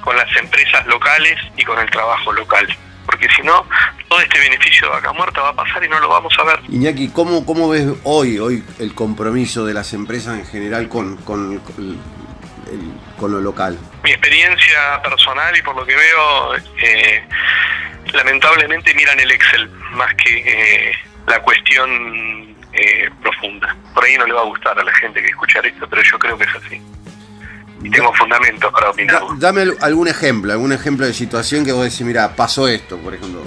con 0.00 0.16
las 0.16 0.34
empresas 0.36 0.86
locales 0.86 1.36
y 1.56 1.64
con 1.64 1.78
el 1.78 1.90
trabajo 1.90 2.32
local. 2.32 2.66
Porque 3.06 3.28
si 3.34 3.42
no, 3.42 3.66
todo 4.08 4.20
este 4.20 4.38
beneficio 4.38 4.86
de 4.86 4.92
vaca 4.94 5.12
muerta 5.12 5.40
va 5.42 5.48
a 5.50 5.56
pasar 5.56 5.82
y 5.84 5.88
no 5.88 5.98
lo 6.00 6.08
vamos 6.08 6.32
a 6.38 6.44
ver. 6.44 6.60
Iñaki, 6.68 7.08
¿cómo, 7.08 7.44
cómo 7.44 7.68
ves 7.68 7.86
hoy, 8.04 8.38
hoy 8.38 8.62
el 8.78 8.94
compromiso 8.94 9.66
de 9.66 9.74
las 9.74 9.92
empresas 9.92 10.38
en 10.38 10.46
general 10.46 10.88
con, 10.88 11.16
con, 11.18 11.60
con 13.18 13.32
lo 13.32 13.40
local? 13.40 13.78
Mi 14.04 14.12
experiencia 14.12 15.02
personal 15.02 15.56
y 15.56 15.62
por 15.62 15.74
lo 15.76 15.84
que 15.84 15.96
veo, 15.96 16.54
eh, 16.82 17.24
lamentablemente 18.12 18.94
miran 18.94 19.18
el 19.18 19.30
Excel 19.32 19.68
más 19.92 20.14
que 20.14 20.90
eh, 20.90 20.92
la 21.26 21.40
cuestión 21.42 22.54
eh, 22.72 23.10
profunda. 23.22 23.76
Por 23.94 24.04
ahí 24.04 24.16
no 24.16 24.26
le 24.26 24.32
va 24.32 24.40
a 24.40 24.44
gustar 24.44 24.78
a 24.78 24.84
la 24.84 24.92
gente 24.94 25.20
que 25.20 25.28
escuchar 25.28 25.66
esto, 25.66 25.88
pero 25.88 26.02
yo 26.02 26.18
creo 26.18 26.38
que 26.38 26.44
es 26.44 26.54
así. 26.54 26.82
Y 27.82 27.90
tengo 27.90 28.12
fundamentos 28.14 28.70
para 28.72 28.90
opinar. 28.90 29.22
dame 29.36 29.64
algún 29.80 30.08
ejemplo, 30.08 30.52
algún 30.52 30.72
ejemplo 30.72 31.06
de 31.06 31.14
situación 31.14 31.64
que 31.64 31.72
vos 31.72 31.84
decís, 31.84 32.02
mira, 32.02 32.36
pasó 32.36 32.68
esto, 32.68 32.98
por 32.98 33.14
ejemplo, 33.14 33.42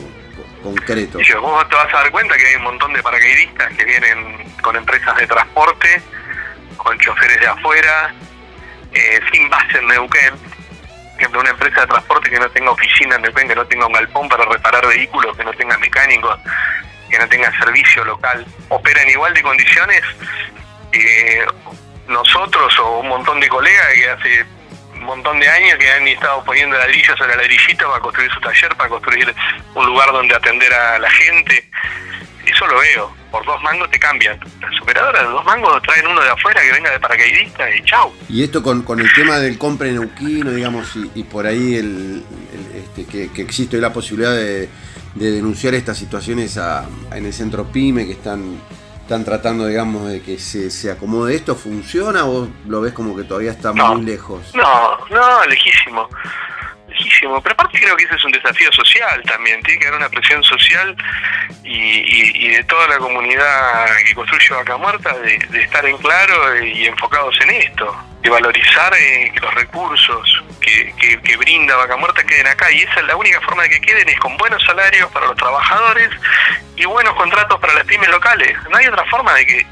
concreto. 0.63 1.19
Y 1.21 1.23
yo, 1.23 1.39
vos 1.41 1.67
te 1.69 1.75
vas 1.75 1.93
a 1.93 1.97
dar 1.97 2.11
cuenta 2.11 2.35
que 2.35 2.47
hay 2.47 2.55
un 2.55 2.63
montón 2.63 2.93
de 2.93 3.03
paracaidistas 3.03 3.73
que 3.73 3.85
vienen 3.85 4.43
con 4.61 4.75
empresas 4.75 5.15
de 5.17 5.27
transporte, 5.27 6.01
con 6.77 6.97
choferes 6.97 7.39
de 7.39 7.47
afuera, 7.47 8.13
eh, 8.91 9.19
sin 9.31 9.49
base 9.49 9.77
en 9.77 9.87
Neuquén. 9.87 10.33
Por 10.33 11.19
ejemplo, 11.19 11.41
una 11.41 11.51
empresa 11.51 11.81
de 11.81 11.87
transporte 11.87 12.29
que 12.29 12.39
no 12.39 12.49
tenga 12.49 12.71
oficina 12.71 13.15
en 13.15 13.21
Neuquén, 13.21 13.47
que 13.47 13.55
no 13.55 13.65
tenga 13.65 13.85
un 13.85 13.93
galpón 13.93 14.27
para 14.27 14.45
reparar 14.45 14.87
vehículos, 14.87 15.37
que 15.37 15.43
no 15.43 15.53
tenga 15.53 15.77
mecánicos, 15.77 16.39
que 17.13 17.19
no 17.19 17.29
tenga 17.29 17.55
servicio 17.59 18.03
local 18.05 18.43
opera 18.69 19.03
en 19.03 19.09
igual 19.11 19.31
de 19.35 19.43
condiciones 19.43 20.01
que 20.91 21.45
nosotros 22.07 22.73
o 22.79 23.01
un 23.01 23.07
montón 23.07 23.39
de 23.39 23.47
colegas 23.47 23.87
que 23.93 24.09
hace 24.09 24.45
un 24.95 25.03
montón 25.03 25.39
de 25.39 25.47
años 25.47 25.77
que 25.77 25.91
han 25.91 26.07
estado 26.07 26.43
poniendo 26.43 26.75
ladrillos 26.75 27.21
a 27.21 27.27
la 27.27 27.35
ladrillita 27.35 27.85
para 27.85 27.99
construir 27.99 28.31
su 28.31 28.39
taller, 28.39 28.75
para 28.75 28.89
construir 28.89 29.35
un 29.75 29.85
lugar 29.85 30.11
donde 30.11 30.33
atender 30.33 30.73
a 30.73 30.97
la 30.97 31.09
gente. 31.11 31.69
Eso 32.47 32.65
lo 32.65 32.79
veo. 32.79 33.15
Por 33.29 33.45
dos 33.45 33.61
mangos 33.61 33.89
te 33.91 33.99
cambian. 33.99 34.39
Las 34.59 34.81
operadoras 34.81 35.21
de 35.21 35.29
dos 35.29 35.45
mangos 35.45 35.81
traen 35.83 36.07
uno 36.07 36.21
de 36.21 36.29
afuera 36.29 36.61
que 36.61 36.71
venga 36.71 36.91
de 36.91 36.99
paracaidista 36.99 37.75
y 37.75 37.83
chau. 37.83 38.11
Y 38.27 38.43
esto 38.43 38.63
con, 38.63 38.81
con 38.81 38.99
el 38.99 39.11
tema 39.13 39.37
del 39.37 39.59
compre 39.59 39.91
neuquino, 39.91 40.51
digamos, 40.51 40.95
y, 41.13 41.23
por 41.23 41.45
ahí 41.45 41.75
el, 41.75 42.23
este, 42.73 43.05
que 43.05 43.41
existe 43.41 43.77
la 43.77 43.93
posibilidad 43.93 44.33
de 44.35 44.69
de 45.15 45.31
denunciar 45.31 45.73
estas 45.73 45.97
situaciones 45.97 46.59
en 47.11 47.25
el 47.25 47.33
centro 47.33 47.65
PYME 47.65 48.05
que 48.05 48.13
están, 48.13 48.59
están 49.01 49.23
tratando, 49.23 49.67
digamos, 49.67 50.07
de 50.09 50.21
que 50.21 50.39
se, 50.39 50.69
se 50.69 50.91
acomode 50.91 51.35
esto? 51.35 51.55
¿Funciona 51.55 52.25
o 52.25 52.47
lo 52.67 52.81
ves 52.81 52.93
como 52.93 53.15
que 53.15 53.23
todavía 53.23 53.51
está 53.51 53.73
muy 53.73 54.03
lejos? 54.03 54.53
No, 54.55 54.97
no, 55.09 55.45
lejísimo. 55.45 56.07
Pero 57.21 57.37
aparte 57.37 57.79
creo 57.79 57.95
que 57.95 58.03
ese 58.05 58.15
es 58.15 58.25
un 58.25 58.31
desafío 58.31 58.71
social 58.71 59.21
también. 59.23 59.61
Tiene 59.63 59.79
que 59.79 59.87
haber 59.87 59.99
una 59.99 60.09
presión 60.09 60.43
social 60.43 60.95
y, 61.63 62.49
de 62.49 62.63
toda 62.65 62.87
la 62.87 62.97
comunidad 62.97 63.85
que 64.05 64.13
construye 64.13 64.53
Vaca 64.53 64.77
Muerta 64.77 65.13
de, 65.19 65.35
estar 65.61 65.85
en 65.85 65.97
claro 65.97 66.63
y 66.63 66.85
enfocados 66.85 67.35
en 67.41 67.49
esto. 67.51 67.95
De 68.21 68.29
valorizar 68.29 68.93
eh, 68.93 69.31
que 69.33 69.39
los 69.41 69.53
recursos 69.53 70.43
que, 70.61 70.93
que, 71.23 71.37
brinda 71.37 71.75
Vaca 71.75 71.97
Muerta 71.97 72.23
queden 72.23 72.47
acá. 72.47 72.71
Y 72.71 72.81
esa 72.81 72.99
es 72.99 73.05
la 73.07 73.15
única 73.15 73.41
forma 73.41 73.63
de 73.63 73.69
que 73.69 73.81
queden 73.81 74.07
es 74.07 74.19
con 74.19 74.35
buenos 74.37 74.63
salarios 74.63 75.11
para 75.11 75.27
los 75.27 75.35
trabajadores 75.35 76.09
y 76.75 76.85
buenos 76.85 77.15
contratos 77.15 77.59
para 77.59 77.73
las 77.73 77.85
pymes 77.85 78.09
locales. 78.09 78.57
No 78.71 78.77
hay 78.77 78.87
otra 78.87 79.05
forma 79.05 79.33
de 79.33 79.45
que 79.45 79.67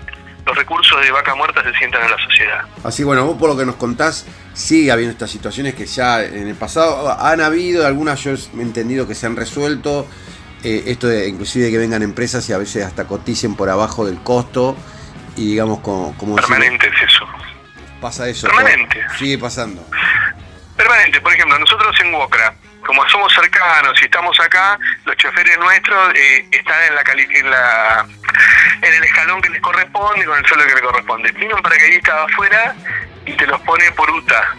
los 0.46 0.58
recursos 0.58 1.02
de 1.02 1.12
vaca 1.12 1.36
muerta 1.36 1.64
se 1.64 1.74
sientan 1.74 2.04
en 2.04 2.12
la 2.12 2.18
sociedad. 2.18 2.62
Así, 2.84 3.04
bueno, 3.04 3.26
vos 3.26 3.38
por 3.38 3.50
lo 3.50 3.58
que 3.58 3.66
nos 3.66 3.76
contás, 3.76 4.26
sigue 4.54 4.92
habiendo 4.92 5.12
estas 5.12 5.32
situaciones 5.32 5.76
que 5.76 5.86
ya 5.86 6.24
en 6.24 6.48
el 6.48 6.56
pasado 6.56 7.18
han 7.20 7.42
habido, 7.42 7.86
algunas 7.86 8.24
yo 8.24 8.32
he 8.32 8.62
entendido 8.62 9.08
que 9.08 9.16
se 9.16 9.26
han 9.26 9.36
resuelto, 9.36 10.08
eh, 10.64 10.84
esto 10.88 11.08
de 11.08 11.28
inclusive 11.28 11.72
que 11.72 11.78
vengan 11.78 12.04
empresas 12.04 12.48
y 12.50 12.54
a 12.54 12.58
veces 12.58 12.86
hasta 12.86 13.08
coticen 13.08 13.56
por 13.56 13.70
abajo 13.70 14.06
del 14.06 14.22
costo 14.22 14.76
y 15.36 15.52
digamos 15.52 15.80
como... 15.80 16.16
como 16.18 16.36
Permanente 16.36 16.88
es 16.88 17.10
eso. 17.10 17.26
Pasa 18.00 18.28
eso. 18.28 18.48
Permanente. 18.48 19.00
sigue 19.18 19.38
pasando. 19.38 19.86
Permanente, 20.76 21.22
por 21.22 21.34
ejemplo, 21.34 21.58
nosotros 21.60 21.96
en 22.04 22.14
Wokra, 22.14 22.56
como 22.86 23.08
somos 23.10 23.34
cercanos 23.34 24.00
y 24.02 24.06
estamos 24.06 24.40
acá, 24.40 24.78
los 25.06 25.16
choferes 25.18 25.58
nuestros 25.58 26.16
eh, 26.16 26.46
están 26.52 26.84
en 26.84 26.96
la, 26.96 27.02
en 27.02 27.50
la 27.52 28.08
en 28.82 28.94
el 28.94 29.04
escalón 29.04 29.42
que 29.42 29.50
les 29.50 29.62
corresponde 29.62 30.26
con 30.26 30.38
el 30.38 30.46
suelo 30.46 30.66
que 30.66 30.74
les 30.74 30.82
corresponde. 30.82 31.32
Vino 31.32 31.56
un 31.56 31.62
paracaidista 31.62 32.16
de 32.16 32.22
afuera 32.24 32.76
y 33.26 33.34
te 33.34 33.46
los 33.48 33.60
pone 33.62 33.92
por 33.92 34.10
UTA, 34.10 34.56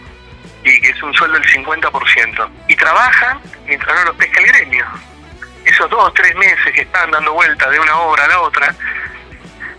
y 0.63 0.79
que 0.79 0.89
es 0.89 1.03
un 1.03 1.13
sueldo 1.13 1.39
del 1.39 1.49
50%. 1.49 2.49
Y 2.67 2.75
trabajan 2.75 3.39
mientras 3.65 3.95
no 3.95 4.05
los 4.05 4.15
pesca 4.15 4.39
el 4.39 4.47
gremio. 4.47 4.85
Esos 5.65 5.89
dos 5.89 6.13
tres 6.13 6.35
meses 6.35 6.73
que 6.73 6.81
están 6.81 7.11
dando 7.11 7.33
vueltas 7.33 7.69
de 7.69 7.79
una 7.79 7.95
obra 7.97 8.25
a 8.25 8.27
la 8.27 8.39
otra, 8.41 8.75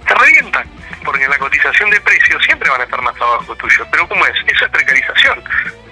te 0.07 0.15
revientan, 0.15 0.67
porque 1.05 1.25
en 1.25 1.31
la 1.31 1.39
cotización 1.39 1.91
de 1.91 2.01
precios 2.01 2.43
siempre 2.45 2.71
van 2.71 2.81
a 2.81 2.85
estar 2.85 3.01
más 3.03 3.15
abajo 3.17 3.55
tuyo. 3.57 3.87
Pero 3.91 4.09
¿cómo 4.09 4.27
es? 4.27 4.35
Eso 4.47 4.65
es 4.65 4.71
precarización. 4.71 5.45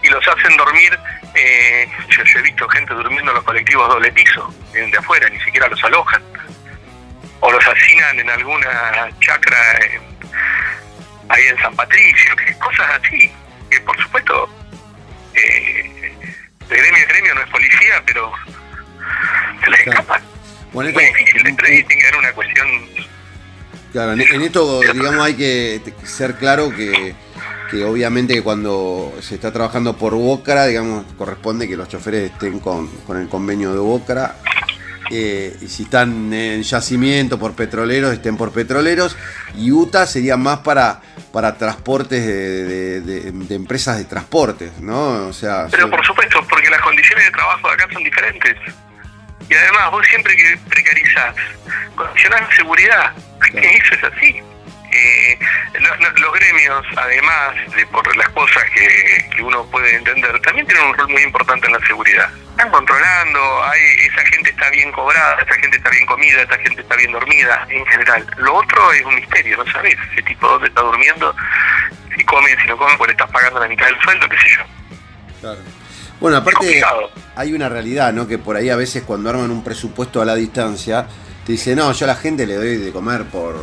Y 0.02 0.08
los 0.08 0.26
hacen 0.26 0.56
dormir, 0.56 0.98
eh, 1.34 1.88
yo, 2.08 2.22
he 2.38 2.42
visto 2.42 2.68
gente 2.68 2.94
durmiendo 2.94 3.30
en 3.30 3.36
los 3.36 3.44
colectivos 3.44 3.88
doble 3.88 4.10
piso, 4.12 4.52
de 4.72 4.98
afuera, 4.98 5.28
ni 5.28 5.40
siquiera 5.40 5.68
los 5.68 5.82
alojan 5.84 6.22
o 7.40 7.50
los 7.50 7.64
hacinan 7.64 8.18
en 8.20 8.30
alguna 8.30 9.10
chacra 9.20 9.56
ahí 11.28 11.46
en 11.48 11.58
San 11.58 11.74
Patricio, 11.74 12.34
cosas 12.60 13.00
así, 13.02 13.32
que 13.68 13.80
por 13.80 14.00
supuesto 14.00 14.48
eh, 15.34 16.16
de 16.68 16.76
gremio 16.76 17.04
a 17.04 17.08
gremio 17.08 17.34
no 17.34 17.42
es 17.42 17.50
policía, 17.50 18.02
pero 18.06 18.32
se 19.64 19.70
les 19.70 19.86
escapa. 19.86 20.20
Bueno, 20.72 20.90
es 20.90 20.94
muy 20.94 21.04
difícil, 21.04 22.16
una 22.16 22.32
cuestión... 22.32 23.11
Claro, 23.92 24.12
en, 24.12 24.20
esto, 24.20 24.80
digamos, 24.80 25.20
hay 25.20 25.34
que 25.34 25.80
ser 26.04 26.36
claro 26.36 26.70
que, 26.70 27.14
que 27.70 27.84
obviamente 27.84 28.42
cuando 28.42 29.12
se 29.20 29.34
está 29.34 29.52
trabajando 29.52 29.96
por 29.96 30.14
Bocara, 30.14 30.66
digamos, 30.66 31.04
corresponde 31.18 31.68
que 31.68 31.76
los 31.76 31.88
choferes 31.88 32.32
estén 32.32 32.58
con, 32.58 32.88
con 33.06 33.18
el 33.18 33.28
convenio 33.28 33.72
de 33.72 33.78
Bocara 33.78 34.36
eh, 35.10 35.54
y 35.60 35.68
si 35.68 35.82
están 35.82 36.32
en 36.32 36.62
yacimiento 36.62 37.38
por 37.38 37.54
petroleros, 37.54 38.14
estén 38.14 38.36
por 38.38 38.50
petroleros. 38.50 39.14
Y 39.56 39.70
UTA 39.70 40.06
sería 40.06 40.38
más 40.38 40.60
para, 40.60 41.02
para 41.30 41.58
transportes 41.58 42.24
de, 42.24 43.28
empresas 43.50 43.98
de 43.98 44.06
transportes, 44.06 44.80
¿no? 44.80 45.26
O 45.26 45.32
sea, 45.34 45.66
Pero 45.70 45.90
por 45.90 46.04
supuesto, 46.04 46.42
porque 46.48 46.70
las 46.70 46.80
condiciones 46.80 47.26
de 47.26 47.30
trabajo 47.30 47.68
de 47.68 47.74
acá 47.74 47.88
son 47.92 48.02
diferentes. 48.02 48.56
Y 49.52 49.54
además, 49.54 49.90
vos 49.90 50.06
siempre 50.06 50.34
que 50.34 50.58
precarizás, 50.66 51.34
condicionás 51.94 52.40
la 52.40 52.56
seguridad. 52.56 53.12
Eso 53.52 53.94
es 53.94 54.04
así. 54.04 54.42
Eh, 54.90 55.38
los, 55.78 56.32
gremios, 56.32 56.86
además 56.96 57.54
de 57.76 57.86
por 57.86 58.16
las 58.16 58.28
cosas 58.30 58.64
que, 58.74 59.28
que, 59.34 59.42
uno 59.42 59.64
puede 59.66 59.94
entender, 59.94 60.40
también 60.40 60.66
tienen 60.66 60.86
un 60.86 60.94
rol 60.94 61.08
muy 61.10 61.22
importante 61.22 61.66
en 61.66 61.74
la 61.74 61.86
seguridad. 61.86 62.30
Están 62.50 62.70
controlando, 62.70 63.64
hay, 63.64 63.80
esa 64.10 64.24
gente 64.26 64.50
está 64.50 64.70
bien 64.70 64.90
cobrada, 64.92 65.42
esa 65.42 65.54
gente 65.60 65.76
está 65.76 65.90
bien 65.90 66.06
comida, 66.06 66.42
esa 66.42 66.58
gente 66.58 66.80
está 66.80 66.96
bien 66.96 67.12
dormida, 67.12 67.66
en 67.68 67.84
general. 67.86 68.26
Lo 68.38 68.54
otro 68.54 68.92
es 68.92 69.04
un 69.04 69.16
misterio, 69.16 69.58
no 69.58 69.70
sabes 69.70 69.96
ese 70.12 70.22
tipo 70.22 70.48
dónde 70.48 70.68
está 70.68 70.80
durmiendo, 70.80 71.34
si 72.16 72.24
come, 72.24 72.56
si 72.62 72.68
no 72.68 72.78
come, 72.78 72.96
porque 72.96 73.12
le 73.12 73.18
estás 73.18 73.30
pagando 73.30 73.60
la 73.60 73.68
mitad 73.68 73.84
del 73.84 74.00
sueldo, 74.00 74.28
qué 74.30 74.36
sé 74.38 74.48
yo. 74.56 74.62
Claro. 75.40 75.60
Bueno, 76.20 76.36
aparte 76.38 76.82
hay 77.34 77.52
una 77.52 77.68
realidad, 77.68 78.12
¿no? 78.12 78.26
Que 78.26 78.38
por 78.38 78.56
ahí 78.56 78.70
a 78.70 78.76
veces 78.76 79.02
cuando 79.04 79.30
arman 79.30 79.50
un 79.50 79.62
presupuesto 79.62 80.20
a 80.20 80.24
la 80.24 80.34
distancia, 80.34 81.06
te 81.44 81.52
dice, 81.52 81.74
no, 81.74 81.92
yo 81.92 82.06
a 82.06 82.08
la 82.08 82.14
gente 82.14 82.46
le 82.46 82.56
doy 82.56 82.76
de 82.76 82.92
comer 82.92 83.24
por 83.24 83.54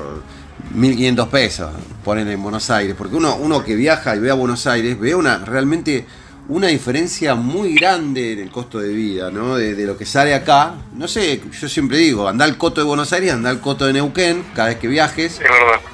1.500 0.76 1.28
pesos, 1.30 1.72
ponen 2.04 2.28
en 2.28 2.42
Buenos 2.42 2.70
Aires, 2.70 2.96
porque 2.98 3.16
uno, 3.16 3.36
uno 3.38 3.64
que 3.64 3.76
viaja 3.76 4.16
y 4.16 4.20
ve 4.20 4.32
a 4.32 4.34
Buenos 4.34 4.68
Aires, 4.68 5.00
ve 5.00 5.16
una 5.16 5.38
realmente 5.38 6.06
una 6.50 6.68
diferencia 6.68 7.36
muy 7.36 7.76
grande 7.76 8.34
en 8.34 8.40
el 8.40 8.50
costo 8.50 8.80
de 8.80 8.90
vida, 8.90 9.30
¿no? 9.30 9.56
De, 9.56 9.86
lo 9.86 9.96
que 9.96 10.06
sale 10.06 10.34
acá. 10.34 10.74
No 10.96 11.08
sé, 11.08 11.42
yo 11.60 11.70
siempre 11.70 12.00
digo, 12.00 12.28
anda 12.28 12.44
al 12.44 12.58
coto 12.58 12.82
de 12.82 12.88
Buenos 12.88 13.14
Aires, 13.14 13.32
anda 13.32 13.52
al 13.52 13.62
coto 13.62 13.86
de 13.86 13.94
Neuquén, 13.94 14.44
cada 14.56 14.70
vez 14.70 14.80
que 14.80 14.88
viajes. 14.88 15.40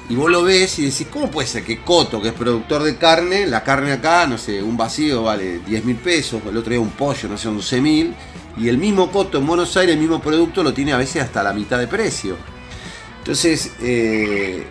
Y 0.08 0.14
vos 0.14 0.30
lo 0.30 0.42
ves 0.42 0.78
y 0.78 0.86
decís, 0.86 1.06
¿cómo 1.12 1.30
puede 1.30 1.46
ser 1.46 1.62
que 1.62 1.82
Coto, 1.82 2.22
que 2.22 2.28
es 2.28 2.34
productor 2.34 2.82
de 2.82 2.96
carne, 2.96 3.46
la 3.46 3.62
carne 3.62 3.92
acá, 3.92 4.26
no 4.26 4.38
sé, 4.38 4.62
un 4.62 4.76
vacío 4.76 5.24
vale 5.24 5.58
10 5.58 5.84
mil 5.84 5.96
pesos, 5.96 6.40
el 6.48 6.56
otro 6.56 6.70
día 6.70 6.80
un 6.80 6.90
pollo, 6.90 7.28
no 7.28 7.36
sé, 7.36 7.48
11 7.48 7.80
mil, 7.82 8.14
y 8.56 8.68
el 8.68 8.78
mismo 8.78 9.12
coto 9.12 9.38
en 9.38 9.46
Buenos 9.46 9.76
Aires, 9.76 9.94
el 9.94 10.00
mismo 10.00 10.22
producto, 10.22 10.62
lo 10.62 10.72
tiene 10.72 10.94
a 10.94 10.96
veces 10.96 11.22
hasta 11.22 11.42
la 11.42 11.52
mitad 11.52 11.78
de 11.78 11.86
precio. 11.86 12.36
Entonces, 13.18 13.72
eh, 13.80 14.66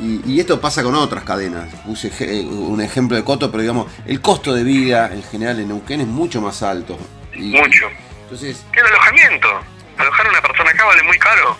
y, 0.00 0.40
esto 0.40 0.60
pasa 0.60 0.82
con 0.82 0.94
otras 0.94 1.24
cadenas. 1.24 1.72
Puse 1.86 2.10
eh, 2.20 2.44
un 2.44 2.80
ejemplo 2.80 3.16
de 3.16 3.24
Coto, 3.24 3.50
pero 3.50 3.62
digamos, 3.62 3.92
el 4.06 4.20
costo 4.20 4.54
de 4.54 4.64
vida 4.64 5.10
en 5.12 5.22
general 5.22 5.60
en 5.60 5.68
Neuquén 5.68 6.00
es 6.00 6.06
mucho 6.06 6.40
más 6.40 6.62
alto. 6.62 6.98
mucho. 7.34 7.86
Entonces, 8.22 8.64
¿Qué 8.72 8.80
el 8.80 8.86
alojamiento? 8.86 9.48
Alojar 9.96 10.26
a 10.26 10.30
una 10.30 10.42
persona 10.42 10.70
acá 10.70 10.84
vale 10.86 11.02
muy 11.04 11.18
caro. 11.18 11.56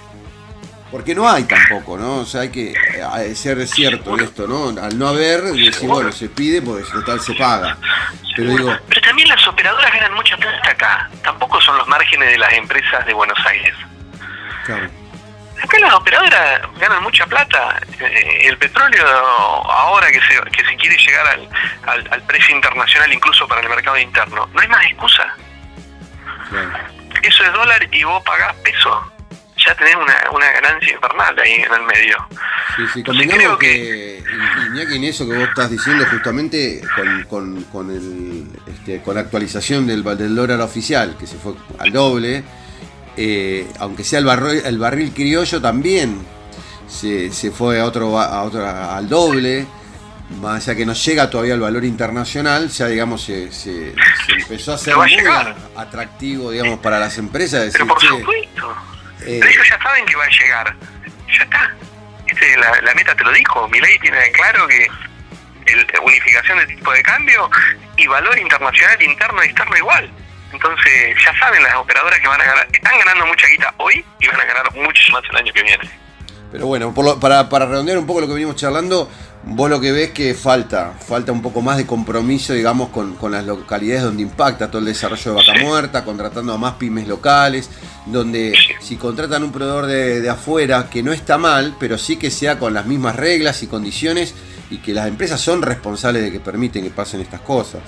Porque 0.90 1.14
no 1.14 1.28
hay 1.28 1.44
tampoco, 1.44 1.98
¿no? 1.98 2.18
O 2.18 2.24
sea, 2.24 2.42
hay 2.42 2.50
que 2.50 2.72
eh, 2.72 3.34
ser 3.34 3.66
cierto 3.66 4.14
en 4.14 4.24
esto, 4.24 4.46
¿no? 4.46 4.80
Al 4.80 4.96
no 4.96 5.08
haber, 5.08 5.42
decir, 5.42 5.88
bueno, 5.88 6.12
se 6.12 6.28
pide, 6.28 6.62
pues 6.62 6.88
total 6.88 7.20
se 7.20 7.34
paga. 7.34 7.76
Pero, 8.36 8.50
digo, 8.50 8.76
pero 8.88 9.00
también 9.00 9.28
las 9.28 9.46
operadoras 9.46 9.92
ganan 9.92 10.14
mucha 10.14 10.36
plata 10.36 10.70
acá. 10.70 11.10
Tampoco 11.22 11.60
son 11.60 11.78
los 11.78 11.88
márgenes 11.88 12.30
de 12.30 12.38
las 12.38 12.52
empresas 12.52 13.04
de 13.06 13.12
Buenos 13.12 13.38
Aires. 13.46 13.74
Claro. 14.66 15.03
Acá 15.64 15.78
las 15.78 15.94
operadoras 15.94 16.60
ganan 16.78 17.02
mucha 17.02 17.24
plata. 17.26 17.80
Eh, 17.98 18.48
el 18.48 18.58
petróleo, 18.58 19.06
ahora 19.06 20.08
que 20.12 20.20
se, 20.20 20.38
que 20.50 20.62
se 20.62 20.76
quiere 20.76 20.94
llegar 20.98 21.26
al, 21.26 22.06
al, 22.10 22.22
precio 22.24 22.54
internacional, 22.54 23.10
incluso 23.10 23.48
para 23.48 23.62
el 23.62 23.70
mercado 23.70 23.96
interno, 23.96 24.46
no 24.52 24.60
hay 24.60 24.68
más 24.68 24.84
excusa. 24.84 25.34
Eso 27.22 27.44
es 27.44 27.52
dólar 27.54 27.88
y 27.90 28.04
vos 28.04 28.22
pagás 28.24 28.54
peso. 28.56 29.10
Ya 29.56 29.74
tenés 29.76 29.96
una, 29.96 30.14
una 30.32 30.50
ganancia 30.50 30.92
infernal 30.92 31.38
ahí 31.38 31.52
en 31.54 31.72
el 31.72 31.82
medio. 31.84 32.16
Sí, 32.76 32.82
sí, 32.92 33.02
convengamos 33.02 33.58
que, 33.58 34.22
que, 34.22 34.96
en 34.96 35.04
eso 35.04 35.26
que 35.26 35.34
vos 35.34 35.48
estás 35.48 35.70
diciendo 35.70 36.04
justamente 36.10 36.82
con, 36.94 37.24
con, 37.24 37.64
con, 37.64 37.90
el, 37.90 38.48
este, 38.66 39.00
con 39.00 39.14
la 39.14 39.22
actualización 39.22 39.86
del, 39.86 40.04
del 40.18 40.34
dólar 40.34 40.60
oficial, 40.60 41.16
que 41.18 41.26
se 41.26 41.38
fue 41.38 41.54
al 41.78 41.90
doble, 41.90 42.44
eh, 43.16 43.66
aunque 43.78 44.04
sea 44.04 44.18
el, 44.18 44.24
barril, 44.24 44.62
el 44.64 44.78
barril 44.78 45.12
criollo 45.12 45.60
también 45.60 46.24
se, 46.88 47.30
fue 47.50 47.80
a 47.80 47.84
otro, 47.84 48.18
a 48.18 48.42
otro, 48.42 48.66
al 48.66 49.08
doble, 49.08 49.66
más 50.40 50.66
allá 50.68 50.76
que 50.76 50.86
no 50.86 50.94
llega 50.94 51.30
todavía 51.30 51.54
el 51.54 51.60
valor 51.60 51.84
internacional, 51.84 52.68
ya 52.68 52.86
digamos 52.86 53.24
se, 53.24 53.52
se, 53.52 53.94
empezó 54.36 54.72
a 54.72 54.74
hacer 54.76 54.96
muy 54.96 55.16
atractivo 55.76 56.50
digamos 56.50 56.78
para 56.78 56.98
las 56.98 57.18
empresas. 57.18 57.70
Pero 57.72 57.86
por 57.86 58.00
supuesto, 58.00 58.76
eh, 59.20 59.38
pero 59.40 59.50
ellos 59.50 59.68
ya 59.68 59.78
saben 59.82 60.04
que 60.06 60.16
va 60.16 60.24
a 60.24 60.30
llegar, 60.30 60.76
ya 61.28 61.44
está. 61.44 61.74
Este, 62.26 62.56
la, 62.56 62.94
meta 62.94 63.14
te 63.14 63.22
lo 63.22 63.32
dijo, 63.32 63.68
mi 63.68 63.80
ley 63.80 63.98
tiene 64.00 64.30
claro 64.32 64.66
que 64.66 64.88
el, 65.66 65.86
unificación 66.02 66.58
de 66.58 66.66
tipo 66.66 66.92
de 66.92 67.02
cambio 67.02 67.50
y 67.96 68.06
valor 68.06 68.38
internacional 68.38 69.02
interno 69.02 69.42
y 69.42 69.46
externo 69.46 69.76
igual. 69.76 70.10
Entonces 70.54 71.16
ya 71.24 71.36
saben 71.38 71.62
las 71.62 71.74
operadoras 71.74 72.20
que 72.20 72.28
van 72.28 72.40
a 72.40 72.44
ganar, 72.44 72.68
están 72.72 72.98
ganando 72.98 73.26
mucha 73.26 73.46
guita 73.48 73.74
hoy 73.78 74.04
y 74.20 74.26
van 74.28 74.40
a 74.40 74.44
ganar 74.44 74.72
mucho 74.74 75.12
más 75.12 75.22
el 75.30 75.36
año 75.36 75.52
que 75.52 75.62
viene. 75.62 75.90
Pero 76.52 76.66
bueno, 76.68 76.94
para, 77.20 77.48
para 77.48 77.66
redondear 77.66 77.98
un 77.98 78.06
poco 78.06 78.20
lo 78.20 78.28
que 78.28 78.34
venimos 78.34 78.54
charlando, 78.54 79.10
vos 79.42 79.68
lo 79.68 79.80
que 79.80 79.90
ves 79.90 80.12
que 80.12 80.34
falta, 80.34 80.92
falta 80.92 81.32
un 81.32 81.42
poco 81.42 81.60
más 81.60 81.76
de 81.76 81.86
compromiso, 81.86 82.52
digamos, 82.52 82.90
con, 82.90 83.16
las 83.32 83.44
localidades 83.44 84.04
donde 84.04 84.22
impacta 84.22 84.68
todo 84.68 84.78
el 84.78 84.84
desarrollo 84.84 85.32
de 85.32 85.36
Vaca 85.36 85.60
Muerta, 85.60 86.04
contratando 86.04 86.52
a 86.52 86.58
más 86.58 86.74
pymes 86.74 87.08
locales, 87.08 87.68
donde 88.06 88.54
si 88.80 88.94
contratan 88.94 89.42
un 89.42 89.50
proveedor 89.50 89.86
de, 89.86 90.20
de, 90.20 90.30
afuera, 90.30 90.88
que 90.88 91.02
no 91.02 91.12
está 91.12 91.38
mal, 91.38 91.74
pero 91.80 91.98
sí 91.98 92.16
que 92.16 92.30
sea 92.30 92.60
con 92.60 92.72
las 92.72 92.86
mismas 92.86 93.16
reglas 93.16 93.64
y 93.64 93.66
condiciones 93.66 94.32
y 94.70 94.78
que 94.78 94.94
las 94.94 95.08
empresas 95.08 95.40
son 95.40 95.60
responsables 95.60 96.22
de 96.22 96.30
que 96.30 96.38
permiten 96.38 96.84
que 96.84 96.90
pasen 96.90 97.20
estas 97.20 97.40
cosas. 97.40 97.82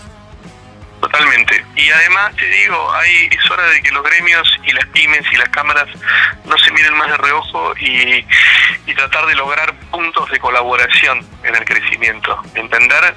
Totalmente. 1.16 1.64
Y 1.76 1.90
además 1.90 2.36
te 2.36 2.46
digo, 2.46 2.92
hay, 2.92 3.28
es 3.30 3.50
hora 3.50 3.66
de 3.68 3.80
que 3.80 3.90
los 3.90 4.02
gremios 4.02 4.60
y 4.64 4.72
las 4.72 4.84
pymes 4.86 5.22
y 5.32 5.36
las 5.36 5.48
cámaras 5.48 5.88
no 6.44 6.58
se 6.58 6.70
miren 6.72 6.94
más 6.94 7.08
de 7.08 7.16
reojo 7.16 7.74
y, 7.78 8.24
tratar 8.94 9.26
de 9.26 9.34
lograr 9.34 9.74
puntos 9.90 10.30
de 10.30 10.38
colaboración 10.38 11.24
en 11.44 11.54
el 11.54 11.64
crecimiento. 11.64 12.40
Entender 12.54 13.14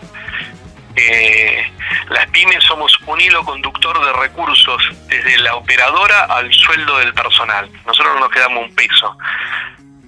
que 0.93 1.71
las 2.09 2.29
pymes 2.31 2.63
somos 2.65 2.97
un 3.05 3.19
hilo 3.21 3.45
conductor 3.45 4.05
de 4.05 4.13
recursos 4.13 4.81
desde 5.07 5.37
la 5.37 5.55
operadora 5.55 6.25
al 6.25 6.51
sueldo 6.53 6.97
del 6.97 7.13
personal. 7.13 7.69
Nosotros 7.85 8.13
no 8.15 8.21
nos 8.21 8.31
quedamos 8.31 8.65
un 8.65 8.75
peso. 8.75 9.17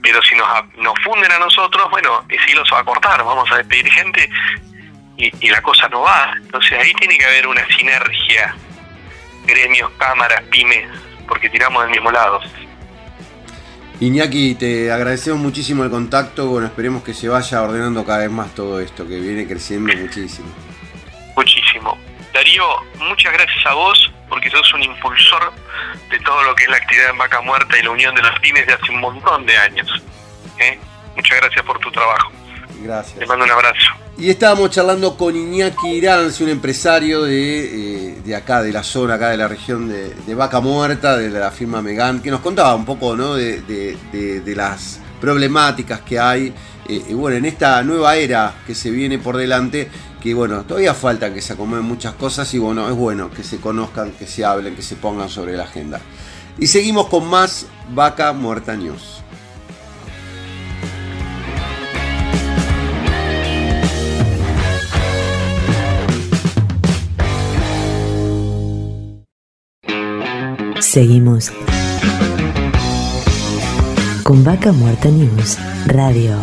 Pero 0.04 0.22
si 0.24 0.36
nos, 0.36 0.48
nos 0.78 0.94
funden 1.04 1.32
a 1.32 1.40
nosotros, 1.40 1.90
bueno, 1.90 2.26
ese 2.28 2.52
hilo 2.52 2.66
se 2.66 2.74
va 2.74 2.82
a 2.82 2.86
cortar, 2.86 3.24
vamos 3.24 3.50
a 3.52 3.58
despedir 3.58 3.90
gente 3.92 4.30
y, 5.18 5.50
la 5.50 5.62
cosa 5.62 5.88
no 5.90 6.02
va. 6.02 6.34
Entonces 6.38 6.74
ahí 6.80 6.94
tiene 6.96 7.18
que 7.18 7.26
haber 7.26 7.48
una 7.48 7.66
sinergia, 7.78 8.56
gremios, 9.46 9.92
cámaras, 9.98 10.42
pymes, 10.50 10.88
porque 11.28 11.50
tiramos 11.50 11.84
del 11.84 11.92
mismo 11.92 12.12
lado. 12.12 12.40
Iñaki, 14.00 14.56
te 14.56 14.92
agradecemos 14.92 15.40
muchísimo 15.40 15.84
el 15.84 15.92
contacto, 15.92 16.48
bueno, 16.48 16.68
esperemos 16.68 17.04
que 17.04 17.14
se 17.14 17.30
vaya 17.30 17.62
ordenando 17.62 18.04
cada 18.04 18.20
vez 18.20 18.32
más 18.32 18.54
todo 18.56 18.80
esto, 18.80 19.08
que 19.08 19.20
viene 19.20 19.48
creciendo 19.48 19.94
muchísimo. 19.96 20.50
Muchísimo. 21.36 21.98
Darío, 22.34 22.66
muchas 22.98 23.32
gracias 23.32 23.64
a 23.66 23.74
vos, 23.74 24.12
porque 24.28 24.50
sos 24.50 24.74
un 24.74 24.82
impulsor 24.82 25.54
de 26.10 26.20
todo 26.22 26.42
lo 26.44 26.56
que 26.56 26.64
es 26.64 26.70
la 26.70 26.78
actividad 26.78 27.12
en 27.12 27.18
Vaca 27.20 27.42
Muerta 27.42 27.78
y 27.78 27.84
la 27.84 27.92
unión 27.92 28.16
de 28.16 28.24
las 28.24 28.40
pymes 28.40 28.66
de 28.66 28.74
hace 28.74 28.92
un 28.92 29.02
montón 29.02 29.46
de 29.46 29.56
años. 29.56 30.04
¿eh? 30.58 30.80
Muchas 31.16 31.40
gracias 31.40 31.64
por 31.64 31.78
tu 31.80 31.92
trabajo. 31.92 32.32
Gracias. 32.84 33.20
Te 33.20 33.26
mando 33.26 33.46
un 33.46 33.52
abrazo. 33.52 34.02
Y 34.18 34.30
estábamos 34.30 34.70
charlando 34.70 35.18
con 35.18 35.36
Iñaki 35.36 35.88
Iranz, 35.88 36.42
un 36.42 36.50
empresario 36.50 37.24
de, 37.24 38.12
eh, 38.12 38.22
de, 38.24 38.36
acá, 38.36 38.62
de 38.62 38.72
la 38.72 38.84
zona, 38.84 39.16
acá 39.16 39.30
de 39.30 39.38
la 39.38 39.48
región 39.48 39.90
de, 39.90 40.36
Vaca 40.36 40.60
Muerta, 40.60 41.18
de 41.18 41.30
la 41.30 41.50
firma 41.50 41.82
Megan, 41.82 42.22
que 42.22 42.30
nos 42.30 42.42
contaba 42.42 42.76
un 42.76 42.86
poco 42.86 43.16
¿no? 43.16 43.36
de, 43.36 43.98
las 44.56 45.00
problemáticas 45.20 46.02
que 46.02 46.20
hay. 46.20 46.54
Eh, 46.88 47.06
y 47.10 47.14
bueno, 47.14 47.38
en 47.38 47.46
esta 47.46 47.82
nueva 47.84 48.16
era 48.16 48.54
que 48.68 48.76
se 48.76 48.92
viene 48.92 49.18
por 49.18 49.38
delante, 49.38 49.90
que 50.22 50.34
bueno, 50.34 50.64
todavía 50.66 50.94
falta 50.94 51.34
que 51.34 51.42
se 51.42 51.54
acomoden 51.54 51.86
muchas 51.86 52.14
cosas 52.14 52.54
y 52.54 52.60
bueno, 52.60 52.88
es 52.90 52.96
bueno 52.96 53.32
que 53.32 53.44
se 53.44 53.58
conozcan, 53.58 54.12
que 54.12 54.28
se 54.28 54.46
hablen, 54.46 54.76
que 54.76 54.82
se 54.82 54.98
pongan 54.98 55.30
sobre 55.30 55.56
la 55.56 55.64
agenda. 55.64 56.00
Y 56.60 56.68
seguimos 56.68 57.08
con 57.08 57.28
más 57.28 57.66
Vaca 57.90 58.34
Muerta 58.34 58.76
News. 58.76 59.21
Seguimos 70.92 71.54
con 74.24 74.44
Vaca 74.44 74.74
Muerta 74.74 75.08
News 75.08 75.58
Radio. 75.86 76.36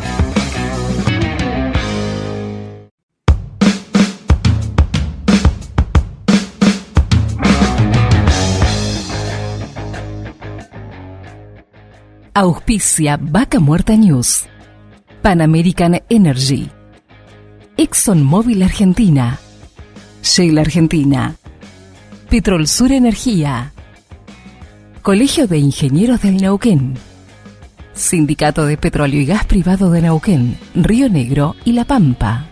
Auspicia 12.33 13.19
Vaca 13.21 13.61
Muerta 13.61 13.97
News. 13.97 14.47
Pan 15.21 15.43
American 15.43 16.01
Energy. 16.09 16.71
ExxonMobil 17.77 18.63
Argentina. 18.63 19.39
Shell 20.23 20.57
Argentina. 20.57 21.37
Petrol 22.31 22.67
Sur 22.67 22.93
Energía. 22.93 23.75
Colegio 25.09 25.47
de 25.47 25.57
Ingenieros 25.57 26.21
del 26.21 26.37
Neuquén. 26.37 26.93
Sindicato 27.95 28.67
de 28.67 28.77
Petróleo 28.77 29.23
y 29.23 29.25
Gas 29.25 29.47
Privado 29.47 29.91
de 29.91 30.03
Neuquén, 30.03 30.59
Río 30.75 31.09
Negro 31.09 31.57
y 31.65 31.73
La 31.73 31.87
Pampa. 31.87 32.47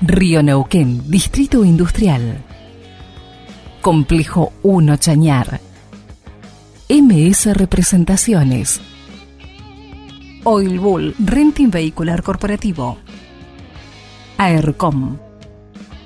Río 0.00 0.42
Neuquén, 0.42 1.08
Distrito 1.08 1.64
Industrial. 1.64 2.42
Complejo 3.80 4.52
1 4.64 4.96
Chañar. 4.96 5.60
MS 6.88 7.56
Representaciones. 7.56 8.80
Oil 10.42 10.80
Bull, 10.80 11.14
Renting 11.20 11.70
Vehicular 11.70 12.24
Corporativo. 12.24 12.98
AERCOM. 14.36 15.16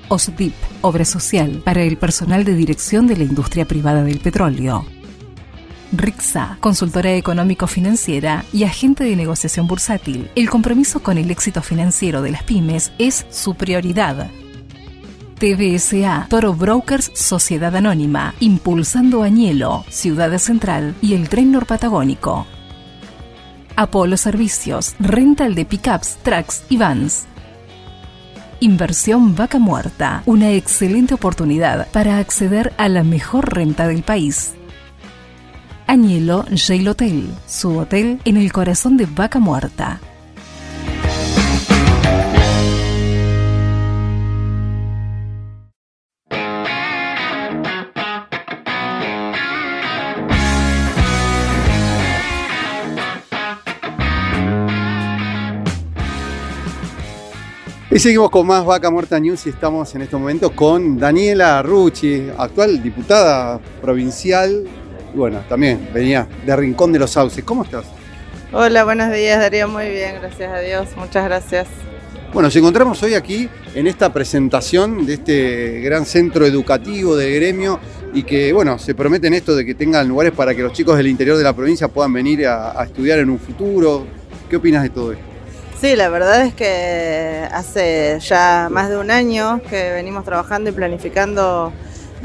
OSDIP, 0.07 0.53
Obra 0.81 1.03
Social 1.03 1.63
para 1.65 1.81
el 1.81 1.97
personal 1.97 2.43
de 2.43 2.53
dirección 2.53 3.07
de 3.07 3.17
la 3.17 3.23
industria 3.23 3.65
privada 3.65 4.03
del 4.03 4.19
petróleo. 4.19 4.85
RIXA, 5.97 6.57
consultora 6.59 7.13
económico-financiera 7.13 8.45
y 8.53 8.63
agente 8.63 9.03
de 9.03 9.15
negociación 9.15 9.67
bursátil. 9.67 10.29
El 10.35 10.49
compromiso 10.49 11.01
con 11.01 11.17
el 11.17 11.31
éxito 11.31 11.61
financiero 11.61 12.21
de 12.21 12.31
las 12.31 12.43
pymes 12.43 12.91
es 12.97 13.25
su 13.29 13.55
prioridad. 13.55 14.29
TBSA, 15.39 16.27
Toro 16.29 16.53
Brokers 16.53 17.11
Sociedad 17.13 17.75
Anónima, 17.75 18.33
impulsando 18.39 19.21
Añelo, 19.21 19.83
Ciudad 19.89 20.37
Central 20.37 20.95
y 21.01 21.13
el 21.13 21.27
Tren 21.27 21.51
Norpatagónico. 21.51 22.47
Apolo 23.75 24.15
Servicios, 24.15 24.95
rental 24.99 25.53
de 25.53 25.65
pickups, 25.65 26.17
trucks 26.23 26.63
y 26.69 26.77
vans. 26.77 27.25
Inversión 28.61 29.35
Vaca 29.35 29.59
Muerta, 29.59 30.23
una 30.25 30.51
excelente 30.51 31.13
oportunidad 31.13 31.89
para 31.91 32.17
acceder 32.17 32.73
a 32.77 32.87
la 32.87 33.03
mejor 33.03 33.53
renta 33.53 33.87
del 33.87 34.03
país. 34.03 34.53
Añelo 35.87 36.45
Jail 36.55 36.87
Hotel, 36.87 37.29
su 37.45 37.77
hotel 37.77 38.19
en 38.25 38.37
el 38.37 38.51
corazón 38.51 38.97
de 38.97 39.05
Vaca 39.05 39.39
Muerta. 39.39 39.99
Y 57.91 57.99
seguimos 57.99 58.29
con 58.29 58.45
más 58.45 58.65
Vaca 58.65 58.91
Muerta 58.91 59.17
News 59.19 59.45
y 59.45 59.49
estamos 59.51 59.95
en 59.95 60.01
este 60.01 60.17
momento 60.17 60.53
con 60.53 60.97
Daniela 60.97 61.61
Rucci, 61.61 62.27
actual 62.37 62.83
diputada 62.83 63.59
provincial 63.81 64.67
bueno, 65.15 65.43
también 65.47 65.89
venía 65.93 66.27
de 66.45 66.55
Rincón 66.55 66.91
de 66.91 66.99
los 66.99 67.11
Sauces. 67.11 67.43
¿Cómo 67.43 67.63
estás? 67.63 67.85
Hola, 68.51 68.83
buenos 68.83 69.11
días 69.11 69.39
Darío, 69.39 69.67
muy 69.67 69.89
bien, 69.89 70.15
gracias 70.21 70.51
a 70.51 70.59
Dios, 70.59 70.89
muchas 70.95 71.25
gracias. 71.25 71.67
Bueno, 72.33 72.47
nos 72.47 72.55
encontramos 72.55 73.01
hoy 73.01 73.13
aquí 73.13 73.49
en 73.73 73.87
esta 73.87 74.11
presentación 74.11 75.05
de 75.05 75.13
este 75.13 75.79
gran 75.81 76.05
centro 76.05 76.45
educativo 76.45 77.15
de 77.15 77.33
gremio 77.33 77.79
y 78.13 78.23
que, 78.23 78.51
bueno, 78.53 78.77
se 78.77 78.93
prometen 78.93 79.33
esto 79.33 79.55
de 79.55 79.65
que 79.65 79.73
tengan 79.73 80.07
lugares 80.07 80.33
para 80.33 80.53
que 80.53 80.61
los 80.61 80.73
chicos 80.73 80.97
del 80.97 81.07
interior 81.07 81.37
de 81.37 81.43
la 81.43 81.53
provincia 81.53 81.87
puedan 81.87 82.13
venir 82.13 82.45
a, 82.47 82.79
a 82.79 82.85
estudiar 82.85 83.19
en 83.19 83.29
un 83.29 83.39
futuro. 83.39 84.05
¿Qué 84.49 84.57
opinas 84.57 84.83
de 84.83 84.89
todo 84.89 85.13
esto? 85.13 85.23
Sí, 85.79 85.95
la 85.95 86.09
verdad 86.09 86.45
es 86.45 86.53
que 86.53 87.47
hace 87.51 88.17
ya 88.21 88.69
más 88.71 88.89
de 88.89 88.97
un 88.97 89.11
año 89.11 89.61
que 89.69 89.91
venimos 89.91 90.23
trabajando 90.23 90.69
y 90.69 90.73
planificando 90.73 91.73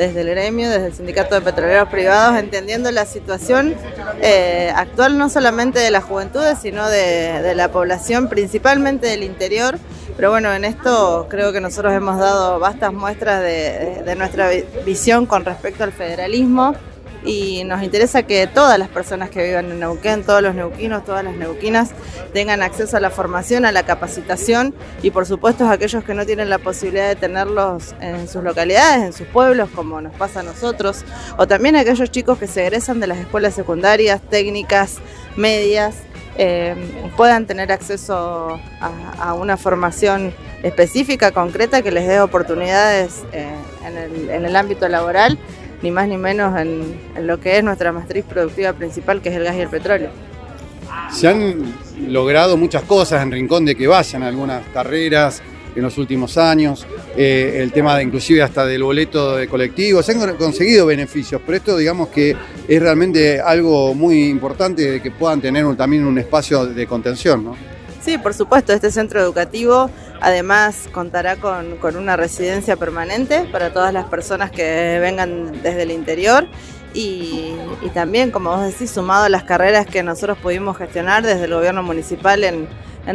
desde 0.01 0.23
el 0.23 0.31
gremio, 0.31 0.71
desde 0.71 0.87
el 0.87 0.95
Sindicato 0.95 1.35
de 1.35 1.43
Petroleros 1.43 1.91
Privados, 1.91 2.39
entendiendo 2.39 2.91
la 2.91 3.05
situación 3.05 3.75
eh, 4.23 4.73
actual 4.75 5.19
no 5.19 5.29
solamente 5.29 5.79
de 5.79 5.91
las 5.91 6.05
juventudes, 6.05 6.59
sino 6.59 6.89
de, 6.89 7.53
la 7.55 7.71
población, 7.71 8.31
principalmente 8.31 9.09
del 9.09 9.23
interior. 9.23 9.79
Pero 10.17 10.31
bueno, 10.31 10.55
en 10.55 10.65
esto 10.65 11.27
creo 11.29 11.53
que 11.53 11.61
nosotros 11.61 11.93
hemos 11.93 12.19
dado 12.19 12.59
vastas 12.59 12.95
muestras 12.95 13.43
de 13.43 14.15
nuestra 14.17 14.49
visión 14.87 15.27
con 15.27 15.45
respecto 15.45 15.85
al 15.85 15.93
federalismo 15.93 16.75
y 17.25 17.65
nos 17.65 17.83
interesa 17.83 18.23
que 18.23 18.47
todas 18.47 18.79
las 18.79 18.89
personas 18.89 19.31
que 19.31 19.43
vivan 19.45 19.71
en 19.71 19.81
Neuquén, 19.81 20.25
todos 20.25 20.43
los 20.43 20.55
neuquinos, 20.55 21.05
todas 21.05 21.23
las 21.23 21.35
neuquinas, 21.35 21.91
tengan 22.33 22.63
acceso 22.63 22.97
a 22.97 23.01
la 23.01 23.11
formación, 23.11 23.65
a 23.65 23.73
la 23.73 23.83
capacitación 23.83 24.75
y 25.03 25.11
por 25.11 25.27
supuesto 25.27 25.69
aquellos 25.69 26.03
que 26.05 26.15
no 26.15 26.25
tienen 26.25 26.49
la 26.49 26.59
posibilidad 26.59 27.09
de 27.09 27.17
tenerlos 27.17 27.95
en 28.01 28.29
sus 28.29 28.43
localidades, 28.43 29.05
en 29.05 29.13
sus 29.13 29.27
pueblos, 29.27 29.69
como 29.75 30.01
nos 30.01 30.15
pasa 30.15 30.41
a 30.41 30.43
nosotros, 30.43 31.05
o 31.37 31.47
también 31.47 31.77
aquellos 31.77 32.11
chicos 32.11 32.39
que 32.39 32.47
se 32.47 32.63
egresan 32.63 33.01
de 33.01 33.07
las 33.07 33.19
escuelas 33.19 33.55
secundarias, 33.55 34.21
técnicas, 34.23 34.99
medias, 35.37 35.97
eh, 36.39 36.75
puedan 37.17 37.47
tener 37.47 37.71
acceso 37.71 38.59
a, 38.81 39.35
una 39.35 39.57
formación 39.57 40.33
específica, 40.63 41.33
concreta, 41.33 41.83
que 41.83 41.91
les 41.91 42.07
dé 42.09 42.21
oportunidades 42.21 43.25
eh, 43.33 43.51
en 43.85 44.45
el 44.45 44.57
ámbito 44.57 44.89
laboral 44.89 45.39
ni 45.83 45.91
más 45.91 46.09
ni 46.09 46.17
menos 46.17 46.59
en, 46.59 47.27
lo 47.27 47.41
que 47.41 47.59
es 47.59 47.65
nuestra 47.65 47.93
matriz 47.93 48.25
productiva 48.25 48.73
principal, 48.73 49.21
que 49.21 49.31
es 49.31 49.37
el 49.37 49.45
gas 49.45 49.57
y 49.57 49.61
el 49.61 49.69
petróleo. 49.69 50.11
Se 51.13 51.29
han 51.29 51.75
logrado 52.09 52.57
muchas 52.57 52.83
cosas 52.83 53.23
en 53.23 53.31
Rincón 53.31 53.65
de 53.65 53.75
que 53.75 53.87
vayan 53.87 54.23
algunas 54.23 54.67
carreras, 54.69 55.43
en 55.75 55.83
los 55.83 55.99
últimos 55.99 56.37
años, 56.37 56.87
eh, 57.17 57.61
el 57.63 57.73
tema 57.73 57.97
de 57.97 58.03
inclusive 58.03 58.43
hasta 58.43 58.67
del 58.67 58.83
boleto 58.83 59.37
de 59.37 59.47
colectivo, 59.47 60.03
se 60.03 60.13
han 60.13 60.37
conseguido 60.37 60.87
beneficios, 60.87 61.41
pero 61.45 61.57
esto 61.59 61.77
digamos 61.77 62.09
que 62.09 62.37
es 62.67 62.83
realmente 62.83 63.41
algo 63.41 63.95
muy 63.95 64.25
importante 64.25 64.91
de 64.91 65.01
que 65.01 65.11
puedan 65.11 65.41
tener 65.41 65.65
también 65.77 66.05
un 66.05 66.19
espacio 66.19 66.67
de 66.67 66.87
contención, 66.87 67.45
¿no? 67.45 67.57
Sí, 68.01 68.17
por 68.17 68.33
supuesto, 68.33 68.73
este 68.73 68.91
centro 68.91 69.21
educativo 69.21 69.91
además 70.21 70.89
contará 70.93 71.37
con, 71.37 71.79
una 71.97 72.17
residencia 72.17 72.77
permanente 72.77 73.47
para 73.53 73.73
todas 73.73 73.93
las 73.93 74.07
personas 74.07 74.51
que 74.51 74.99
vengan 75.01 75.63
desde 75.63 75.83
el 75.83 75.91
interior 75.91 76.47
y, 76.95 77.55
también, 77.93 78.31
como 78.31 78.51
vos 78.51 78.67
decís, 78.67 78.91
sumado 78.91 79.25
a 79.25 79.29
las 79.29 79.45
carreras 79.45 79.87
que 79.87 80.03
nosotros 80.03 80.39
pudimos 80.39 80.79
gestionar 80.79 81.25
desde 81.25 81.45
el 81.45 81.55
gobierno 81.55 81.83
municipal 81.83 82.43
en, 82.43 82.69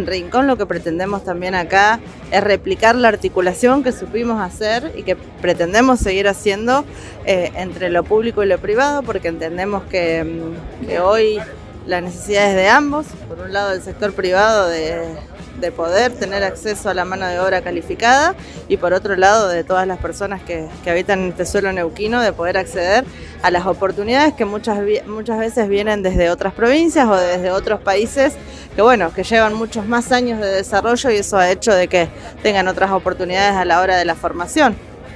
Rincón, 0.05 0.45
lo 0.45 0.57
que 0.57 0.65
pretendemos 0.65 1.23
también 1.23 1.55
acá 1.55 2.01
es 2.29 2.43
replicar 2.43 2.95
la 2.95 3.07
articulación 3.07 3.81
que 3.81 3.93
supimos 3.93 4.41
hacer 4.41 4.91
y 4.97 5.03
que 5.03 5.15
pretendemos 5.15 5.99
seguir 5.99 6.27
haciendo 6.27 6.83
eh, 7.25 7.53
entre 7.55 7.89
lo 7.89 8.03
público 8.03 8.43
y 8.43 8.47
lo 8.47 8.57
privado, 8.57 9.03
porque 9.03 9.29
entendemos 9.29 9.83
que, 9.83 10.41
que 10.85 10.99
hoy 10.99 11.39
las 11.85 12.03
necesidades 12.03 12.55
de 12.55 12.67
ambos, 12.67 13.05
por 13.27 13.39
un 13.39 13.53
lado 13.53 13.73
el 13.73 13.81
sector 13.81 14.13
privado 14.13 14.67
de, 14.67 15.35
poder 15.75 16.13
tener 16.13 16.43
acceso 16.43 16.91
a 16.91 16.93
la 16.93 17.05
mano 17.05 17.25
de 17.25 17.39
obra 17.39 17.61
calificada 17.61 18.35
y 18.67 18.77
por 18.77 18.93
otro 18.93 19.15
lado 19.15 19.47
de 19.47 19.63
todas 19.63 19.87
las 19.87 19.97
personas 19.97 20.43
que, 20.43 20.67
habitan 20.87 21.21
en 21.21 21.29
este 21.29 21.43
suelo 21.47 21.71
neuquino 21.71 22.21
de 22.21 22.33
poder 22.33 22.57
acceder 22.57 23.03
a 23.41 23.49
las 23.49 23.65
oportunidades 23.65 24.35
que 24.35 24.45
muchas, 24.45 24.77
muchas 25.07 25.39
veces 25.39 25.67
vienen 25.67 26.03
desde 26.03 26.29
otras 26.29 26.53
provincias 26.53 27.07
o 27.07 27.15
desde 27.15 27.49
otros 27.49 27.81
países 27.81 28.35
que 28.75 28.81
bueno, 28.83 29.11
que 29.11 29.23
llevan 29.23 29.55
muchos 29.55 29.87
más 29.87 30.11
años 30.11 30.39
de 30.39 30.47
desarrollo 30.47 31.09
y 31.09 31.15
eso 31.15 31.37
ha 31.37 31.49
hecho 31.49 31.73
de 31.73 31.87
que 31.87 32.09
tengan 32.43 32.67
otras 32.67 32.91
oportunidades 32.91 33.55
a 33.55 33.65
la 33.65 33.81
hora 33.81 33.97
de 33.97 34.05
la 34.05 34.13
formación. 34.13 34.75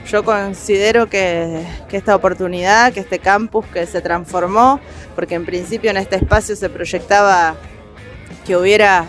Yo 0.10 0.24
considero 0.24 1.08
que, 1.08 1.68
esta 1.92 2.16
oportunidad, 2.16 2.92
que 2.94 3.00
este 3.00 3.20
campus 3.20 3.68
que 3.68 3.86
se 3.86 4.02
transformó, 4.02 4.80
porque 5.14 5.36
en 5.36 5.46
principio 5.46 5.92
en 5.92 5.98
este 5.98 6.16
espacio 6.16 6.56
se 6.56 6.68
proyectaba 6.68 7.56
que 8.44 8.58
hubiera 8.58 9.06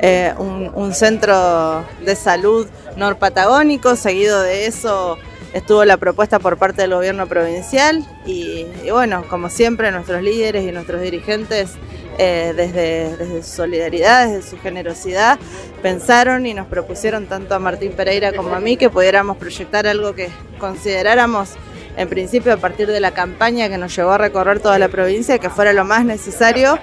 eh, 0.00 0.34
un, 0.38 0.92
centro 0.92 1.84
de 2.04 2.16
salud 2.16 2.66
norpatagónico, 2.96 3.94
seguido 3.94 4.42
de 4.42 4.66
eso 4.66 5.18
estuvo 5.52 5.84
la 5.84 5.96
propuesta 5.98 6.40
por 6.40 6.58
parte 6.58 6.82
del 6.82 6.92
gobierno 6.92 7.28
provincial 7.28 8.04
y, 8.26 8.66
bueno, 8.90 9.24
como 9.28 9.48
siempre 9.48 9.92
nuestros 9.92 10.20
líderes 10.20 10.64
y 10.64 10.72
nuestros 10.72 11.00
dirigentes 11.00 11.70
eh, 12.18 12.52
desde, 12.56 13.42
su 13.42 13.56
solidaridad, 13.56 14.28
desde 14.28 14.48
su 14.48 14.58
generosidad, 14.58 15.38
pensaron 15.82 16.46
y 16.46 16.54
nos 16.54 16.66
propusieron 16.66 17.26
tanto 17.26 17.54
a 17.54 17.58
Martín 17.58 17.92
Pereira 17.92 18.32
como 18.32 18.54
a 18.54 18.60
mí 18.60 18.76
que 18.76 18.90
pudiéramos 18.90 19.36
proyectar 19.36 19.86
algo 19.86 20.14
que 20.14 20.28
consideráramos 20.58 21.50
en 21.96 22.08
principio 22.08 22.52
a 22.52 22.56
partir 22.58 22.88
de 22.88 23.00
la 23.00 23.12
campaña 23.12 23.68
que 23.68 23.78
nos 23.78 23.94
llevó 23.96 24.12
a 24.12 24.18
recorrer 24.18 24.60
toda 24.60 24.78
la 24.78 24.88
provincia, 24.88 25.38
que 25.38 25.50
fuera 25.50 25.72
lo 25.72 25.84
más 25.84 26.04
necesario. 26.04 26.78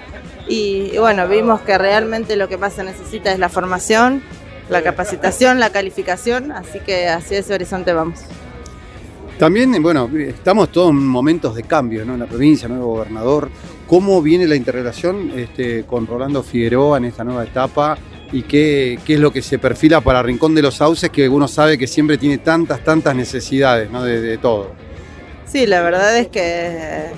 y 0.48 0.98
bueno, 0.98 1.28
vimos 1.28 1.62
que 1.62 1.78
realmente 1.78 2.36
lo 2.36 2.50
que 2.50 2.58
más 2.58 2.74
se 2.74 2.84
necesita 2.84 3.32
es 3.32 3.40
la 3.40 3.50
formación, 3.50 4.22
la 4.70 4.82
capacitación, 4.82 5.60
la 5.60 5.70
calificación, 5.70 6.52
así 6.52 6.80
que 6.80 7.08
hacia 7.10 7.40
ese 7.40 7.54
horizonte 7.54 7.94
vamos. 7.94 8.22
También, 9.38 9.82
bueno, 9.82 10.10
estamos 10.16 10.72
todos 10.72 10.92
en 10.92 11.06
momentos 11.08 11.56
de 11.56 11.64
cambio, 11.64 12.06
¿no? 12.06 12.14
En 12.14 12.20
la 12.20 12.28
provincia, 12.28 12.68
nuevo 12.68 12.94
gobernador. 12.94 13.50
¿Cómo 13.94 14.24
viene 14.24 14.48
la 14.48 14.56
interrelación 14.56 15.34
este, 15.38 15.84
con 15.84 16.08
Rolando 16.08 16.42
Figueroa 16.42 16.98
en 16.98 17.06
esta 17.06 17.24
nueva 17.24 17.44
etapa? 17.44 17.96
¿Y 18.32 18.42
qué, 18.42 18.98
qué, 19.06 19.14
es 19.14 19.20
lo 19.20 19.32
que 19.32 19.44
se 19.44 19.60
perfila 19.60 20.02
para 20.02 20.24
Rincón 20.24 20.56
de 20.56 20.64
los 20.64 20.78
Sauces, 20.78 21.12
que 21.12 21.30
uno 21.30 21.48
sabe 21.48 21.78
que 21.78 21.86
siempre 21.86 22.18
tiene 22.18 22.40
tantas, 22.40 22.84
tantas 22.84 23.16
necesidades, 23.16 23.92
¿no? 23.92 24.04
De, 24.04 24.40
todo. 24.40 24.72
Sí, 25.46 25.68
la 25.68 25.84
verdad 25.84 26.18
es 26.18 26.28
que 26.30 27.12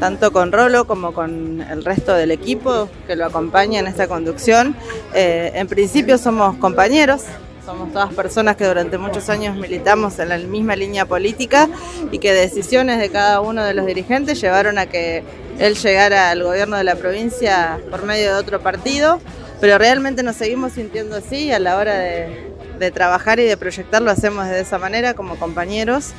tanto 0.00 0.32
con 0.32 0.50
Rolo 0.50 0.86
como 0.86 1.12
con 1.12 1.60
el 1.60 1.84
resto 1.84 2.14
del 2.14 2.30
equipo 2.30 2.88
que 3.06 3.16
lo 3.16 3.26
acompaña 3.26 3.80
en 3.80 3.86
esta 3.86 4.08
conducción, 4.08 4.74
eh, 5.14 5.52
en 5.54 5.66
principio 5.66 6.16
somos 6.16 6.56
compañeros, 6.56 7.24
somos 7.66 7.92
todas 7.92 8.14
personas 8.14 8.56
que 8.56 8.64
durante 8.64 8.96
muchos 8.96 9.28
años 9.28 9.56
militamos 9.56 10.18
en 10.18 10.30
la 10.30 10.38
misma 10.38 10.74
línea 10.74 11.04
política 11.04 11.68
y 12.10 12.18
que 12.18 12.32
decisiones 12.32 12.98
de 12.98 13.10
cada 13.10 13.42
uno 13.42 13.62
de 13.62 13.74
los 13.74 13.84
dirigentes 13.84 14.40
llevaron 14.40 14.78
a 14.78 14.86
que 14.86 15.22
él 15.58 15.74
llegara 15.76 16.30
al 16.30 16.42
gobierno 16.42 16.76
de 16.76 16.84
la 16.84 16.96
provincia 16.96 17.78
por 17.90 18.04
medio 18.04 18.34
de 18.34 18.40
otro 18.40 18.60
partido, 18.60 19.20
pero 19.60 19.78
realmente 19.78 20.22
nos 20.22 20.36
seguimos 20.36 20.72
sintiendo 20.72 21.16
así 21.16 21.52
a 21.52 21.58
la 21.58 21.76
hora 21.76 21.98
de, 21.98 22.52
trabajar 22.92 23.40
y 23.40 23.44
de 23.44 23.56
proyectar 23.56 24.02
lo 24.02 24.10
hacemos 24.10 24.46
de 24.46 24.60
esa 24.60 24.78
manera 24.78 25.14
como 25.14 25.36
compañeros. 25.36 26.12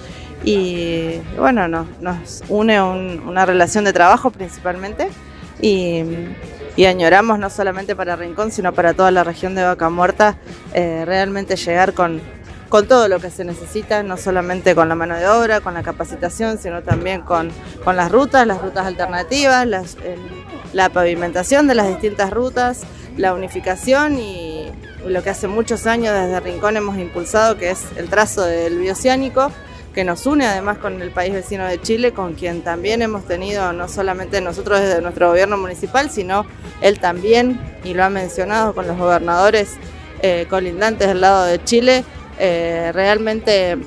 Y 0.43 1.17
bueno, 1.37 1.67
nos 1.67 2.43
une 2.49 2.81
una 2.81 3.45
relación 3.45 3.83
de 3.83 3.93
trabajo 3.93 4.31
principalmente 4.31 5.09
y 5.61 6.03
y 6.77 6.85
añoramos 6.85 7.39
no 7.39 7.49
solamente 7.49 7.95
para 7.95 8.15
Rincón, 8.15 8.51
sino 8.51 8.73
para 8.73 8.93
toda 8.93 9.11
la 9.11 9.23
región 9.23 9.55
de 9.55 9.63
Vaca 9.63 9.89
Muerta, 9.89 10.37
eh, 10.73 11.03
realmente 11.05 11.55
llegar 11.55 11.93
con, 11.93 12.21
con 12.69 12.87
todo 12.87 13.07
lo 13.07 13.19
que 13.19 13.29
se 13.29 13.45
necesita, 13.45 14.03
no 14.03 14.17
solamente 14.17 14.75
con 14.75 14.89
la 14.89 14.95
mano 14.95 15.15
de 15.15 15.27
obra, 15.27 15.61
con 15.61 15.73
la 15.73 15.83
capacitación, 15.83 16.57
sino 16.57 16.83
también 16.83 17.21
con, 17.21 17.51
con 17.83 17.95
las 17.95 18.11
rutas, 18.11 18.45
las 18.47 18.61
rutas 18.61 18.85
alternativas, 18.85 19.67
la 20.73 20.89
pavimentación 20.89 21.67
de 21.67 21.75
las 21.75 21.87
distintas 21.87 22.31
rutas, 22.31 22.81
la 23.17 23.33
unificación 23.33 24.19
y 24.19 24.71
lo 25.05 25.23
que 25.23 25.29
hace 25.29 25.47
muchos 25.47 25.85
años 25.85 26.13
desde 26.13 26.39
Rincón 26.39 26.77
hemos 26.77 26.97
impulsado, 26.97 27.57
que 27.57 27.71
es 27.71 27.85
el 27.97 28.09
trazo 28.09 28.43
del 28.43 28.79
bioceánico 28.79 29.51
que 29.95 30.03
nos 30.03 30.25
une 30.25 30.45
además 30.45 30.77
con 30.77 31.01
el 31.01 31.09
país 31.09 31.33
vecino 31.33 31.65
de 31.65 31.81
Chile, 31.81 32.11
con 32.11 32.33
quien 32.33 32.63
también 32.63 33.01
hemos 33.01 33.25
tenido, 33.25 33.71
no 33.71 33.87
solamente 33.87 34.41
nosotros 34.41 34.81
desde 34.81 35.01
nuestro 35.01 35.29
gobierno 35.29 35.57
municipal, 35.57 36.11
sino 36.11 36.45
él 36.81 36.99
también, 36.99 37.61
y 37.85 37.93
lo 37.93 38.03
ha 38.03 38.09
mencionado 38.09 38.75
con 38.75 38.87
los 38.87 38.97
gobernadores 38.97 39.77
eh, 40.21 40.47
colindantes 40.49 41.07
del 41.07 41.21
lado 41.21 41.45
de 41.45 41.63
Chile, 41.63 42.03
eh, 42.39 42.91
realmente 42.93 43.77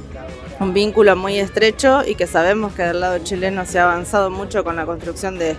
un 0.60 0.74
vínculo 0.74 1.14
muy 1.16 1.38
estrecho 1.38 2.02
y 2.06 2.14
que 2.14 2.26
sabemos 2.26 2.72
que 2.72 2.82
del 2.82 3.00
lado 3.00 3.18
chileno 3.18 3.64
se 3.64 3.78
ha 3.78 3.84
avanzado 3.84 4.30
mucho 4.30 4.64
con 4.64 4.76
la 4.76 4.86
construcción 4.86 5.38
de, 5.38 5.56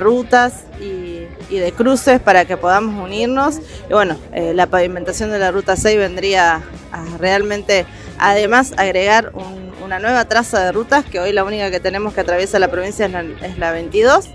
rutas 0.00 0.64
y, 0.80 1.26
de 1.50 1.72
cruces 1.72 2.20
para 2.20 2.44
que 2.44 2.56
podamos 2.56 3.02
unirnos. 3.02 3.58
Y 3.88 3.92
bueno, 3.92 4.16
eh, 4.32 4.54
la 4.54 4.66
pavimentación 4.66 5.30
de 5.30 5.38
la 5.38 5.50
Ruta 5.50 5.76
6 5.76 5.98
vendría 5.98 6.62
a 6.92 7.04
realmente, 7.18 7.86
además, 8.18 8.72
agregar 8.76 9.32
un 9.34 9.60
una 9.90 9.98
nueva 9.98 10.24
traza 10.26 10.64
de 10.64 10.70
rutas, 10.70 11.04
que 11.04 11.18
hoy 11.18 11.32
la 11.32 11.42
única 11.42 11.68
que 11.68 11.80
tenemos 11.80 12.14
que 12.14 12.20
atraviesa 12.20 12.60
la 12.60 12.70
provincia 12.70 13.06
es 13.42 13.58
la, 13.58 13.72
22, 13.72 14.28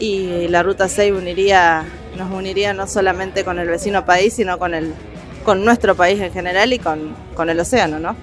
y 0.00 0.48
la 0.48 0.64
ruta 0.64 0.88
6 0.88 1.12
uniría, 1.12 1.84
nos 2.16 2.32
uniría 2.32 2.74
no 2.74 2.88
solamente 2.88 3.44
con 3.44 3.60
el 3.60 3.68
vecino 3.68 4.04
país, 4.04 4.34
sino 4.34 4.58
con, 4.58 4.74
el, 4.74 4.92
con 5.48 5.64
nuestro 5.64 5.94
país 5.94 6.20
en 6.20 6.30
general 6.30 6.70
y 6.74 6.78
con, 6.78 7.14
con 7.34 7.48
el 7.48 7.58
océano, 7.58 7.98
¿no? 7.98 8.14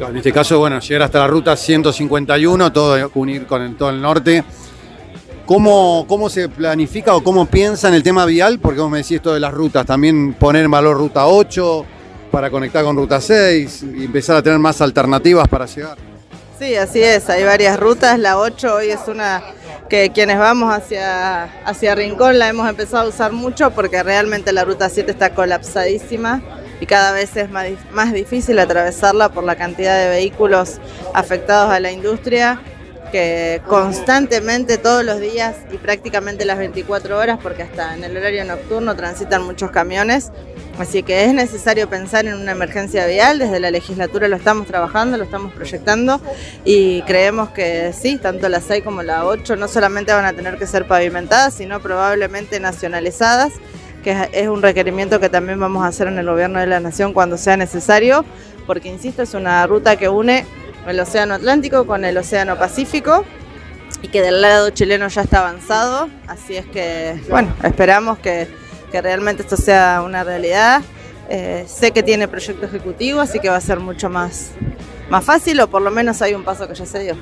en 0.00 0.16
este 0.16 0.32
caso, 0.32 0.58
bueno, 0.58 0.80
llegar 0.80 1.02
hasta 1.02 1.20
la 1.20 1.28
ruta 1.28 1.56
151, 1.56 2.72
todo 2.72 3.08
unir 3.14 3.46
con 3.46 3.62
el, 3.62 3.76
todo 3.76 3.90
el 3.90 4.02
norte. 4.02 4.42
¿Cómo, 5.46 6.06
¿Cómo 6.08 6.28
se 6.28 6.48
planifica 6.48 7.14
o 7.14 7.22
cómo 7.22 7.46
piensa 7.46 7.86
en 7.86 7.94
el 7.94 8.02
tema 8.02 8.24
vial? 8.26 8.58
Porque 8.58 8.80
vos 8.80 8.90
me 8.90 8.98
decís 8.98 9.12
esto 9.12 9.32
de 9.32 9.38
las 9.38 9.54
rutas, 9.54 9.86
también 9.86 10.34
poner 10.34 10.64
en 10.64 10.70
valor 10.72 10.96
ruta 10.96 11.28
8, 11.28 11.86
para 12.32 12.50
conectar 12.50 12.82
con 12.82 12.96
Ruta 12.96 13.20
6 13.20 13.84
y 13.96 14.04
empezar 14.04 14.34
a 14.34 14.42
tener 14.42 14.58
más 14.58 14.80
alternativas 14.80 15.46
para 15.46 15.66
llegar. 15.66 15.96
Sí, 16.58 16.74
así 16.74 17.00
es, 17.00 17.30
hay 17.30 17.44
varias 17.44 17.78
rutas, 17.78 18.18
la 18.18 18.38
8 18.38 18.74
hoy 18.74 18.88
es 18.88 19.06
una 19.06 19.40
que 19.88 20.10
quienes 20.10 20.38
vamos 20.38 20.74
hacia, 20.74 21.44
hacia 21.64 21.94
Rincón 21.94 22.38
la 22.38 22.48
hemos 22.48 22.68
empezado 22.68 23.04
a 23.04 23.08
usar 23.08 23.32
mucho 23.32 23.70
porque 23.70 24.02
realmente 24.02 24.52
la 24.52 24.64
Ruta 24.64 24.88
7 24.88 25.10
está 25.10 25.30
colapsadísima 25.30 26.42
y 26.80 26.86
cada 26.86 27.12
vez 27.12 27.36
es 27.36 27.50
más, 27.50 27.68
más 27.92 28.12
difícil 28.12 28.58
atravesarla 28.58 29.30
por 29.30 29.44
la 29.44 29.56
cantidad 29.56 29.98
de 29.98 30.08
vehículos 30.08 30.80
afectados 31.14 31.72
a 31.72 31.80
la 31.80 31.90
industria 31.90 32.60
que 33.12 33.62
constantemente 33.66 34.78
todos 34.78 35.04
los 35.04 35.20
días 35.20 35.56
y 35.72 35.78
prácticamente 35.78 36.44
las 36.44 36.58
24 36.58 37.18
horas, 37.18 37.38
porque 37.42 37.62
hasta 37.62 37.94
en 37.94 38.04
el 38.04 38.16
horario 38.16 38.44
nocturno 38.44 38.96
transitan 38.96 39.42
muchos 39.44 39.70
camiones, 39.70 40.32
Así 40.78 41.02
que 41.02 41.24
es 41.24 41.32
necesario 41.32 41.88
pensar 41.88 42.26
en 42.26 42.34
una 42.34 42.52
emergencia 42.52 43.06
vial, 43.06 43.38
desde 43.38 43.60
la 43.60 43.70
legislatura 43.70 44.28
lo 44.28 44.36
estamos 44.36 44.66
trabajando, 44.66 45.16
lo 45.16 45.24
estamos 45.24 45.52
proyectando 45.54 46.20
y 46.66 47.00
creemos 47.02 47.48
que 47.50 47.94
sí, 47.98 48.18
tanto 48.18 48.48
la 48.50 48.60
6 48.60 48.84
como 48.84 49.02
la 49.02 49.24
8 49.24 49.56
no 49.56 49.68
solamente 49.68 50.12
van 50.12 50.26
a 50.26 50.34
tener 50.34 50.58
que 50.58 50.66
ser 50.66 50.86
pavimentadas, 50.86 51.54
sino 51.54 51.80
probablemente 51.80 52.60
nacionalizadas, 52.60 53.54
que 54.04 54.28
es 54.32 54.48
un 54.48 54.60
requerimiento 54.60 55.18
que 55.18 55.30
también 55.30 55.58
vamos 55.58 55.82
a 55.82 55.88
hacer 55.88 56.08
en 56.08 56.18
el 56.18 56.26
gobierno 56.26 56.60
de 56.60 56.66
la 56.66 56.78
nación 56.78 57.14
cuando 57.14 57.38
sea 57.38 57.56
necesario, 57.56 58.26
porque 58.66 58.88
insisto, 58.88 59.22
es 59.22 59.32
una 59.32 59.66
ruta 59.66 59.96
que 59.96 60.10
une 60.10 60.44
el 60.86 61.00
Océano 61.00 61.34
Atlántico 61.34 61.86
con 61.86 62.04
el 62.04 62.18
Océano 62.18 62.58
Pacífico 62.58 63.24
y 64.02 64.08
que 64.08 64.20
del 64.20 64.42
lado 64.42 64.68
chileno 64.70 65.08
ya 65.08 65.22
está 65.22 65.38
avanzado, 65.38 66.10
así 66.28 66.54
es 66.54 66.66
que 66.66 67.18
bueno, 67.30 67.54
esperamos 67.62 68.18
que 68.18 68.46
que 68.90 69.02
realmente 69.02 69.42
esto 69.42 69.56
sea 69.56 70.02
una 70.04 70.24
realidad, 70.24 70.82
Eh, 71.28 71.64
sé 71.66 71.90
que 71.90 72.02
tiene 72.02 72.28
proyecto 72.28 72.66
ejecutivo, 72.66 73.20
así 73.20 73.40
que 73.40 73.48
va 73.48 73.56
a 73.56 73.60
ser 73.60 73.80
mucho 73.80 74.08
más, 74.08 74.52
más 75.10 75.24
fácil 75.24 75.58
o 75.60 75.66
por 75.66 75.82
lo 75.82 75.90
menos 75.90 76.22
hay 76.22 76.34
un 76.34 76.44
paso 76.44 76.68
que 76.68 76.74
ya 76.74 76.86
se 76.86 77.00
dio. 77.00 77.16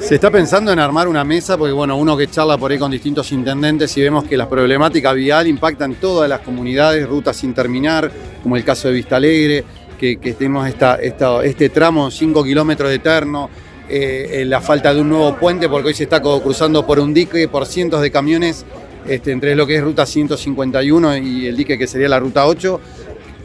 Se 0.00 0.16
está 0.16 0.30
pensando 0.30 0.72
en 0.72 0.78
armar 0.80 1.06
una 1.06 1.22
mesa 1.22 1.56
porque, 1.56 1.72
bueno, 1.72 1.96
uno 1.96 2.16
que 2.16 2.28
charla 2.28 2.58
por 2.58 2.72
ahí 2.72 2.78
con 2.78 2.90
distintos 2.90 3.30
intendentes 3.30 3.96
y 3.96 4.02
vemos 4.02 4.24
que 4.24 4.36
las 4.36 4.48
problemáticas 4.48 5.14
vial 5.14 5.46
impactan 5.46 5.94
todas 5.94 6.28
las 6.28 6.40
comunidades, 6.40 7.08
rutas 7.08 7.36
sin 7.36 7.54
terminar, 7.54 8.10
como 8.42 8.56
el 8.56 8.64
caso 8.64 8.88
de 8.88 8.94
Vista 8.94 9.16
Alegre, 9.16 9.64
que, 9.98 10.16
tenemos 10.16 10.66
esta, 10.68 10.96
este 10.96 11.68
tramo 11.68 12.10
5 12.10 12.42
kilómetros 12.42 12.88
de 12.88 12.96
eterno, 12.96 13.50
eh, 13.88 14.44
la 14.46 14.60
falta 14.60 14.92
de 14.92 15.00
un 15.00 15.08
nuevo 15.08 15.36
puente 15.36 15.68
porque 15.68 15.88
hoy 15.88 15.94
se 15.94 16.04
está 16.04 16.20
cruzando 16.20 16.86
por 16.86 17.00
un 17.00 17.14
dique 17.14 17.48
por 17.48 17.66
cientos 17.66 18.02
de 18.02 18.10
camiones 18.10 18.66
este, 19.06 19.32
entre 19.32 19.54
lo 19.54 19.66
que 19.66 19.76
es 19.76 19.82
ruta 19.82 20.06
151 20.06 21.16
y 21.18 21.46
el 21.46 21.56
dique 21.56 21.78
que 21.78 21.86
sería 21.86 22.08
la 22.08 22.18
ruta 22.18 22.46
8. 22.46 22.80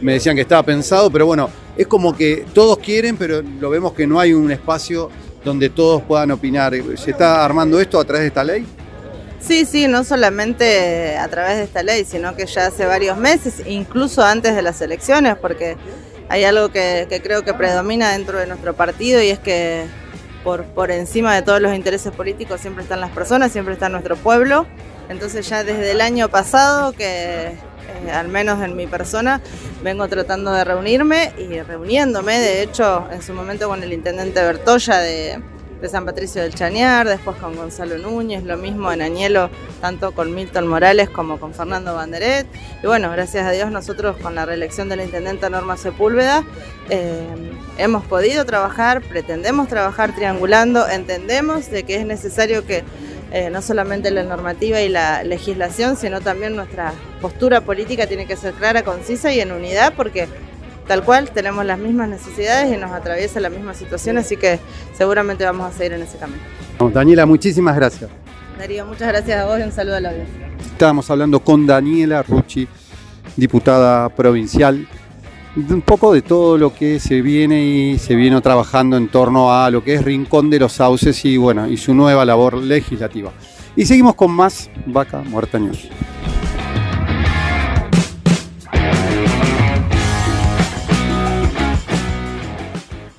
Me 0.02 0.14
decían 0.14 0.36
que 0.36 0.42
estaba 0.42 0.64
pensado, 0.64 1.10
pero 1.10 1.26
bueno, 1.26 1.50
es 1.78 1.88
como 1.88 2.16
que 2.16 2.46
todos 2.54 2.78
quieren, 2.80 3.18
pero 3.18 3.42
lo 3.42 3.70
vemos 3.70 3.94
que 3.94 4.06
no 4.06 4.20
hay 4.20 4.34
un 4.34 4.52
espacio 4.52 5.10
donde 5.44 5.70
todos 5.70 6.02
puedan 6.04 6.32
opinar. 6.32 6.74
¿Se 6.96 7.12
está 7.12 7.44
armando 7.44 7.80
esto 7.80 8.00
a 8.00 8.04
través 8.04 8.22
de 8.24 8.28
esta 8.28 8.44
ley? 8.44 8.66
Sí, 9.40 9.66
sí, 9.66 9.88
no 9.88 10.06
solamente 10.06 11.18
a 11.18 11.28
través 11.28 11.58
de 11.58 11.64
esta 11.64 11.84
ley, 11.84 12.06
sino 12.06 12.36
que 12.36 12.46
ya 12.46 12.68
hace 12.68 12.86
varios 12.86 13.18
meses, 13.18 13.62
incluso 13.68 14.24
antes 14.24 14.56
de 14.56 14.62
las 14.62 14.80
elecciones, 14.82 15.36
porque 15.36 15.76
hay 16.30 16.46
algo 16.46 16.70
que, 16.70 17.08
creo 17.22 17.44
que 17.44 17.54
predomina 17.54 18.12
dentro 18.12 18.40
de 18.40 18.48
nuestro 18.48 18.74
partido 18.74 19.22
y 19.22 19.30
es 19.30 19.40
que 19.40 19.84
por, 20.46 20.64
por 20.64 20.92
encima 20.92 21.36
de 21.36 21.42
todos 21.42 21.60
los 21.60 21.76
intereses 21.76 22.14
políticos 22.14 22.62
siempre 22.62 22.84
están 22.84 23.02
las 23.02 23.12
personas, 23.12 23.52
siempre 23.52 23.74
está 23.74 23.90
nuestro 23.90 24.16
pueblo. 24.16 24.66
Entonces 25.14 25.48
ya 25.48 25.64
desde 25.64 25.92
el 25.92 26.02
año 26.02 26.28
pasado 26.28 26.92
que 26.92 27.46
eh, 27.48 28.12
al 28.12 28.28
menos 28.28 28.62
en 28.64 28.76
mi 28.76 28.88
persona, 28.88 29.42
vengo 29.84 30.08
tratando 30.08 30.52
de 30.52 30.64
reunirme 30.64 31.34
y 31.38 31.62
reuniéndome, 31.62 32.40
de 32.40 32.64
hecho, 32.64 33.08
en 33.12 33.22
su 33.22 33.34
momento 33.34 33.68
con 33.68 33.84
el 33.84 33.94
intendente 33.94 34.42
Bertoya 34.42 34.98
de, 34.98 35.42
San 35.90 36.06
Patricio 36.06 36.42
del 36.42 36.56
Chañar, 36.56 37.06
después 37.06 37.36
con 37.36 37.58
Gonzalo 37.58 37.98
Núñez, 37.98 38.44
lo 38.44 38.56
mismo 38.56 38.90
en 38.94 39.02
Añelo, 39.02 39.50
tanto 39.82 40.14
con 40.14 40.34
Milton 40.34 40.66
Morales 40.66 41.10
como 41.10 41.42
con 41.42 41.54
Fernando 41.54 41.94
Banderet. 41.94 42.48
Y 42.82 42.88
bueno, 42.88 43.12
gracias 43.12 43.46
a 43.46 43.52
Dios 43.52 43.70
nosotros 43.70 44.16
con 44.16 44.34
la 44.34 44.46
reelección 44.46 44.88
de 44.88 44.96
la 44.96 45.04
intendenta 45.04 45.50
Norma 45.50 45.76
Sepúlveda 45.76 46.46
eh, 46.90 47.28
hemos 47.78 48.04
podido 48.06 48.46
trabajar, 48.46 49.02
pretendemos 49.02 49.68
trabajar 49.68 50.14
triangulando, 50.14 50.88
entendemos 50.88 51.70
de 51.70 51.84
que 51.84 51.96
es 51.96 52.06
necesario 52.06 52.66
que 52.66 52.84
eh, 53.34 53.50
no 53.50 53.64
solamente 53.64 54.12
la 54.12 54.22
normativa 54.22 54.80
y 54.82 54.90
la 54.90 55.24
legislación, 55.24 55.98
sino 55.98 56.22
también 56.22 56.56
nuestra 56.56 56.94
postura 57.20 57.62
política 57.62 58.06
tiene 58.06 58.28
que 58.28 58.36
ser 58.36 58.54
clara, 58.54 58.84
concisa 58.84 59.34
y 59.34 59.40
en 59.40 59.52
unidad, 59.52 59.94
porque 59.98 60.28
tal 60.88 61.04
cual 61.04 61.32
tenemos 61.32 61.66
las 61.66 61.80
mismas 61.80 62.10
necesidades 62.10 62.72
y 62.72 62.80
nos 62.80 62.92
atraviesa 62.92 63.40
la 63.40 63.50
misma 63.50 63.74
situación, 63.74 64.20
así 64.20 64.38
que 64.38 64.60
seguramente 64.96 65.46
vamos 65.46 65.74
a 65.74 65.76
seguir 65.76 65.94
en 65.94 66.04
ese 66.04 66.20
camino. 66.20 66.42
Daniela, 66.94 67.26
muchísimas 67.26 67.76
gracias. 67.76 68.12
Darío, 68.60 68.86
muchas 68.86 69.08
gracias 69.08 69.42
a 69.42 69.46
vos 69.46 69.60
y 69.60 69.64
un 69.64 69.72
saludo 69.72 69.96
a 69.96 70.00
la 70.00 70.10
audiencia. 70.12 70.50
Estábamos 70.72 71.10
hablando 71.10 71.40
con 71.40 71.66
Daniela 71.66 72.22
Rucci, 72.22 72.68
diputada 73.36 74.10
provincial 74.10 74.88
un 75.56 75.82
poco 75.82 76.14
de 76.14 76.22
todo 76.22 76.58
lo 76.58 76.74
que 76.74 77.00
se 77.00 77.22
viene 77.22 77.64
y 77.64 78.00
se 78.00 78.16
viene 78.16 78.42
trabajando 78.42 78.98
en 78.98 79.08
torno 79.08 79.54
a 79.54 79.70
lo 79.70 79.84
que 79.84 79.96
es 79.96 80.04
Rincón 80.04 80.50
de 80.50 80.60
los 80.60 80.74
Sauces 80.74 81.24
y 81.26 81.38
bueno, 81.38 81.68
y 81.68 81.78
su 81.78 81.94
nueva 81.94 82.26
labor 82.26 82.56
legislativa. 82.56 83.32
Y 83.76 83.86
seguimos 83.86 84.16
con 84.16 84.32
más 84.32 84.70
Vaca 84.86 85.22
Muerta 85.22 85.60
News. 85.60 85.88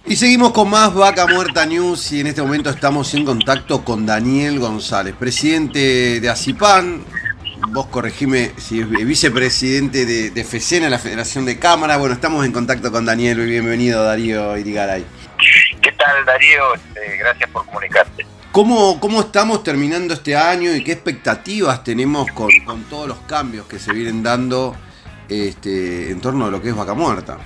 Y 0.07 0.17
seguimos 0.17 0.53
con 0.53 0.71
más 0.71 0.95
Vaca 0.95 1.27
Muerta 1.27 1.67
News 1.67 2.13
y 2.13 2.21
en 2.21 2.29
este 2.29 2.43
momento 2.43 2.71
estamos 2.71 3.15
en 3.15 3.25
contacto 3.25 3.85
con 3.85 4.07
Daniel 4.07 4.61
González, 4.61 5.15
presidente 5.19 6.21
de 6.21 6.29
ACIPAN, 6.29 7.03
vos 7.69 7.87
corregime 7.87 8.53
si 8.57 8.81
es 8.81 8.89
vicepresidente 8.89 10.07
de, 10.07 10.31
de 10.31 10.45
FECENA, 10.45 10.89
la 10.89 10.99
Federación 10.99 11.45
de 11.45 11.59
Cámara. 11.59 11.97
Bueno, 11.97 12.15
estamos 12.15 12.45
en 12.45 12.53
contacto 12.53 12.91
con 12.93 13.05
Daniel. 13.05 13.45
Bienvenido, 13.47 14.05
Darío 14.05 14.57
Irigaray. 14.57 15.05
¿Qué 15.83 15.93
tal, 15.93 16.25
Darío? 16.25 16.75
Este, 16.75 17.17
gracias 17.17 17.51
por 17.51 17.65
comunicarte. 17.67 18.27
¿Cómo, 18.53 19.01
¿Cómo 19.01 19.21
estamos 19.21 19.65
terminando 19.65 20.15
este 20.15 20.37
año 20.37 20.75
y 20.75 20.85
qué 20.85 20.93
expectativas 20.93 21.83
tenemos 21.83 22.31
con, 22.33 22.51
todos 22.89 23.09
los 23.09 23.19
cambios 23.23 23.67
que 23.67 23.79
se 23.79 23.93
vienen 23.93 24.23
dando 24.23 24.77
este, 25.29 26.11
en 26.11 26.21
torno 26.21 26.47
a 26.47 26.51
lo 26.51 26.63
que 26.63 26.69
es 26.69 26.77
Vaca 26.77 26.95
Muerta? 26.95 27.39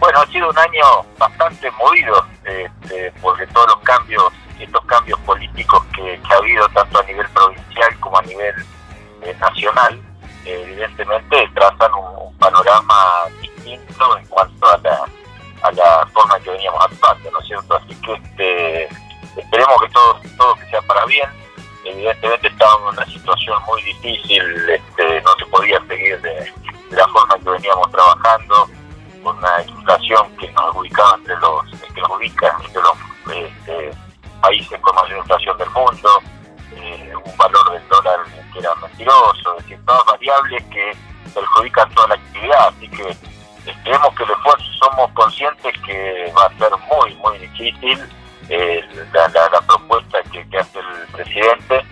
Bueno, 0.00 0.20
ha 0.20 0.26
sido 0.28 0.48
un 0.48 0.58
año 0.58 1.06
bastante 1.18 1.70
movido, 1.72 2.26
este, 2.44 3.12
porque 3.20 3.46
todos 3.48 3.68
los 3.68 3.78
cambios, 3.80 4.24
estos 4.58 4.84
cambios 4.86 5.18
políticos 5.20 5.84
que 5.94 6.18
ha 6.30 6.36
habido 6.36 6.66
tanto 6.70 6.98
a 6.98 7.02
nivel 7.04 7.26
provincial 7.28 8.00
como 8.00 8.18
a 8.18 8.22
nivel 8.22 8.54
nacional, 9.34 10.00
evidentemente 10.44 11.50
trazan 11.54 11.92
un, 11.94 12.24
panorama 12.38 13.26
distinto 13.40 14.18
en 14.18 14.26
cuanto 14.26 14.68
a 14.68 14.76
la, 14.78 15.04
a 15.62 15.72
la 15.72 16.06
forma 16.12 16.38
que 16.40 16.50
veníamos 16.50 16.84
actuando, 16.84 17.30
¿no 17.30 17.40
es 17.40 17.46
cierto? 17.46 17.76
Así 17.76 17.94
que 18.02 18.12
este, 18.12 18.84
esperemos 19.36 19.80
que 19.80 19.88
todo, 19.88 20.20
todo 20.36 20.54
que 20.56 20.66
sea 20.66 20.82
para 20.82 21.06
bien. 21.06 21.28
Evidentemente 21.84 22.48
estábamos 22.48 22.92
en 22.92 22.98
una 22.98 23.12
situación 23.12 23.62
muy 23.66 23.82
difícil, 23.82 24.42
este, 24.68 25.22
no 25.22 25.34
se 25.38 25.46
podía 25.46 25.80
seguir 25.86 26.20
de, 26.20 26.52
la 26.90 27.08
forma 27.08 27.38
que 27.38 27.50
veníamos 27.50 27.90
trabajando, 27.90 28.68
con 29.22 29.38
una 29.38 29.62
inflación 29.62 30.36
que 30.36 30.50
nos 30.52 30.76
ubicaba 30.76 31.16
entre 31.16 31.36
los, 31.36 31.64
que 31.94 32.00
nos 32.00 32.10
ubica 32.10 32.56
entre 32.60 32.82
los 32.82 32.96
este, 33.34 33.90
países 34.40 34.80
con 34.80 34.94
mayor 34.94 35.18
inflación 35.18 35.56
del 35.58 35.70
mundo, 35.70 36.22
un 37.24 37.36
valor 37.36 37.72
del 37.72 37.88
dólar 37.88 38.20
que 38.52 38.58
era 38.58 38.74
mentiroso, 38.76 39.56
es 39.58 39.64
decir, 39.64 39.84
todas 39.86 40.04
variables 40.06 40.62
que 40.64 40.92
perjudican 41.32 41.90
toda 41.94 42.08
la 42.08 42.14
actividad, 42.14 42.68
así 42.68 42.88
que 42.88 43.16
esperemos 43.70 44.14
que 44.14 44.24
el 44.24 44.30
esfuerzo 44.30 44.64
somos 44.82 45.10
conscientes 45.12 45.74
que 45.84 46.32
va 46.36 46.46
a 46.46 46.58
ser 46.58 46.70
muy, 46.88 47.14
muy 47.16 47.38
difícil 47.38 48.08
eh, 48.48 48.82
la, 49.12 49.60
propuesta 49.62 50.18
que, 50.30 50.58
hace 50.58 50.78
el 50.78 51.12
presidente, 51.12 51.84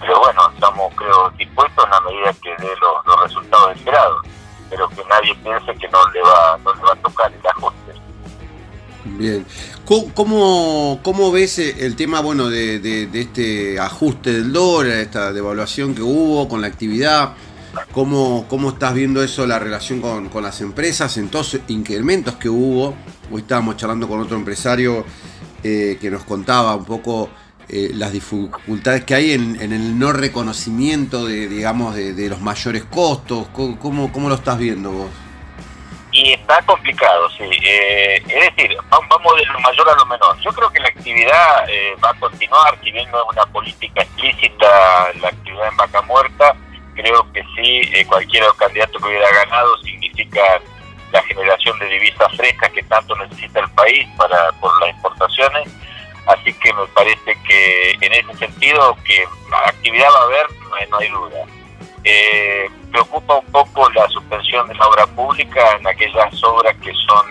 pero 0.00 0.18
bueno, 0.18 0.50
estamos 0.54 0.92
creo 0.96 1.30
dispuestos 1.30 1.84
en 1.84 1.90
la 1.90 2.00
medida 2.00 2.32
que 2.42 2.56
dé 2.56 2.72
los, 2.80 3.22
resultados 3.22 3.76
esperados, 3.76 4.22
pero 4.68 4.88
que 4.88 5.04
nadie 5.04 5.34
piense 5.36 5.74
que 5.74 5.88
no 5.88 6.08
le 6.10 6.22
va, 6.22 6.58
no 6.64 6.74
le 6.74 6.82
va 6.82 6.92
a 6.92 6.96
tocar 6.96 7.32
el 7.32 7.46
ajuste. 7.46 7.99
Bien. 9.04 9.46
¿Cómo, 9.86 11.00
cómo 11.02 11.32
ves 11.32 11.58
el 11.58 11.96
tema 11.96 12.20
bueno 12.20 12.48
de, 12.48 13.08
este 13.12 13.78
ajuste 13.78 14.32
del 14.32 14.52
dólar, 14.52 14.98
esta 14.98 15.32
devaluación 15.32 15.94
que 15.94 16.02
hubo 16.02 16.48
con 16.48 16.60
la 16.60 16.66
actividad? 16.66 17.34
¿Cómo, 17.92 18.46
cómo 18.48 18.70
estás 18.70 18.94
viendo 18.94 19.22
eso, 19.22 19.46
la 19.46 19.58
relación 19.58 20.00
con, 20.00 20.42
las 20.42 20.60
empresas, 20.60 21.16
en 21.16 21.28
todos 21.28 21.54
los 21.54 21.62
incrementos 21.68 22.34
que 22.36 22.48
hubo? 22.48 22.94
Hoy 23.30 23.42
estábamos 23.42 23.76
charlando 23.76 24.06
con 24.06 24.20
otro 24.20 24.36
empresario 24.36 25.04
eh, 25.62 25.96
que 26.00 26.10
nos 26.10 26.24
contaba 26.24 26.74
un 26.76 26.84
poco 26.84 27.30
eh, 27.68 27.92
las 27.94 28.12
dificultades 28.12 29.04
que 29.04 29.14
hay 29.14 29.32
en, 29.32 29.60
el 29.60 29.98
no 29.98 30.12
reconocimiento 30.12 31.26
de, 31.26 31.48
digamos, 31.48 31.94
de, 31.94 32.28
los 32.28 32.40
mayores 32.40 32.84
costos. 32.84 33.48
¿Cómo, 33.48 34.12
¿Cómo 34.12 34.28
lo 34.28 34.34
estás 34.34 34.58
viendo 34.58 34.90
vos? 34.90 35.10
Y 36.22 36.34
está 36.34 36.60
complicado, 36.66 37.30
sí. 37.30 37.48
Eh, 37.64 38.22
es 38.28 38.54
decir, 38.54 38.76
vamos 38.90 39.36
de 39.36 39.46
lo 39.46 39.60
mayor 39.60 39.88
a 39.88 39.94
lo 39.94 40.04
menor. 40.04 40.38
Yo 40.40 40.52
creo 40.52 40.70
que 40.70 40.78
la 40.78 40.88
actividad 40.88 41.66
eh, 41.66 41.96
va 42.04 42.10
a 42.10 42.20
continuar, 42.20 42.78
si 42.84 42.92
bien 42.92 43.10
no 43.10 43.22
es 43.22 43.24
una 43.32 43.46
política 43.46 44.02
explícita 44.02 45.12
la 45.18 45.28
actividad 45.28 45.68
en 45.68 45.76
vaca 45.78 46.02
muerta, 46.02 46.54
creo 46.94 47.26
que 47.32 47.42
sí, 47.56 47.90
eh, 47.94 48.04
cualquier 48.06 48.44
candidato 48.58 48.98
que 48.98 49.06
hubiera 49.06 49.32
ganado 49.32 49.78
significa 49.78 50.42
la 51.10 51.22
generación 51.22 51.78
de 51.78 51.86
divisas 51.86 52.36
frescas 52.36 52.70
que 52.72 52.82
tanto 52.82 53.16
necesita 53.16 53.60
el 53.60 53.70
país 53.70 54.06
para 54.18 54.52
por 54.60 54.78
las 54.78 54.90
importaciones. 54.90 55.70
Así 56.26 56.52
que 56.52 56.70
me 56.74 56.86
parece 56.88 57.34
que 57.48 57.92
en 57.92 58.12
ese 58.12 58.36
sentido 58.36 58.94
que 59.06 59.26
actividad 59.64 60.10
va 60.14 60.20
a 60.20 60.24
haber, 60.24 60.46
no 60.90 60.98
hay 60.98 61.08
duda. 61.08 61.46
Eh, 62.04 62.70
preocupa 62.90 63.38
un 63.38 63.46
poco 63.46 63.88
la 63.90 64.08
suspensión 64.08 64.66
de 64.68 64.74
la 64.74 64.88
obra 64.88 65.06
pública 65.06 65.76
en 65.78 65.86
aquellas 65.86 66.42
obras 66.42 66.76
que 66.78 66.92
son, 66.94 67.26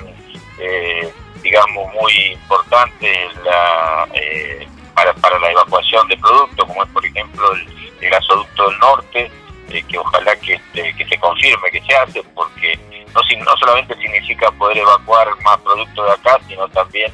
eh, 0.60 1.12
digamos, 1.42 1.94
muy 1.94 2.14
importantes 2.34 3.36
la, 3.44 4.08
eh, 4.14 4.68
para, 4.94 5.14
para 5.16 5.40
la 5.40 5.52
evacuación 5.52 6.08
de 6.08 6.18
productos, 6.18 6.66
como 6.66 6.84
es, 6.84 6.90
por 6.90 7.06
ejemplo, 7.06 7.52
el, 7.54 8.10
gasoducto 8.10 8.70
del 8.70 8.80
norte, 8.80 9.32
eh, 9.70 9.84
que 9.88 9.98
ojalá 9.98 10.36
que, 10.38 10.54
este, 10.54 10.96
que 10.96 11.06
se 11.06 11.18
confirme 11.20 11.70
que 11.70 11.82
se 11.82 11.96
hace, 11.96 12.24
porque 12.34 12.80
no, 13.14 13.22
no 13.44 13.58
solamente 13.58 13.96
significa 13.98 14.50
poder 14.52 14.78
evacuar 14.78 15.28
más 15.44 15.58
productos 15.60 16.06
de 16.06 16.14
acá, 16.14 16.40
sino 16.48 16.68
también 16.70 17.12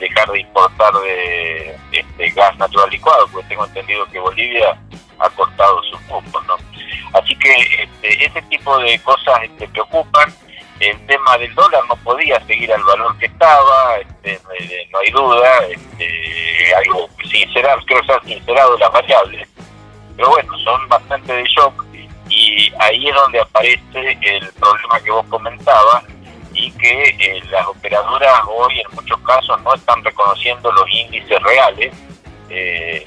dejar 0.00 0.30
de 0.30 0.40
importar 0.40 0.92
de, 0.92 1.76
este 1.92 2.30
gas 2.30 2.56
natural 2.58 2.90
licuado, 2.90 3.26
porque 3.28 3.48
tengo 3.48 3.64
entendido 3.64 4.04
que 4.06 4.18
Bolivia 4.18 4.78
ha 5.18 5.30
cortado. 5.30 5.80
Así 5.80 5.90
que 5.90 6.08
este, 8.08 8.26
ese 8.26 8.42
tipo 8.42 8.78
de 8.78 8.98
cosas 9.00 9.40
te 9.40 9.46
este, 9.46 9.68
preocupan. 9.68 10.32
El 10.80 11.06
tema 11.06 11.36
del 11.38 11.52
dólar 11.56 11.82
no 11.88 11.96
podía 11.96 12.38
seguir 12.46 12.72
al 12.72 12.82
valor 12.84 13.18
que 13.18 13.26
estaba, 13.26 13.96
este, 13.98 14.40
no 14.92 14.98
hay 15.00 15.10
duda, 15.10 15.50
este, 15.68 16.74
algo 16.76 17.08
sincerado, 17.28 17.80
creo 17.84 18.00
que 18.00 18.06
se 18.06 18.12
han 18.12 18.24
sincerado 18.24 18.78
las 18.78 18.92
variables, 18.92 19.48
pero 20.16 20.28
bueno, 20.28 20.56
son 20.58 20.88
bastante 20.88 21.32
de 21.32 21.42
shock 21.44 21.84
y 22.28 22.72
ahí 22.78 23.08
es 23.08 23.14
donde 23.16 23.40
aparece 23.40 24.18
el 24.22 24.52
problema 24.52 25.00
que 25.02 25.10
vos 25.10 25.26
comentabas 25.28 26.04
y 26.52 26.70
que 26.72 27.02
eh, 27.18 27.42
las 27.50 27.66
operadoras 27.66 28.40
hoy 28.46 28.80
en 28.80 28.94
muchos 28.94 29.18
casos 29.22 29.60
no 29.62 29.74
están 29.74 30.04
reconociendo 30.04 30.70
los 30.70 30.88
índices 30.92 31.42
reales, 31.42 31.92
eh, 32.50 33.04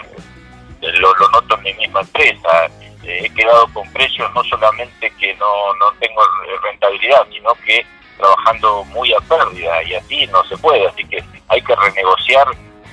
lo, 0.82 1.14
lo 1.16 1.30
noto 1.30 1.56
en 1.58 1.64
mi 1.64 1.74
misma 1.76 2.02
empresa, 2.02 2.66
eh, 3.04 3.22
he 3.26 3.30
quedado 3.30 3.68
con 3.74 3.92
precios 3.94 4.32
no 4.34 4.44
solamente 4.44 5.12
que 5.20 5.34
no, 5.36 5.74
no 5.76 5.92
tengo 6.00 6.22
rentabilidad, 6.64 7.28
sino 7.32 7.54
que 7.66 7.86
trabajando 8.18 8.84
muy 8.86 9.12
a 9.14 9.20
pérdida 9.22 9.84
y 9.84 9.96
así 9.96 10.28
no 10.28 10.44
se 10.46 10.58
puede, 10.58 10.88
así 10.88 11.04
que 11.06 11.24
hay 11.48 11.62
que 11.64 11.76
renegociar 11.76 12.48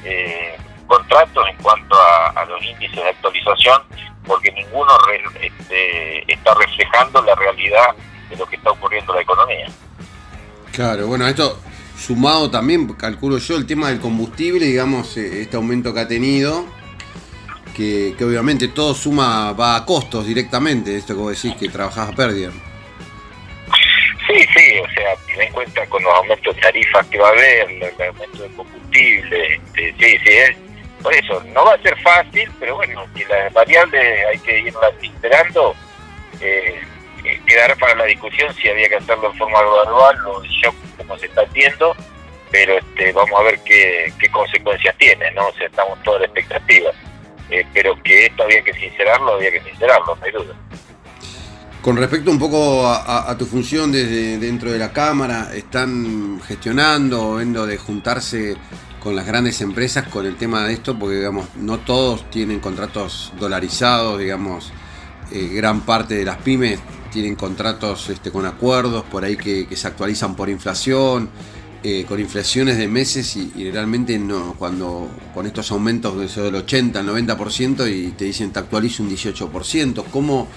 eh, 0.04 0.56
contratos 0.86 1.46
en 1.48 1.56
cuanto 1.62 1.94
a, 2.34 2.44
los 2.46 2.62
índices 2.64 2.96
de 2.96 3.10
actualización 3.10 3.82
porque 4.26 4.50
ninguno 4.52 4.92
este, 5.40 6.32
está 6.32 6.54
reflejando 6.54 7.22
la 7.22 7.34
realidad 7.34 7.94
de 8.30 8.36
lo 8.36 8.46
que 8.46 8.56
está 8.56 8.70
ocurriendo 8.70 9.12
en 9.12 9.16
la 9.16 9.22
economía. 9.22 9.66
Claro, 10.72 11.06
bueno, 11.06 11.26
esto 11.26 11.58
sumado 11.98 12.50
también, 12.50 12.86
calculo 12.94 13.38
yo, 13.38 13.56
el 13.56 13.66
tema 13.66 13.88
del 13.88 14.00
combustible, 14.00 14.64
digamos, 14.64 15.16
eh, 15.16 15.42
este 15.42 15.56
aumento 15.56 15.92
que 15.92 16.00
ha 16.00 16.08
tenido, 16.08 16.66
que, 17.78 18.24
obviamente 18.24 18.66
todo 18.66 18.92
suma, 18.92 19.52
va 19.52 19.76
a 19.76 19.86
costos 19.86 20.26
directamente, 20.26 20.96
esto 20.96 21.14
vos 21.14 21.40
decís, 21.40 21.56
que 21.56 21.68
trabajás 21.68 22.08
a 22.08 22.12
pérdida. 22.12 22.50
Sí, 24.26 24.46
sí, 24.54 24.78
o 24.80 24.90
sea, 24.90 25.14
ten 25.26 25.42
en 25.42 25.52
cuenta 25.52 25.86
con 25.86 26.02
los 26.02 26.12
aumentos 26.12 26.56
de 26.56 26.60
tarifas 26.60 27.06
que 27.06 27.18
va 27.18 27.28
a 27.28 27.30
haber, 27.30 27.70
el 27.70 28.02
aumento 28.08 28.42
de 28.42 28.48
combustible, 28.48 29.54
este, 29.54 29.94
sí, 29.96 30.18
sí, 30.24 30.32
es, 30.32 30.56
por 31.02 31.14
eso, 31.14 31.40
no 31.54 31.64
va 31.64 31.74
a 31.74 31.82
ser 31.82 31.96
fácil, 32.00 32.50
pero 32.58 32.74
bueno, 32.74 33.06
si 33.14 33.24
las 33.26 33.52
variables 33.52 34.26
hay 34.26 34.38
que 34.40 34.58
irlas 34.58 34.92
esperando, 35.00 35.74
eh, 36.40 36.80
eh, 37.24 37.40
quedará 37.46 37.76
para 37.76 37.94
la 37.94 38.04
discusión 38.06 38.52
si 38.54 38.68
había 38.68 38.88
que 38.88 38.96
hacerlo 38.96 39.30
en 39.30 39.38
forma 39.38 39.60
gradual 39.62 40.26
o 40.26 40.40
de 40.40 40.48
shock 40.48 40.74
como 40.96 41.16
se 41.16 41.26
está 41.26 41.42
haciendo, 41.42 41.94
pero 42.50 42.76
este, 42.76 43.12
vamos 43.12 43.38
a 43.38 43.44
ver 43.44 43.60
qué, 43.64 44.12
consecuencias 44.32 44.96
tiene, 44.98 45.30
¿no? 45.30 45.46
O 45.46 45.52
sea, 45.52 45.66
estamos 45.66 46.02
todos 46.02 46.20
de 46.20 46.26
expectativa. 46.26 46.90
Eh, 47.50 47.66
pero 47.72 48.00
que 48.02 48.26
esto 48.26 48.42
había 48.42 48.62
que 48.62 48.72
sincerarlo, 48.74 49.34
había 49.34 49.50
que 49.50 49.62
sincerarlo, 49.62 50.16
no 50.16 50.24
hay 50.24 50.32
duda. 50.32 50.54
Con 51.80 51.96
respecto 51.96 52.30
un 52.30 52.38
poco 52.38 52.86
a, 52.86 53.34
tu 53.38 53.46
función 53.46 53.92
desde 53.92 54.36
dentro 54.38 54.70
de 54.70 54.78
la 54.78 54.92
Cámara, 54.92 55.50
¿están 55.54 56.40
gestionando 56.46 57.30
o 57.30 57.36
viendo 57.36 57.66
de 57.66 57.78
juntarse 57.78 58.56
con 59.00 59.14
las 59.14 59.24
grandes 59.26 59.60
empresas 59.60 60.06
con 60.08 60.26
el 60.26 60.36
tema 60.36 60.66
de 60.66 60.74
esto? 60.74 60.98
Porque 60.98 61.16
digamos, 61.16 61.46
no 61.56 61.78
todos 61.78 62.28
tienen 62.30 62.60
contratos 62.60 63.32
dolarizados, 63.38 64.18
digamos, 64.18 64.72
eh, 65.30 65.50
gran 65.54 65.82
parte 65.82 66.14
de 66.14 66.24
las 66.24 66.38
pymes 66.38 66.80
tienen 67.12 67.36
contratos 67.36 68.10
este, 68.10 68.30
con 68.30 68.44
acuerdos 68.44 69.04
por 69.04 69.24
ahí 69.24 69.36
que 69.36 69.66
se 69.74 69.86
actualizan 69.86 70.34
por 70.34 70.50
inflación. 70.50 71.30
Eh, 71.84 72.04
con 72.08 72.18
inflaciones 72.18 72.76
de 72.76 72.88
meses 72.88 73.36
y, 73.36 73.70
realmente 73.70 74.18
no, 74.18 74.54
cuando 74.58 75.08
con 75.32 75.46
estos 75.46 75.70
aumentos 75.70 76.34
del 76.34 76.56
80 76.56 76.98
al 76.98 77.06
90% 77.06 77.88
y 77.88 78.10
te 78.10 78.24
dicen 78.24 78.52
te 78.52 78.58
actualizo 78.58 79.04
un 79.04 79.10
18%, 79.10 80.04
¿cómo? 80.10 80.48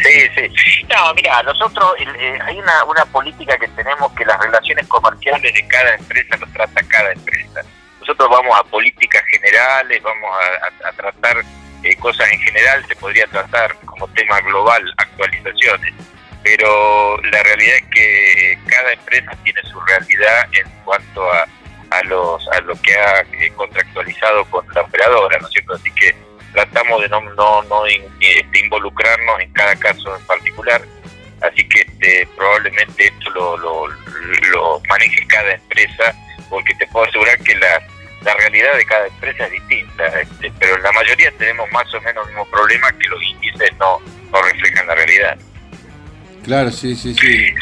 Sí, 0.00 0.28
sí. 0.36 0.86
No, 0.88 1.12
mira, 1.14 1.42
nosotros 1.42 1.92
eh, 1.98 2.38
hay 2.40 2.56
una, 2.56 2.84
una 2.84 3.04
política 3.06 3.58
que 3.58 3.66
tenemos 3.66 4.12
que 4.12 4.24
las 4.24 4.38
relaciones 4.38 4.86
comerciales 4.86 5.52
de 5.52 5.66
cada 5.66 5.96
empresa 5.96 6.36
los 6.36 6.52
trata 6.52 6.82
cada 6.84 7.12
empresa. 7.12 7.62
Nosotros 7.98 8.28
vamos 8.30 8.56
a 8.56 8.62
políticas 8.62 9.24
generales, 9.32 10.00
vamos 10.04 10.30
a, 10.84 10.92
tratar 10.92 11.44
eh, 11.82 11.96
cosas 11.96 12.30
en 12.30 12.38
general, 12.38 12.86
se 12.86 12.94
podría 12.94 13.26
tratar 13.26 13.74
como 13.86 14.06
tema 14.08 14.40
global 14.42 14.84
actualizaciones 14.98 15.94
pero 16.56 17.20
la 17.30 17.42
realidad 17.42 17.76
es 17.76 17.84
que 17.90 18.58
cada 18.66 18.92
empresa 18.92 19.32
tiene 19.44 19.62
su 19.64 19.78
realidad 19.80 20.48
en 20.52 20.66
cuanto 20.82 21.30
a, 21.30 21.46
a, 21.90 22.02
los, 22.04 22.48
a 22.48 22.60
lo 22.62 22.74
que 22.80 22.94
ha 22.94 23.20
eh, 23.20 23.52
contractualizado 23.54 24.46
con 24.46 24.64
la 24.74 24.80
operadora, 24.80 25.38
¿no 25.40 25.46
es 25.46 25.52
cierto? 25.52 25.74
Así 25.74 25.90
que 25.92 26.16
tratamos 26.54 27.02
de 27.02 27.08
no, 27.10 27.20
no, 27.20 27.62
no 27.64 27.84
este, 27.86 28.60
involucrarnos 28.60 29.40
en 29.40 29.52
cada 29.52 29.76
caso 29.76 30.16
en 30.16 30.24
particular, 30.24 30.80
así 31.42 31.68
que 31.68 31.82
este, 31.82 32.26
probablemente 32.34 33.08
esto 33.08 33.56
lo, 33.58 33.86
lo, 33.86 34.80
maneje 34.88 35.26
cada 35.26 35.52
empresa, 35.52 36.14
porque 36.48 36.74
te 36.76 36.86
puedo 36.86 37.04
asegurar 37.04 37.38
que 37.40 37.54
la, 37.56 37.82
la 38.22 38.34
realidad 38.36 38.74
de 38.74 38.86
cada 38.86 39.06
empresa 39.06 39.44
es 39.44 39.52
distinta, 39.52 40.06
este, 40.18 40.50
pero 40.58 40.76
en 40.76 40.82
la 40.82 40.92
mayoría 40.92 41.30
tenemos 41.32 41.70
más 41.72 41.92
o 41.92 42.00
menos 42.00 42.26
el 42.26 42.34
mismo 42.34 42.46
problema 42.46 42.90
que 42.92 43.08
los 43.08 43.22
índices 43.22 43.70
no, 43.78 44.00
no 44.32 44.42
reflejan 44.42 44.86
la 44.86 44.94
realidad. 44.94 45.38
Claro, 46.44 46.70
sí, 46.70 46.96
sí, 46.96 47.14
sí. 47.14 47.54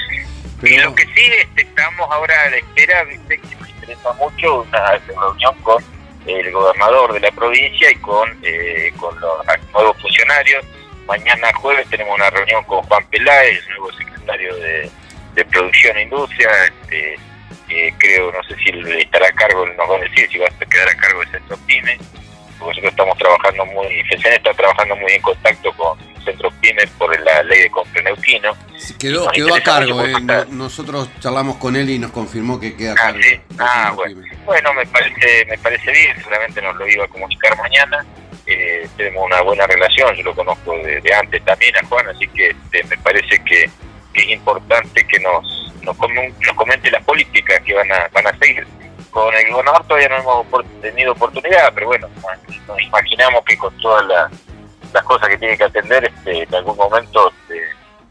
Y 0.63 0.79
lo 0.79 0.95
que 0.95 1.05
sí 1.05 1.31
este, 1.41 1.63
estamos 1.63 2.09
ahora 2.11 2.35
a 2.47 2.51
la 2.51 2.57
espera, 2.57 3.05
viste, 3.05 3.39
que 3.39 3.57
me 3.57 3.69
interesa 3.69 4.13
mucho, 4.15 4.63
una 4.63 4.99
reunión 4.99 5.55
con 5.63 5.85
el 6.27 6.51
gobernador 6.51 7.13
de 7.13 7.21
la 7.21 7.31
provincia 7.31 7.91
y 7.91 7.97
con, 7.97 8.39
eh, 8.43 8.93
con 8.99 9.19
los 9.21 9.47
nuevos 9.73 10.01
funcionarios. 10.01 10.65
Mañana 11.07 11.53
jueves 11.55 11.87
tenemos 11.89 12.17
una 12.17 12.31
reunión 12.31 12.65
con 12.65 12.83
Juan 12.85 13.07
Peláez, 13.11 13.61
el 13.69 13.69
nuevo 13.77 13.93
secretario 13.93 14.57
de, 14.57 14.91
Producción 15.51 15.97
e 15.99 16.03
Industria. 16.03 16.49
Este, 16.65 17.19
creo, 17.99 18.33
no 18.33 18.43
sé 18.45 18.57
si 18.57 18.71
estará 18.99 19.29
a 19.29 19.33
cargo, 19.33 19.67
nos 19.67 19.91
va 19.91 19.97
a 19.97 20.01
decir 20.01 20.29
si 20.31 20.39
va 20.39 20.47
a 20.47 20.65
quedar 20.65 20.89
a 20.89 20.97
cargo 20.97 21.21
de 21.21 21.31
Centro 21.33 21.57
PYME. 21.67 21.99
Nosotros 22.61 22.85
estamos 22.85 23.19
trabajando 23.19 23.67
muy, 23.67 24.03
FECEN 24.05 24.33
está 24.33 24.53
trabajando 24.55 24.97
muy 24.97 25.13
en 25.13 25.23
contacto 25.23 25.73
con 25.73 25.99
Centro 26.25 26.51
PYME 26.61 26.87
por 26.99 27.21
la 27.21 27.43
ley 27.45 27.63
de 27.63 27.71
compra 27.71 28.03
neuquino. 28.03 28.57
Quedó, 28.99 29.29
quedó 29.31 29.55
a 29.55 29.61
cargo, 29.61 30.05
eh. 30.05 30.15
nosotros 30.51 31.09
charlamos 31.21 31.57
con 31.57 31.77
él 31.77 31.89
y 31.91 31.99
nos 31.99 32.11
confirmó 32.11 32.59
que 32.59 32.77
queda 32.77 32.93
a 32.93 32.97
cargo. 32.97 33.21
Ah, 33.59 33.93
bueno. 33.95 34.21
bueno, 34.45 34.75
me 34.75 34.87
parece, 34.87 35.47
me 35.49 35.59
parece 35.59 35.91
bien, 35.93 36.17
seguramente 36.19 36.61
nos 36.61 36.77
lo 36.77 36.89
iba 36.89 37.05
a 37.05 37.09
comunicar 37.09 37.57
mañana. 37.59 38.05
Eh, 38.47 38.89
tenemos 38.97 39.25
una 39.25 39.41
buena 39.43 39.67
relación, 39.67 40.15
yo 40.15 40.23
lo 40.23 40.35
conozco 40.35 40.77
de, 40.79 41.15
antes 41.15 41.45
también 41.45 41.77
a 41.77 41.87
Juan, 41.87 42.09
así 42.09 42.29
que 42.29 42.49
este, 42.51 42.85
me 42.85 42.97
parece 42.99 43.43
que, 43.45 43.69
es 44.15 44.29
importante 44.31 45.05
que 45.07 45.19
nos, 45.21 45.75
nos, 45.83 45.97
comente 46.57 46.91
las 46.91 47.05
políticas 47.05 47.61
que 47.61 47.75
van 47.75 47.91
a, 47.93 48.09
van 48.13 48.27
a 48.27 48.39
seguir. 48.39 48.67
Con 49.17 49.35
el 49.35 49.51
gobernador 49.51 49.83
todavía 49.87 50.11
no 50.11 50.17
hemos 50.17 50.65
tenido 50.83 51.13
oportunidad, 51.13 51.73
pero 51.75 51.87
bueno, 51.87 52.07
nos 52.69 52.83
imaginamos 52.83 53.43
que 53.47 53.57
con 53.57 53.75
todas 53.79 54.07
las 54.07 54.31
las 54.93 55.03
cosas 55.05 55.31
que 55.31 55.39
tiene 55.39 55.57
que 55.57 55.65
atender, 55.65 56.05
este, 56.05 56.43
en 56.43 56.55
algún 56.55 56.77
momento 56.77 57.31
este, 57.31 57.63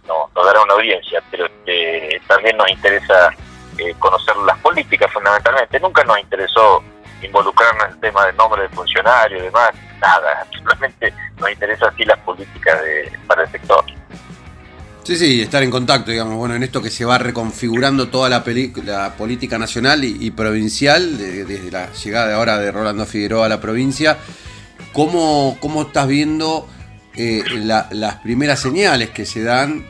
no, 0.08 0.28
nos 0.36 0.45
dará 0.47 0.64
una 0.64 0.74
audiencia, 0.74 1.22
pero 1.30 1.45
este, 1.45 2.20
también 2.28 2.58
nos 2.58 2.68
interesa 2.72 3.30
eh, 3.78 3.93
conocer 4.00 4.36
las 4.38 4.58
políticas 4.62 5.13
fundamentalmente. 5.13 5.80
Nunca 5.80 6.04
nos 6.05 6.20
interesó 6.20 6.84
involucrarnos 7.21 7.86
en 7.86 7.92
el 7.92 8.00
tema 8.00 8.25
del 8.25 8.36
nombre 8.36 8.63
del 8.63 8.71
funcionario 8.71 9.38
y 9.38 9.42
demás, 9.42 9.74
nada, 10.01 10.43
simplemente 10.51 11.13
nos 11.38 11.51
interesa 11.51 11.88
así 11.88 12.04
las 12.04 12.17
políticas 12.21 12.82
de, 12.82 13.12
para 13.28 13.43
el 13.43 13.51
sector. 13.51 13.86
Sí, 15.06 15.18
sí, 15.18 15.40
estar 15.40 15.62
en 15.62 15.70
contacto, 15.70 16.10
digamos, 16.10 16.36
bueno, 16.36 16.56
en 16.56 16.64
esto 16.64 16.82
que 16.82 16.90
se 16.90 17.06
va 17.06 17.20
reconfigurando 17.20 18.08
toda 18.08 18.28
la, 18.28 18.44
la 18.84 19.16
política 19.16 19.60
nacional 19.60 20.04
y, 20.04 20.32
provincial, 20.32 21.20
desde 21.20 21.70
la 21.70 21.94
llegada 21.94 22.30
de 22.30 22.34
ahora 22.34 22.58
de 22.58 22.72
Rolando 22.72 23.06
Figueroa 23.06 23.46
a 23.46 23.50
la 23.50 23.62
provincia, 23.62 24.18
¿cómo, 24.94 25.58
cómo 25.60 25.84
estás 25.84 26.08
viendo 26.08 26.68
eh, 27.16 27.44
las 27.54 28.16
primeras 28.24 28.60
señales 28.60 29.12
que 29.12 29.28
se 29.28 29.44
dan, 29.44 29.86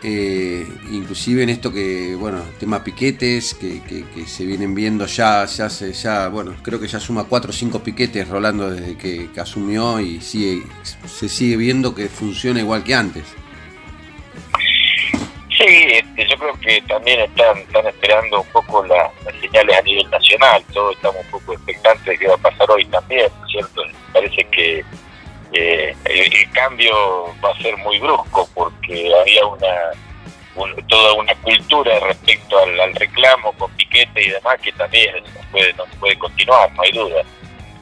eh, 0.00 0.64
inclusive 0.92 1.42
en 1.42 1.48
esto 1.48 1.72
que, 1.72 2.14
bueno, 2.14 2.38
tema 2.60 2.84
piquetes, 2.84 3.54
que, 3.54 3.82
se 4.28 4.46
vienen 4.46 4.76
viendo 4.76 5.06
ya, 5.06 5.44
ya, 5.44 5.68
se, 5.70 5.92
ya, 5.92 6.28
bueno, 6.28 6.54
creo 6.62 6.78
que 6.78 6.86
ya 6.86 7.00
suma 7.00 7.24
cuatro 7.24 7.50
o 7.50 7.52
cinco 7.52 7.82
piquetes 7.82 8.28
rolando 8.28 8.70
desde 8.70 8.96
que, 8.96 9.28
asumió 9.40 9.98
y 9.98 10.20
sigue, 10.20 10.62
se 11.04 11.28
sigue 11.28 11.56
viendo 11.56 11.96
que 11.96 12.08
funciona 12.08 12.60
igual 12.60 12.84
que 12.84 12.94
antes. 12.94 13.24
Sí, 15.62 15.86
este, 15.92 16.26
yo 16.26 16.36
creo 16.38 16.54
que 16.60 16.82
también 16.88 17.20
están, 17.20 17.56
están 17.58 17.86
esperando 17.86 18.40
un 18.40 18.46
poco 18.48 18.84
las 18.84 19.12
señales 19.40 19.78
a 19.78 19.82
nivel 19.82 20.10
nacional, 20.10 20.64
todos 20.72 20.96
estamos 20.96 21.24
un 21.24 21.30
poco 21.30 21.52
expectantes 21.52 22.04
de 22.04 22.18
qué 22.18 22.26
va 22.26 22.34
a 22.34 22.38
pasar 22.38 22.68
hoy 22.68 22.84
también, 22.86 23.30
¿cierto? 23.48 23.82
Parece 24.12 24.42
que 24.50 24.84
eh, 25.52 25.94
el, 26.06 26.50
cambio 26.50 26.92
va 27.44 27.50
a 27.50 27.62
ser 27.62 27.76
muy 27.76 28.00
brusco 28.00 28.48
porque 28.54 29.12
había 29.20 29.46
una 29.46 29.92
toda 30.88 31.14
una 31.14 31.34
cultura 31.36 31.98
respecto 32.00 32.58
al, 32.58 32.94
reclamo 32.96 33.52
con 33.52 33.70
piquete 33.72 34.20
y 34.20 34.30
demás 34.30 34.60
que 34.60 34.72
también 34.72 35.14
no 35.22 35.40
puede, 35.52 35.72
no 35.74 35.84
puede 36.00 36.18
continuar, 36.18 36.72
no 36.72 36.82
hay 36.82 36.90
duda. 36.90 37.22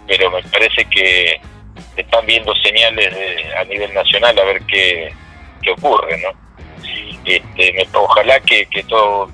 Pero 0.06 0.30
me 0.30 0.42
parece 0.42 0.84
que 0.84 1.40
están 1.96 2.26
viendo 2.26 2.54
señales 2.56 3.14
a 3.56 3.64
nivel 3.64 3.92
nacional 3.94 4.38
a 4.38 4.44
ver 4.44 4.62
qué, 4.66 5.14
qué 5.62 5.70
ocurre, 5.70 6.20
¿no? 6.20 6.49
Este, 7.24 7.88
ojalá 7.92 8.40
que, 8.40 8.66
que 8.66 8.82
todo 8.84 9.30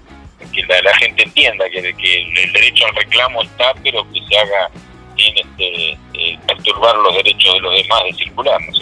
que 0.52 0.62
la, 0.62 0.96
gente 0.96 1.22
entienda 1.22 1.68
que, 1.70 1.78
el 1.78 2.52
derecho 2.52 2.86
al 2.86 2.96
reclamo 2.96 3.42
está, 3.42 3.74
pero 3.82 4.06
que 4.12 4.20
se 4.26 4.38
haga 4.38 4.70
sin 5.16 5.36
este, 5.36 5.92
eh, 6.14 6.38
perturbar 6.46 6.96
los 6.96 7.14
derechos 7.16 7.54
de 7.54 7.60
los 7.60 7.72
demás 7.74 8.04
de 8.04 8.14
circular, 8.14 8.60
¿no. 8.60 8.72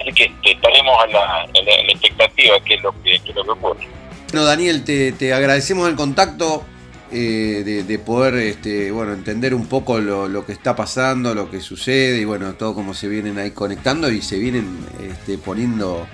Así 0.00 0.12
que 0.14 0.24
este, 0.24 0.52
estaremos 0.52 0.96
a 1.02 1.06
la, 1.08 1.44
expectativa, 1.88 2.60
que 2.60 2.74
es 2.74 2.82
lo 2.82 3.02
que, 3.02 3.20
lo 3.34 3.44
que 3.44 3.50
ocurre. 3.50 3.88
Bueno, 4.30 4.44
Daniel, 4.44 4.84
te, 4.84 5.12
te 5.12 5.32
agradecemos 5.32 5.88
el 5.88 5.96
contacto. 5.96 6.64
Eh, 7.10 7.84
de, 7.86 7.98
poder 7.98 8.34
este, 8.34 8.90
bueno, 8.90 9.14
entender 9.14 9.54
un 9.54 9.66
poco 9.66 9.98
lo, 9.98 10.28
lo, 10.28 10.44
que 10.44 10.52
está 10.52 10.76
pasando, 10.76 11.34
lo 11.34 11.50
que 11.50 11.62
sucede 11.62 12.18
y 12.18 12.26
bueno, 12.26 12.52
todo 12.52 12.74
como 12.74 12.92
se 12.92 13.08
vienen 13.08 13.38
ahí 13.38 13.52
conectando 13.52 14.10
y 14.12 14.20
se 14.20 14.38
vienen 14.38 14.84
este, 15.00 15.38
poniendo 15.38 16.06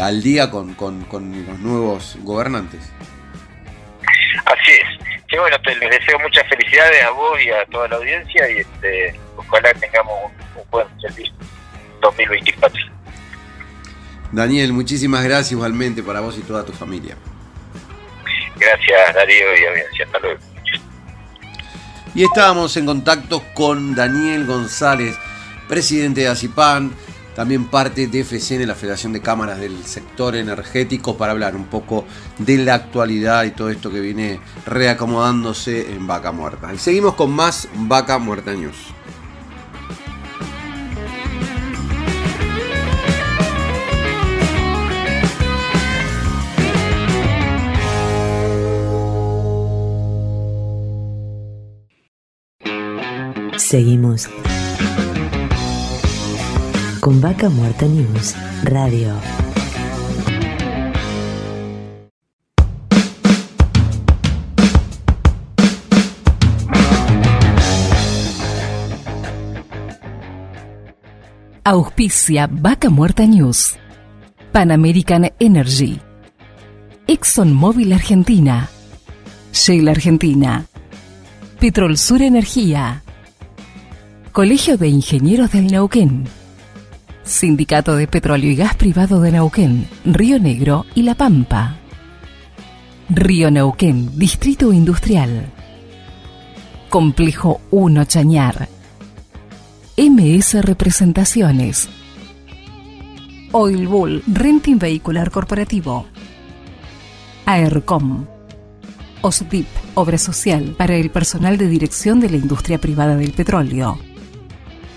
al 0.00 0.22
día 0.22 0.50
con, 0.50 0.74
con, 0.74 1.04
con 1.04 1.46
los 1.46 1.58
nuevos 1.58 2.16
gobernantes. 2.22 2.80
Así 4.44 4.72
es. 4.72 5.10
Sí, 5.30 5.36
bueno, 5.38 5.56
te, 5.64 5.76
les 5.76 5.90
deseo 5.90 6.18
muchas 6.18 6.48
felicidades 6.48 7.04
a 7.04 7.10
vos 7.10 7.40
y 7.40 7.50
a 7.50 7.64
toda 7.66 7.86
la 7.88 7.96
audiencia 7.96 8.50
y 8.50 8.58
este, 8.58 9.20
ojalá 9.36 9.72
tengamos 9.74 10.12
un, 10.56 10.62
buen 10.70 10.86
servicio 11.00 11.32
2024. 12.00 12.80
Daniel, 14.32 14.72
muchísimas 14.72 15.24
gracias 15.24 15.52
igualmente 15.52 16.02
para 16.02 16.20
vos 16.20 16.36
y 16.38 16.42
toda 16.42 16.64
tu 16.64 16.72
familia. 16.72 17.16
Gracias 18.56 19.14
Darío 19.14 19.56
y 19.56 19.64
audiencia. 19.66 20.04
Hasta 20.06 20.18
luego. 20.18 20.40
Y 22.14 22.24
estábamos 22.24 22.76
en 22.76 22.86
contacto 22.86 23.44
con 23.54 23.94
Daniel 23.94 24.46
González, 24.46 25.16
presidente 25.68 26.22
de 26.22 26.28
ACIPAN 26.28 26.92
también 27.40 27.68
parte 27.68 28.06
de 28.06 28.22
FCN, 28.22 28.66
la 28.66 28.74
Federación 28.74 29.14
de 29.14 29.22
Cámaras 29.22 29.58
del 29.58 29.82
Sector 29.86 30.36
Energético, 30.36 31.16
para 31.16 31.32
hablar 31.32 31.56
un 31.56 31.64
poco 31.64 32.04
de 32.36 32.58
la 32.58 32.74
actualidad 32.74 33.44
y 33.44 33.52
todo 33.52 33.70
esto 33.70 33.90
que 33.90 33.98
viene 33.98 34.40
reacomodándose 34.66 35.90
en 35.90 36.06
Vaca 36.06 36.32
Muerta. 36.32 36.70
Y 36.74 36.76
seguimos 36.76 37.14
con 37.14 37.30
más 37.30 37.66
Vaca 37.74 38.18
Muerta 38.18 38.52
News. 38.52 38.76
Seguimos 53.56 54.28
con 57.10 57.20
Vaca 57.20 57.48
Muerta 57.48 57.86
News 57.86 58.36
Radio. 58.62 59.12
Auspicia 71.64 72.48
Vaca 72.48 72.90
Muerta 72.90 73.26
News. 73.26 73.76
Pan 74.52 74.70
American 74.70 75.32
Energy. 75.40 76.00
ExxonMobil 77.08 77.92
Argentina. 77.92 78.68
Shell 79.52 79.88
Argentina. 79.88 80.64
Petrol 81.58 81.98
Sur 81.98 82.22
Energía. 82.22 83.02
Colegio 84.30 84.76
de 84.76 84.86
Ingenieros 84.86 85.50
del 85.50 85.66
Neuquén. 85.66 86.39
Sindicato 87.30 87.94
de 87.94 88.08
Petróleo 88.08 88.50
y 88.50 88.56
Gas 88.56 88.74
Privado 88.74 89.20
de 89.20 89.30
Neuquén, 89.30 89.86
Río 90.04 90.40
Negro 90.40 90.84
y 90.96 91.04
La 91.04 91.14
Pampa. 91.14 91.76
Río 93.08 93.52
Neuquén, 93.52 94.18
Distrito 94.18 94.72
Industrial. 94.72 95.46
Complejo 96.88 97.60
1 97.70 98.04
Chañar. 98.06 98.68
MS 99.96 100.60
Representaciones. 100.60 101.88
Oil 103.52 103.86
Bull, 103.86 104.24
Renting 104.26 104.80
Vehicular 104.80 105.30
Corporativo. 105.30 106.06
AERCOM. 107.46 108.26
OSDIP, 109.20 109.66
Obra 109.94 110.18
Social 110.18 110.74
para 110.76 110.96
el 110.96 111.10
personal 111.10 111.58
de 111.58 111.68
dirección 111.68 112.18
de 112.18 112.30
la 112.30 112.38
industria 112.38 112.78
privada 112.78 113.16
del 113.16 113.32
petróleo. 113.32 114.00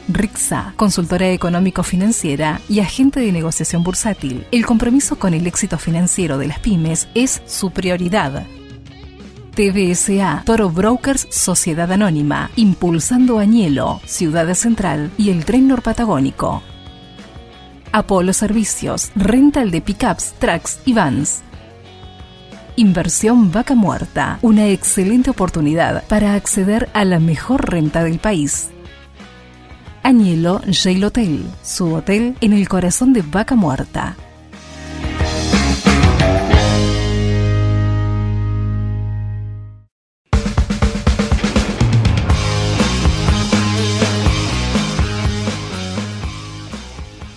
RIXA, 0.07 0.73
consultora 0.75 1.29
económico-financiera 1.29 2.59
y 2.67 2.79
agente 2.79 3.19
de 3.19 3.31
negociación 3.31 3.83
bursátil. 3.83 4.45
El 4.51 4.65
compromiso 4.65 5.17
con 5.17 5.33
el 5.33 5.47
éxito 5.47 5.77
financiero 5.77 6.37
de 6.37 6.47
las 6.47 6.59
pymes 6.59 7.07
es 7.13 7.41
su 7.45 7.71
prioridad. 7.71 8.45
TBSA, 9.55 10.43
Toro 10.45 10.69
Brokers 10.69 11.27
Sociedad 11.29 11.91
Anónima, 11.91 12.49
impulsando 12.55 13.37
Añelo, 13.37 14.01
Ciudad 14.05 14.51
Central 14.55 15.11
y 15.17 15.29
el 15.29 15.45
Tren 15.45 15.67
Norpatagónico. 15.67 16.63
Apolo 17.91 18.33
Servicios, 18.33 19.11
rental 19.15 19.69
de 19.69 19.81
pickups, 19.81 20.33
trucks 20.39 20.79
y 20.85 20.93
vans. 20.93 21.43
Inversión 22.75 23.51
Vaca 23.51 23.75
Muerta, 23.75 24.39
una 24.41 24.67
excelente 24.67 25.29
oportunidad 25.29 26.03
para 26.07 26.33
acceder 26.33 26.89
a 26.93 27.05
la 27.05 27.19
mejor 27.19 27.69
renta 27.69 28.03
del 28.03 28.17
país. 28.17 28.72
Añelo 30.03 30.61
Jail 30.69 31.05
Hotel, 31.05 31.45
su 31.63 31.93
hotel 31.93 32.35
en 32.41 32.51
el 32.51 32.67
corazón 32.67 33.13
de 33.13 33.21
Vaca 33.21 33.55
Muerta. 33.55 34.17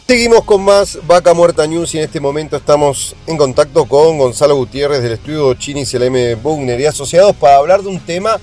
Seguimos 0.09 0.44
con 0.44 0.64
más 0.64 0.98
Vaca 1.06 1.34
Muerta 1.34 1.66
News 1.68 1.94
y 1.94 1.98
en 1.98 2.05
este 2.05 2.18
momento 2.20 2.56
estamos 2.56 3.14
en 3.28 3.36
contacto 3.36 3.84
con 3.84 4.18
Gonzalo 4.18 4.56
Gutiérrez 4.56 5.02
del 5.02 5.12
estudio 5.12 5.55
Chinis 5.55 5.94
LM 5.94 6.43
Bugner 6.43 6.80
y 6.80 6.86
asociados 6.86 7.36
para 7.36 7.56
hablar 7.56 7.82
de 7.82 7.88
un 7.88 8.01
tema 8.01 8.38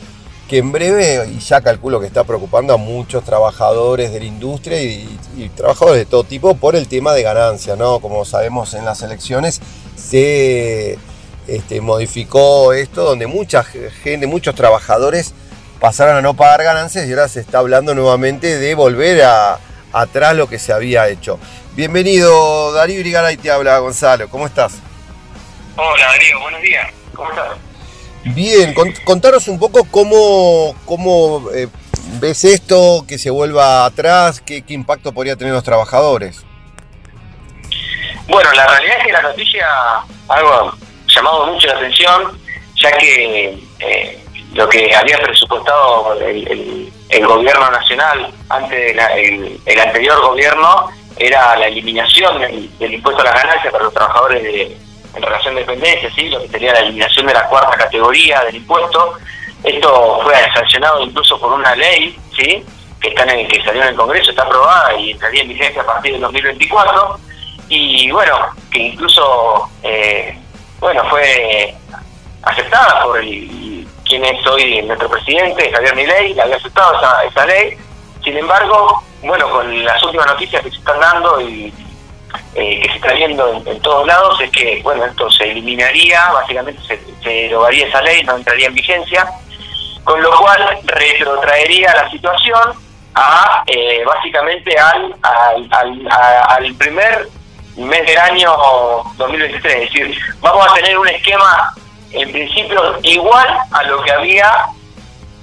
que 0.54 0.60
en 0.60 0.72
breve, 0.72 1.26
y 1.36 1.40
ya 1.40 1.62
calculo 1.62 2.00
que 2.00 2.06
está 2.06 2.26
preocupando 2.26 2.76
a 2.76 2.78
muchos 2.78 3.24
trabajadores 3.24 4.14
de 4.14 4.20
la 4.20 4.26
industria 4.26 4.80
y, 4.84 5.50
trabajadores 5.56 6.02
de 6.02 6.06
todo 6.06 6.24
tipo 6.24 6.54
por 6.54 6.76
el 6.76 6.88
tema 6.88 7.12
de 7.14 7.24
ganancia, 7.24 7.76
¿no? 7.76 8.00
Como 8.00 8.24
sabemos 8.24 8.76
en 8.76 8.86
las 8.86 9.02
elecciones 9.02 9.62
se 9.96 11.00
este, 11.48 11.82
modificó 11.82 12.72
esto 12.72 13.04
donde 13.04 13.26
mucha 13.26 13.64
gente, 13.64 14.28
muchos 14.28 14.54
trabajadores 14.54 15.34
pasaron 15.80 16.18
a 16.18 16.22
no 16.22 16.36
pagar 16.36 16.64
ganancias 16.64 17.08
y 17.08 17.10
ahora 17.10 17.28
se 17.30 17.40
está 17.40 17.58
hablando 17.58 17.96
nuevamente 17.96 18.60
de 18.60 18.76
volver 18.76 19.24
a, 19.24 19.58
atrás 19.92 20.36
lo 20.36 20.48
que 20.48 20.60
se 20.60 20.72
había 20.72 21.10
hecho. 21.10 21.40
Bienvenido 21.76 22.72
Darío 22.74 23.02
y 23.02 23.38
te 23.38 23.50
habla 23.50 23.80
Gonzalo, 23.80 24.30
¿cómo 24.30 24.46
estás? 24.46 24.74
Hola 25.78 26.06
Darío, 26.06 26.40
buenos 26.42 26.62
días, 26.62 26.92
¿cómo 27.12 27.32
estás? 27.32 27.73
Bien, 28.26 28.74
contaros 29.04 29.48
un 29.48 29.60
poco 29.60 29.86
cómo, 29.92 30.76
cómo 30.86 31.50
eh, 31.54 31.68
ves 32.22 32.46
esto, 32.46 33.06
que 33.08 33.18
se 33.18 33.30
vuelva 33.30 33.86
atrás, 33.86 34.42
qué, 34.42 34.64
impacto 34.70 35.14
podría 35.14 35.36
tener 35.36 35.54
los 35.54 35.64
trabajadores. 35.64 36.46
Bueno, 38.28 38.50
la 38.54 38.66
realidad 38.66 38.98
es 39.00 39.06
que 39.06 39.12
la 39.12 39.22
noticia 39.22 39.68
algo 40.30 40.74
llamado 41.08 41.48
mucho 41.48 41.68
la 41.68 41.74
atención, 41.74 42.40
ya 42.82 42.92
que 42.98 43.60
eh, 43.80 44.24
lo 44.54 44.70
que 44.70 44.96
había 44.96 45.18
presupuestado 45.18 46.18
el, 46.22 46.92
gobierno 47.26 47.70
nacional 47.72 48.34
ante 48.50 48.92
el, 48.92 49.80
anterior 49.80 50.22
gobierno 50.22 50.90
era 51.18 51.56
la 51.58 51.68
eliminación 51.68 52.40
del, 52.40 52.94
impuesto 52.94 53.22
a 53.22 53.26
las 53.26 53.36
ganancias 53.36 53.72
para 53.72 53.84
los 53.84 53.94
trabajadores 53.94 54.44
de, 54.44 54.78
en 55.16 55.22
relación 55.22 55.56
de 55.56 55.62
dependencia, 55.62 56.12
¿sí? 56.14 56.30
lo 56.30 56.42
que 56.42 56.50
sería 56.50 56.74
la 56.74 56.80
eliminación 56.80 57.28
de 57.28 57.34
la 57.34 57.48
cuarta 57.48 57.78
categoría 57.78 58.42
del 58.46 58.56
impuesto. 58.56 59.18
Esto 59.64 60.20
fue 60.24 60.36
sancionado 60.54 61.02
incluso 61.02 61.40
por 61.40 61.54
una 61.54 61.76
ley 61.76 62.18
¿sí? 62.36 62.64
que, 63.00 63.10
está 63.10 63.24
en 63.24 63.40
el, 63.40 63.48
que 63.48 63.64
salió 63.64 63.82
en 63.84 63.90
el 63.90 63.96
Congreso, 63.96 64.32
está 64.32 64.44
aprobada 64.44 64.96
y 64.98 65.12
entraría 65.12 65.44
en 65.44 65.50
vigencia 65.50 65.82
a 65.82 65.86
partir 65.86 66.14
del 66.14 66.22
2024. 66.22 67.20
Y 67.70 68.12
bueno, 68.12 68.36
que 68.72 68.80
incluso 68.80 69.70
eh, 69.84 70.38
bueno 70.80 71.04
fue 71.10 71.74
aceptada 72.44 73.04
por 73.04 73.20
el, 73.20 73.88
quien 74.06 74.26
es 74.26 74.46
hoy 74.48 74.82
nuestro 74.82 75.10
presidente, 75.10 75.72
Javier 75.72 75.96
Milei, 75.96 76.40
había 76.40 76.56
aceptado 76.56 76.98
esa, 76.98 77.24
esa 77.24 77.46
ley. 77.46 77.78
Sin 78.24 78.38
embargo, 78.38 79.04
bueno, 79.22 79.50
con 79.50 79.84
las 79.84 80.02
últimas 80.04 80.28
noticias 80.28 80.62
que 80.62 80.70
se 80.70 80.78
están 80.78 81.00
dando 81.00 81.42
y 81.42 81.74
eh, 82.56 82.80
que 82.82 82.90
se 82.90 82.96
está 82.96 83.14
viendo 83.14 83.62
en, 83.66 83.82
todos 83.82 84.06
lados 84.06 84.40
es 84.42 84.52
que, 84.52 84.82
bueno, 84.84 85.06
esto 85.06 85.30
se 85.32 85.52
eliminaría, 85.52 86.32
básicamente 86.32 86.82
se, 86.84 87.00
se 87.24 87.30
derogaría 87.30 87.88
esa 87.88 88.02
ley, 88.02 88.24
no 88.24 88.36
entraría 88.36 88.68
en 88.68 88.76
vigencia, 88.76 89.28
con 90.04 90.22
lo 90.22 90.32
cual 90.38 90.80
retrotraería 90.86 91.94
la 91.96 92.10
situación 92.10 92.74
a, 93.16 93.64
eh, 93.68 94.04
básicamente, 94.06 94.76
al, 94.78 95.16
al, 95.22 96.08
al, 96.10 96.76
primer 96.76 97.28
mes 97.78 98.08
del 98.08 98.18
año 98.18 98.54
2023. 99.18 99.74
Es 99.74 99.94
decir, 99.94 100.18
vamos 100.42 100.68
a 100.68 100.74
tener 100.74 100.98
un 100.98 101.08
esquema 101.08 101.74
en 102.12 102.32
principio 102.32 103.00
igual 103.04 103.48
a 103.72 103.84
lo 103.84 104.02
que 104.04 104.12
había 104.12 104.68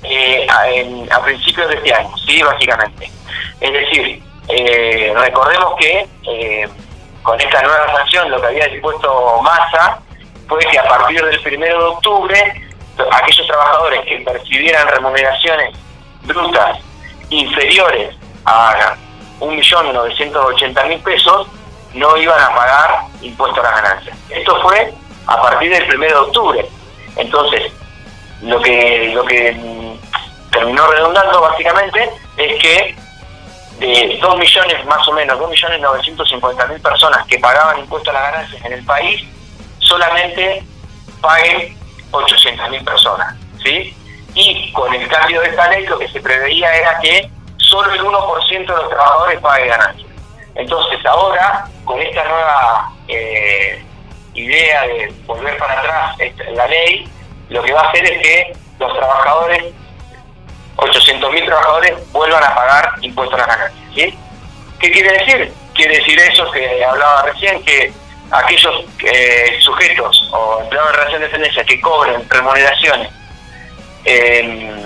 eh, 0.03 0.47
a, 1.11 1.23
principios 1.23 1.69
de 1.69 1.77
este 1.77 1.95
año, 1.95 2.17
sí, 2.27 2.43
básicamente. 2.43 3.11
Es 3.61 3.73
decir, 3.73 4.23
eh, 4.53 5.13
recordemos 5.17 5.75
que 5.79 6.09
eh, 6.29 6.69
con 7.23 7.41
esta 7.41 7.63
nueva 7.63 7.93
sanción 7.93 8.31
lo 8.31 8.41
que 8.41 8.47
había 8.47 8.69
dispuesto 8.69 9.41
Massa 9.43 10.01
fue 10.49 10.59
que 10.61 10.79
a 10.79 10.89
partir 10.89 11.25
del 11.25 11.41
primero 11.43 11.79
de 11.79 11.85
octubre 11.85 12.71
aquellos 13.13 13.47
trabajadores 13.47 14.01
que 14.07 14.19
percibieran 14.19 14.89
remuneraciones 14.89 15.75
brutas 16.23 16.79
inferiores 17.31 18.17
a 18.45 18.97
1.980.000 19.41 21.03
pesos 21.03 21.47
no 21.95 22.17
iban 22.17 22.41
a 22.41 22.55
pagar 22.55 23.05
impuestos 23.23 23.59
a 23.65 23.71
las 23.71 23.83
ganancias. 23.83 24.17
Esto 24.29 24.61
fue 24.63 24.93
a 25.27 25.43
partir 25.43 25.71
del 25.71 25.97
1 25.97 26.07
de 26.07 26.15
octubre. 26.15 26.69
Entonces, 27.17 27.73
lo 28.43 28.61
que, 28.61 29.11
lo 29.15 29.25
que 29.25 29.53
mm, 29.53 30.51
terminó 30.51 30.87
redundando 30.87 31.41
básicamente 31.41 32.11
es 32.37 32.63
que 32.63 32.97
de 33.81 34.19
2 34.21 34.37
millones 34.39 34.85
más 34.85 35.09
o 35.09 35.13
menos, 35.13 35.39
2 35.39 35.51
millones 35.51 35.81
950 35.81 36.67
mil 36.67 36.81
personas 36.81 37.27
que 37.27 37.39
pagaban 37.39 37.79
impuestos 37.79 38.15
a 38.15 38.21
las 38.21 38.33
ganancias 38.33 38.65
en 38.65 38.73
el 38.75 38.85
país, 38.85 39.27
solamente 39.79 40.63
paguen 41.21 41.77
800 42.11 42.71
mil 42.71 42.85
personas. 42.85 43.35
¿sí? 43.65 43.97
Y 44.35 44.71
con 44.73 44.95
el 44.95 45.09
cambio 45.09 45.41
de 45.41 45.49
esta 45.49 45.69
ley 45.71 45.87
lo 45.87 45.99
que 45.99 46.09
se 46.09 46.21
preveía 46.21 46.73
era 46.75 47.01
que 47.01 47.31
solo 47.57 47.93
el 47.93 48.01
1% 48.01 48.51
de 48.51 48.67
los 48.67 48.89
trabajadores 48.89 49.41
pague 49.41 49.67
ganancias. 49.67 50.11
Entonces 50.55 51.05
ahora, 51.07 51.67
con 51.85 52.01
esta 52.01 52.23
nueva 52.25 52.93
eh, 53.09 53.83
idea 54.35 54.83
de 54.83 55.13
volver 55.27 55.57
para 55.57 55.81
atrás 55.81 56.17
la 56.53 56.67
ley, 56.67 57.09
lo 57.49 57.63
que 57.63 57.73
va 57.73 57.81
a 57.81 57.89
hacer 57.89 58.05
es 58.05 58.23
que 58.23 58.53
los 58.79 58.93
trabajadores, 58.93 59.65
800.000 60.81 61.45
trabajadores, 61.47 62.13
vuelvan 62.13 62.43
a 62.43 62.55
pagar 62.55 62.93
impuestos 63.01 63.39
a 63.41 63.47
las 63.47 63.57
ganancias. 63.57 63.95
¿sí? 63.95 64.19
¿Qué 64.79 64.91
quiere 64.91 65.13
decir? 65.13 65.53
Quiere 65.75 65.97
decir 65.97 66.19
eso 66.19 66.51
que 66.51 66.85
hablaba 66.85 67.23
recién, 67.23 67.63
que 67.65 67.93
aquellos 68.31 68.85
eh, 69.05 69.59
sujetos 69.61 70.31
o 70.33 70.61
empleados 70.63 70.93
de 70.93 70.97
relación 70.97 71.21
de 71.21 71.27
dependencia 71.27 71.65
que 71.65 71.81
cobren 71.81 72.29
remuneraciones 72.29 73.11
eh, 74.05 74.85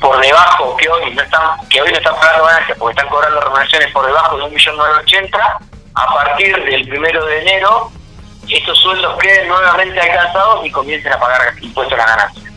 por 0.00 0.20
debajo 0.20 0.76
que 0.76 0.88
hoy 0.88 1.14
no 1.14 1.22
están 1.22 1.42
que 1.68 1.80
hoy 1.80 1.90
no 1.90 1.96
están 1.96 2.14
pagando 2.16 2.44
ganancias 2.44 2.78
porque 2.78 2.92
están 2.92 3.08
cobrando 3.08 3.40
remuneraciones 3.40 3.90
por 3.92 4.06
debajo 4.06 4.36
de 4.36 4.44
1.980.000 4.44 5.58
a 5.94 6.14
partir 6.14 6.64
del 6.64 6.88
primero 6.88 7.24
de 7.24 7.40
enero 7.40 7.90
estos 8.56 8.78
sueldos 8.78 9.18
queden 9.20 9.48
nuevamente 9.48 10.00
alcanzados 10.00 10.66
y 10.66 10.70
comiencen 10.70 11.12
a 11.12 11.20
pagar 11.20 11.54
impuestos 11.60 11.98
a 11.98 12.02
la 12.02 12.16
ganancia. 12.16 12.52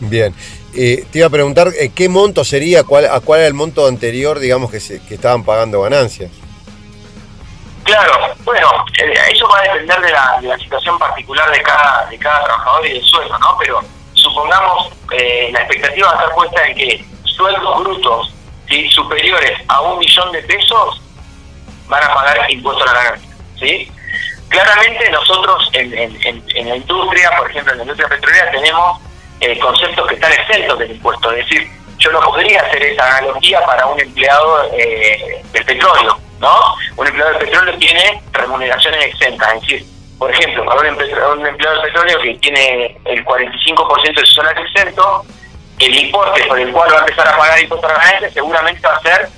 Bien. 0.00 0.34
Eh, 0.76 1.06
te 1.10 1.18
iba 1.18 1.28
a 1.28 1.30
preguntar 1.30 1.68
eh, 1.78 1.92
qué 1.94 2.08
monto 2.08 2.44
sería, 2.44 2.82
cuál, 2.82 3.06
a 3.06 3.20
cuál 3.20 3.40
era 3.40 3.48
el 3.48 3.54
monto 3.54 3.86
anterior, 3.86 4.38
digamos, 4.38 4.70
que, 4.70 4.80
se, 4.80 5.00
que 5.06 5.14
estaban 5.14 5.44
pagando 5.44 5.82
ganancias. 5.82 6.30
Claro, 7.84 8.34
bueno, 8.44 8.68
eh, 9.00 9.14
eso 9.30 9.46
va 9.46 9.60
a 9.60 9.62
depender 9.62 10.00
de 10.00 10.10
la, 10.10 10.38
de 10.40 10.48
la, 10.48 10.58
situación 10.58 10.98
particular 10.98 11.50
de 11.50 11.62
cada, 11.62 12.06
de 12.06 12.18
cada 12.18 12.42
trabajador 12.44 12.86
y 12.86 12.94
del 12.94 13.04
sueldo, 13.04 13.38
¿no? 13.38 13.56
Pero 13.58 13.80
supongamos, 14.14 14.90
eh, 15.12 15.50
la 15.52 15.60
expectativa 15.60 16.08
va 16.08 16.12
a 16.14 16.16
estar 16.22 16.34
puesta 16.34 16.66
en 16.66 16.74
que 16.76 17.04
sueldos 17.24 17.80
brutos 17.80 18.34
superiores 18.90 19.52
a 19.68 19.80
un 19.82 19.98
millón 19.98 20.32
de 20.32 20.42
pesos 20.42 21.00
van 21.86 22.02
a 22.02 22.14
pagar 22.14 22.50
impuestos 22.50 22.88
a 22.88 22.92
la 22.92 23.02
ganancia. 23.04 23.36
¿sí? 23.58 23.92
Claramente 24.48 25.10
nosotros 25.10 25.68
en, 25.72 25.92
en, 25.94 26.68
la 26.68 26.76
industria, 26.76 27.30
por 27.36 27.50
ejemplo 27.50 27.72
en 27.72 27.78
la 27.78 27.84
industria 27.84 28.08
petrolera, 28.08 28.50
tenemos 28.50 29.00
eh, 29.44 29.58
conceptos 29.58 30.06
que 30.08 30.14
están 30.14 30.32
exentos 30.32 30.78
del 30.78 30.92
impuesto. 30.92 31.30
Es 31.32 31.46
decir, 31.46 31.70
yo 31.98 32.12
no 32.12 32.20
podría 32.20 32.60
hacer 32.62 32.82
esa 32.82 33.18
analogía 33.18 33.60
para 33.64 33.86
un 33.86 34.00
empleado 34.00 34.70
eh, 34.72 35.42
del 35.52 35.64
petróleo. 35.64 36.18
¿no? 36.40 36.74
Un 36.96 37.06
empleado 37.06 37.30
del 37.32 37.46
petróleo 37.46 37.78
tiene 37.78 38.22
remuneraciones 38.32 39.04
exentas. 39.06 39.54
Es 39.54 39.60
decir, 39.60 39.86
por 40.18 40.30
ejemplo, 40.30 40.64
para 40.64 40.80
un, 40.80 40.86
empleado 40.86 41.36
del 41.36 41.82
petróleo 41.82 42.18
que 42.20 42.34
tiene 42.36 42.96
el 43.04 43.24
45% 43.24 44.14
de 44.14 44.26
su 44.26 44.34
salario 44.34 44.64
exento, 44.64 45.24
el 45.78 45.94
importe 45.94 46.44
por 46.44 46.58
el 46.58 46.72
cual 46.72 46.90
va 46.92 46.96
a 46.96 47.00
empezar 47.00 47.28
a 47.28 47.36
pagar 47.36 47.60
impuestos 47.60 47.90
a 47.90 47.94
la 47.94 48.00
ganancia 48.04 48.30
seguramente 48.30 48.86
va 48.86 48.94
a 48.94 49.00
ser 49.02 49.28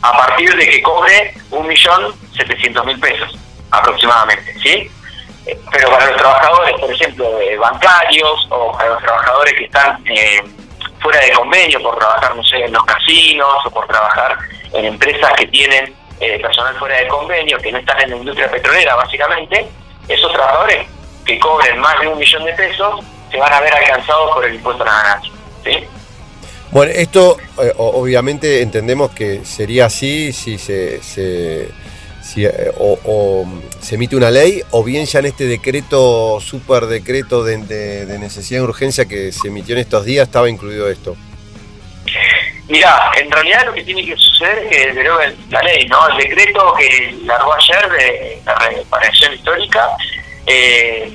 a 0.00 0.12
partir 0.12 0.56
de 0.56 0.66
que 0.66 0.82
cobre 0.82 1.34
1.700.000 1.50 3.00
pesos 3.00 3.38
aproximadamente, 3.70 4.54
¿sí? 4.58 4.90
Eh, 5.46 5.58
pero 5.72 5.90
para 5.90 6.06
los 6.06 6.16
trabajadores, 6.16 6.80
por 6.80 6.92
ejemplo, 6.92 7.30
bancarios 7.60 8.46
o 8.50 8.72
para 8.72 8.90
los 8.90 9.02
trabajadores 9.02 9.54
que 9.54 9.64
están 9.64 10.02
eh, 10.06 10.42
fuera 11.00 11.20
de 11.20 11.32
convenio 11.32 11.82
por 11.82 11.98
trabajar, 11.98 12.34
no 12.36 12.44
sé, 12.44 12.64
en 12.64 12.72
los 12.72 12.84
casinos 12.84 13.66
o 13.66 13.70
por 13.70 13.86
trabajar 13.86 14.38
en 14.72 14.84
empresas 14.84 15.32
que 15.34 15.46
tienen 15.48 15.94
eh, 16.20 16.38
personal 16.40 16.74
fuera 16.78 16.96
de 16.96 17.08
convenio, 17.08 17.58
que 17.58 17.72
no 17.72 17.78
están 17.78 18.00
en 18.00 18.10
la 18.10 18.16
industria 18.16 18.50
petrolera, 18.50 18.94
básicamente, 18.94 19.66
esos 20.08 20.32
trabajadores 20.32 20.86
que 21.26 21.38
cobren 21.38 21.78
más 21.80 21.98
de 22.00 22.08
un 22.08 22.18
millón 22.18 22.44
de 22.44 22.52
pesos 22.52 23.04
se 23.30 23.38
van 23.38 23.52
a 23.52 23.60
ver 23.60 23.74
alcanzados 23.74 24.30
por 24.32 24.44
el 24.44 24.54
impuesto 24.54 24.82
a 24.84 24.86
la 24.86 25.02
ganancia. 25.02 25.32
¿sí? 25.64 25.84
Bueno, 26.70 26.92
esto 26.94 27.36
eh, 27.60 27.72
obviamente 27.76 28.62
entendemos 28.62 29.10
que 29.10 29.44
sería 29.44 29.86
así 29.86 30.32
si 30.32 30.58
se, 30.58 31.02
se 31.02 31.70
si, 32.22 32.44
eh, 32.44 32.72
o, 32.78 33.44
se 33.82 33.96
emite 33.96 34.14
una 34.14 34.30
ley 34.30 34.62
o 34.70 34.84
bien 34.84 35.06
ya 35.06 35.18
en 35.18 35.26
este 35.26 35.44
decreto, 35.44 36.38
super 36.40 36.86
decreto 36.86 37.42
de, 37.42 37.58
de, 37.58 38.18
necesidad 38.20 38.60
y 38.60 38.62
urgencia 38.62 39.06
que 39.06 39.32
se 39.32 39.48
emitió 39.48 39.74
en 39.74 39.80
estos 39.80 40.04
días 40.04 40.28
estaba 40.28 40.48
incluido 40.48 40.88
esto. 40.88 41.16
Mirá, 42.68 43.10
en 43.16 43.28
realidad 43.28 43.66
lo 43.66 43.74
que 43.74 43.82
tiene 43.82 44.06
que 44.06 44.16
suceder 44.16 44.58
es 44.58 44.68
que 44.70 44.92
deroga 44.92 45.32
la 45.50 45.62
ley, 45.62 45.84
¿no? 45.88 46.08
El 46.08 46.16
decreto 46.16 46.74
que 46.78 47.18
largó 47.24 47.52
ayer 47.54 47.90
de 47.90 48.42
la 48.46 48.54
reparación 48.54 49.34
histórica 49.34 49.88
eh, 50.46 51.12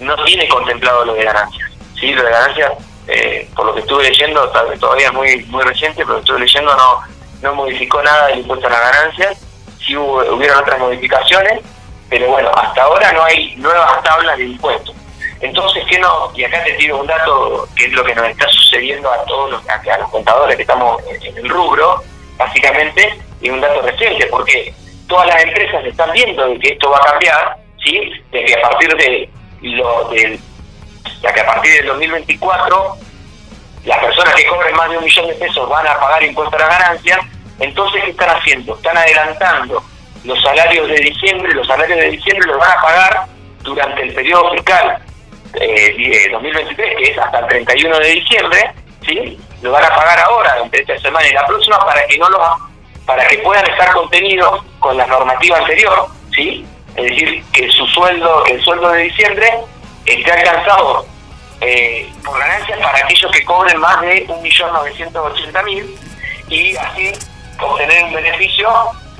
no 0.00 0.16
tiene 0.24 0.48
contemplado 0.48 1.04
lo 1.04 1.14
de 1.14 1.24
ganancias. 1.24 1.70
¿sí? 2.00 2.14
Lo 2.14 2.24
de 2.24 2.30
ganancias, 2.30 2.72
eh, 3.08 3.46
por 3.54 3.66
lo 3.66 3.74
que 3.74 3.80
estuve 3.80 4.04
leyendo, 4.04 4.50
todavía 4.80 5.08
es 5.08 5.12
muy 5.12 5.44
muy 5.44 5.62
reciente, 5.64 6.02
pero 6.06 6.18
estuve 6.18 6.40
leyendo 6.40 6.74
no, 6.74 7.00
no 7.42 7.54
modificó 7.54 8.02
nada 8.02 8.28
del 8.28 8.38
impuesto 8.38 8.66
a 8.68 8.70
las 8.70 8.80
ganancias. 8.80 9.38
Sí 9.86 9.94
hubo, 9.94 10.24
hubieron 10.34 10.58
otras 10.58 10.78
modificaciones, 10.78 11.60
pero 12.10 12.26
bueno, 12.26 12.50
hasta 12.56 12.82
ahora 12.82 13.12
no 13.12 13.22
hay 13.24 13.54
nuevas 13.56 14.02
tablas 14.02 14.36
de 14.36 14.44
impuestos. 14.44 14.94
Entonces, 15.40 15.84
¿qué 15.88 15.98
no? 15.98 16.30
Y 16.34 16.44
acá 16.44 16.62
te 16.64 16.72
tiro 16.72 16.98
un 16.98 17.06
dato 17.06 17.66
que 17.74 17.86
es 17.86 17.92
lo 17.92 18.04
que 18.04 18.14
nos 18.14 18.28
está 18.28 18.46
sucediendo 18.48 19.10
a 19.10 19.24
todos 19.24 19.52
los, 19.52 19.68
a, 19.68 19.98
los 19.98 20.10
contadores 20.10 20.56
que 20.56 20.62
estamos 20.62 21.00
en 21.08 21.38
el 21.38 21.48
rubro, 21.48 22.02
básicamente, 22.36 23.18
y 23.40 23.48
un 23.48 23.60
dato 23.60 23.80
reciente, 23.80 24.26
porque 24.26 24.74
todas 25.08 25.28
las 25.28 25.42
empresas 25.44 25.84
están 25.84 26.12
viendo 26.12 26.46
que 26.60 26.72
esto 26.72 26.90
va 26.90 26.98
a 26.98 27.12
cambiar, 27.12 27.56
¿sí? 27.82 28.12
De 28.32 28.44
que 28.44 28.54
a 28.54 28.60
partir 28.60 28.94
de 28.96 29.30
lo 29.62 30.08
del 30.10 30.38
ya 31.22 31.32
que 31.32 31.40
a 31.40 31.46
partir 31.46 31.72
del 31.74 31.86
2024 31.86 32.96
las 33.84 33.98
personas 33.98 34.34
que 34.34 34.46
cobren 34.46 34.74
más 34.74 34.90
de 34.90 34.98
un 34.98 35.04
millón 35.04 35.26
de 35.26 35.34
pesos 35.34 35.68
van 35.68 35.86
a 35.86 35.98
pagar 35.98 36.22
impuestos 36.22 36.60
a 36.60 36.64
la 36.64 36.78
ganancia, 36.78 37.18
entonces 37.58 38.04
¿qué 38.04 38.10
están 38.10 38.30
haciendo? 38.30 38.74
Están 38.74 38.96
adelantando 38.96 39.82
los 40.24 40.42
salarios 40.42 40.88
de 40.88 40.96
diciembre, 40.96 41.54
los 41.54 41.66
salarios 41.66 41.98
de 41.98 42.10
diciembre 42.10 42.46
los 42.46 42.58
van 42.58 42.70
a 42.70 42.82
pagar 42.82 43.26
durante 43.62 44.02
el 44.02 44.14
periodo 44.14 44.52
fiscal 44.52 44.98
eh, 45.54 46.28
2023, 46.30 46.96
que 46.96 47.10
es 47.10 47.18
hasta 47.18 47.38
el 47.40 47.46
31 47.46 47.98
de 47.98 48.08
diciembre, 48.08 48.72
¿sí? 49.04 49.38
Lo 49.62 49.72
van 49.72 49.84
a 49.84 49.94
pagar 49.94 50.18
ahora, 50.20 50.58
entre 50.62 50.80
esta 50.80 50.98
semana 50.98 51.26
y 51.28 51.32
la 51.32 51.46
próxima, 51.46 51.78
para 51.80 52.06
que 52.06 52.18
no 52.18 52.28
los 52.28 52.40
para 53.06 53.26
que 53.26 53.38
puedan 53.38 53.66
estar 53.68 53.90
contenidos 53.92 54.62
con 54.78 54.96
la 54.96 55.06
normativa 55.06 55.58
anterior, 55.58 56.06
¿sí? 56.32 56.64
Es 56.94 57.04
decir, 57.04 57.44
que 57.52 57.68
su 57.70 57.86
sueldo, 57.86 58.44
el 58.46 58.62
sueldo 58.62 58.90
de 58.90 59.02
diciembre 59.04 59.50
esté 60.06 60.30
alcanzado 60.30 61.06
eh, 61.60 62.08
por 62.24 62.38
ganancias 62.38 62.78
para 62.78 62.98
aquellos 62.98 63.30
que 63.32 63.44
cobren 63.44 63.78
más 63.80 64.00
de 64.02 64.26
1.980.000 64.28 65.96
y 66.48 66.76
así 66.76 67.12
obtener 67.60 68.04
un 68.04 68.14
beneficio 68.14 68.70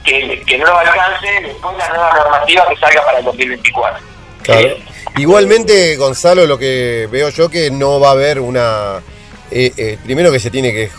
que, 0.04 0.42
que 0.46 0.58
no 0.58 0.66
lo 0.66 0.78
alcance 0.78 1.26
después 1.42 1.76
de 1.76 1.82
la 1.82 1.88
nueva 1.88 2.14
normativa 2.14 2.68
que 2.68 2.76
salga 2.76 3.04
para 3.04 3.18
el 3.18 3.24
2024. 3.24 4.04
Claro. 4.42 4.76
Igualmente, 5.16 5.96
Gonzalo, 5.96 6.46
lo 6.46 6.58
que 6.58 7.08
veo 7.10 7.28
yo 7.30 7.48
que 7.48 7.70
no 7.70 8.00
va 8.00 8.08
a 8.08 8.12
haber 8.12 8.40
una... 8.40 9.02
Eh, 9.50 9.72
eh, 9.76 9.98
primero 10.04 10.30
que 10.30 10.38
se 10.38 10.50
tiene 10.50 10.72
que, 10.72 10.90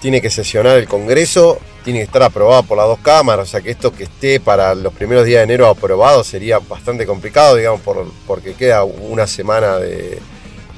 tiene 0.00 0.20
que 0.20 0.30
sesionar 0.30 0.76
el 0.76 0.88
Congreso, 0.88 1.60
tiene 1.84 2.00
que 2.00 2.06
estar 2.06 2.22
aprobado 2.24 2.64
por 2.64 2.76
las 2.76 2.86
dos 2.86 2.98
cámaras, 2.98 3.48
o 3.48 3.50
sea 3.50 3.60
que 3.60 3.70
esto 3.70 3.92
que 3.92 4.04
esté 4.04 4.40
para 4.40 4.74
los 4.74 4.92
primeros 4.92 5.24
días 5.24 5.38
de 5.38 5.44
enero 5.44 5.68
aprobado 5.68 6.24
sería 6.24 6.58
bastante 6.58 7.06
complicado, 7.06 7.54
digamos, 7.54 7.80
por, 7.82 8.10
porque 8.26 8.54
queda 8.54 8.82
una 8.82 9.28
semana 9.28 9.76
de, 9.76 10.18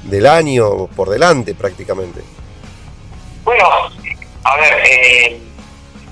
del 0.03 0.27
año 0.27 0.87
por 0.87 1.09
delante 1.09 1.55
prácticamente. 1.55 2.21
Bueno, 3.43 3.65
a 4.43 4.57
ver, 4.57 4.73
eh, 4.85 5.39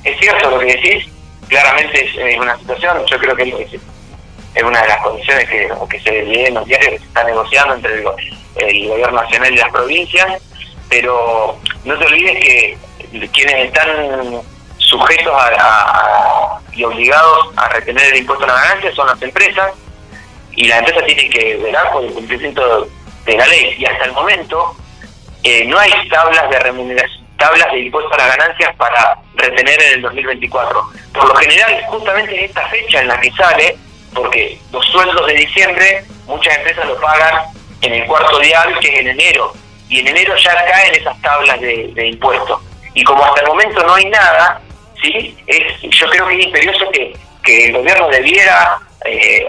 es 0.04 0.20
cierto 0.20 0.50
lo 0.50 0.60
que 0.60 0.66
decís, 0.66 1.06
claramente 1.52 2.06
es, 2.06 2.40
una 2.40 2.58
situación, 2.58 3.06
yo 3.06 3.20
creo 3.20 3.36
que 3.36 3.44
es, 3.44 4.64
una 4.64 4.82
de 4.82 4.88
las 4.88 5.02
condiciones 5.02 5.50
que, 5.50 5.70
que 5.90 6.00
se 6.00 6.24
lee 6.24 6.46
en 6.46 6.54
los 6.54 6.66
diarios 6.66 6.92
que 6.94 7.00
se 7.00 7.06
está 7.06 7.24
negociando 7.26 7.76
entre 7.76 7.96
el, 7.96 8.88
gobierno 8.88 9.22
nacional 9.22 9.54
y 9.54 9.58
las 9.58 9.70
provincias, 9.70 10.42
pero 10.90 11.58
no 11.84 11.98
te 12.00 12.06
olvides 12.06 12.40
que 12.40 12.78
quienes 13.34 13.66
están 13.66 14.42
sujetos 14.78 15.34
y 16.72 16.84
obligados 16.86 17.50
a 17.58 17.68
retener 17.68 18.14
el 18.14 18.20
impuesto 18.20 18.46
a 18.46 18.48
la 18.48 18.54
ganancia 18.54 18.96
son 18.96 19.08
las 19.08 19.22
empresas 19.22 19.74
y 20.54 20.68
las 20.68 20.80
empresas 20.80 21.06
tienen 21.06 21.30
que 21.30 21.58
velar 21.58 21.92
por 21.92 22.06
el 22.06 22.14
cumplimiento 22.14 22.88
de 23.26 23.38
la 23.38 23.46
ley. 23.48 23.76
Y 23.78 23.86
hasta 23.86 24.06
el 24.06 24.14
momento 24.14 24.76
eh, 25.44 25.66
no 25.66 25.78
hay 25.78 25.92
tablas 26.10 26.50
de 26.50 26.60
remuneración 26.60 27.21
tablas 27.42 27.72
de 27.72 27.80
impuesto 27.80 28.14
a 28.14 28.18
las 28.18 28.38
ganancias 28.38 28.76
para 28.76 29.18
retener 29.34 29.82
en 29.82 29.94
el 29.94 30.02
2024. 30.04 30.84
Por 31.14 31.28
lo 31.28 31.36
general, 31.36 31.84
justamente 31.88 32.38
en 32.38 32.46
esta 32.46 32.68
fecha 32.68 33.02
en 33.02 33.08
la 33.08 33.20
que 33.20 33.32
sale, 33.32 33.76
porque 34.14 34.60
los 34.72 34.86
sueldos 34.86 35.26
de 35.26 35.34
diciembre 35.34 36.04
muchas 36.28 36.56
empresas 36.58 36.86
lo 36.86 37.02
pagan 37.02 37.46
en 37.82 37.94
el 37.94 38.06
cuarto 38.06 38.40
dial, 38.40 38.78
que 38.80 38.94
es 38.94 39.00
en 39.00 39.08
enero, 39.08 39.54
y 39.90 40.00
en 40.02 40.08
enero 40.10 40.36
ya 40.38 40.54
caen 40.54 40.94
esas 40.94 41.20
tablas 41.22 41.60
de, 41.60 42.08
impuestos. 42.08 42.62
Y 42.94 43.04
como 43.04 43.24
hasta 43.26 43.42
el 43.42 43.48
momento 43.48 43.84
no 43.86 43.96
hay 43.96 44.06
nada, 44.06 44.62
¿sí? 45.02 45.36
es, 45.48 45.82
yo 45.82 46.08
creo 46.10 46.28
que 46.28 46.40
es 46.40 46.46
imperioso 46.46 46.90
que, 46.92 47.18
que 47.44 47.66
el 47.66 47.74
gobierno 47.74 48.08
debiera 48.10 48.78
eh, 49.06 49.48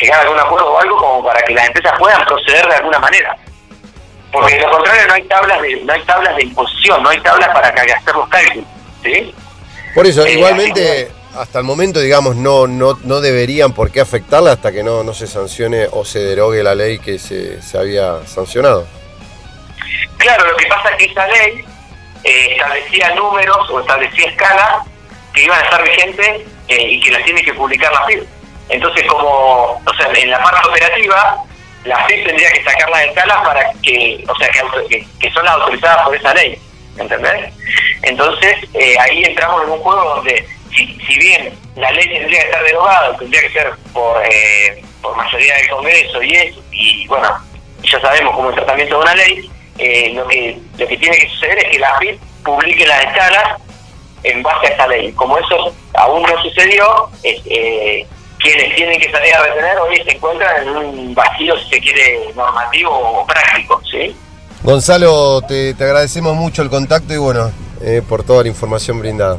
llegar 0.00 0.20
a 0.20 0.22
algún 0.22 0.38
acuerdo 0.38 0.72
o 0.72 0.78
algo 0.78 0.96
como 0.98 1.24
para 1.24 1.40
que 1.42 1.54
las 1.54 1.66
empresas 1.66 1.98
puedan 1.98 2.24
proceder 2.26 2.66
de 2.68 2.74
alguna 2.74 2.98
manera. 2.98 3.36
Porque 4.32 4.54
de 4.54 4.60
lo 4.60 4.70
contrario 4.70 5.06
no 5.08 5.14
hay 5.14 5.22
tablas 5.24 5.62
de, 5.62 5.76
no 5.82 5.92
hay 5.92 6.02
tablas 6.04 6.36
de 6.36 6.42
imposición, 6.44 7.02
no 7.02 7.10
hay 7.10 7.20
tablas 7.20 7.48
para 7.50 7.68
hacer 7.68 8.14
los 8.14 8.28
cálculos. 8.28 8.66
¿sí? 9.02 9.34
Por 9.94 10.06
eso, 10.06 10.24
eh, 10.24 10.32
igualmente, 10.32 11.10
hasta 11.36 11.58
el 11.58 11.64
momento, 11.64 12.00
digamos, 12.00 12.36
no, 12.36 12.66
no, 12.66 12.98
no 13.04 13.20
deberían 13.20 13.72
por 13.72 13.90
qué 13.90 14.00
afectarla 14.00 14.52
hasta 14.52 14.72
que 14.72 14.82
no, 14.82 15.04
no 15.04 15.12
se 15.12 15.26
sancione 15.26 15.86
o 15.90 16.04
se 16.04 16.20
derogue 16.20 16.62
la 16.62 16.74
ley 16.74 16.98
que 16.98 17.18
se, 17.18 17.60
se 17.60 17.78
había 17.78 18.26
sancionado. 18.26 18.86
Claro, 20.16 20.46
lo 20.46 20.56
que 20.56 20.66
pasa 20.66 20.90
es 20.90 20.96
que 20.96 21.04
esa 21.06 21.26
ley 21.26 21.64
eh, 22.24 22.52
establecía 22.52 23.14
números 23.14 23.68
o 23.70 23.80
establecía 23.80 24.28
escalas 24.28 24.86
que 25.34 25.44
iban 25.44 25.60
a 25.60 25.64
estar 25.64 25.82
vigentes 25.82 26.42
eh, 26.68 26.88
y 26.90 27.00
que 27.00 27.10
las 27.10 27.24
tiene 27.24 27.42
que 27.42 27.52
publicar 27.54 27.92
la 27.92 28.04
FIP. 28.06 28.24
Entonces, 28.68 29.04
como, 29.06 29.82
o 29.84 29.94
sea, 29.96 30.08
en 30.14 30.30
la 30.30 30.42
parte 30.42 30.68
operativa, 30.68 31.36
la 31.84 32.04
FIP 32.06 32.26
tendría 32.26 32.50
que 32.52 32.62
sacar 32.64 32.90
las 32.90 33.04
escalas 33.06 33.38
para 33.44 33.72
que, 33.82 34.24
o 34.28 34.36
sea, 34.36 34.48
que, 34.88 35.06
que, 35.20 35.30
son 35.32 35.44
las 35.44 35.54
autorizadas 35.54 36.04
por 36.04 36.16
esa 36.16 36.34
ley, 36.34 36.58
¿entendés? 36.96 37.52
Entonces, 38.02 38.56
eh, 38.74 38.96
ahí 39.00 39.24
entramos 39.24 39.64
en 39.64 39.70
un 39.70 39.78
juego 39.80 40.16
donde, 40.16 40.46
si, 40.74 40.86
si 41.06 41.18
bien 41.18 41.52
la 41.76 41.90
ley 41.90 42.08
tendría 42.08 42.40
que 42.40 42.46
estar 42.46 42.62
derogada, 42.64 43.16
tendría 43.18 43.40
que 43.42 43.50
ser 43.50 43.72
por, 43.92 44.22
eh, 44.24 44.82
por 45.00 45.16
mayoría 45.16 45.56
del 45.56 45.68
Congreso 45.70 46.22
y 46.22 46.32
eso, 46.34 46.62
y 46.70 47.06
bueno, 47.08 47.36
ya 47.82 48.00
sabemos 48.00 48.34
cómo 48.36 48.50
el 48.50 48.54
tratamiento 48.54 48.96
de 48.96 49.02
una 49.02 49.14
ley, 49.14 49.50
eh, 49.78 50.12
lo 50.14 50.28
que 50.28 50.58
lo 50.78 50.86
que 50.86 50.96
tiene 50.96 51.16
que 51.18 51.28
suceder 51.30 51.58
es 51.58 51.70
que 51.70 51.78
la 51.78 51.98
FIP 51.98 52.20
publique 52.44 52.86
las 52.86 53.04
escalas 53.04 53.60
en 54.22 54.42
base 54.42 54.66
a 54.66 54.70
esa 54.70 54.86
ley. 54.86 55.12
Como 55.12 55.38
eso 55.38 55.74
aún 55.94 56.22
no 56.22 56.42
sucedió, 56.42 57.08
eh, 57.24 58.06
quienes 58.42 58.74
tienen 58.74 59.00
que 59.00 59.10
salir 59.10 59.34
a 59.34 59.42
retener 59.42 59.78
hoy 59.78 59.96
se 60.04 60.16
encuentran 60.16 60.62
en 60.62 60.76
un 60.76 61.14
vacío, 61.14 61.56
si 61.58 61.70
se 61.70 61.80
quiere, 61.80 62.18
normativo 62.34 62.90
o 62.90 63.26
práctico, 63.26 63.80
¿sí? 63.90 64.14
Gonzalo, 64.62 65.42
te, 65.42 65.70
agradecemos 65.70 66.34
mucho 66.36 66.62
el 66.62 66.70
contacto 66.70 67.14
y 67.14 67.18
bueno, 67.18 67.50
eh, 67.80 68.02
por 68.08 68.22
toda 68.22 68.42
la 68.42 68.48
información 68.48 69.00
brindada. 69.00 69.38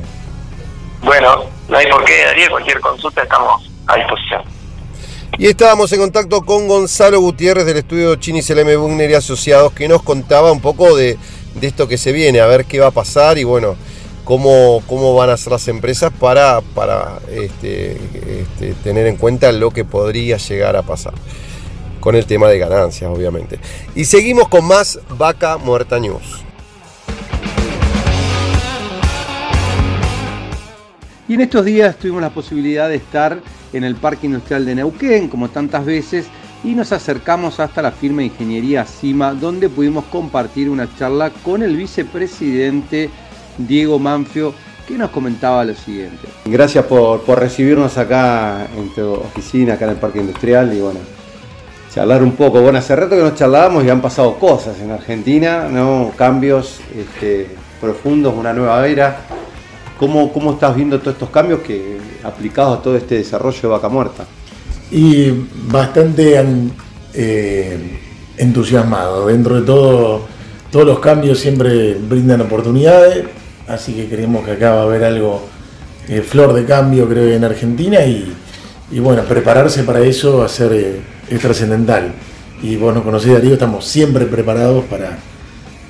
Bueno, 1.02 1.46
no 1.68 1.78
hay 1.78 1.88
por 1.88 2.04
qué, 2.06 2.26
Darío, 2.26 2.50
cualquier 2.50 2.80
consulta 2.80 3.24
estamos 3.24 3.70
a 3.88 3.96
disposición. 3.98 4.44
Y 5.38 5.48
estábamos 5.48 5.92
en 5.92 6.00
contacto 6.00 6.42
con 6.42 6.68
Gonzalo 6.68 7.20
Gutiérrez 7.20 7.66
del 7.66 7.78
estudio 7.78 8.16
Chinis 8.16 8.50
LM 8.50 8.78
Bugner 8.78 9.10
y 9.10 9.16
Asociados, 9.16 9.74
que 9.74 9.88
nos 9.88 10.04
contaba 10.04 10.52
un 10.52 10.62
poco 10.62 10.96
de, 10.96 11.18
de 11.56 11.68
esto 11.68 11.88
que 11.88 11.98
se 11.98 12.12
viene, 12.12 12.40
a 12.40 12.46
ver 12.46 12.66
qué 12.66 12.80
va 12.80 12.88
a 12.88 12.92
pasar 12.92 13.38
y 13.38 13.44
bueno, 13.44 13.76
cómo, 14.24 14.82
cómo 14.88 15.16
van 15.16 15.30
a 15.30 15.38
ser 15.38 15.54
las 15.54 15.68
empresas 15.68 16.12
para, 16.20 16.62
para 16.62 17.20
este, 17.32 17.98
este, 18.42 18.74
tener 18.84 19.08
en 19.08 19.18
cuenta 19.18 19.52
lo 19.52 19.72
que 19.72 19.86
podría 19.86 20.38
llegar 20.38 20.76
a 20.76 20.82
pasar. 20.82 21.14
Con 22.00 22.16
el 22.16 22.26
tema 22.26 22.50
de 22.50 22.60
ganancias, 22.60 23.10
obviamente. 23.10 23.60
Y 23.96 24.04
seguimos 24.04 24.50
con 24.50 24.66
más 24.66 25.00
Vaca 25.18 25.58
Muerta 25.58 26.00
News. 26.00 26.44
Y 31.30 31.36
en 31.36 31.42
estos 31.42 31.64
días 31.64 31.96
tuvimos 31.96 32.22
la 32.22 32.30
posibilidad 32.30 32.90
de 32.90 32.96
estar 32.96 33.40
en 33.72 33.84
el 33.86 33.96
Parque 33.96 34.28
Industrial 34.28 34.66
de 34.66 34.76
Neuquén, 34.76 35.30
como 35.30 35.50
tantas 35.50 35.86
veces, 35.86 36.26
y 36.64 36.76
nos 36.76 36.92
acercamos 36.92 37.60
hasta 37.62 37.82
la 37.82 37.92
firma 37.92 38.24
Ingeniería 38.24 38.86
CIMA, 38.86 39.34
donde 39.34 39.70
pudimos 39.70 40.06
compartir 40.06 40.70
una 40.70 40.94
charla 40.98 41.30
con 41.30 41.64
el 41.64 41.76
vicepresidente 41.76 43.10
Diego 43.58 44.00
Manfio, 44.00 44.54
que 44.88 44.98
nos 44.98 45.12
comentaba 45.12 45.64
lo 45.64 45.74
siguiente. 45.76 46.28
Gracias 46.46 46.86
por, 46.86 47.28
recibirnos 47.40 47.98
acá 47.98 48.68
en 48.78 48.94
tu 48.94 49.14
oficina, 49.14 49.74
acá 49.74 49.86
en 49.86 49.92
el 49.92 49.98
Parque 49.98 50.20
Industrial 50.20 50.74
y 50.74 50.82
bueno, 50.82 51.00
charlar 51.94 52.22
un 52.24 52.34
poco. 52.34 52.62
Bueno, 52.62 52.80
hace 52.80 52.96
rato 52.96 53.16
que 53.16 53.22
nos 53.22 53.36
charlábamos 53.36 53.84
y 53.86 53.90
han 53.90 54.02
pasado 54.02 54.36
cosas 54.36 54.80
en 54.82 54.92
Argentina, 54.92 55.70
¿no? 55.70 56.12
Cambios 56.18 56.80
este, 56.98 57.48
profundos, 57.80 58.34
una 58.36 58.54
nueva 58.54 58.86
era. 58.88 59.22
¿Cómo, 59.98 60.34
¿Cómo 60.34 60.54
estás 60.54 60.76
viendo 60.76 61.00
todos 61.00 61.14
estos 61.14 61.30
cambios 61.30 61.62
que 61.62 61.98
aplicados 62.24 62.80
a 62.80 62.82
todo 62.82 62.98
este 62.98 63.16
desarrollo 63.16 63.62
de 63.62 63.68
Vaca 63.68 63.90
Muerta? 63.90 64.26
Y 64.92 65.32
bastante 65.68 66.44
eh, 67.14 68.00
entusiasmado. 68.38 69.28
Dentro 69.28 69.56
de 69.56 69.62
todo, 69.62 70.22
todos 70.72 70.86
los 70.86 71.00
cambios 71.00 71.40
siempre 71.40 71.94
brindan 71.94 72.42
oportunidades 72.42 73.26
así 73.68 73.94
que 73.94 74.08
creemos 74.08 74.46
que 74.46 74.52
acá 74.52 74.74
va 74.74 74.82
a 74.82 74.84
haber 74.84 75.04
algo, 75.04 75.48
eh, 76.08 76.22
flor 76.22 76.54
de 76.54 76.66
cambio 76.66 77.08
creo 77.08 77.34
en 77.34 77.44
Argentina 77.44 78.00
y, 78.06 78.34
bueno, 79.00 79.24
prepararse 79.24 79.84
para 79.84 80.02
eso 80.02 80.40
va 80.40 80.46
a 80.46 80.50
ser 80.50 80.74
eh, 80.74 81.38
trascendental. 81.40 82.14
Y 82.62 82.76
vos 82.76 82.94
nos 82.94 83.04
conocés 83.04 83.34
Darío, 83.34 83.54
estamos 83.54 83.86
siempre 83.86 84.26
preparados 84.26 84.86
para, 84.86 85.18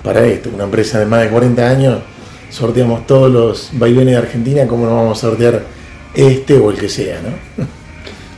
para 0.04 0.26
esto, 0.26 0.50
una 0.54 0.66
empresa 0.66 1.00
de 1.00 1.06
más 1.06 1.22
de 1.22 1.30
40 1.30 1.70
años, 1.70 2.00
sorteamos 2.50 3.06
todos 3.08 3.32
los 3.32 3.70
vaivenes 3.74 4.14
de 4.14 4.18
Argentina, 4.18 4.68
¿cómo 4.68 4.86
no 4.86 4.96
vamos 4.96 5.18
a 5.18 5.22
sortear 5.22 5.64
este 6.14 6.58
o 6.58 6.72
el 6.72 6.78
que 6.78 6.90
sea? 6.90 7.20
¿no? 7.22 7.66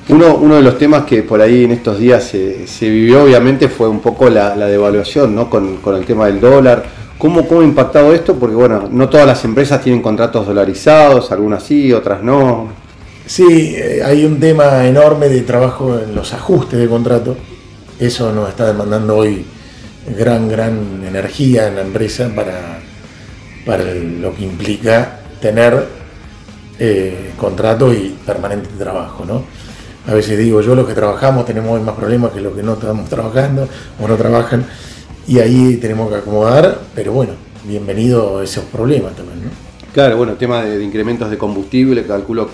Uno, 0.07 0.35
uno 0.35 0.57
de 0.57 0.61
los 0.61 0.77
temas 0.77 1.03
que 1.05 1.23
por 1.23 1.41
ahí 1.41 1.63
en 1.63 1.71
estos 1.71 1.97
días 1.97 2.23
se, 2.23 2.67
se 2.67 2.87
vivió 2.87 3.23
obviamente 3.23 3.69
fue 3.69 3.89
un 3.89 4.01
poco 4.01 4.29
la, 4.29 4.55
devaluación 4.55 5.33
¿no? 5.33 5.49
con, 5.49 5.77
con 5.77 5.95
el 5.95 6.05
tema 6.05 6.27
del 6.27 6.39
dólar 6.39 6.85
¿Cómo, 7.25 7.47
¿Cómo 7.47 7.61
ha 7.61 7.63
impactado 7.63 8.13
esto? 8.13 8.35
Porque 8.35 8.53
bueno, 8.53 8.87
no 8.91 9.09
todas 9.09 9.25
las 9.25 9.43
empresas 9.45 9.81
tienen 9.81 9.99
contratos 9.99 10.45
dolarizados, 10.45 11.31
algunas 11.31 11.63
sí, 11.63 11.91
otras 11.91 12.21
no. 12.21 12.67
Sí, 13.25 13.73
eh, 13.75 14.03
hay 14.05 14.23
un 14.25 14.39
tema 14.39 14.85
enorme 14.85 15.27
de 15.27 15.41
trabajo 15.41 15.97
en 15.97 16.13
los 16.13 16.33
ajustes 16.33 16.77
de 16.77 16.87
contrato. 16.87 17.35
Eso 17.99 18.31
nos 18.31 18.49
está 18.49 18.67
demandando 18.67 19.17
hoy 19.17 19.43
gran, 20.15 20.47
gran 20.47 21.03
energía 21.03 21.67
en 21.67 21.77
la 21.77 21.81
empresa 21.81 22.29
para, 22.35 22.77
para 23.65 23.83
lo 23.83 24.35
que 24.35 24.43
implica 24.43 25.21
tener 25.41 25.83
eh, 26.77 27.31
contrato 27.37 27.91
y 27.91 28.15
permanente 28.23 28.69
trabajo. 28.77 29.25
¿no? 29.25 29.45
A 30.07 30.13
veces 30.13 30.37
digo, 30.37 30.61
yo 30.61 30.75
los 30.75 30.85
que 30.87 30.93
trabajamos 30.93 31.47
tenemos 31.47 31.81
más 31.81 31.95
problemas 31.95 32.33
que 32.33 32.41
los 32.41 32.53
que 32.53 32.61
no 32.61 32.73
estamos 32.73 33.09
trabajando 33.09 33.67
o 33.99 34.07
no 34.07 34.15
trabajan 34.15 34.63
y 35.27 35.39
ahí 35.39 35.77
tenemos 35.77 36.09
que 36.09 36.15
acomodar, 36.17 36.79
pero 36.93 37.13
bueno, 37.13 37.33
bienvenido 37.63 38.39
a 38.39 38.43
esos 38.43 38.65
problemas 38.65 39.15
también, 39.15 39.45
¿no? 39.45 39.49
Claro, 39.93 40.17
bueno, 40.17 40.33
tema 40.33 40.63
de, 40.63 40.83
incrementos 40.83 41.29
de 41.29 41.37
combustible, 41.37 42.05
calculo 42.05 42.49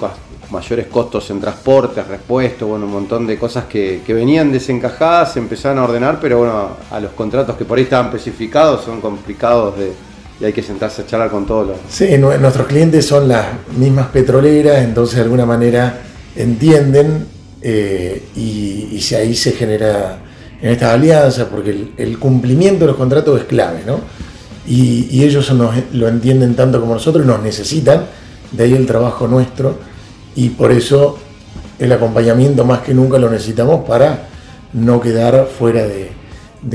mayores 0.51 0.87
costos 0.87 1.29
en 1.31 1.39
transporte, 1.39 2.03
repuestos, 2.03 2.67
bueno, 2.67 2.85
un 2.85 2.91
montón 2.91 3.25
de 3.25 3.37
cosas 3.37 3.65
que, 3.65 4.01
venían 4.07 4.51
desencajadas, 4.51 5.33
se 5.33 5.39
empezaron 5.39 5.79
a 5.79 5.85
ordenar, 5.85 6.19
pero 6.21 6.39
bueno, 6.39 6.69
a 6.91 6.99
los 6.99 7.11
contratos 7.13 7.57
que 7.57 7.65
por 7.65 7.77
ahí 7.77 7.85
estaban 7.85 8.07
especificados 8.07 8.85
son 8.85 9.01
complicados 9.01 9.77
de, 9.77 9.91
y 10.39 10.45
hay 10.45 10.53
que 10.53 10.61
sentarse 10.61 11.01
a 11.01 11.07
charlar 11.07 11.29
con 11.29 11.45
todos 11.45 11.67
los... 11.67 11.77
Sí, 11.89 12.17
nuestros 12.17 12.67
clientes 12.67 13.05
son 13.05 13.27
las 13.27 13.47
mismas 13.77 14.07
petroleras, 14.07 14.83
entonces 14.83 15.15
de 15.15 15.23
alguna 15.23 15.45
manera 15.45 15.99
entienden 16.35 17.25
eh, 17.61 18.23
y, 18.35 18.89
y 18.91 19.01
si 19.01 19.15
ahí 19.15 19.35
se 19.35 19.51
genera 19.53 20.19
en 20.61 20.71
estas 20.71 20.93
alianzas, 20.93 21.47
porque 21.49 21.89
el, 21.97 22.19
cumplimiento 22.19 22.81
de 22.81 22.87
los 22.87 22.95
contratos 22.95 23.39
es 23.39 23.45
clave, 23.45 23.81
¿no? 23.85 23.99
Y, 24.67 25.23
ellos 25.23 25.51
lo 25.93 26.07
entienden 26.07 26.55
tanto 26.55 26.79
como 26.79 26.93
nosotros 26.93 27.25
y 27.25 27.27
nos 27.27 27.41
necesitan, 27.41 28.05
de 28.51 28.63
ahí 28.63 28.73
el 28.73 28.85
trabajo 28.85 29.27
nuestro, 29.27 29.77
y 30.35 30.49
por 30.49 30.71
eso 30.71 31.17
el 31.79 31.91
acompañamiento 31.91 32.63
más 32.63 32.81
que 32.81 32.93
nunca 32.93 33.17
lo 33.17 33.29
necesitamos 33.29 33.85
para 33.87 34.27
no 34.73 35.01
quedar 35.01 35.47
fuera 35.47 35.87
de, 35.87 36.11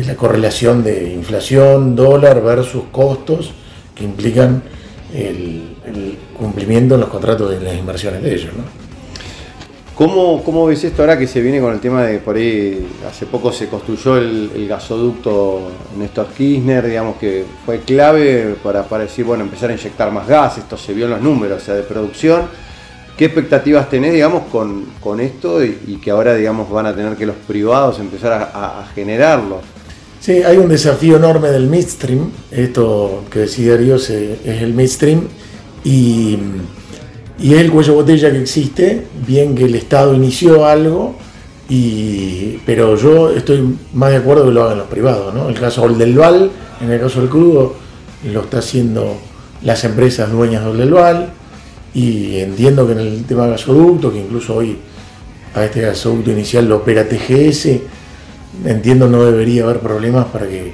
la 0.05 0.17
correlación 0.17 0.83
de 0.83 1.13
inflación, 1.13 1.95
dólar 1.95 2.43
versus 2.43 2.85
costos 2.91 3.53
que 3.95 4.05
implican 4.05 4.63
el, 5.15 5.63
cumplimiento 6.37 6.97
en 6.97 7.01
los 7.01 7.09
contratos 7.09 7.51
de 7.51 7.61
las 7.61 7.75
inversiones 7.77 8.23
de 8.23 8.35
ellos. 8.35 8.53
¿no? 8.55 8.86
¿Cómo, 9.97 10.44
¿Cómo, 10.44 10.66
ves 10.66 10.85
esto 10.85 11.01
ahora 11.01 11.18
que 11.18 11.27
se 11.27 11.40
viene 11.40 11.59
con 11.59 11.73
el 11.73 11.81
tema 11.81 12.02
de 12.02 12.18
por 12.18 12.36
ahí, 12.36 12.86
hace 13.09 13.24
poco 13.24 13.51
se 13.51 13.66
construyó 13.68 14.18
el, 14.18 14.68
gasoducto 14.68 15.70
Néstor 15.97 16.27
Kirchner, 16.36 16.86
digamos 16.86 17.16
que 17.16 17.47
fue 17.64 17.81
clave 17.81 18.56
para, 18.62 18.82
para, 18.82 19.05
decir, 19.05 19.24
bueno, 19.24 19.44
empezar 19.44 19.70
a 19.70 19.73
inyectar 19.73 20.12
más 20.12 20.28
gas, 20.28 20.59
esto 20.59 20.77
se 20.77 20.93
vio 20.93 21.06
en 21.06 21.12
los 21.12 21.23
números, 21.23 21.62
o 21.62 21.64
sea, 21.64 21.74
de 21.74 21.82
producción. 21.82 22.43
¿Qué 23.16 23.24
expectativas 23.24 23.89
tenés, 23.89 24.12
digamos, 24.12 24.43
con, 24.52 24.85
con 25.01 25.18
esto 25.18 25.64
y, 25.64 25.98
que 26.05 26.10
ahora, 26.10 26.35
digamos, 26.35 26.70
van 26.70 26.85
a 26.85 26.94
tener 26.94 27.16
que 27.16 27.24
los 27.24 27.36
privados 27.36 27.98
empezar 27.98 28.51
a, 28.52 28.86
generarlo? 28.94 29.62
Sí, 30.20 30.43
hay 30.43 30.59
un 30.59 30.68
desafío 30.68 31.16
enorme 31.16 31.48
del 31.48 31.68
midstream, 31.68 32.32
esto 32.51 33.24
que 33.31 33.39
decía 33.39 33.78
Dios 33.78 34.10
es 34.10 34.44
el 34.44 34.74
midstream, 34.74 35.23
y 35.85 36.36
y 37.39 37.55
es 37.55 37.61
el 37.61 37.71
cuello 37.71 37.95
botella 37.95 38.31
que 38.31 38.41
existe, 38.41 39.07
bien 39.27 39.55
que 39.55 39.65
el 39.65 39.75
Estado 39.75 40.15
inició 40.15 40.67
algo, 40.67 41.17
y, 41.69 42.59
pero 42.65 42.97
yo 42.97 43.31
estoy 43.31 43.77
más 43.93 44.11
de 44.11 44.17
acuerdo 44.17 44.47
que 44.47 44.53
lo 44.53 44.65
hagan 44.65 44.79
los 44.79 44.87
privados. 44.87 45.35
¿no? 45.35 45.49
El 45.49 45.59
caso 45.59 45.87
del 45.89 46.17
Val, 46.17 46.51
en 46.81 46.91
el 46.91 47.01
caso 47.01 47.21
del 47.21 47.29
crudo, 47.29 47.75
lo 48.33 48.41
está 48.41 48.59
haciendo 48.59 49.17
las 49.63 49.85
empresas 49.85 50.31
dueñas 50.31 50.65
del 50.77 50.93
Val, 50.93 51.33
y 51.93 52.39
entiendo 52.39 52.87
que 52.87 52.93
en 52.93 53.01
el 53.01 53.25
tema 53.25 53.47
gasoducto, 53.47 54.13
que 54.13 54.21
incluso 54.21 54.55
hoy 54.57 54.79
a 55.55 55.65
este 55.65 55.81
gasoducto 55.81 56.31
inicial 56.31 56.69
lo 56.69 56.77
opera 56.77 57.09
TGS, 57.09 57.69
entiendo 58.65 59.09
no 59.09 59.25
debería 59.25 59.65
haber 59.65 59.81
problemas 59.81 60.27
para 60.27 60.47
que 60.47 60.73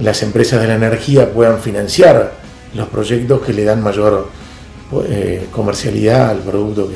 las 0.00 0.22
empresas 0.22 0.60
de 0.60 0.68
la 0.68 0.74
energía 0.74 1.32
puedan 1.32 1.58
financiar 1.60 2.34
los 2.74 2.88
proyectos 2.88 3.40
que 3.42 3.52
le 3.52 3.64
dan 3.64 3.82
mayor 3.82 4.28
eh, 5.06 5.46
comercialidad 5.50 6.30
al 6.30 6.38
producto 6.38 6.88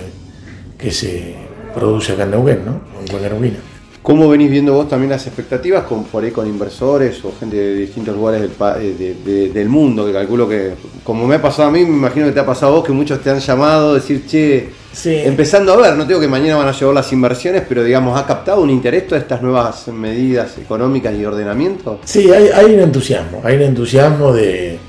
que, 0.78 0.90
se 0.90 1.36
produce 1.74 2.12
acá 2.12 2.24
en 2.24 2.30
Neuquén, 2.32 2.64
¿no? 2.64 2.80
En 3.00 3.72
¿Cómo 4.02 4.28
venís 4.28 4.50
viendo 4.50 4.72
vos 4.72 4.88
también 4.88 5.10
las 5.10 5.24
expectativas 5.28 5.84
con, 5.84 6.02
por 6.02 6.24
ahí 6.24 6.32
con 6.32 6.44
inversores 6.48 7.24
o 7.24 7.32
gente 7.38 7.56
de 7.56 7.74
distintos 7.76 8.16
lugares 8.16 8.40
del, 8.40 8.50
eh, 8.80 9.50
del 9.54 9.68
mundo? 9.68 10.04
Que 10.04 10.12
calculo 10.12 10.48
que, 10.48 10.72
como 11.04 11.24
me 11.24 11.36
ha 11.36 11.42
pasado 11.42 11.68
a 11.68 11.70
mí, 11.70 11.84
me 11.84 11.96
imagino 11.96 12.26
que 12.26 12.32
te 12.32 12.40
ha 12.40 12.46
pasado 12.46 12.72
a 12.72 12.76
vos, 12.76 12.84
que 12.84 12.90
muchos 12.90 13.20
te 13.20 13.30
han 13.30 13.38
llamado, 13.38 13.94
decir, 13.94 14.26
che, 14.26 14.70
empezando 15.04 15.72
a 15.72 15.76
ver, 15.76 15.94
no 15.94 16.04
digo 16.04 16.18
que 16.18 16.26
mañana 16.26 16.56
van 16.56 16.68
a 16.68 16.72
llevar 16.72 16.96
las 16.96 17.12
inversiones, 17.12 17.62
pero 17.68 17.84
digamos, 17.84 18.18
¿ha 18.18 18.26
captado 18.26 18.62
un 18.62 18.70
interés 18.70 19.06
todas 19.06 19.22
estas 19.22 19.40
nuevas 19.40 19.86
medidas 19.86 20.58
económicas 20.58 21.14
y 21.14 21.24
ordenamiento? 21.24 22.00
Sí, 22.04 22.28
hay, 22.32 22.48
hay 22.48 22.74
un 22.74 22.80
entusiasmo, 22.80 23.40
hay 23.44 23.54
un 23.54 23.62
entusiasmo 23.62 24.32
de, 24.32 24.80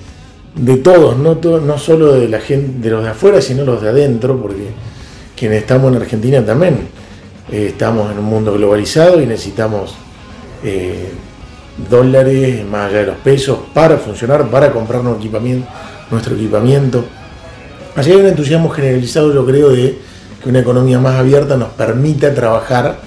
de 0.56 0.78
todos, 0.78 1.18
no, 1.18 1.36
no 1.60 1.78
solo 1.78 2.14
de 2.14 2.28
la 2.28 2.40
gente, 2.40 2.80
de 2.80 2.90
los 2.90 3.04
de 3.04 3.10
afuera, 3.10 3.42
sino 3.42 3.64
los 3.64 3.82
de 3.82 3.90
adentro, 3.90 4.40
porque 4.40 4.68
quienes 5.36 5.62
estamos 5.62 5.92
en 5.92 6.02
Argentina 6.02 6.46
también 6.46 6.88
eh, 7.52 7.68
estamos 7.70 8.12
en 8.12 8.20
un 8.20 8.26
mundo 8.26 8.54
globalizado 8.54 9.22
y 9.22 9.26
necesitamos 9.26 9.96
eh, 10.64 11.10
dólares 11.90 12.66
más 12.66 12.90
allá 12.90 13.00
de 13.00 13.06
los 13.08 13.18
pesos 13.18 13.60
para 13.74 13.98
funcionar, 13.98 14.48
para 14.50 14.72
comprarnos 14.72 15.18
equipamiento, 15.18 15.68
nuestro 16.12 16.36
equipamiento. 16.36 17.04
Así 17.96 18.12
hay 18.12 18.18
un 18.18 18.28
entusiasmo 18.28 18.70
generalizado, 18.70 19.34
yo 19.34 19.46
creo, 19.46 19.70
de 19.70 19.98
que 20.42 20.50
una 20.50 20.60
economía 20.60 21.00
más 21.00 21.16
abierta 21.16 21.58
nos 21.58 21.70
permita 21.70 22.34
trabajar 22.34 23.00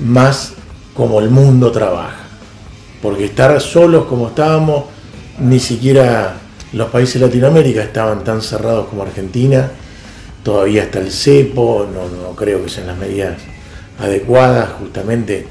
más 0.00 0.54
como 0.94 1.20
el 1.20 1.30
mundo 1.30 1.70
trabaja. 1.70 2.16
Porque 3.02 3.24
estar 3.26 3.60
solos 3.60 4.04
como 4.06 4.28
estábamos, 4.28 4.84
ni 5.38 5.58
siquiera 5.58 6.41
los 6.72 6.88
países 6.90 7.20
de 7.20 7.26
Latinoamérica 7.26 7.82
estaban 7.82 8.24
tan 8.24 8.40
cerrados 8.40 8.88
como 8.88 9.02
Argentina, 9.02 9.70
todavía 10.42 10.84
está 10.84 11.00
el 11.00 11.10
cepo, 11.10 11.86
no, 11.92 12.34
creo 12.34 12.62
que 12.62 12.70
sean 12.70 12.86
las 12.86 12.96
medidas 12.96 13.36
adecuadas, 14.00 14.70
justamente 14.80 15.46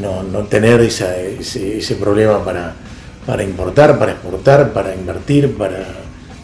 no, 0.00 0.44
tener 0.44 0.80
ese, 0.82 1.96
problema 1.98 2.44
para, 2.44 3.42
importar, 3.42 3.98
para 3.98 4.12
exportar, 4.12 4.72
para 4.72 4.94
invertir, 4.94 5.56
para 5.56 5.86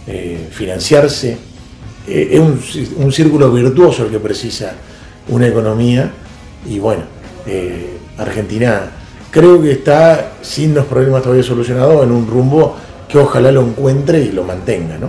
eh, 0.06 0.48
financiarse. 0.50 1.36
Eh, 2.06 2.28
es 2.32 2.40
un, 2.96 3.12
círculo 3.12 3.50
virtuoso 3.52 4.04
el 4.04 4.10
que 4.10 4.18
precisa 4.18 4.72
una 5.28 5.46
economía 5.46 6.10
y 6.66 6.78
bueno, 6.78 7.02
eh, 7.46 7.98
Argentina 8.18 8.90
creo 9.30 9.60
que 9.60 9.72
está 9.72 10.32
sin 10.42 10.74
los 10.74 10.84
problemas 10.86 11.22
todavía 11.22 11.42
solucionados 11.42 12.04
en 12.04 12.12
un 12.12 12.26
rumbo 12.26 12.76
que 13.14 13.20
ojalá 13.20 13.52
lo 13.52 13.62
encuentre 13.62 14.20
y 14.24 14.32
lo 14.32 14.42
mantenga, 14.42 14.98
¿no? 14.98 15.08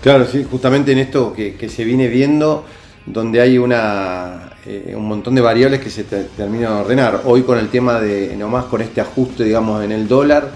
Claro, 0.00 0.26
sí, 0.26 0.46
justamente 0.48 0.92
en 0.92 0.98
esto 0.98 1.32
que, 1.32 1.68
se 1.68 1.82
viene 1.82 2.06
viendo, 2.06 2.64
donde 3.04 3.40
hay 3.40 3.58
una, 3.58 4.52
eh, 4.64 4.94
un 4.96 5.08
montón 5.08 5.34
de 5.34 5.40
variables 5.40 5.80
que 5.80 5.90
se 5.90 6.04
terminan 6.04 6.76
de 6.76 6.80
ordenar. 6.82 7.22
Hoy 7.24 7.42
con 7.42 7.58
el 7.58 7.68
tema 7.68 7.98
de, 7.98 8.36
nomás 8.36 8.66
con 8.66 8.80
este 8.80 9.00
ajuste, 9.00 9.42
digamos, 9.42 9.82
en 9.82 9.90
el 9.90 10.06
dólar, 10.06 10.52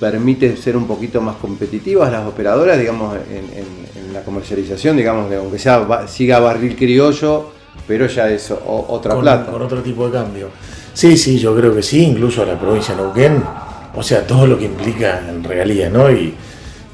permite 0.00 0.56
ser 0.56 0.78
un 0.78 0.86
poquito 0.86 1.20
más 1.20 1.36
competitivas 1.36 2.10
las 2.10 2.26
operadoras, 2.26 2.78
digamos, 2.78 3.14
en, 3.30 4.14
la 4.14 4.22
comercialización, 4.22 4.96
digamos, 4.96 5.28
que 5.28 5.36
aunque 5.36 5.58
sea 5.58 6.06
siga 6.08 6.40
barril 6.40 6.76
criollo, 6.76 7.50
pero 7.86 8.06
ya 8.06 8.30
es 8.30 8.50
otra 8.50 9.20
plata. 9.20 9.52
Con 9.52 9.60
otro 9.60 9.82
tipo 9.82 10.06
de 10.06 10.12
cambio. 10.12 10.48
Sí, 10.94 11.18
sí, 11.18 11.38
yo 11.38 11.54
creo 11.54 11.74
que 11.74 11.82
sí, 11.82 12.02
incluso 12.02 12.40
a 12.40 12.46
la 12.46 12.58
provincia 12.58 12.94
de 12.94 13.02
Neuquén 13.02 13.65
o 13.96 14.02
sea, 14.02 14.26
todo 14.26 14.46
lo 14.46 14.58
que 14.58 14.66
implica 14.66 15.22
en 15.26 15.42
realidad, 15.42 15.90
¿no? 15.90 16.10
Y 16.10 16.34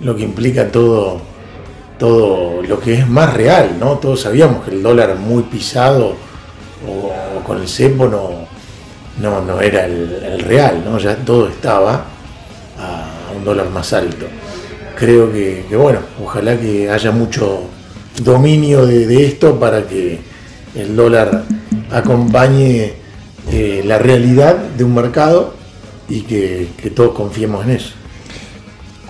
lo 0.01 0.15
que 0.15 0.23
implica 0.23 0.69
todo, 0.69 1.21
todo 1.99 2.63
lo 2.63 2.79
que 2.79 2.95
es 2.95 3.09
más 3.09 3.35
real, 3.35 3.77
¿no? 3.79 3.99
Todos 3.99 4.21
sabíamos 4.21 4.65
que 4.65 4.71
el 4.71 4.83
dólar 4.83 5.17
muy 5.17 5.43
pisado 5.43 6.15
o, 6.89 7.43
con 7.45 7.61
el 7.61 7.69
cepo 7.69 8.07
no, 8.07 8.47
no, 9.21 9.61
era 9.61 9.85
el, 9.85 10.41
real, 10.41 10.83
¿no? 10.85 10.99
Ya 10.99 11.17
todo 11.17 11.49
estaba 11.49 12.05
a 12.79 13.37
un 13.37 13.45
dólar 13.45 13.69
más 13.71 13.93
alto. 13.93 14.27
Creo 14.97 15.33
que, 15.33 15.65
bueno, 15.77 15.99
ojalá 16.23 16.57
que 16.57 16.89
haya 16.89 17.11
mucho 17.11 17.63
dominio 18.23 18.87
de, 18.87 19.25
esto 19.25 19.59
para 19.59 19.83
que 19.89 20.21
el 20.77 20.95
dólar 20.95 21.43
acompañe 21.91 22.93
eh, 23.51 23.83
la 23.85 23.99
realidad 23.99 24.57
de 24.57 24.85
un 24.85 24.95
mercado 24.95 25.62
y 26.09 26.23
que, 26.23 26.69
todos 26.95 27.15
confiemos 27.15 27.65
en 27.65 27.73
eso. 27.73 27.95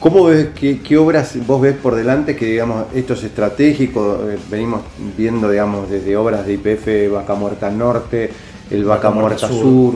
¿Cómo 0.00 0.24
ves, 0.24 0.48
qué, 0.54 0.98
obras 0.98 1.34
vos 1.46 1.60
ves 1.60 1.76
por 1.76 1.94
delante 1.94 2.34
que 2.34 2.46
digamos 2.46 2.86
esto 2.92 3.14
es 3.14 3.22
estratégico? 3.22 4.20
Eh, 4.28 4.38
venimos 4.50 4.82
viendo 5.16 5.48
digamos 5.48 5.88
desde 5.88 6.16
obras 6.16 6.44
de 6.44 6.54
IPF 6.54 7.12
Vaca 7.12 7.34
Muerta 7.34 7.70
Norte, 7.70 8.30
el 8.70 8.84
Vaca, 8.84 9.10
Muerta, 9.10 9.46
Sur, 9.46 9.94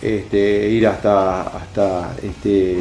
este, 0.00 0.68
ir 0.68 0.86
hasta 0.86 1.42
hasta 1.42 2.14
este, 2.22 2.78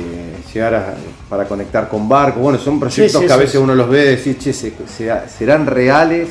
llegar 0.53 0.95
para 1.27 1.45
conectar 1.45 1.89
con 1.89 2.07
barcos. 2.07 2.43
Bueno, 2.43 2.59
son 2.59 2.79
proyectos 2.79 3.23
que 3.23 3.33
a 3.33 3.37
veces 3.37 3.55
uno 3.55 3.73
los 3.73 3.89
ve 3.89 4.03
y 4.03 4.07
decir, 4.09 4.37
che, 4.37 4.53
serán 4.53 5.65
reales 5.65 6.29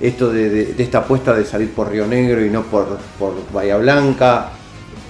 esto 0.00 0.30
de, 0.30 0.74
esta 0.78 0.98
apuesta 0.98 1.32
de 1.32 1.44
salir 1.44 1.70
por 1.70 1.90
Río 1.90 2.06
Negro 2.06 2.44
y 2.44 2.50
no 2.50 2.62
por, 2.64 2.98
por 3.18 3.34
Bahía 3.52 3.76
Blanca. 3.78 4.50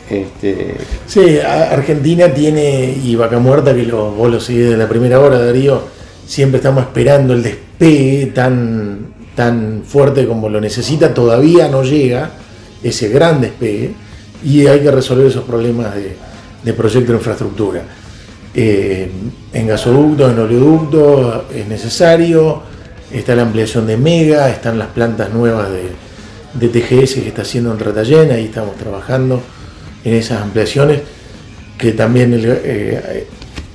Este... 0.09 0.77
Sí, 1.07 1.39
Argentina 1.41 2.33
tiene, 2.33 2.97
y 3.03 3.17
Vaca 3.17 3.39
Muerta, 3.39 3.75
que 3.75 3.85
lo, 3.85 4.13
vos 4.13 4.31
lo 4.31 4.41
seguís 4.41 4.71
de 4.71 4.77
la 4.77 4.89
primera 4.89 5.21
hora, 5.21 5.39
Darío, 5.39 5.83
siempre 6.27 6.59
estamos 6.59 6.85
esperando 6.85 7.35
el 7.35 7.43
despegue 7.43 8.27
tan, 8.27 9.15
tan 9.35 9.83
fuerte 9.85 10.27
como 10.27 10.49
lo 10.49 10.61
necesita, 10.61 11.13
todavía 11.13 11.69
no 11.69 11.83
llega 11.83 12.31
ese 12.83 13.09
gran 13.09 13.41
despegue 13.41 13.93
y 14.45 14.67
hay 14.67 14.81
que 14.81 14.91
resolver 14.91 15.27
esos 15.27 15.45
problemas 15.45 15.95
de, 15.95 16.73
proyecto 16.73 17.13
de 17.13 17.19
infraestructura. 17.19 17.83
Eh, 18.55 19.11
en 19.53 19.67
gasoducto, 19.67 20.31
en 20.31 20.39
oleoducto 20.39 21.47
es 21.55 21.67
necesario, 21.67 22.63
está 23.13 23.35
la 23.35 23.43
ampliación 23.43 23.87
de 23.87 23.97
Mega, 23.97 24.49
están 24.49 24.79
las 24.79 24.89
plantas 24.89 25.33
nuevas 25.33 25.69
de, 25.71 25.91
de 26.55 26.69
TGS 26.69 27.15
que 27.15 27.29
está 27.29 27.43
haciendo 27.43 27.73
en 27.73 27.79
Ratallena, 27.79 28.35
ahí 28.35 28.47
estamos 28.47 28.77
trabajando 28.77 29.43
en 30.07 30.15
esas 30.15 30.41
ampliaciones, 30.41 31.01
que 31.77 31.91
también 31.91 32.41
eh, 32.41 33.27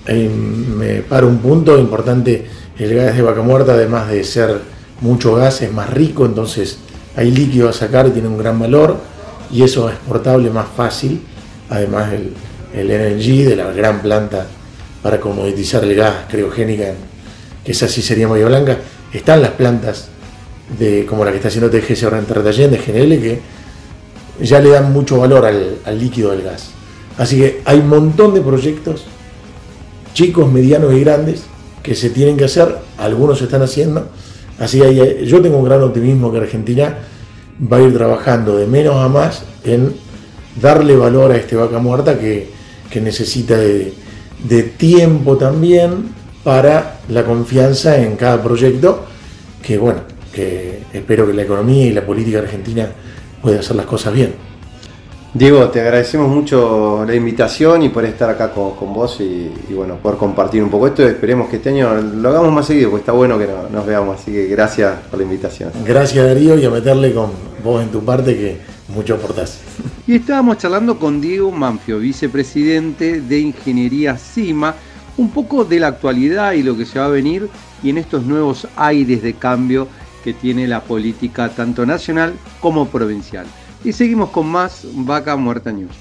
me 0.08 1.02
para 1.02 1.28
un 1.28 1.40
punto 1.40 1.78
importante, 1.78 2.46
el 2.80 2.96
gas 2.96 3.18
de 3.18 3.22
vaca 3.22 3.42
muerta, 3.42 3.74
además 3.74 4.10
de 4.10 4.24
ser 4.24 4.60
mucho 5.02 5.36
gas, 5.36 5.62
es 5.62 5.74
más 5.74 5.90
rico, 5.90 6.26
entonces 6.26 6.78
hay 7.18 7.32
líquido 7.32 7.68
a 7.68 7.74
sacar 7.74 8.10
tiene 8.12 8.30
un 8.30 8.38
gran 8.38 8.58
valor, 8.58 8.96
y 9.52 9.64
eso 9.64 9.90
es 9.90 9.96
exportable 9.96 10.50
más 10.50 10.68
fácil, 10.74 11.22
además 11.70 12.14
el, 12.14 12.34
el 12.74 12.88
LNG 12.88 13.50
de 13.50 13.56
la 13.58 13.70
gran 13.74 14.02
planta 14.02 14.48
para 15.04 15.20
comoditizar 15.20 15.84
el 15.84 15.96
gas 15.96 16.16
criogénica, 16.30 16.94
que 17.66 17.74
esa 17.74 17.90
sí 17.90 18.02
sería 18.02 18.28
Bahía 18.28 18.46
Blanca, 18.46 18.78
están 19.12 19.42
las 19.42 19.52
plantas 19.52 20.08
de, 20.80 21.06
como 21.06 21.26
la 21.26 21.32
que 21.32 21.38
está 21.38 21.50
haciendo 21.50 21.70
TGS 21.70 22.06
ahora 22.06 22.20
en 22.20 22.26
Terratallén 22.26 22.72
de 22.72 22.78
GNL, 22.78 23.22
que 23.22 23.61
ya 24.42 24.60
le 24.60 24.70
dan 24.70 24.92
mucho 24.92 25.20
valor 25.20 25.46
al, 25.46 26.00
líquido 26.00 26.32
del 26.32 26.44
gas. 26.44 26.72
Así 27.18 27.38
que 27.38 27.62
hay 27.66 27.80
un 27.80 27.90
montón 27.90 28.34
de 28.34 28.42
proyectos, 28.42 29.06
chicos, 30.14 30.52
medianos 30.52 30.94
y 30.94 31.02
grandes, 31.02 31.44
que 31.84 31.96
se 31.96 32.10
tienen 32.10 32.38
que 32.38 32.46
hacer, 32.46 32.78
algunos 32.98 33.40
se 33.40 33.46
están 33.46 33.62
haciendo, 33.62 34.08
así 34.60 34.80
que 34.80 35.26
yo 35.26 35.42
tengo 35.42 35.58
un 35.58 35.66
gran 35.66 35.82
optimismo 35.82 36.32
que 36.32 36.40
Argentina 36.40 36.98
va 37.72 37.78
a 37.78 37.82
ir 37.82 37.94
trabajando 37.94 38.58
de 38.58 38.68
menos 38.68 38.96
a 38.96 39.08
más 39.08 39.44
en 39.64 39.94
darle 40.60 40.96
valor 40.96 41.32
a 41.32 41.38
este 41.38 41.56
vaca 41.56 41.80
muerta 41.80 42.18
que, 42.20 42.50
necesita 43.02 43.58
de, 43.58 43.94
de 44.44 44.64
tiempo 44.64 45.38
también 45.38 46.14
para 46.44 47.00
la 47.08 47.24
confianza 47.24 47.98
en 47.98 48.18
cada 48.18 48.44
proyecto, 48.44 49.06
que 49.62 49.78
bueno, 49.78 50.02
que 50.34 50.84
espero 50.94 51.26
que 51.26 51.34
la 51.34 51.44
economía 51.44 51.86
y 51.86 51.92
la 51.92 52.06
política 52.06 52.40
argentina 52.40 52.92
pueda 53.42 53.60
hacer 53.60 53.76
las 53.76 53.86
cosas 53.86 54.14
bien. 54.14 54.34
Diego, 55.34 55.70
te 55.70 55.80
agradecemos 55.80 56.28
mucho 56.28 57.06
la 57.08 57.16
invitación 57.16 57.84
y 57.84 57.90
por 57.90 58.04
estar 58.04 58.30
acá 58.30 58.52
con, 58.52 58.94
vos 58.94 59.22
y, 59.22 59.50
bueno, 59.74 59.96
poder 59.96 60.18
compartir 60.18 60.62
un 60.62 60.70
poco 60.70 60.88
esto. 60.88 61.04
Esperemos 61.08 61.48
que 61.48 61.56
este 61.56 61.70
año 61.70 61.94
lo 62.02 62.30
hagamos 62.30 62.52
más 62.52 62.66
seguido, 62.66 62.90
porque 62.90 63.04
está 63.04 63.14
bueno 63.14 63.38
que 63.38 63.48
nos 63.72 63.86
veamos. 63.86 64.20
Así 64.20 64.34
que 64.34 64.48
gracias 64.48 64.94
por 65.10 65.20
la 65.20 65.24
invitación. 65.24 65.72
Gracias 65.86 66.26
Darío 66.26 66.60
y 66.60 66.66
a 66.66 66.70
meterle 66.70 67.14
con 67.14 67.32
vos 67.64 67.82
en 67.82 67.90
tu 67.90 68.04
parte 68.04 68.36
que 68.36 68.58
mucho 68.94 69.16
aportás. 69.16 69.62
Y 70.06 70.16
estábamos 70.16 70.58
charlando 70.58 71.00
con 71.00 71.22
Diego 71.22 71.50
Manfio, 71.50 72.00
vicepresidente 72.00 73.22
de 73.22 73.40
Ingeniería 73.40 74.18
CIMA, 74.18 74.76
un 75.16 75.30
poco 75.30 75.64
de 75.64 75.80
la 75.80 75.88
actualidad 75.88 76.52
y 76.54 76.64
lo 76.64 76.76
que 76.76 76.86
se 76.86 77.00
va 77.00 77.06
a 77.06 77.10
venir 77.10 77.48
y 77.82 77.90
en 77.90 77.98
estos 77.98 78.24
nuevos 78.24 78.68
aires 78.76 79.22
de 79.24 79.34
cambio 79.34 79.88
que 80.24 80.34
tiene 80.34 80.68
la 80.68 80.82
política 80.82 81.50
tanto 81.50 81.86
nacional 81.86 82.34
como 82.60 82.88
provincial. 82.88 83.46
Y 83.84 83.94
seguimos 83.94 84.30
con 84.30 84.48
más 84.48 84.86
Vaca 84.94 85.36
Muerta 85.36 85.72
News. 85.72 85.92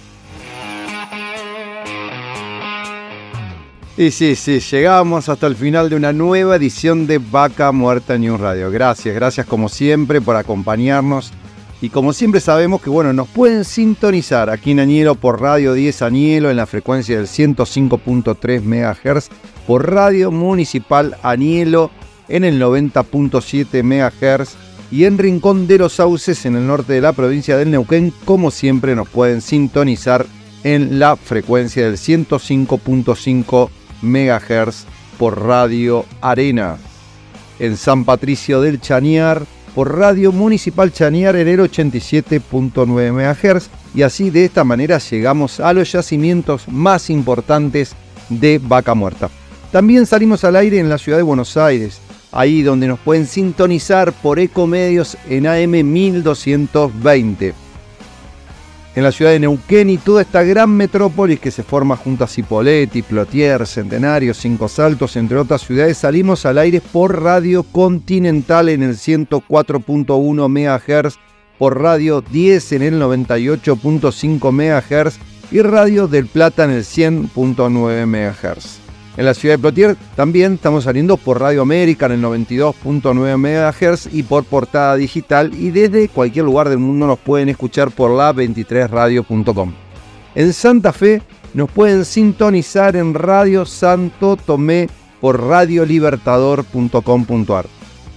Y 3.96 4.12
sí, 4.12 4.34
sí, 4.34 4.60
llegamos 4.60 5.28
hasta 5.28 5.46
el 5.46 5.56
final 5.56 5.90
de 5.90 5.96
una 5.96 6.12
nueva 6.12 6.56
edición 6.56 7.06
de 7.06 7.18
Vaca 7.18 7.70
Muerta 7.70 8.16
News 8.16 8.40
Radio. 8.40 8.70
Gracias, 8.70 9.14
gracias 9.14 9.46
como 9.46 9.68
siempre 9.68 10.20
por 10.20 10.36
acompañarnos. 10.36 11.32
Y 11.82 11.88
como 11.88 12.12
siempre 12.12 12.40
sabemos 12.40 12.82
que 12.82 12.90
bueno, 12.90 13.12
nos 13.12 13.28
pueden 13.28 13.64
sintonizar 13.64 14.50
aquí 14.50 14.70
en 14.72 14.80
Añelo 14.80 15.14
por 15.14 15.40
Radio 15.40 15.72
10 15.72 16.02
Añelo 16.02 16.50
en 16.50 16.56
la 16.56 16.66
frecuencia 16.66 17.16
del 17.16 17.26
105.3 17.26 18.62
MHz, 18.62 19.28
por 19.66 19.90
Radio 19.90 20.30
Municipal 20.30 21.16
Añelo 21.22 21.90
en 22.30 22.44
el 22.44 22.60
90.7 22.60 23.82
MHz 23.82 24.56
y 24.90 25.04
en 25.04 25.18
Rincón 25.18 25.66
de 25.66 25.78
los 25.78 25.94
Sauces 25.94 26.46
en 26.46 26.56
el 26.56 26.66
norte 26.66 26.94
de 26.94 27.00
la 27.00 27.12
provincia 27.12 27.56
del 27.56 27.70
Neuquén, 27.70 28.12
como 28.24 28.50
siempre 28.50 28.96
nos 28.96 29.08
pueden 29.08 29.40
sintonizar 29.40 30.26
en 30.64 30.98
la 30.98 31.16
frecuencia 31.16 31.84
del 31.84 31.96
105.5 31.96 33.70
MHz 34.02 34.84
por 35.18 35.40
Radio 35.42 36.04
Arena. 36.20 36.78
En 37.58 37.76
San 37.76 38.04
Patricio 38.04 38.60
del 38.60 38.80
Chañar 38.80 39.44
por 39.74 39.96
Radio 39.96 40.32
Municipal 40.32 40.92
Chañar 40.92 41.36
en 41.36 41.46
el 41.46 41.60
87.9 41.60 43.12
MHz 43.12 43.68
y 43.94 44.02
así 44.02 44.30
de 44.30 44.44
esta 44.44 44.64
manera 44.64 44.98
llegamos 44.98 45.60
a 45.60 45.72
los 45.72 45.92
yacimientos 45.92 46.68
más 46.68 47.10
importantes 47.10 47.94
de 48.28 48.60
Vaca 48.62 48.94
Muerta. 48.94 49.30
También 49.70 50.06
salimos 50.06 50.42
al 50.44 50.56
aire 50.56 50.78
en 50.78 50.88
la 50.88 50.98
ciudad 50.98 51.18
de 51.18 51.22
Buenos 51.22 51.56
Aires, 51.56 52.00
ahí 52.32 52.62
donde 52.62 52.88
nos 52.88 52.98
pueden 52.98 53.26
sintonizar 53.26 54.12
por 54.12 54.38
Ecomedios 54.38 55.16
en 55.28 55.46
AM 55.46 55.92
1220. 55.92 57.54
En 58.96 59.04
la 59.04 59.12
ciudad 59.12 59.30
de 59.30 59.38
Neuquén 59.38 59.88
y 59.88 59.98
toda 59.98 60.22
esta 60.22 60.42
gran 60.42 60.70
metrópolis 60.70 61.38
que 61.38 61.52
se 61.52 61.62
forma 61.62 61.96
junto 61.96 62.24
a 62.24 62.26
Cipolletti, 62.26 63.02
Plotier, 63.02 63.64
Centenario, 63.66 64.34
Cinco 64.34 64.68
Saltos, 64.68 65.14
entre 65.16 65.38
otras 65.38 65.62
ciudades, 65.62 65.96
salimos 65.96 66.44
al 66.44 66.58
aire 66.58 66.80
por 66.80 67.22
Radio 67.22 67.62
Continental 67.62 68.68
en 68.68 68.82
el 68.82 68.96
104.1 68.96 70.48
MHz, 70.48 71.18
por 71.56 71.80
Radio 71.80 72.20
10 72.20 72.72
en 72.72 72.82
el 72.82 73.00
98.5 73.00 74.50
MHz 74.50 75.18
y 75.52 75.62
Radio 75.62 76.08
del 76.08 76.26
Plata 76.26 76.64
en 76.64 76.70
el 76.70 76.82
100.9 76.82 78.06
MHz. 78.06 78.89
En 79.20 79.26
la 79.26 79.34
ciudad 79.34 79.56
de 79.56 79.58
Plotier 79.58 79.96
también 80.16 80.54
estamos 80.54 80.84
saliendo 80.84 81.18
por 81.18 81.38
Radio 81.38 81.60
América 81.60 82.06
en 82.06 82.12
el 82.12 82.22
92.9 82.22 83.36
MHz 83.36 84.08
y 84.14 84.22
por 84.22 84.44
portada 84.44 84.96
digital 84.96 85.50
y 85.52 85.70
desde 85.70 86.08
cualquier 86.08 86.46
lugar 86.46 86.70
del 86.70 86.78
mundo 86.78 87.06
nos 87.06 87.18
pueden 87.18 87.50
escuchar 87.50 87.90
por 87.90 88.12
la 88.12 88.32
23radio.com. 88.32 89.74
En 90.34 90.54
Santa 90.54 90.94
Fe 90.94 91.20
nos 91.52 91.70
pueden 91.70 92.06
sintonizar 92.06 92.96
en 92.96 93.12
Radio 93.12 93.66
Santo 93.66 94.38
Tomé 94.38 94.88
por 95.20 95.38
radiolibertador.com.ar. 95.38 97.66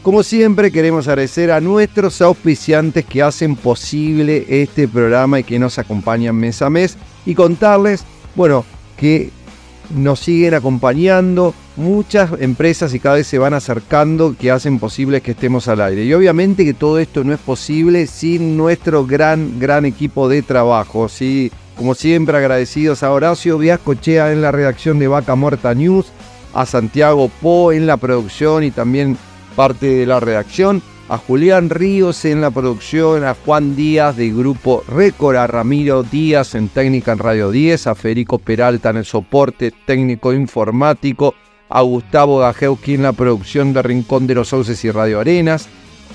Como 0.03 0.23
siempre 0.23 0.71
queremos 0.71 1.09
agradecer 1.09 1.51
a 1.51 1.59
nuestros 1.59 2.21
auspiciantes 2.21 3.03
que 3.03 3.21
hacen 3.21 3.57
posible 3.57 4.45
este 4.47 4.87
programa 4.87 5.41
y 5.41 5.43
que 5.43 5.59
nos 5.59 5.79
acompañan 5.79 6.37
mes 6.37 6.61
a 6.61 6.69
mes 6.69 6.97
y 7.25 7.35
contarles, 7.35 8.05
bueno, 8.35 8.63
que 8.95 9.42
nos 9.89 10.19
siguen 10.19 10.53
acompañando 10.53 11.53
muchas 11.75 12.31
empresas 12.39 12.93
y 12.93 12.99
cada 12.99 13.15
vez 13.15 13.27
se 13.27 13.37
van 13.37 13.53
acercando 13.53 14.35
que 14.37 14.51
hacen 14.51 14.79
posible 14.79 15.21
que 15.21 15.31
estemos 15.31 15.67
al 15.67 15.81
aire. 15.81 16.05
Y 16.05 16.13
obviamente 16.13 16.65
que 16.65 16.73
todo 16.73 16.99
esto 16.99 17.23
no 17.23 17.33
es 17.33 17.39
posible 17.39 18.07
sin 18.07 18.57
nuestro 18.57 19.05
gran, 19.05 19.59
gran 19.59 19.85
equipo 19.85 20.29
de 20.29 20.41
trabajo. 20.41 21.09
¿sí? 21.09 21.51
Como 21.75 21.95
siempre 21.95 22.37
agradecidos 22.37 23.03
a 23.03 23.11
Horacio 23.11 23.57
Viascochea 23.57 24.31
en 24.31 24.41
la 24.41 24.51
redacción 24.51 24.99
de 24.99 25.07
Vaca 25.07 25.35
Muerta 25.35 25.73
News, 25.73 26.07
a 26.53 26.65
Santiago 26.65 27.29
Po 27.41 27.71
en 27.71 27.87
la 27.87 27.97
producción 27.97 28.63
y 28.63 28.71
también 28.71 29.17
parte 29.55 29.87
de 29.87 30.05
la 30.05 30.19
redacción 30.19 30.81
a 31.09 31.17
Julián 31.17 31.69
Ríos 31.69 32.23
en 32.25 32.41
la 32.41 32.51
producción, 32.51 33.23
a 33.23 33.35
Juan 33.35 33.75
Díaz 33.75 34.15
del 34.15 34.35
grupo 34.35 34.83
Récord, 34.87 35.35
a 35.35 35.47
Ramiro 35.47 36.03
Díaz 36.03 36.55
en 36.55 36.69
técnica 36.69 37.11
en 37.11 37.19
Radio 37.19 37.51
10, 37.51 37.87
a 37.87 37.95
Federico 37.95 38.39
Peralta 38.39 38.89
en 38.89 38.97
el 38.97 39.05
soporte 39.05 39.73
técnico 39.85 40.33
informático, 40.33 41.35
a 41.69 41.81
Gustavo 41.81 42.39
Gajewski 42.39 42.95
en 42.95 43.03
la 43.03 43.13
producción 43.13 43.73
de 43.73 43.81
Rincón 43.81 44.27
de 44.27 44.35
los 44.35 44.49
Sauces 44.49 44.83
y 44.85 44.91
Radio 44.91 45.19
Arenas, 45.19 45.67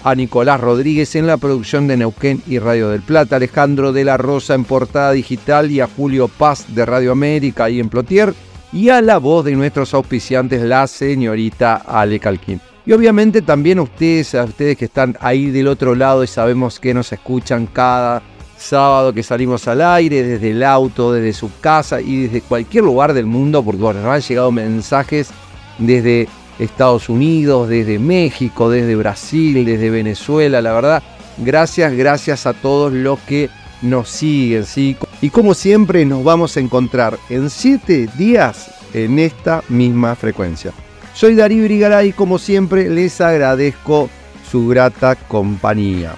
a 0.04 0.14
Nicolás 0.14 0.60
Rodríguez 0.60 1.16
en 1.16 1.26
la 1.26 1.36
producción 1.36 1.86
de 1.86 1.96
Neuquén 1.96 2.42
y 2.46 2.58
Radio 2.58 2.88
del 2.88 3.02
Plata, 3.02 3.36
Alejandro 3.36 3.92
de 3.92 4.04
la 4.04 4.16
Rosa 4.16 4.54
en 4.54 4.64
portada 4.64 5.12
digital 5.12 5.70
y 5.70 5.80
a 5.80 5.88
Julio 5.88 6.28
Paz 6.28 6.66
de 6.74 6.86
Radio 6.86 7.12
América 7.12 7.68
y 7.68 7.80
en 7.80 7.88
Plotier, 7.88 8.32
y 8.72 8.90
a 8.90 9.02
la 9.02 9.18
voz 9.18 9.44
de 9.44 9.52
nuestros 9.52 9.94
auspiciantes, 9.94 10.62
la 10.62 10.86
señorita 10.86 11.76
Ale 11.76 12.20
Calquín. 12.20 12.60
Y 12.88 12.92
obviamente 12.94 13.42
también 13.42 13.80
a 13.80 13.82
ustedes, 13.82 14.34
a 14.34 14.44
ustedes 14.44 14.78
que 14.78 14.86
están 14.86 15.14
ahí 15.20 15.50
del 15.50 15.68
otro 15.68 15.94
lado 15.94 16.24
y 16.24 16.26
sabemos 16.26 16.80
que 16.80 16.94
nos 16.94 17.12
escuchan 17.12 17.66
cada 17.66 18.22
sábado 18.56 19.12
que 19.12 19.22
salimos 19.22 19.68
al 19.68 19.82
aire, 19.82 20.22
desde 20.22 20.52
el 20.52 20.62
auto, 20.62 21.12
desde 21.12 21.34
su 21.34 21.50
casa 21.60 22.00
y 22.00 22.22
desde 22.22 22.40
cualquier 22.40 22.84
lugar 22.84 23.12
del 23.12 23.26
mundo, 23.26 23.62
porque 23.62 23.78
nos 23.82 23.96
han 24.06 24.22
llegado 24.22 24.50
mensajes 24.50 25.28
desde 25.76 26.28
Estados 26.58 27.10
Unidos, 27.10 27.68
desde 27.68 27.98
México, 27.98 28.70
desde 28.70 28.96
Brasil, 28.96 29.66
desde 29.66 29.90
Venezuela, 29.90 30.62
la 30.62 30.72
verdad, 30.72 31.02
gracias, 31.36 31.92
gracias 31.92 32.46
a 32.46 32.54
todos 32.54 32.90
los 32.90 33.18
que 33.18 33.50
nos 33.82 34.08
siguen, 34.08 34.64
¿sí? 34.64 34.96
Y 35.20 35.28
como 35.28 35.52
siempre 35.52 36.06
nos 36.06 36.24
vamos 36.24 36.56
a 36.56 36.60
encontrar 36.60 37.18
en 37.28 37.50
siete 37.50 38.08
días 38.16 38.70
en 38.94 39.18
esta 39.18 39.62
misma 39.68 40.14
frecuencia. 40.14 40.72
Soy 41.18 41.34
Darío 41.34 41.64
Brigaray 41.64 42.10
y 42.10 42.12
como 42.12 42.38
siempre 42.38 42.88
les 42.88 43.20
agradezco 43.20 44.08
su 44.48 44.68
grata 44.68 45.16
compañía. 45.16 46.14